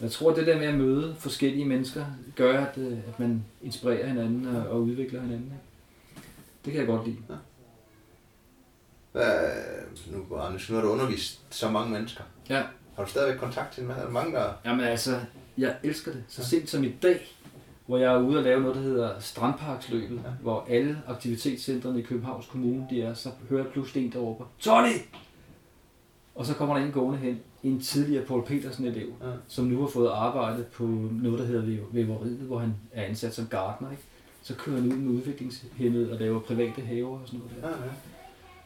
Jeg 0.01 0.11
tror, 0.11 0.31
at 0.31 0.37
det 0.37 0.47
der 0.47 0.57
med 0.57 0.65
at 0.67 0.75
møde 0.77 1.15
forskellige 1.19 1.65
mennesker, 1.65 2.05
gør, 2.35 2.65
at, 2.65 2.77
øh, 2.77 2.91
at 3.07 3.19
man 3.19 3.43
inspirerer 3.63 4.07
hinanden 4.07 4.45
og, 4.55 4.67
og 4.67 4.81
udvikler 4.81 5.21
hinanden. 5.21 5.53
Det 6.65 6.73
kan 6.73 6.79
jeg 6.79 6.87
godt 6.87 7.07
lide. 7.07 7.17
Hvad, 9.15 9.49
nu, 10.11 10.37
Anders, 10.37 10.69
nu 10.69 10.75
har 10.75 10.83
du 10.83 10.89
undervist 10.89 11.41
så 11.49 11.69
mange 11.69 11.91
mennesker. 11.91 12.23
Ja. 12.49 12.63
Har 12.95 13.03
du 13.03 13.09
stadigvæk 13.09 13.39
kontakt 13.39 13.73
til 13.73 13.83
der 13.87 14.09
mange, 14.09 14.33
der... 14.35 14.45
Jamen 14.65 14.85
altså, 14.85 15.19
jeg 15.57 15.75
elsker 15.83 16.11
det. 16.11 16.23
Så 16.27 16.41
Ja. 16.41 16.47
sent 16.47 16.69
som 16.69 16.83
i 16.83 16.89
dag, 17.01 17.35
hvor 17.85 17.97
jeg 17.97 18.13
er 18.13 18.19
ude 18.19 18.37
og 18.37 18.43
lave 18.43 18.61
noget, 18.61 18.75
der 18.75 18.81
hedder 18.81 19.19
Strandparksløbet, 19.19 20.15
Ja. 20.25 20.29
hvor 20.41 20.65
alle 20.69 21.01
aktivitetscentrene 21.07 21.99
i 21.99 22.01
Københavns 22.03 22.45
Kommune, 22.45 22.87
de 22.89 23.01
er, 23.01 23.13
så 23.13 23.29
hører 23.49 23.63
jeg 23.63 23.71
pludselig 23.71 24.05
en, 24.05 24.11
der 24.11 24.19
råber, 24.19 24.45
Tony! 24.59 24.93
Og 26.35 26.45
så 26.45 26.53
kommer 26.53 26.77
der 26.77 26.85
en 26.85 26.91
gående 26.91 27.17
hen, 27.19 27.39
en 27.63 27.79
tidligere 27.81 28.25
Paul 28.25 28.45
Petersen-elev, 28.45 29.07
Ja. 29.21 29.27
som 29.47 29.65
nu 29.65 29.79
har 29.81 29.87
fået 29.87 30.09
arbejde 30.09 30.63
på 30.73 30.83
noget, 31.11 31.39
der 31.39 31.45
hedder 31.45 31.61
væv- 31.65 31.87
væveriet, 31.91 32.37
hvor 32.37 32.59
han 32.59 32.73
er 32.91 33.03
ansat 33.03 33.33
som 33.35 33.47
gartner. 33.47 33.91
Ikke? 33.91 34.03
Så 34.41 34.55
kører 34.55 34.75
han 34.81 34.91
ud 34.91 34.97
med 34.97 35.11
udviklingshemmet 35.13 36.11
og 36.11 36.19
laver 36.19 36.39
private 36.39 36.81
haver 36.81 37.19
og 37.19 37.27
sådan 37.27 37.39
noget 37.39 37.55
der. 37.63 37.69
Ja, 37.69 37.73
ja. 37.85 37.91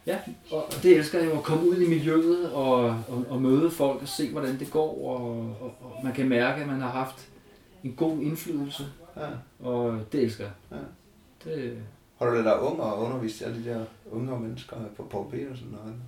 Ja, 0.08 0.18
og 0.52 0.64
det 0.84 0.98
elsker 0.98 1.20
jeg 1.20 1.28
jo 1.28 1.38
at 1.38 1.44
komme 1.44 1.70
ud 1.70 1.82
i 1.82 1.90
miljøet 1.90 2.52
og, 2.52 2.84
og, 2.84 3.26
og 3.30 3.42
møde 3.42 3.72
folk 3.72 4.02
og 4.02 4.08
se, 4.08 4.32
hvordan 4.32 4.60
det 4.60 4.72
går. 4.72 5.08
Og, 5.08 5.56
og, 5.62 5.76
og 5.82 6.00
man 6.04 6.14
kan 6.14 6.30
mærke, 6.30 6.62
at 6.62 6.68
man 6.68 6.82
har 6.82 6.90
haft 6.90 7.30
en 7.84 7.94
god 7.94 8.22
indflydelse, 8.22 8.84
ja. 9.18 9.28
og 9.60 10.00
det 10.12 10.24
elsker 10.24 10.44
jeg. 10.44 10.54
Ja. 10.72 10.78
Det, 11.52 11.78
Har 12.18 12.26
du 12.26 12.44
dig 12.44 12.62
unge 12.62 12.84
og 12.84 13.06
undervist 13.06 13.42
alle 13.42 13.64
de 13.64 13.70
der 13.70 13.86
unge 14.12 14.40
mennesker 14.40 14.76
på 14.98 15.04
Paul 15.04 15.32
Petersen 15.32 15.78
og 15.82 15.88
andet? 15.88 16.02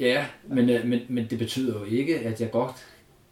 ja, 0.00 0.26
men, 0.46 0.70
øh, 0.70 0.86
men, 0.86 1.00
men 1.08 1.26
det 1.30 1.38
betyder 1.38 1.78
jo 1.78 1.84
ikke, 1.84 2.18
at 2.18 2.40
jeg 2.40 2.50
godt 2.50 2.86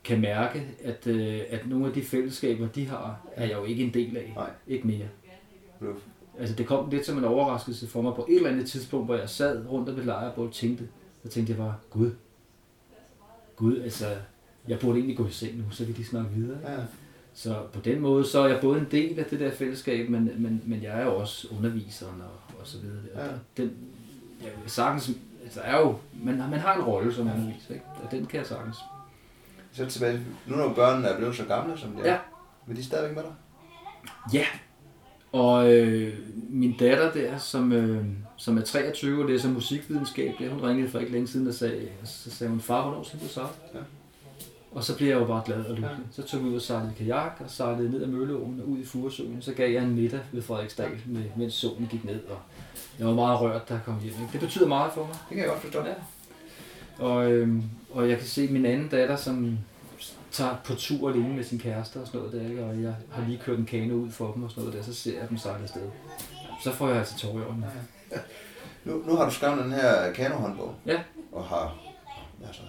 kan 0.04 0.20
mærke, 0.20 0.62
at, 0.84 1.06
øh, 1.06 1.40
at 1.50 1.66
nogle 1.66 1.86
af 1.86 1.92
de 1.92 2.02
fællesskaber, 2.02 2.68
de 2.68 2.86
har, 2.86 3.20
er 3.32 3.46
jeg 3.46 3.56
jo 3.56 3.64
ikke 3.64 3.84
en 3.84 3.94
del 3.94 4.16
af. 4.16 4.32
Nej. 4.36 4.50
Ikke 4.66 4.86
mere. 4.86 5.08
Du, 5.80 5.86
Altså 6.38 6.54
det 6.54 6.66
kom 6.66 6.90
lidt 6.90 7.06
som 7.06 7.18
en 7.18 7.24
overraskelse 7.24 7.88
for 7.88 8.02
mig 8.02 8.14
på 8.14 8.26
et 8.28 8.36
eller 8.36 8.50
andet 8.50 8.66
tidspunkt, 8.70 9.06
hvor 9.06 9.14
jeg 9.14 9.28
sad 9.28 9.66
rundt 9.68 9.88
om 9.88 9.98
et 9.98 10.04
lejrebål 10.04 10.46
og 10.46 10.52
tænkte, 10.52 10.88
så 11.22 11.28
tænkte 11.28 11.50
jeg 11.50 11.58
bare, 11.58 11.74
Gud, 11.90 12.10
Gud, 13.56 13.80
altså, 13.80 14.06
jeg 14.68 14.78
burde 14.78 14.94
egentlig 14.98 15.16
gå 15.16 15.26
i 15.26 15.30
seng 15.30 15.56
nu, 15.58 15.64
så 15.70 15.84
vi 15.84 15.92
lige 15.92 16.06
snakke 16.06 16.30
videre. 16.30 16.58
Ikke? 16.58 16.70
ja. 16.72 16.78
Så 17.34 17.56
på 17.72 17.80
den 17.80 18.00
måde, 18.00 18.24
så 18.26 18.40
er 18.40 18.48
jeg 18.48 18.58
både 18.60 18.78
en 18.80 18.86
del 18.90 19.18
af 19.18 19.24
det 19.24 19.40
der 19.40 19.50
fællesskab, 19.50 20.08
men, 20.10 20.24
men, 20.38 20.62
men 20.66 20.82
jeg 20.82 21.00
er 21.00 21.04
jo 21.04 21.16
også 21.16 21.48
underviseren 21.58 22.20
og, 22.20 22.56
og 22.60 22.66
så 22.66 22.78
videre. 22.78 22.98
Og 23.14 23.20
Ja. 23.20 23.62
Den, 23.62 23.72
jeg 24.42 24.50
vil 24.62 24.70
sagtens, 24.70 25.10
altså 25.44 25.60
er 25.60 25.78
jo, 25.80 25.96
man, 26.24 26.36
man 26.36 26.58
har 26.58 26.74
en 26.76 26.82
rolle 26.84 27.14
som 27.14 27.26
underviser, 27.26 27.74
ikke? 27.74 27.86
og 28.04 28.10
den 28.10 28.26
kan 28.26 28.38
jeg 28.38 28.46
sagtens. 28.46 28.76
Så 29.72 29.86
tilbage, 29.86 30.20
nu 30.46 30.56
når 30.56 30.72
børnene 30.74 31.08
er 31.08 31.16
blevet 31.16 31.36
så 31.36 31.44
gamle, 31.44 31.78
som 31.78 31.90
de 31.92 32.00
er, 32.02 32.12
Ja. 32.12 32.18
vil 32.66 32.76
de 32.76 32.84
stadigvæk 32.84 33.16
med 33.16 33.22
dig? 33.24 33.32
Ja, 34.34 34.46
og 35.32 35.72
øh, 35.74 36.14
min 36.50 36.76
datter 36.76 37.12
der, 37.12 37.38
som, 37.38 37.72
øh, 37.72 38.04
som 38.36 38.58
er 38.58 38.62
23 38.62 39.22
og 39.22 39.28
læser 39.28 39.48
musikvidenskab, 39.48 40.34
der, 40.38 40.48
hun 40.50 40.60
ringede 40.62 40.88
for 40.88 40.98
ikke 40.98 41.12
længe 41.12 41.28
siden 41.28 41.48
og 41.48 41.54
sagde, 41.54 41.88
så 42.04 42.30
sagde 42.30 42.50
hun, 42.50 42.60
far, 42.60 42.82
hvornår 42.82 43.02
skal 43.02 43.20
du 43.20 43.28
sejle? 43.28 43.48
Ja. 43.74 43.78
Og 44.72 44.84
så 44.84 44.96
blev 44.96 45.08
jeg 45.08 45.20
jo 45.20 45.24
bare 45.24 45.42
glad 45.46 45.64
og 45.64 45.74
lykkelig. 45.74 46.06
Så 46.10 46.22
tog 46.22 46.44
vi 46.44 46.48
ud 46.48 46.54
og 46.54 46.62
sejlede 46.62 46.92
kajak 46.98 47.40
og 47.44 47.50
sejlede 47.50 47.90
ned 47.90 48.02
ad 48.02 48.06
Mølleåen 48.06 48.60
og 48.60 48.68
ud 48.68 48.78
i 48.78 48.84
Furesøen. 48.84 49.42
Så 49.42 49.52
gav 49.52 49.72
jeg 49.72 49.82
en 49.82 49.94
middag 49.94 50.20
ved 50.32 50.42
Frederiksdal, 50.42 50.90
med, 51.06 51.22
mens 51.36 51.54
solen 51.54 51.86
gik 51.90 52.04
ned. 52.04 52.20
Og 52.24 52.38
jeg 52.98 53.06
var 53.06 53.14
meget 53.14 53.40
rørt, 53.40 53.68
da 53.68 53.74
jeg 53.74 53.82
kom 53.84 54.00
hjem. 54.00 54.12
Ikke? 54.12 54.32
Det 54.32 54.40
betyder 54.40 54.68
meget 54.68 54.92
for 54.92 55.06
mig. 55.06 55.14
Det 55.28 55.28
kan 55.28 55.38
jeg 55.38 55.48
godt 55.48 55.60
forstå. 55.60 55.78
Ja. 55.78 55.94
Og, 56.98 57.32
øhm, 57.32 57.62
og 57.90 58.08
jeg 58.08 58.18
kan 58.18 58.26
se 58.26 58.48
min 58.48 58.66
anden 58.66 58.88
datter, 58.88 59.16
som 59.16 59.58
tager 60.38 60.56
på 60.64 60.74
tur 60.74 61.10
alene 61.10 61.34
med 61.34 61.44
sin 61.44 61.58
kæreste 61.58 61.96
og 61.96 62.06
sådan 62.06 62.20
noget 62.20 62.34
der, 62.42 62.48
ikke? 62.50 62.64
og 62.64 62.82
jeg 62.82 62.94
har 63.10 63.24
lige 63.26 63.38
kørt 63.38 63.58
en 63.58 63.66
kano 63.66 63.94
ud 63.94 64.10
for 64.10 64.32
dem 64.32 64.42
og 64.42 64.50
sådan 64.50 64.64
noget 64.64 64.78
der, 64.78 64.82
så 64.84 64.94
ser 64.94 65.20
jeg 65.20 65.28
dem 65.28 65.38
sejle 65.38 65.62
afsted. 65.62 65.82
Så 66.64 66.72
får 66.72 66.88
jeg 66.88 66.96
altså 66.98 67.18
tårer 67.18 67.40
i 67.42 67.44
øjnene. 67.44 67.70
Nu, 68.84 69.02
nu 69.06 69.16
har 69.16 69.24
du 69.24 69.30
skrevet 69.34 69.64
den 69.64 69.72
her 69.72 70.12
kanohåndbog. 70.12 70.74
Ja. 70.86 71.00
Og 71.32 71.44
har, 71.44 71.76
altså, 72.46 72.62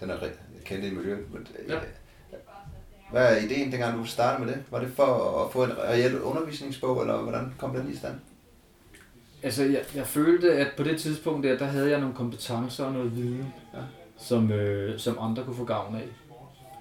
den 0.00 0.10
er 0.10 0.16
kendt 0.64 0.84
i 0.84 0.90
miljøet. 0.90 1.32
Men, 1.32 1.46
Ja. 1.68 1.78
Hvad 3.10 3.36
er 3.36 3.44
ideen, 3.44 3.72
dengang 3.72 3.98
du 3.98 4.04
startede 4.04 4.46
med 4.46 4.54
det? 4.54 4.62
Var 4.70 4.80
det 4.80 4.92
for 4.92 5.44
at 5.44 5.52
få 5.52 5.64
en 5.64 5.78
reel 5.78 6.20
undervisningsbog, 6.20 7.00
eller 7.00 7.16
hvordan 7.16 7.54
kom 7.58 7.74
den 7.74 7.92
i 7.92 7.96
stand? 7.96 8.14
Altså, 9.42 9.64
jeg, 9.64 9.82
jeg 9.94 10.06
følte, 10.06 10.52
at 10.52 10.68
på 10.76 10.82
det 10.82 11.00
tidspunkt 11.00 11.44
der, 11.46 11.58
der 11.58 11.64
havde 11.64 11.90
jeg 11.90 12.00
nogle 12.00 12.14
kompetencer 12.14 12.84
og 12.84 12.92
noget 12.92 13.16
viden, 13.16 13.52
Ja. 13.74 13.78
som, 14.18 14.52
øh, 14.52 14.98
som 14.98 15.18
andre 15.20 15.44
kunne 15.44 15.56
få 15.56 15.64
gavn 15.64 15.96
af. 15.96 16.08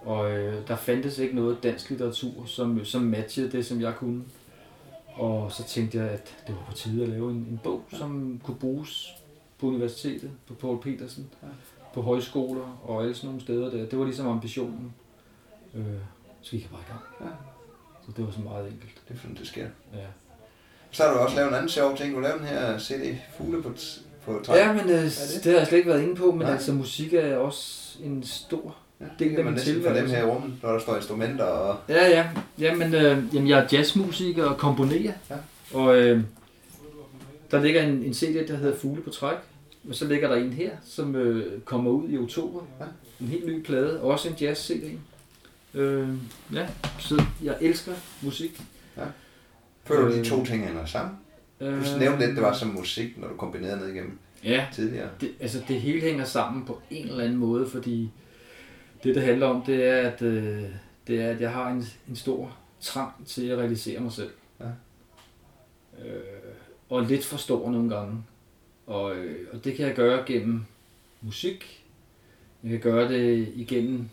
Og 0.08 0.32
øh, 0.32 0.68
der 0.68 0.76
fandtes 0.76 1.18
ikke 1.20 1.36
noget 1.36 1.64
dansk 1.64 1.90
litteratur, 1.90 2.46
som, 2.46 2.86
som 2.86 3.02
matchede 3.02 3.52
det, 3.52 3.66
som 3.66 3.82
jeg 3.82 3.96
kunne. 3.96 4.24
Og 5.14 5.52
så 5.52 5.64
tænkte 5.64 5.98
jeg, 5.98 6.10
at 6.10 6.36
det 6.48 6.56
var 6.56 6.62
på 6.70 6.74
tide 6.74 7.04
at 7.04 7.10
lave 7.10 7.32
en, 7.32 7.38
en 7.38 7.60
bog, 7.64 7.84
som 7.90 8.42
kunne 8.44 8.58
bruges 8.58 9.10
på 9.60 9.68
universitetet, 9.68 10.32
på 10.48 10.54
Paul 10.54 10.82
Petersen, 10.82 11.30
Ja. 11.44 11.48
på 11.94 12.02
højskoler 12.02 12.82
og 12.84 13.02
alle 13.02 13.16
sådan 13.16 13.28
nogle 13.28 13.42
steder 13.42 13.70
der. 13.70 13.86
Det 13.86 14.00
var 14.00 14.06
ligesom 14.06 14.28
ambitionen. 14.28 14.94
Øh, 15.74 15.84
så 16.42 16.52
gik 16.52 16.62
jeg 16.62 16.70
bare 16.72 16.82
i 16.82 16.92
gang. 16.92 17.02
Ja. 17.32 17.36
Så 18.06 18.12
det 18.18 18.26
var 18.26 18.32
så 18.32 18.42
meget 18.42 18.66
enkelt. 18.66 19.02
Det 19.08 19.16
er 19.16 19.20
sådan, 19.20 19.36
det 19.36 19.48
sker. 19.48 19.68
Ja. 19.94 20.00
Så 20.92 21.04
har 21.04 21.14
du 21.14 21.20
også 21.20 21.36
lavet 21.36 21.50
en 21.50 21.56
anden 21.56 21.70
sjov 21.70 21.98
ting. 21.98 22.16
Du 22.16 22.20
lavede 22.20 22.40
den 22.40 22.48
her 22.48 22.80
CD 22.80 23.18
Fugle 23.38 23.64
på, 23.64 23.74
på 24.26 24.42
træ. 24.46 24.56
Ja, 24.58 24.74
men 24.74 24.82
øh, 24.82 24.90
det? 24.90 25.32
det? 25.36 25.44
det 25.44 25.52
har 25.52 25.60
jeg 25.60 25.68
slet 25.68 25.78
ikke 25.78 25.90
været 25.90 26.04
inde 26.04 26.16
på, 26.16 26.32
men 26.32 26.40
Nej. 26.40 26.52
altså 26.52 26.74
musik 26.74 27.14
er 27.14 27.38
også 27.38 27.98
en 28.04 28.24
stor... 28.24 28.76
ja 29.00 29.06
det 29.06 29.20
det 29.20 29.36
kan 29.36 29.46
man 29.46 29.54
næsten 29.54 29.84
fornemme 29.84 30.10
her 30.10 30.22
i 30.22 30.26
rummet, 30.26 30.54
når 30.64 30.72
der 30.72 30.80
står 30.80 30.96
instrumenter 30.96 31.44
og... 31.44 31.78
Ja, 31.90 32.10
ja. 32.10 32.30
Jamen, 32.60 32.94
øh, 32.96 33.24
jamen 33.34 33.48
jeg 33.50 33.60
er 33.60 33.68
jazzmusiker 33.72 34.46
og 34.46 34.58
komponerer. 34.58 35.14
Ja. 35.30 35.36
Og 35.74 35.98
øh, 35.98 36.22
der 37.52 37.62
ligger 37.62 37.82
en, 37.82 38.04
en 38.04 38.14
CD, 38.14 38.48
der 38.48 38.56
hedder 38.58 38.78
Fugle 38.78 39.02
på 39.02 39.10
træk. 39.10 39.38
Og 39.90 39.96
så 39.96 40.08
ligger 40.08 40.28
der 40.28 40.36
en 40.36 40.54
her, 40.54 40.72
som 40.86 41.16
øh, 41.16 41.62
kommer 41.62 41.92
ud 41.92 42.10
i 42.10 42.18
oktober. 42.18 42.62
Ja. 42.80 42.86
En 43.22 43.28
helt 43.28 43.46
ny 43.48 43.62
plade. 43.64 44.02
Også 44.02 44.28
en 44.30 44.36
jazz-CD. 44.42 44.92
Øh, 45.74 46.08
ja, 46.54 46.68
så 47.00 47.24
jeg 47.44 47.56
elsker 47.62 47.92
musik. 48.22 48.62
Føler 49.86 50.02
du, 50.06 50.12
de 50.14 50.20
Øh. 50.20 50.26
to 50.26 50.46
ting 50.46 50.66
hænger 50.66 50.86
sammen? 50.86 51.16
Øh, 51.62 51.74
Du 51.94 52.00
nævnte 52.00 52.26
lidt, 52.26 52.36
det 52.36 52.44
var 52.44 52.54
som 52.54 52.68
musik, 52.70 53.18
når 53.18 53.28
du 53.28 53.34
kombinerede 53.36 53.80
ned 53.80 53.88
igennem 53.88 54.18
Ja, 54.44 54.66
tidligere. 54.74 55.08
det, 55.22 55.32
altså 55.40 55.62
det 55.68 55.82
hele 55.82 56.02
hænger 56.02 56.26
sammen 56.26 56.66
på 56.66 56.82
en 56.92 57.08
eller 57.08 57.24
anden 57.24 57.38
måde, 57.38 57.68
fordi 57.70 58.12
det, 59.04 59.16
det 59.16 59.24
handler 59.24 59.48
om, 59.48 59.62
det 59.66 59.86
er, 59.86 60.12
at, 60.12 60.22
øh, 60.22 60.64
det 61.08 61.22
er, 61.22 61.30
at 61.30 61.42
jeg 61.42 61.52
har 61.52 61.70
en, 61.72 61.86
en 62.10 62.16
stor 62.16 62.58
trang 62.80 63.28
til 63.28 63.48
at 63.48 63.58
realisere 63.58 64.00
mig 64.00 64.12
selv. 64.12 64.32
Ja. 64.60 64.66
Øh, 66.06 66.22
og 66.90 67.04
lidt 67.04 67.26
for 67.26 67.38
stor 67.38 67.72
nogle 67.72 67.96
gange. 67.96 68.24
Og, 68.88 69.16
øh, 69.16 69.48
og 69.54 69.64
det 69.64 69.76
kan 69.76 69.88
jeg 69.88 69.96
gøre 69.96 70.24
gennem 70.26 70.66
musik. 71.22 71.86
Jeg 72.64 72.72
kan 72.72 72.80
gøre 72.80 73.14
det 73.14 73.54
igennem 73.56 74.10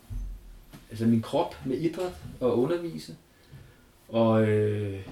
altså 0.90 1.06
min 1.06 1.22
krop 1.22 1.56
med 1.66 1.76
idræt 1.78 2.12
og 2.40 2.58
undervise. 2.58 3.16
Og, 4.08 4.42
øh, 4.48 5.06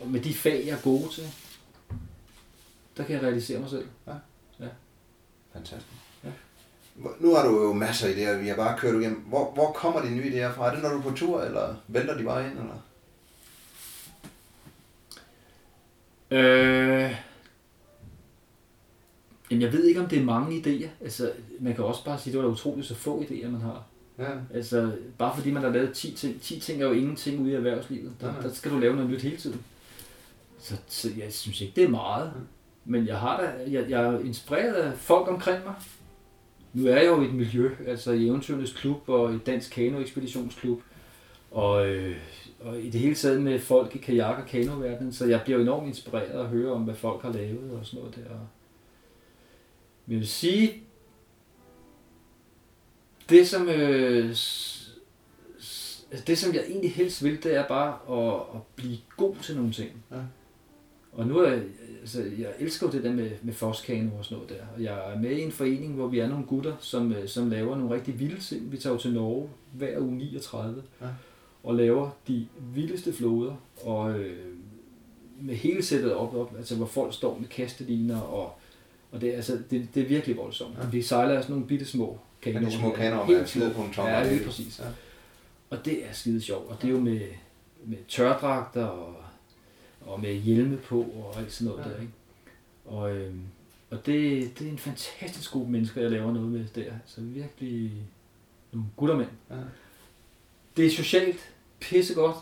og 0.00 0.08
med 0.08 0.20
de 0.20 0.34
fag, 0.34 0.62
jeg 0.66 0.72
er 0.78 0.82
god 0.82 1.08
til, 1.12 1.24
der 2.96 3.04
kan 3.04 3.14
jeg 3.14 3.22
realisere 3.22 3.58
mig 3.60 3.70
selv. 3.70 3.86
Fantastisk. 5.52 5.92
Ja. 5.92 5.92
Hvor- 5.92 6.01
Nu 6.94 7.34
har 7.34 7.48
du 7.48 7.62
jo 7.62 7.72
masser 7.72 8.08
af 8.08 8.12
idéer, 8.12 8.42
vi 8.42 8.48
har 8.48 8.56
bare 8.56 8.78
kørt 8.78 9.00
igennem. 9.00 9.20
Hvor, 9.20 9.52
hvor 9.54 9.72
kommer 9.72 10.00
de 10.00 10.10
nye 10.10 10.32
idéer 10.32 10.54
fra? 10.54 10.68
Er 10.68 10.74
det, 10.74 10.82
når 10.82 10.90
du 10.90 10.98
er 10.98 11.02
på 11.02 11.10
tur, 11.16 11.42
eller 11.42 11.74
vælter 11.88 12.18
de 12.18 12.24
bare 12.24 12.44
ind? 12.46 12.58
Eller? 12.58 12.74
Øh... 16.30 17.16
Jamen, 19.50 19.62
jeg 19.62 19.72
ved 19.72 19.84
ikke, 19.84 20.00
om 20.00 20.08
det 20.08 20.18
er 20.18 20.24
mange 20.24 20.60
idéer. 20.60 20.88
Altså, 21.00 21.32
man 21.60 21.74
kan 21.74 21.84
også 21.84 22.04
bare 22.04 22.18
sige, 22.18 22.30
at 22.30 22.32
det 22.32 22.42
var 22.42 22.48
da 22.48 22.52
utroligt 22.52 22.86
så 22.86 22.94
få 22.94 23.22
idéer, 23.22 23.48
man 23.48 23.60
har. 23.60 23.84
Ja. 24.18 24.30
Altså, 24.54 24.92
bare 25.18 25.36
fordi 25.36 25.50
man 25.50 25.62
har 25.62 25.70
lavet 25.70 25.92
10 25.92 26.14
ting. 26.14 26.40
10 26.40 26.60
ting 26.60 26.82
er 26.82 26.86
jo 26.86 26.92
ingenting 26.92 27.40
ude 27.40 27.50
i 27.50 27.54
erhvervslivet. 27.54 28.12
Der, 28.20 28.32
nej. 28.32 28.40
der 28.40 28.52
skal 28.52 28.70
du 28.70 28.78
lave 28.78 28.94
noget 28.94 29.10
nyt 29.10 29.22
hele 29.22 29.36
tiden. 29.36 29.60
Så, 30.58 30.76
så 30.88 31.10
jeg 31.18 31.32
synes 31.32 31.60
ikke, 31.60 31.72
det 31.76 31.84
er 31.84 31.88
meget. 31.88 32.32
Men 32.84 33.06
jeg 33.06 33.18
har 33.18 33.40
da, 33.40 33.70
jeg, 33.70 33.90
jeg 33.90 34.02
er 34.02 34.18
inspireret 34.18 34.74
af 34.74 34.98
folk 34.98 35.28
omkring 35.28 35.64
mig. 35.64 35.74
Nu 36.72 36.86
er 36.86 36.96
jeg 36.96 37.06
jo 37.06 37.22
i 37.22 37.24
et 37.24 37.34
miljø, 37.34 37.70
altså 37.86 38.12
i 38.12 38.26
Eventyrernes 38.26 38.72
Klub 38.72 39.08
og 39.08 39.34
i 39.34 39.38
Dansk 39.38 39.70
Kano 39.70 40.00
Ekspeditionsklub. 40.00 40.80
Og, 41.50 41.88
øh, 41.88 42.16
og 42.60 42.80
i 42.80 42.90
det 42.90 43.00
hele 43.00 43.14
taget 43.14 43.42
med 43.42 43.58
folk 43.58 43.96
i 43.96 43.98
kajak- 43.98 44.42
og 44.42 44.46
kanoverdenen, 44.46 45.12
så 45.12 45.26
jeg 45.26 45.40
bliver 45.44 45.58
jo 45.58 45.62
enormt 45.62 45.86
inspireret 45.86 46.40
at 46.40 46.46
høre 46.46 46.72
om, 46.72 46.82
hvad 46.82 46.94
folk 46.94 47.22
har 47.22 47.32
lavet 47.32 47.70
og 47.70 47.86
sådan 47.86 48.00
noget 48.00 48.16
der. 48.16 48.36
Men 50.06 50.12
jeg 50.12 50.18
vil 50.18 50.28
sige, 50.28 50.82
det 53.28 53.48
som, 53.48 53.68
øh, 53.68 54.28
altså 56.12 56.24
det 56.26 56.38
som 56.38 56.54
jeg 56.54 56.64
egentlig 56.68 56.94
helst 56.94 57.24
vil, 57.24 57.42
det 57.42 57.56
er 57.56 57.68
bare 57.68 58.18
at, 58.18 58.40
at 58.54 58.60
blive 58.76 58.98
god 59.16 59.36
til 59.36 59.56
nogle 59.56 59.72
ting. 59.72 60.04
Ja. 60.10 60.16
Og 61.12 61.26
nu 61.26 61.38
er 61.38 61.50
jeg, 61.50 61.62
altså, 62.02 62.22
jeg 62.38 62.48
elsker 62.58 62.90
det 62.90 63.04
der 63.04 63.12
med, 63.12 63.30
med 63.42 63.54
foskano 63.54 64.10
og 64.18 64.24
sådan 64.24 64.36
noget 64.36 64.50
der. 64.50 64.66
Og 64.76 64.82
jeg 64.82 65.12
er 65.14 65.18
med 65.18 65.30
i 65.30 65.40
en 65.42 65.52
forening, 65.52 65.94
hvor 65.94 66.06
vi 66.06 66.18
er 66.18 66.28
nogle 66.28 66.44
gutter, 66.46 66.76
som, 66.80 67.12
øh, 67.12 67.28
som 67.28 67.50
laver 67.50 67.76
nogle 67.78 67.94
rigtig 67.94 68.20
vilde 68.20 68.40
ting. 68.40 68.72
Vi 68.72 68.76
tager 68.76 68.94
jo 68.94 69.00
til 69.00 69.12
Norge 69.12 69.48
hver 69.72 69.98
uge 70.00 70.16
39 70.16 70.82
Ja. 71.00 71.06
og 71.62 71.74
laver 71.74 72.10
de 72.28 72.46
vildeste 72.74 73.12
floder. 73.12 73.54
Og 73.82 74.18
øh, 74.18 74.36
med 75.40 75.54
hele 75.54 75.82
sættet 75.82 76.14
op, 76.14 76.34
op, 76.36 76.54
altså 76.56 76.76
hvor 76.76 76.86
folk 76.86 77.14
står 77.14 77.38
med 77.38 77.48
kasteliner 77.48 78.20
og 78.20 78.52
og 79.12 79.20
det, 79.20 79.32
altså, 79.32 79.58
det, 79.70 79.88
det 79.94 80.02
er 80.02 80.06
virkelig 80.08 80.36
voldsomt. 80.36 80.74
Ja. 80.78 80.82
Ja. 80.84 80.88
Vi 80.88 81.02
sejler 81.02 81.40
sådan 81.40 81.52
nogle 81.52 81.66
bitte 81.66 81.84
små. 81.84 82.18
Men 82.46 82.64
de 82.64 82.70
små 82.72 82.88
her. 82.88 82.96
kanoer 82.96 83.24
Helt 83.26 83.38
med 83.38 83.46
små. 83.46 83.60
slidepunkter. 83.60 84.08
Ja, 84.08 84.32
lige 84.32 84.44
præcis. 84.44 84.78
Ja. 84.78 84.84
Og 85.70 85.84
det 85.84 86.04
er 86.08 86.12
skide 86.12 86.40
sjovt. 86.40 86.70
Og 86.70 86.76
det 86.82 86.88
er 86.88 86.92
jo 86.92 87.00
med, 87.00 87.20
med 87.84 87.96
tørdragter 88.08 88.84
og, 88.84 89.14
og 90.06 90.20
med 90.20 90.34
hjelme 90.34 90.76
på 90.76 91.00
og 91.00 91.38
alt 91.38 91.52
sådan 91.52 91.72
noget 91.72 91.84
Ja. 91.84 91.90
ja. 91.90 91.94
der. 91.96 92.00
Ikke? 92.00 92.12
Og, 92.84 93.16
øhm, 93.16 93.40
og 93.90 94.06
det, 94.06 94.50
det 94.58 94.66
er 94.66 94.70
en 94.70 94.78
fantastisk 94.78 95.50
gruppe 95.50 95.72
mennesker, 95.72 96.00
jeg 96.00 96.10
laver 96.10 96.32
noget 96.32 96.48
med 96.48 96.64
der. 96.74 96.92
Så 97.06 97.20
virkelig 97.20 97.92
nogle 98.72 98.86
guttermænd. 98.96 99.28
Ja. 99.50 99.56
Det 100.76 100.86
er 100.86 100.90
socialt 100.90 101.50
pissegodt, 101.80 102.36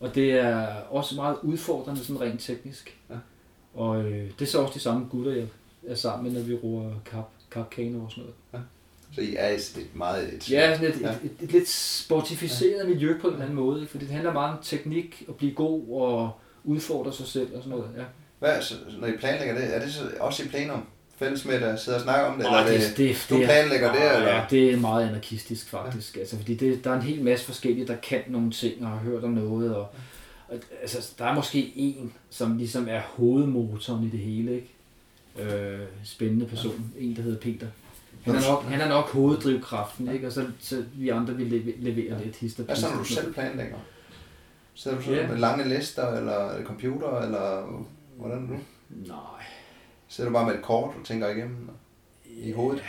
og 0.00 0.14
det 0.14 0.32
er 0.32 0.66
også 0.90 1.14
meget 1.14 1.36
udfordrende 1.42 2.04
sådan 2.04 2.20
rent 2.20 2.40
teknisk. 2.40 2.98
Ja. 3.10 3.14
Og 3.74 4.04
øh, 4.04 4.30
det 4.38 4.42
er 4.42 4.50
så 4.50 4.58
også 4.62 4.74
de 4.74 4.80
samme 4.80 5.06
gutter, 5.10 5.32
jeg 5.32 5.46
er 5.86 5.94
sammen 5.94 6.32
med, 6.32 6.40
når 6.40 6.46
vi 6.48 6.54
roer 6.54 6.92
kap, 7.04 7.28
kap 7.50 7.70
kano 7.70 8.04
og 8.04 8.10
sådan 8.10 8.24
noget. 8.52 8.66
Så 9.14 9.20
I 9.20 9.34
er 9.38 9.48
et, 9.48 9.76
et 9.78 9.96
meget... 9.96 10.34
Et, 10.34 10.50
Ja, 10.50 10.76
sådan 10.76 10.94
et, 10.94 11.00
Ja. 11.00 11.10
ja. 11.10 11.16
et, 11.16 11.24
et, 11.24 11.36
et 11.40 11.52
lidt 11.52 11.68
sportificeret 11.68 12.84
ja. 12.84 12.88
miljø 12.88 13.18
på 13.20 13.26
en 13.26 13.32
eller 13.32 13.44
anden 13.44 13.56
måde, 13.56 13.80
ikke? 13.80 13.90
fordi 13.90 14.04
det 14.04 14.12
handler 14.14 14.32
meget 14.32 14.56
om 14.56 14.62
teknik, 14.62 15.24
at 15.28 15.34
blive 15.36 15.54
god 15.54 15.88
og 15.88 16.30
udfordre 16.64 17.12
sig 17.12 17.26
selv 17.26 17.56
og 17.56 17.62
sådan 17.62 17.70
noget. 17.78 17.90
Ja. 17.96 18.02
Hvad, 18.38 18.62
så, 18.62 18.74
når 19.00 19.06
I 19.06 19.16
planlægger 19.16 19.54
det, 19.54 19.76
er 19.76 19.80
det 19.84 19.92
så 19.94 20.02
også 20.20 20.42
i 20.42 20.48
plenum? 20.48 20.86
Fælles 21.16 21.44
med 21.44 21.54
at 21.54 21.80
sidde 21.80 21.96
og 21.96 22.02
snakke 22.02 22.26
om 22.26 22.38
det? 22.38 22.46
Åh, 22.46 22.52
eller 22.52 22.64
er 22.64 22.78
det, 22.78 22.96
det, 22.96 23.26
du 23.30 23.36
det, 23.38 23.44
planlægger 23.44 23.92
det, 23.92 24.00
Ah, 24.00 24.16
eller? 24.16 24.34
Ja, 24.34 24.44
det 24.50 24.72
er 24.72 24.76
meget 24.76 25.08
anarkistisk 25.08 25.68
faktisk. 25.68 26.16
Ja. 26.16 26.20
Altså, 26.20 26.36
fordi 26.36 26.54
det, 26.54 26.84
der 26.84 26.90
er 26.90 26.94
en 26.94 27.02
hel 27.02 27.22
masse 27.24 27.46
forskellige, 27.46 27.86
der 27.86 27.96
kan 27.96 28.20
nogle 28.28 28.50
ting 28.50 28.84
og 28.84 28.90
har 28.90 28.98
hørt 28.98 29.24
om 29.24 29.30
noget. 29.30 29.76
Og, 29.76 29.88
og, 30.48 30.56
altså, 30.82 31.12
der 31.18 31.24
er 31.24 31.34
måske 31.34 31.72
en, 31.76 32.12
som 32.30 32.56
ligesom 32.58 32.86
er 32.90 33.00
hovedmotoren 33.00 34.04
i 34.06 34.10
det 34.10 34.20
hele. 34.20 34.52
Ikke? 34.54 35.54
Øh, 35.56 35.78
spændende 36.04 36.46
person. 36.46 36.92
En, 36.98 37.16
der 37.16 37.22
hedder 37.22 37.38
Peter. 37.38 37.66
Han 38.24 38.34
er 38.34 38.50
nok, 38.50 38.64
han 38.64 38.80
er 38.80 38.88
nok 38.88 39.10
hoveddrivkraften, 39.10 40.12
ikke? 40.12 40.26
og 40.26 40.32
så, 40.32 40.46
så 40.60 40.84
vi 40.94 41.08
andre 41.08 41.34
vi 41.34 41.44
leverer 41.78 42.18
Ja. 42.18 42.24
lidt 42.24 42.36
hister. 42.36 42.62
Hvad 42.62 42.76
så, 42.76 42.88
når 42.90 42.96
du 42.98 43.04
selv 43.04 43.32
planlægger? 43.34 43.76
Sidder 44.74 44.96
du 44.96 45.02
så 45.02 45.12
Ja. 45.12 45.28
med 45.28 45.36
lange 45.36 45.68
lister, 45.68 46.12
eller 46.12 46.64
computer, 46.64 47.20
eller 47.20 47.62
hvordan 48.16 48.42
er 48.44 48.46
du? 48.46 48.58
Nej. 49.12 49.44
Sidder 50.08 50.30
du 50.30 50.34
bare 50.34 50.46
med 50.46 50.54
et 50.54 50.62
kort 50.62 50.94
og 51.00 51.04
tænker 51.06 51.28
igennem 51.28 51.70
i 52.26 52.52
hovedet? 52.52 52.82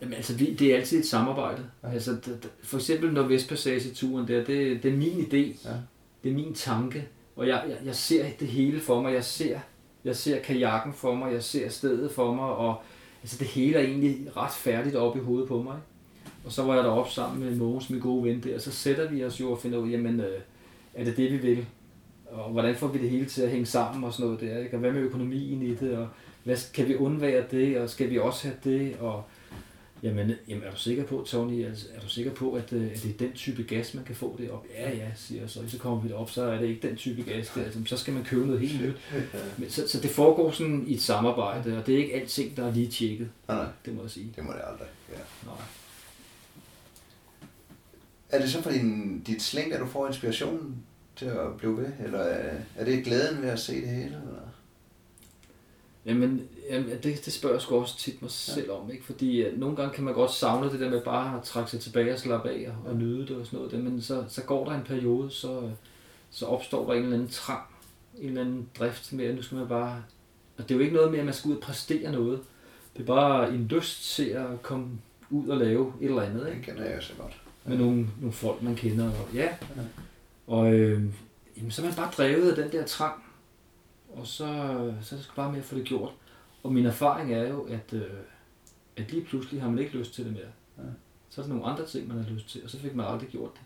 Jamen 0.00 0.14
altså, 0.14 0.34
vi, 0.36 0.54
det 0.54 0.72
er 0.72 0.76
altid 0.76 0.98
et 0.98 1.06
samarbejde. 1.06 1.66
Ja. 1.82 1.90
Altså, 1.90 2.16
for 2.62 2.76
eksempel 2.76 3.12
Nordvestpassage-turen 3.12 4.28
der, 4.28 4.44
det, 4.44 4.82
det 4.82 4.92
er 4.92 4.96
min 4.96 5.20
idé. 5.20 5.68
Ja. 5.68 5.74
Det 6.24 6.30
er 6.30 6.34
min 6.34 6.54
tanke. 6.54 7.08
Og 7.36 7.48
jeg, 7.48 7.64
jeg, 7.68 7.76
jeg 7.84 7.94
ser 7.94 8.26
det 8.40 8.48
hele 8.48 8.80
for 8.80 9.02
mig. 9.02 9.14
Jeg 9.14 9.24
ser, 9.24 9.60
jeg 10.04 10.16
ser 10.16 10.40
kajakken 10.42 10.92
for 10.92 11.14
mig. 11.14 11.32
Jeg 11.32 11.42
ser 11.42 11.68
stedet 11.68 12.12
for 12.12 12.34
mig. 12.34 12.44
Og 12.44 12.82
altså, 13.22 13.36
det 13.38 13.46
hele 13.46 13.76
er 13.78 13.82
egentlig 13.82 14.36
ret 14.36 14.52
færdigt 14.52 14.96
op 14.96 15.16
i 15.16 15.20
hovedet 15.20 15.48
på 15.48 15.62
mig. 15.62 15.76
Og 16.44 16.52
så 16.52 16.62
var 16.62 16.74
jeg 16.74 16.84
deroppe 16.84 17.12
sammen 17.12 17.44
med 17.44 17.56
Mogens, 17.56 17.90
min 17.90 18.00
gode 18.00 18.24
ven 18.24 18.42
der. 18.42 18.54
Og 18.54 18.60
så 18.60 18.70
sætter 18.70 19.10
vi 19.10 19.24
os 19.24 19.40
jo 19.40 19.52
og 19.52 19.58
finder 19.58 19.78
ud, 19.78 19.88
jamen, 19.88 20.20
øh, 20.20 20.40
er 20.94 21.04
det 21.04 21.16
det, 21.16 21.32
vi 21.32 21.36
vil? 21.36 21.66
Og 22.30 22.50
hvordan 22.50 22.76
får 22.76 22.86
vi 22.88 22.98
det 22.98 23.10
hele 23.10 23.26
til 23.26 23.42
at 23.42 23.50
hænge 23.50 23.66
sammen 23.66 24.04
og 24.04 24.12
sådan 24.12 24.24
noget 24.26 24.40
der? 24.40 24.58
Ikke? 24.58 24.76
Og 24.76 24.80
hvad 24.80 24.92
med 24.92 25.00
økonomien 25.00 25.62
i 25.62 25.74
det? 25.74 25.96
Og 25.98 26.08
hvad, 26.44 26.56
kan 26.74 26.88
vi 26.88 26.94
undvære 26.96 27.44
det? 27.50 27.78
Og 27.78 27.90
skal 27.90 28.10
vi 28.10 28.18
også 28.18 28.48
have 28.48 28.56
det? 28.64 28.96
Og 29.00 29.24
Jamen, 30.02 30.32
jamen 30.48 30.64
er 30.64 30.70
du 30.70 30.76
sikker 30.76 31.04
på, 31.04 31.24
Tony, 31.26 31.66
altså, 31.66 31.86
er 31.94 32.00
du 32.00 32.08
sikker 32.08 32.30
på, 32.32 32.52
at, 32.52 32.72
øh, 32.72 32.86
at 32.86 33.02
det 33.02 33.10
er 33.10 33.18
den 33.18 33.32
type 33.32 33.62
gas, 33.62 33.94
man 33.94 34.04
kan 34.04 34.14
få 34.14 34.36
det 34.38 34.50
op? 34.50 34.66
Ja, 34.78 34.90
ja, 34.90 35.06
siger 35.16 35.40
jeg 35.40 35.50
så. 35.50 35.60
Så 35.68 35.78
kommer 35.78 36.00
vi 36.00 36.08
derop, 36.08 36.30
så 36.30 36.42
er 36.42 36.60
det 36.60 36.68
ikke 36.68 36.88
den 36.88 36.96
type 36.96 37.22
gas. 37.22 37.48
Der. 37.54 37.64
Altså, 37.64 37.80
så 37.86 37.96
skal 37.96 38.14
man 38.14 38.24
købe 38.24 38.46
noget 38.46 38.60
helt 38.60 38.82
nyt. 38.82 38.96
Men, 39.58 39.70
så, 39.70 39.88
så 39.88 40.00
det 40.00 40.10
foregår 40.10 40.50
sådan 40.50 40.84
i 40.86 40.94
et 40.94 41.02
samarbejde, 41.02 41.78
og 41.78 41.86
det 41.86 41.94
er 41.94 41.98
ikke 41.98 42.14
alting, 42.14 42.56
der 42.56 42.66
er 42.66 42.72
lige 42.72 42.88
tjekket, 42.90 43.28
Nej, 43.48 43.56
nej, 43.56 43.66
det 43.84 43.94
må 43.94 44.02
jeg 44.02 44.10
sige. 44.10 44.32
det 44.36 44.44
må 44.44 44.52
det 44.52 44.60
aldrig 44.70 44.88
være. 45.10 45.20
Nej. 45.44 45.54
Er 48.34 48.40
det 48.40 48.50
så 48.50 48.62
for 48.62 48.70
din, 48.70 49.20
dit 49.20 49.42
slæng, 49.42 49.72
at 49.72 49.80
du 49.80 49.86
får 49.86 50.06
inspiration 50.06 50.76
til 51.16 51.26
at 51.26 51.56
blive 51.58 51.76
ved? 51.76 51.86
Eller 52.04 52.18
er, 52.18 52.56
er 52.76 52.84
det 52.84 53.04
glæden 53.04 53.42
ved 53.42 53.48
at 53.48 53.58
se 53.58 53.80
det 53.80 53.88
hele? 53.88 54.04
Eller? 54.04 54.40
Jamen, 56.06 56.48
jamen 56.70 56.90
det, 56.90 57.24
det 57.24 57.32
spørger 57.32 57.54
jeg 57.54 57.62
sgu 57.62 57.80
også 57.80 57.98
tit 57.98 58.22
mig 58.22 58.30
selv 58.30 58.70
om, 58.70 58.90
ikke? 58.90 59.04
Fordi 59.04 59.42
at 59.42 59.58
nogle 59.58 59.76
gange 59.76 59.94
kan 59.94 60.04
man 60.04 60.14
godt 60.14 60.30
savne 60.30 60.72
det 60.72 60.80
der 60.80 60.90
med 60.90 61.02
bare 61.02 61.38
at 61.38 61.44
trække 61.44 61.70
sig 61.70 61.80
tilbage 61.80 62.12
og 62.12 62.18
slappe 62.18 62.50
af 62.50 62.68
og, 62.68 62.90
og 62.90 62.96
nyde 62.96 63.26
det 63.26 63.36
og 63.36 63.46
sådan 63.46 63.56
noget. 63.56 63.72
der, 63.72 63.78
Men 63.78 64.02
så, 64.02 64.24
så 64.28 64.42
går 64.42 64.64
der 64.64 64.72
en 64.72 64.84
periode, 64.84 65.30
så, 65.30 65.70
så 66.30 66.46
opstår 66.46 66.86
der 66.86 66.94
en 66.94 67.02
eller 67.02 67.16
anden 67.16 67.30
trang, 67.30 67.62
en 68.18 68.28
eller 68.28 68.40
anden 68.40 68.68
drift 68.78 69.12
med, 69.12 69.24
at 69.24 69.34
nu 69.34 69.42
skal 69.42 69.58
man 69.58 69.68
bare... 69.68 70.02
Og 70.58 70.62
det 70.62 70.70
er 70.70 70.74
jo 70.74 70.80
ikke 70.80 70.94
noget 70.94 71.10
med, 71.10 71.18
at 71.18 71.24
man 71.24 71.34
skal 71.34 71.50
ud 71.50 71.56
og 71.56 71.62
præstere 71.62 72.12
noget. 72.12 72.40
Det 72.96 73.02
er 73.02 73.06
bare 73.06 73.54
en 73.54 73.66
lyst 73.66 74.14
til 74.14 74.26
at 74.28 74.62
komme 74.62 74.88
ud 75.30 75.48
og 75.48 75.56
lave 75.56 75.92
et 76.00 76.08
eller 76.08 76.22
andet, 76.22 76.48
ikke? 76.48 76.58
Det 76.58 76.64
kender 76.64 76.84
jeg 76.84 77.02
så 77.02 77.12
godt. 77.18 77.43
Med 77.64 77.78
nogle, 77.78 78.08
nogle 78.20 78.32
folk, 78.32 78.62
man 78.62 78.76
kender. 78.76 79.10
Og, 79.10 79.34
ja. 79.34 79.48
Og 80.46 80.74
øh, 80.74 81.02
jamen, 81.56 81.70
så 81.70 81.82
er 81.82 81.86
man 81.86 81.94
bare 81.94 82.12
drevet 82.16 82.50
af 82.50 82.56
den 82.56 82.72
der 82.72 82.86
trang. 82.86 83.22
Og 84.12 84.26
så, 84.26 84.46
så 85.02 85.14
er 85.14 85.18
det 85.18 85.30
bare 85.36 85.52
med 85.52 85.58
at 85.58 85.64
få 85.64 85.74
det 85.74 85.84
gjort. 85.84 86.12
Og 86.62 86.72
min 86.72 86.86
erfaring 86.86 87.34
er 87.34 87.48
jo, 87.48 87.62
at, 87.62 87.92
øh, 87.92 88.02
at 88.96 89.12
lige 89.12 89.24
pludselig 89.24 89.62
har 89.62 89.70
man 89.70 89.78
ikke 89.78 89.98
lyst 89.98 90.14
til 90.14 90.24
det 90.24 90.32
mere. 90.32 90.42
Ja. 90.78 90.92
Så 91.28 91.40
er 91.40 91.44
der 91.44 91.52
nogle 91.52 91.66
andre 91.66 91.86
ting, 91.86 92.08
man 92.08 92.24
har 92.24 92.30
lyst 92.30 92.48
til, 92.48 92.64
og 92.64 92.70
så 92.70 92.78
fik 92.78 92.94
man 92.94 93.06
aldrig 93.06 93.28
gjort 93.28 93.50
det. 93.54 93.62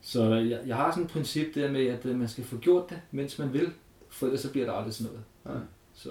Så 0.00 0.34
jeg, 0.34 0.60
jeg 0.66 0.76
har 0.76 0.90
sådan 0.90 1.04
et 1.04 1.10
princip 1.10 1.54
der 1.54 1.72
med, 1.72 1.86
at 1.86 2.06
øh, 2.06 2.18
man 2.18 2.28
skal 2.28 2.44
få 2.44 2.56
gjort 2.56 2.90
det, 2.90 3.00
mens 3.10 3.38
man 3.38 3.52
vil, 3.52 3.72
for 4.08 4.26
ellers 4.26 4.40
så 4.40 4.50
bliver 4.50 4.66
der 4.66 4.72
aldrig 4.72 4.94
sådan 4.94 5.12
noget. 5.12 5.24
Ja. 5.58 5.64
Så 5.94 6.10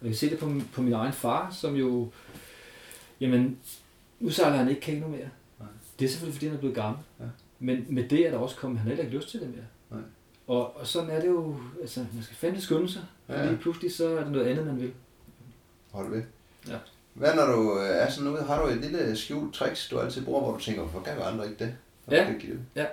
og 0.00 0.06
jeg 0.06 0.10
kan 0.10 0.16
se 0.16 0.30
det 0.30 0.38
på, 0.38 0.52
på 0.72 0.82
min 0.82 0.92
egen 0.92 1.12
far, 1.12 1.50
som 1.50 1.76
jo, 1.76 2.10
jamen, 3.20 3.58
nu 4.20 4.30
sejler 4.30 4.56
han 4.56 4.68
ikke 4.68 4.80
kano 4.80 5.08
mere. 5.08 5.28
Det 5.98 6.04
er 6.04 6.08
selvfølgelig, 6.08 6.34
fordi 6.34 6.46
han 6.46 6.54
er 6.56 6.58
blevet 6.60 6.76
gammel. 6.76 6.98
Ja. 7.20 7.24
Men 7.58 7.86
med 7.88 8.08
det 8.08 8.26
er 8.26 8.30
der 8.30 8.38
også 8.38 8.56
kommet, 8.56 8.80
han 8.80 8.92
har 8.96 9.02
ikke 9.02 9.16
lyst 9.16 9.28
til 9.28 9.40
det 9.40 9.48
mere. 9.48 9.64
Nej. 9.90 10.00
Og, 10.46 10.76
og 10.80 10.86
sådan 10.86 11.10
er 11.10 11.20
det 11.20 11.28
jo, 11.28 11.56
altså 11.80 12.00
man 12.14 12.22
skal 12.22 12.36
fandme 12.36 12.60
skynde 12.60 12.88
sig. 12.88 13.02
Ja. 13.28 13.40
Ja. 13.40 13.46
Lige 13.46 13.58
pludselig 13.58 13.94
så 13.94 14.08
er 14.18 14.22
det 14.22 14.32
noget 14.32 14.46
andet, 14.46 14.66
man 14.66 14.80
vil. 14.80 14.92
Hold 15.92 16.10
ved. 16.10 16.22
Ja. 16.68 16.76
Hvad 17.14 17.34
når 17.34 17.46
du 17.46 17.78
øh, 17.80 17.86
er 17.88 18.10
sådan 18.10 18.30
ude? 18.32 18.42
Har 18.42 18.62
du 18.62 18.68
et 18.68 18.76
lille 18.76 19.16
skjult 19.16 19.54
tricks, 19.54 19.88
du 19.88 19.98
altid 19.98 20.24
bruger, 20.24 20.40
hvor 20.40 20.52
du 20.52 20.60
tænker, 20.60 20.82
hvorfor 20.82 21.04
gør 21.16 21.24
andre 21.24 21.44
ikke 21.50 21.64
det? 21.64 21.74
Hvorfor 22.04 22.22
Ja. 22.22 22.34
det? 22.82 22.86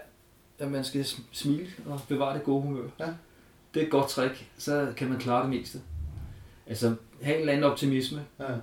At 0.59 0.71
man 0.71 0.83
skal 0.83 1.01
sm- 1.01 1.21
smile 1.31 1.67
og 1.85 2.01
bevare 2.07 2.35
det 2.37 2.43
gode 2.43 2.61
humør. 2.61 2.87
Ja. 2.99 3.07
Det 3.73 3.81
er 3.81 3.85
et 3.85 3.91
godt 3.91 4.09
trick, 4.09 4.49
så 4.57 4.93
kan 4.97 5.09
man 5.09 5.19
klare 5.19 5.41
det 5.41 5.49
meste. 5.49 5.81
Altså, 6.67 6.95
have 7.21 7.35
en 7.35 7.39
eller 7.39 7.53
anden 7.53 7.71
optimisme. 7.71 8.25
Ja. 8.39 8.51
Øh, 8.51 8.57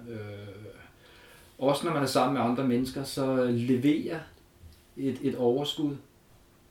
også 1.61 1.87
når 1.87 1.93
man 1.93 2.03
er 2.03 2.07
sammen 2.07 2.35
med 2.35 2.51
andre 2.51 2.69
mennesker, 2.69 3.05
så 3.05 3.45
leverer 3.45 4.21
et, 4.97 5.19
et 5.23 5.37
overskud, 5.37 5.97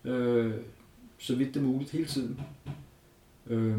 øh, 0.04 0.54
så 1.18 1.36
vidt 1.36 1.54
det 1.54 1.60
er 1.60 1.64
muligt, 1.64 1.92
hele 1.92 2.06
tiden. 2.06 2.42
Øh, 3.48 3.78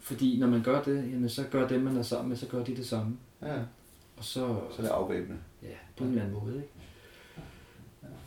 fordi 0.00 0.38
når 0.38 0.46
man 0.46 0.62
gør 0.62 0.82
det, 0.82 0.96
jamen, 0.96 1.28
så 1.28 1.44
gør 1.50 1.68
dem, 1.68 1.80
man 1.80 1.96
er 1.96 2.02
sammen 2.02 2.28
med, 2.28 2.36
så 2.36 2.46
gør 2.46 2.64
de 2.64 2.76
det 2.76 2.86
samme. 2.86 3.16
ja. 3.42 3.58
Og 4.16 4.24
så, 4.24 4.60
Så 4.70 4.76
er 4.78 4.82
det 4.82 4.88
afvæbnende. 4.88 5.38
Ja, 5.62 5.68
på 5.96 6.04
en 6.04 6.10
eller 6.10 6.22
anden 6.22 6.38
måde. 6.44 6.56
Ikke? 6.56 6.68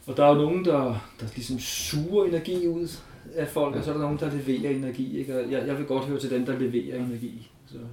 Og 0.08 0.18
der 0.18 0.26
er 0.26 0.30
jo 0.30 0.42
nogen, 0.42 0.66
der, 0.66 0.84
der 1.20 1.26
ligesom 1.36 1.60
suger 1.60 2.26
energi 2.26 2.68
ud 2.68 2.88
af 3.36 3.48
folk, 3.48 3.76
og 3.76 3.84
så 3.84 3.90
er 3.90 3.94
der 3.94 4.02
nogen, 4.02 4.20
der 4.20 4.32
leverer 4.32 4.72
energi. 4.72 5.18
Ikke? 5.20 5.40
Og 5.40 5.52
jeg, 5.52 5.68
jeg 5.68 5.78
vil 5.78 5.86
godt 5.86 6.06
høre 6.06 6.20
til 6.20 6.30
dem, 6.30 6.46
der 6.46 6.60
leverer 6.60 7.06
energi. 7.06 7.52
Så, 7.66 7.78
ja. 7.78 7.84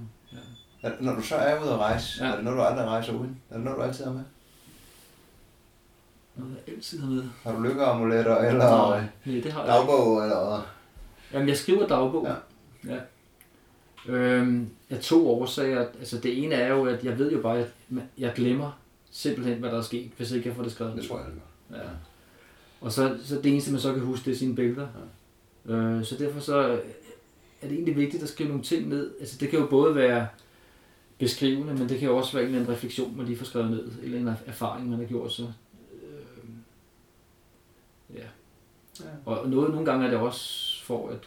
Er, 0.81 0.91
når 0.99 1.15
du 1.15 1.21
så 1.21 1.35
er 1.35 1.61
ude 1.63 1.71
at 1.71 1.77
rejse, 1.77 2.23
ja. 2.25 2.31
Er 2.31 2.35
det 2.35 2.43
noget, 2.43 2.57
du 2.57 2.63
aldrig 2.63 2.85
rejser 2.85 3.13
uden? 3.13 3.41
Er 3.49 3.55
det 3.55 3.63
noget, 3.63 3.77
du 3.77 3.83
altid 3.83 4.05
har 4.05 4.11
med? 4.11 4.23
Noget, 6.35 6.55
jeg 6.67 6.75
altid 6.75 6.99
har 6.99 7.09
med. 7.09 7.23
Har 7.43 7.51
du 7.51 7.61
lykkeamuletter, 7.61 8.37
eller 8.37 8.89
Nej, 8.89 8.99
nej, 9.25 9.41
det 9.41 9.51
har 9.53 9.65
jeg 9.65 9.81
ikke. 9.81 9.91
dagbog, 9.91 10.23
eller... 10.23 10.67
Jamen, 11.33 11.49
jeg 11.49 11.57
skriver 11.57 11.87
dagbog. 11.87 12.27
Ja. 12.85 12.93
ja. 12.93 12.99
Øhm, 14.07 14.69
af 14.89 14.99
to 14.99 15.29
årsager. 15.29 15.79
Altså, 15.99 16.17
det 16.17 16.43
ene 16.43 16.55
er 16.55 16.67
jo, 16.73 16.85
at 16.85 17.03
jeg 17.03 17.19
ved 17.19 17.31
jo 17.31 17.41
bare, 17.41 17.57
at 17.59 17.67
jeg 18.17 18.33
glemmer 18.35 18.79
simpelthen, 19.11 19.59
hvad 19.59 19.69
der 19.71 19.77
er 19.77 19.81
sket, 19.81 20.11
hvis 20.17 20.31
ikke 20.31 20.47
jeg 20.47 20.55
får 20.55 20.63
det 20.63 20.71
skrevet. 20.71 20.95
Det 20.95 21.07
tror 21.07 21.17
jeg, 21.17 21.27
det. 21.27 21.77
Ja. 21.77 21.83
Og 22.81 22.91
så, 22.91 23.17
så 23.25 23.35
det 23.35 23.51
eneste, 23.51 23.71
man 23.71 23.81
så 23.81 23.93
kan 23.93 24.01
huske, 24.01 24.25
det 24.25 24.31
er 24.31 24.37
sine 24.37 24.55
billeder. 24.55 24.87
Ja. 25.67 25.73
Øh, 25.73 26.05
så 26.05 26.15
derfor 26.17 26.39
så 26.39 26.57
er 27.61 27.67
det 27.67 27.71
egentlig 27.71 27.95
vigtigt 27.95 28.23
at 28.23 28.29
skrive 28.29 28.49
nogle 28.49 28.63
ting 28.63 28.89
ned. 28.89 29.11
Altså 29.19 29.37
det 29.39 29.49
kan 29.49 29.59
jo 29.59 29.65
både 29.65 29.95
være 29.95 30.27
beskrivende, 31.21 31.73
men 31.73 31.89
det 31.89 31.99
kan 31.99 32.09
jo 32.09 32.17
også 32.17 32.33
være 32.33 32.41
en 32.43 32.47
eller 32.47 32.59
anden 32.61 32.73
refleksion, 32.75 33.17
man 33.17 33.25
lige 33.25 33.37
får 33.37 33.45
skrevet 33.45 33.71
ned, 33.71 33.91
eller 34.03 34.19
en 34.19 34.27
erfaring, 34.45 34.89
man 34.89 34.99
har 34.99 35.05
gjort 35.05 35.31
så. 35.31 35.43
Øh, 35.93 36.49
ja. 38.15 38.23
Ja. 38.99 39.05
Og 39.25 39.49
noget, 39.49 39.69
nogle 39.71 39.85
gange 39.85 40.05
er 40.05 40.09
det 40.09 40.19
også 40.19 40.83
for 40.83 41.09
at 41.09 41.19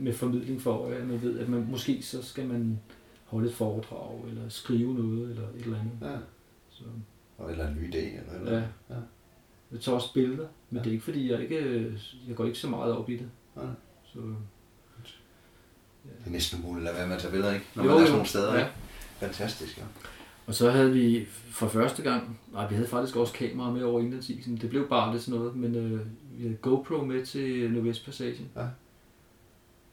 med 0.00 0.12
formidling 0.12 0.62
for, 0.62 0.86
at 0.90 1.06
man 1.06 1.22
ved, 1.22 1.38
at 1.38 1.48
man 1.48 1.66
måske 1.70 2.02
så 2.02 2.22
skal 2.22 2.46
man 2.46 2.80
holde 3.24 3.48
et 3.48 3.54
foredrag, 3.54 4.24
eller 4.28 4.48
skrive 4.48 4.94
noget, 4.94 5.30
eller 5.30 5.48
et 5.48 5.64
eller 5.64 5.78
andet. 5.80 5.98
Ja. 6.12 6.16
Så, 6.70 6.82
Og 7.38 7.50
eller 7.50 7.68
en 7.68 7.74
ny 7.74 7.90
idé, 7.94 7.98
eller 7.98 8.32
eller 8.40 8.52
ja. 8.52 8.62
Ja. 8.90 9.00
Jeg 9.72 9.80
tager 9.80 9.96
også 9.96 10.12
billeder, 10.14 10.48
men 10.70 10.76
Ja. 10.78 10.82
det 10.82 10.88
er 10.88 10.92
ikke 10.92 11.04
fordi, 11.04 11.30
jeg 11.32 11.40
ikke 11.42 11.92
jeg 12.28 12.36
går 12.36 12.44
ikke 12.44 12.58
så 12.58 12.68
meget 12.68 12.92
op 12.96 13.10
i 13.10 13.16
det. 13.16 13.28
Nej. 13.56 13.64
Så, 14.12 14.18
Det 16.04 16.26
er 16.26 16.30
næsten 16.30 16.58
umuligt 16.64 16.78
at 16.78 16.84
lade 16.84 16.96
være 16.96 17.06
med 17.06 17.16
at 17.16 17.22
tage 17.22 17.30
billeder, 17.32 17.54
ikke? 17.54 17.66
Når 17.74 17.82
Jo, 17.84 17.88
man 17.88 17.96
er 17.98 18.02
sådan 18.02 18.12
nogle 18.12 18.28
steder, 18.28 18.54
Ja. 18.54 18.58
ikke? 18.58 18.70
Fantastisk, 19.18 19.78
ja. 19.78 19.82
Og 20.46 20.54
så 20.54 20.70
havde 20.70 20.92
vi 20.92 21.26
for 21.50 21.68
første 21.68 22.02
gang, 22.02 22.40
nej 22.52 22.68
vi 22.68 22.74
havde 22.74 22.88
faktisk 22.88 23.16
også 23.16 23.32
kamera 23.34 23.70
med 23.70 23.82
over 23.82 24.00
indlandsisen, 24.00 24.56
det 24.56 24.70
blev 24.70 24.88
bare 24.88 25.04
aldrig 25.06 25.22
sådan 25.22 25.38
noget, 25.40 25.56
men 25.56 25.74
øh, 25.74 26.06
vi 26.38 26.42
havde 26.42 26.56
GoPro 26.56 27.04
med 27.04 27.26
til 27.26 27.70
Nordvestpassagen. 27.72 28.50
Ja. 28.56 28.66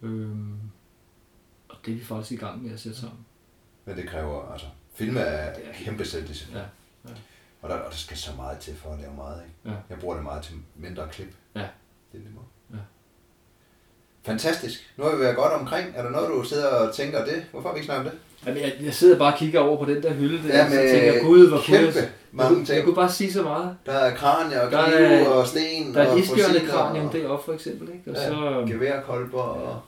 Øhm, 0.02 0.54
og 1.70 1.78
det 1.86 1.92
er 1.92 1.96
vi 1.96 2.04
faktisk 2.04 2.32
i 2.32 2.36
gang 2.46 2.64
med 2.64 2.72
at 2.72 2.80
sætte 2.80 2.98
sammen. 3.00 3.20
Men 3.86 3.98
det 3.98 4.08
kræver, 4.08 4.52
altså, 4.52 4.68
film 4.94 5.18
er 5.18 5.22
er- 5.22 5.74
kæmpe 5.74 6.06
selvdisciplin. 6.06 6.58
Ja, 6.58 6.64
ja. 7.10 7.16
Og, 7.62 7.70
der, 7.70 7.76
og 7.76 7.92
der 7.92 7.98
skal 7.98 8.18
så 8.18 8.36
meget 8.36 8.60
til 8.60 8.76
for 8.76 8.90
at 8.94 9.00
lave 9.00 9.14
meget, 9.16 9.42
ikke? 9.44 9.70
Ja. 9.76 9.82
Jeg 9.90 10.00
bruger 10.00 10.16
det 10.16 10.24
meget 10.24 10.44
til 10.44 10.56
mindre 10.76 11.08
klip. 11.12 11.36
Ja. 11.56 11.60
Det 12.12 12.20
er. 12.20 12.24
Ja. 12.24 12.30
Fantastisk. 14.26 14.80
Nu 14.98 15.04
har 15.04 15.16
vi 15.16 15.22
været 15.22 15.36
godt 15.36 15.54
omkring. 15.54 15.88
Er 15.96 16.04
der 16.04 16.10
noget, 16.10 16.30
du 16.30 16.44
sidder 16.44 16.68
og 16.68 16.96
tænker 16.96 17.26
det? 17.26 17.44
Hvorfor 17.52 17.68
har 17.70 17.74
vi 17.76 17.80
ikke 17.80 17.86
snakket 17.86 18.06
om 18.06 18.12
det? 18.12 18.20
Jamen, 18.48 18.62
jeg, 18.64 18.74
jeg 18.82 18.94
sidder 18.94 19.18
bare 19.18 19.34
og 19.34 19.40
kigger 19.40 19.60
over 19.60 19.86
på 19.86 19.92
den 19.92 20.04
der 20.04 20.14
hylde 20.14 20.48
der, 20.48 20.58
Ja, 20.58 20.66
og 20.66 20.70
så 20.72 20.76
tænker 20.78 21.14
jeg, 21.14 21.22
gud, 21.22 21.48
hvor 21.48 21.58
kunne 21.58 21.66
kæmpe 21.78 21.86
jeg, 21.88 21.96
jeg, 21.96 22.10
mange 22.32 22.56
kunne, 22.56 22.66
ting. 22.66 22.76
jeg 22.78 22.86
kunne 22.86 22.96
bare 22.96 23.12
sige 23.12 23.34
så 23.34 23.42
meget. 23.44 23.76
Der 23.86 23.92
er 23.92 24.16
kranier 24.16 24.62
og 24.62 24.72
Der 24.72 24.86
knive 24.86 25.28
og 25.28 25.48
sten 25.48 25.94
Der 25.94 26.02
er 26.02 26.16
isbjørne 26.16 26.60
kranium 26.70 27.06
og 27.08 27.14
deroppe 27.14 27.46
for 27.46 27.54
eksempel, 27.54 27.88
ikke? 27.96 28.12
Og 28.12 28.16
Ja, 28.16 28.30
så, 28.30 28.66
geværkolber 28.74 29.42
og... 29.42 29.82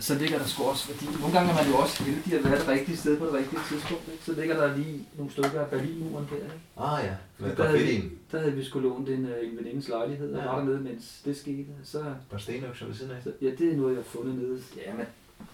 så 0.00 0.14
ligger 0.14 0.38
der 0.38 0.46
sgu 0.46 0.62
også, 0.64 0.84
fordi 0.86 1.06
nogle 1.20 1.34
gange 1.38 1.50
er 1.50 1.54
man 1.54 1.66
jo 1.72 1.76
også 1.76 2.02
heldig 2.04 2.34
at 2.38 2.44
være 2.50 2.58
det 2.58 2.68
rigtige 2.68 2.96
sted 2.96 3.16
på 3.18 3.26
det 3.26 3.34
rigtige 3.34 3.60
tidspunkt, 3.68 4.02
ikke? 4.12 4.24
Så 4.26 4.32
ligger 4.40 4.56
der 4.56 4.76
lige 4.76 5.06
nogle 5.16 5.32
stykker 5.32 5.60
af 5.60 5.66
Berlinmuren 5.66 6.28
der, 6.30 6.36
ikke? 6.36 6.60
Ah 6.80 7.04
ja, 7.04 7.14
med 7.38 7.56
Der 7.56 7.66
havde, 7.68 8.10
der 8.32 8.38
havde 8.38 8.52
vi 8.52 8.64
sgu 8.64 8.80
lånt 8.80 9.08
en, 9.08 9.26
øh, 9.26 9.48
en 9.50 9.56
venindes 9.58 9.88
lejlighed, 9.88 10.34
og 10.34 10.42
Ja. 10.44 10.50
var 10.50 10.58
dernede, 10.58 10.80
mens 10.80 11.22
det 11.24 11.36
skete. 11.36 11.66
Så, 11.84 12.00
Et 12.00 12.06
par 12.30 12.38
stenøkser 12.38 12.86
ved 12.86 12.94
siden 12.94 13.10
af. 13.16 13.22
så, 13.22 13.32
ja, 13.42 13.50
det 13.58 13.72
er 13.72 13.76
noget, 13.76 13.90
jeg 13.94 13.98
har 13.98 14.08
fundet 14.18 14.34
nede. 14.34 14.60
Ja, 14.86 14.94
men 14.94 15.06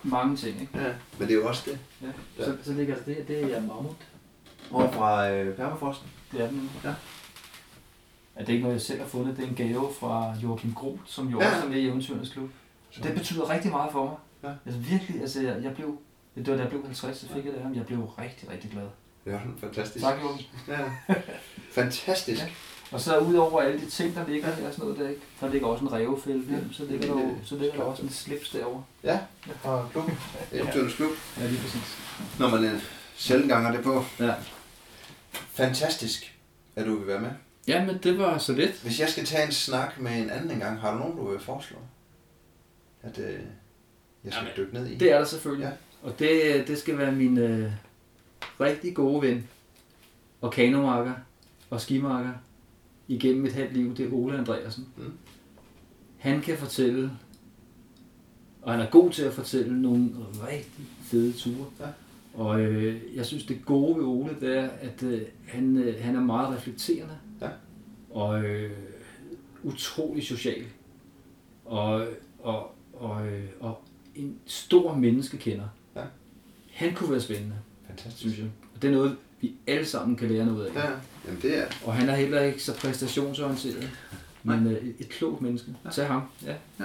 mange 0.03 0.37
ting, 0.37 0.61
ikke? 0.61 0.79
Ja, 0.79 0.95
men 1.19 1.29
det 1.29 1.35
er 1.37 1.41
jo 1.41 1.49
også 1.49 1.71
det. 1.71 1.79
Ja. 2.39 2.45
Så, 2.45 2.57
så 2.63 2.73
ligger 2.73 2.95
der 2.95 3.03
det, 3.03 3.29
det 3.29 3.57
er 3.57 3.61
mammut. 3.61 3.97
Over 4.73 4.91
fra 4.93 5.31
øh, 5.31 5.57
Permafrosten. 5.57 6.09
Det 6.33 6.41
er 6.41 6.49
den. 6.49 6.71
Ja. 6.85 6.95
at 8.37 8.47
det 8.47 8.49
er 8.49 8.53
ikke 8.53 8.63
noget, 8.63 8.75
jeg 8.75 8.81
selv 8.83 9.01
har 9.01 9.07
fundet. 9.09 9.37
Det 9.37 9.45
er 9.45 9.49
en 9.49 9.55
gave 9.55 9.89
fra 10.01 10.35
Joachim 10.43 10.75
Groth, 10.75 11.01
som 11.07 11.29
jo 11.29 11.41
Ja. 11.41 11.47
også 11.53 11.67
er 11.67 11.69
med 11.71 11.77
i 11.79 11.87
Eventyrernes 11.89 12.29
Klub. 12.33 12.51
Så 12.91 13.01
det 13.03 13.15
betyder 13.15 13.51
rigtig 13.51 13.71
meget 13.71 13.93
for 13.93 14.05
mig. 14.05 14.17
Ja. 14.51 14.57
Altså 14.67 14.81
virkelig, 14.81 15.21
altså 15.21 15.43
jeg, 15.43 15.63
jeg 15.63 15.75
blev, 15.75 15.99
det 16.35 16.47
var 16.49 16.55
da 16.57 16.61
jeg 16.63 16.69
blev 16.71 16.85
50, 16.85 17.17
så 17.19 17.27
fik 17.29 17.45
jeg 17.45 17.53
det 17.53 17.59
af 17.59 17.63
ham. 17.65 17.75
Jeg 17.75 17.87
blev 17.87 18.05
rigtig, 18.05 18.51
rigtig 18.51 18.71
glad. 18.71 18.87
Det 19.25 19.33
var 19.33 19.43
fantastisk. 19.61 20.05
Tak, 20.05 20.17
Joachim. 20.23 20.47
Ja. 20.69 20.79
Fantastisk. 21.73 22.41
Ja. 22.43 22.49
Og 22.93 23.01
så 23.01 23.19
udover 23.19 23.61
alle 23.63 23.81
de 23.81 23.87
ting, 23.91 24.15
der 24.15 24.27
ligger 24.29 24.55
her 24.55 24.67
og 24.69 24.73
sådan 24.75 24.85
noget 24.89 24.99
der, 25.01 25.09
ikke? 25.09 25.21
der 25.41 25.49
ligger 25.51 25.67
også 25.67 25.85
en 25.85 25.93
revefælde, 25.93 26.45
ja. 26.55 26.59
så 26.73 26.85
ligger 26.85 27.15
der, 27.15 27.21
jo- 27.23 27.37
så 27.45 27.57
ligger 27.57 27.75
der 27.77 27.83
også 27.83 28.03
en 28.03 28.11
slips 28.11 28.51
derovre. 28.51 28.85
Ja, 29.05 29.19
og 29.65 29.89
klub. 29.93 30.05
Eventyrens 30.53 30.95
klub. 30.95 31.11
Ja, 31.41 31.47
lige 31.47 31.61
præcis. 31.61 31.99
Når 32.39 32.49
man 32.49 32.65
øh, 32.65 32.83
sjældent 33.17 33.49
ganger 33.51 33.73
det 33.73 33.83
på. 33.83 34.05
Ja. 34.19 34.35
Fantastisk, 35.33 36.35
at 36.77 36.87
du 36.87 36.97
vil 36.99 37.07
være 37.07 37.21
med. 37.21 37.31
ja, 37.69 37.85
men 37.85 37.99
det 38.03 38.19
var 38.19 38.39
så 38.39 38.53
lidt. 38.53 38.73
Hvis 38.83 39.01
jeg 39.01 39.09
skal 39.09 39.25
tage 39.25 39.47
en 39.47 39.53
snak 39.53 40.01
med 40.01 40.13
en 40.23 40.31
anden 40.31 40.51
engang, 40.51 40.81
har 40.81 40.93
du 40.93 40.99
nogen, 40.99 41.17
du 41.17 41.31
vil 41.31 41.41
foreslå? 41.41 41.77
At 43.03 43.19
øh, 43.19 43.25
jeg 44.25 44.33
skal 44.33 44.45
Jamen, 44.45 44.53
dykke 44.57 44.75
ned 44.75 44.87
i? 44.87 44.95
Det 44.97 45.13
er 45.13 45.19
der 45.19 45.25
selvfølgelig. 45.25 45.65
Ja. 45.65 46.09
Og 46.09 46.19
det, 46.19 46.65
det 46.69 46.79
skal 46.79 46.99
være 46.99 47.13
min 47.13 47.39
øh, 47.39 47.73
rigtig 48.61 48.95
gode 48.95 49.23
ven 49.23 49.49
og 50.41 50.53
kanomarker 50.53 51.15
og 51.71 51.81
skimarker 51.81 52.33
igennem 53.09 53.47
et 53.47 53.53
halvt 53.53 53.73
liv. 53.73 53.97
Det 53.97 54.07
er 54.07 54.13
Ole 54.13 54.39
Andreasen. 54.39 54.89
Mm. 54.97 55.13
Han 56.19 56.41
kan 56.41 56.59
fortælle, 56.59 57.11
og 58.63 58.73
han 58.73 58.81
er 58.81 58.91
god 58.91 59.11
til 59.11 59.23
at 59.23 59.33
fortælle 59.33 59.83
nogle 59.83 60.11
rigtig 60.49 60.85
fede 61.03 61.33
ture. 61.33 61.67
Ja. 61.81 61.87
Og 62.35 62.61
øh, 62.61 63.01
jeg 63.15 63.27
synes, 63.27 63.47
det 63.47 63.65
gode 63.65 63.97
ved 63.97 64.05
Ole, 64.05 64.37
det 64.41 64.57
er, 64.57 64.69
at 64.81 65.03
øh, 65.03 65.23
han, 65.47 65.77
øh, 65.77 66.03
han 66.03 66.17
er 66.17 66.21
meget 66.21 66.57
reflekterende. 66.57 67.19
Ja. 67.41 67.49
Og 68.11 68.45
øh, 68.45 68.71
utrolig 69.63 70.27
social. 70.27 70.65
Og, 71.65 72.07
og, 72.39 72.75
og, 72.93 73.27
øh, 73.27 73.45
og 73.61 73.83
en 74.15 74.39
stor 74.47 74.95
menneskekender. 74.95 75.69
Ja. 75.97 76.03
Han 76.73 76.95
kunne 76.95 77.11
være 77.11 77.21
spændende, 77.21 77.57
Fantastisk. 78.03 78.21
synes 78.21 78.39
jeg. 78.39 78.47
Og 78.75 78.83
det 78.83 78.89
er 78.91 78.95
noget, 78.95 79.17
vi 79.41 79.53
alle 79.67 79.87
sammen 79.87 80.17
kan 80.17 80.29
lære 80.29 80.47
noget 80.47 80.67
af. 80.67 80.75
Ja, 80.75 80.91
jamen 81.27 81.43
det 81.43 81.59
er... 81.59 81.65
Og 81.85 81.95
han 81.95 82.09
er 82.09 82.15
heller 82.15 82.41
ikke 82.41 82.63
så 82.63 82.75
præstationsorienteret. 82.75 83.91
Men 84.43 84.67
øh, 84.67 84.85
et 84.99 85.09
klogt 85.09 85.43
menneske. 85.43 85.69
Tag 85.93 86.07
ham. 86.07 86.23
Ja. 86.47 86.85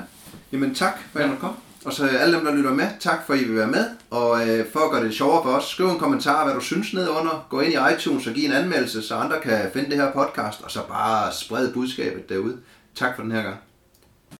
Jamen 0.51 0.75
tak 0.75 0.99
for 1.11 1.19
at 1.19 1.27
måtte 1.29 1.41
komme. 1.41 1.57
Og 1.85 1.93
så 1.93 2.07
alle 2.07 2.37
dem, 2.37 2.45
der 2.45 2.55
lytter 2.55 2.73
med, 2.73 2.87
tak 2.99 3.25
for 3.25 3.33
at 3.33 3.41
I 3.41 3.43
vil 3.43 3.55
være 3.55 3.67
med. 3.67 3.85
Og 4.09 4.49
øh, 4.49 4.65
for 4.71 4.79
at 4.79 4.91
gøre 4.91 5.03
det 5.03 5.13
sjovere 5.13 5.43
for 5.43 5.49
os, 5.49 5.63
skriv 5.63 5.87
en 5.89 5.99
kommentar, 5.99 6.43
hvad 6.45 6.53
du 6.55 6.59
synes 6.59 6.93
ned 6.93 7.09
under. 7.09 7.47
Gå 7.49 7.59
ind 7.59 7.73
i 7.73 7.77
iTunes 7.93 8.27
og 8.27 8.33
giv 8.33 8.45
en 8.45 8.51
anmeldelse, 8.51 9.01
så 9.01 9.15
andre 9.15 9.41
kan 9.41 9.69
finde 9.73 9.89
det 9.89 9.97
her 9.97 10.11
podcast. 10.11 10.61
Og 10.61 10.71
så 10.71 10.79
bare 10.87 11.33
spred 11.33 11.73
budskabet 11.73 12.29
derude. 12.29 12.57
Tak 12.95 13.15
for 13.15 13.23
den 13.23 13.31
her 13.31 13.41
gang. 13.41 13.57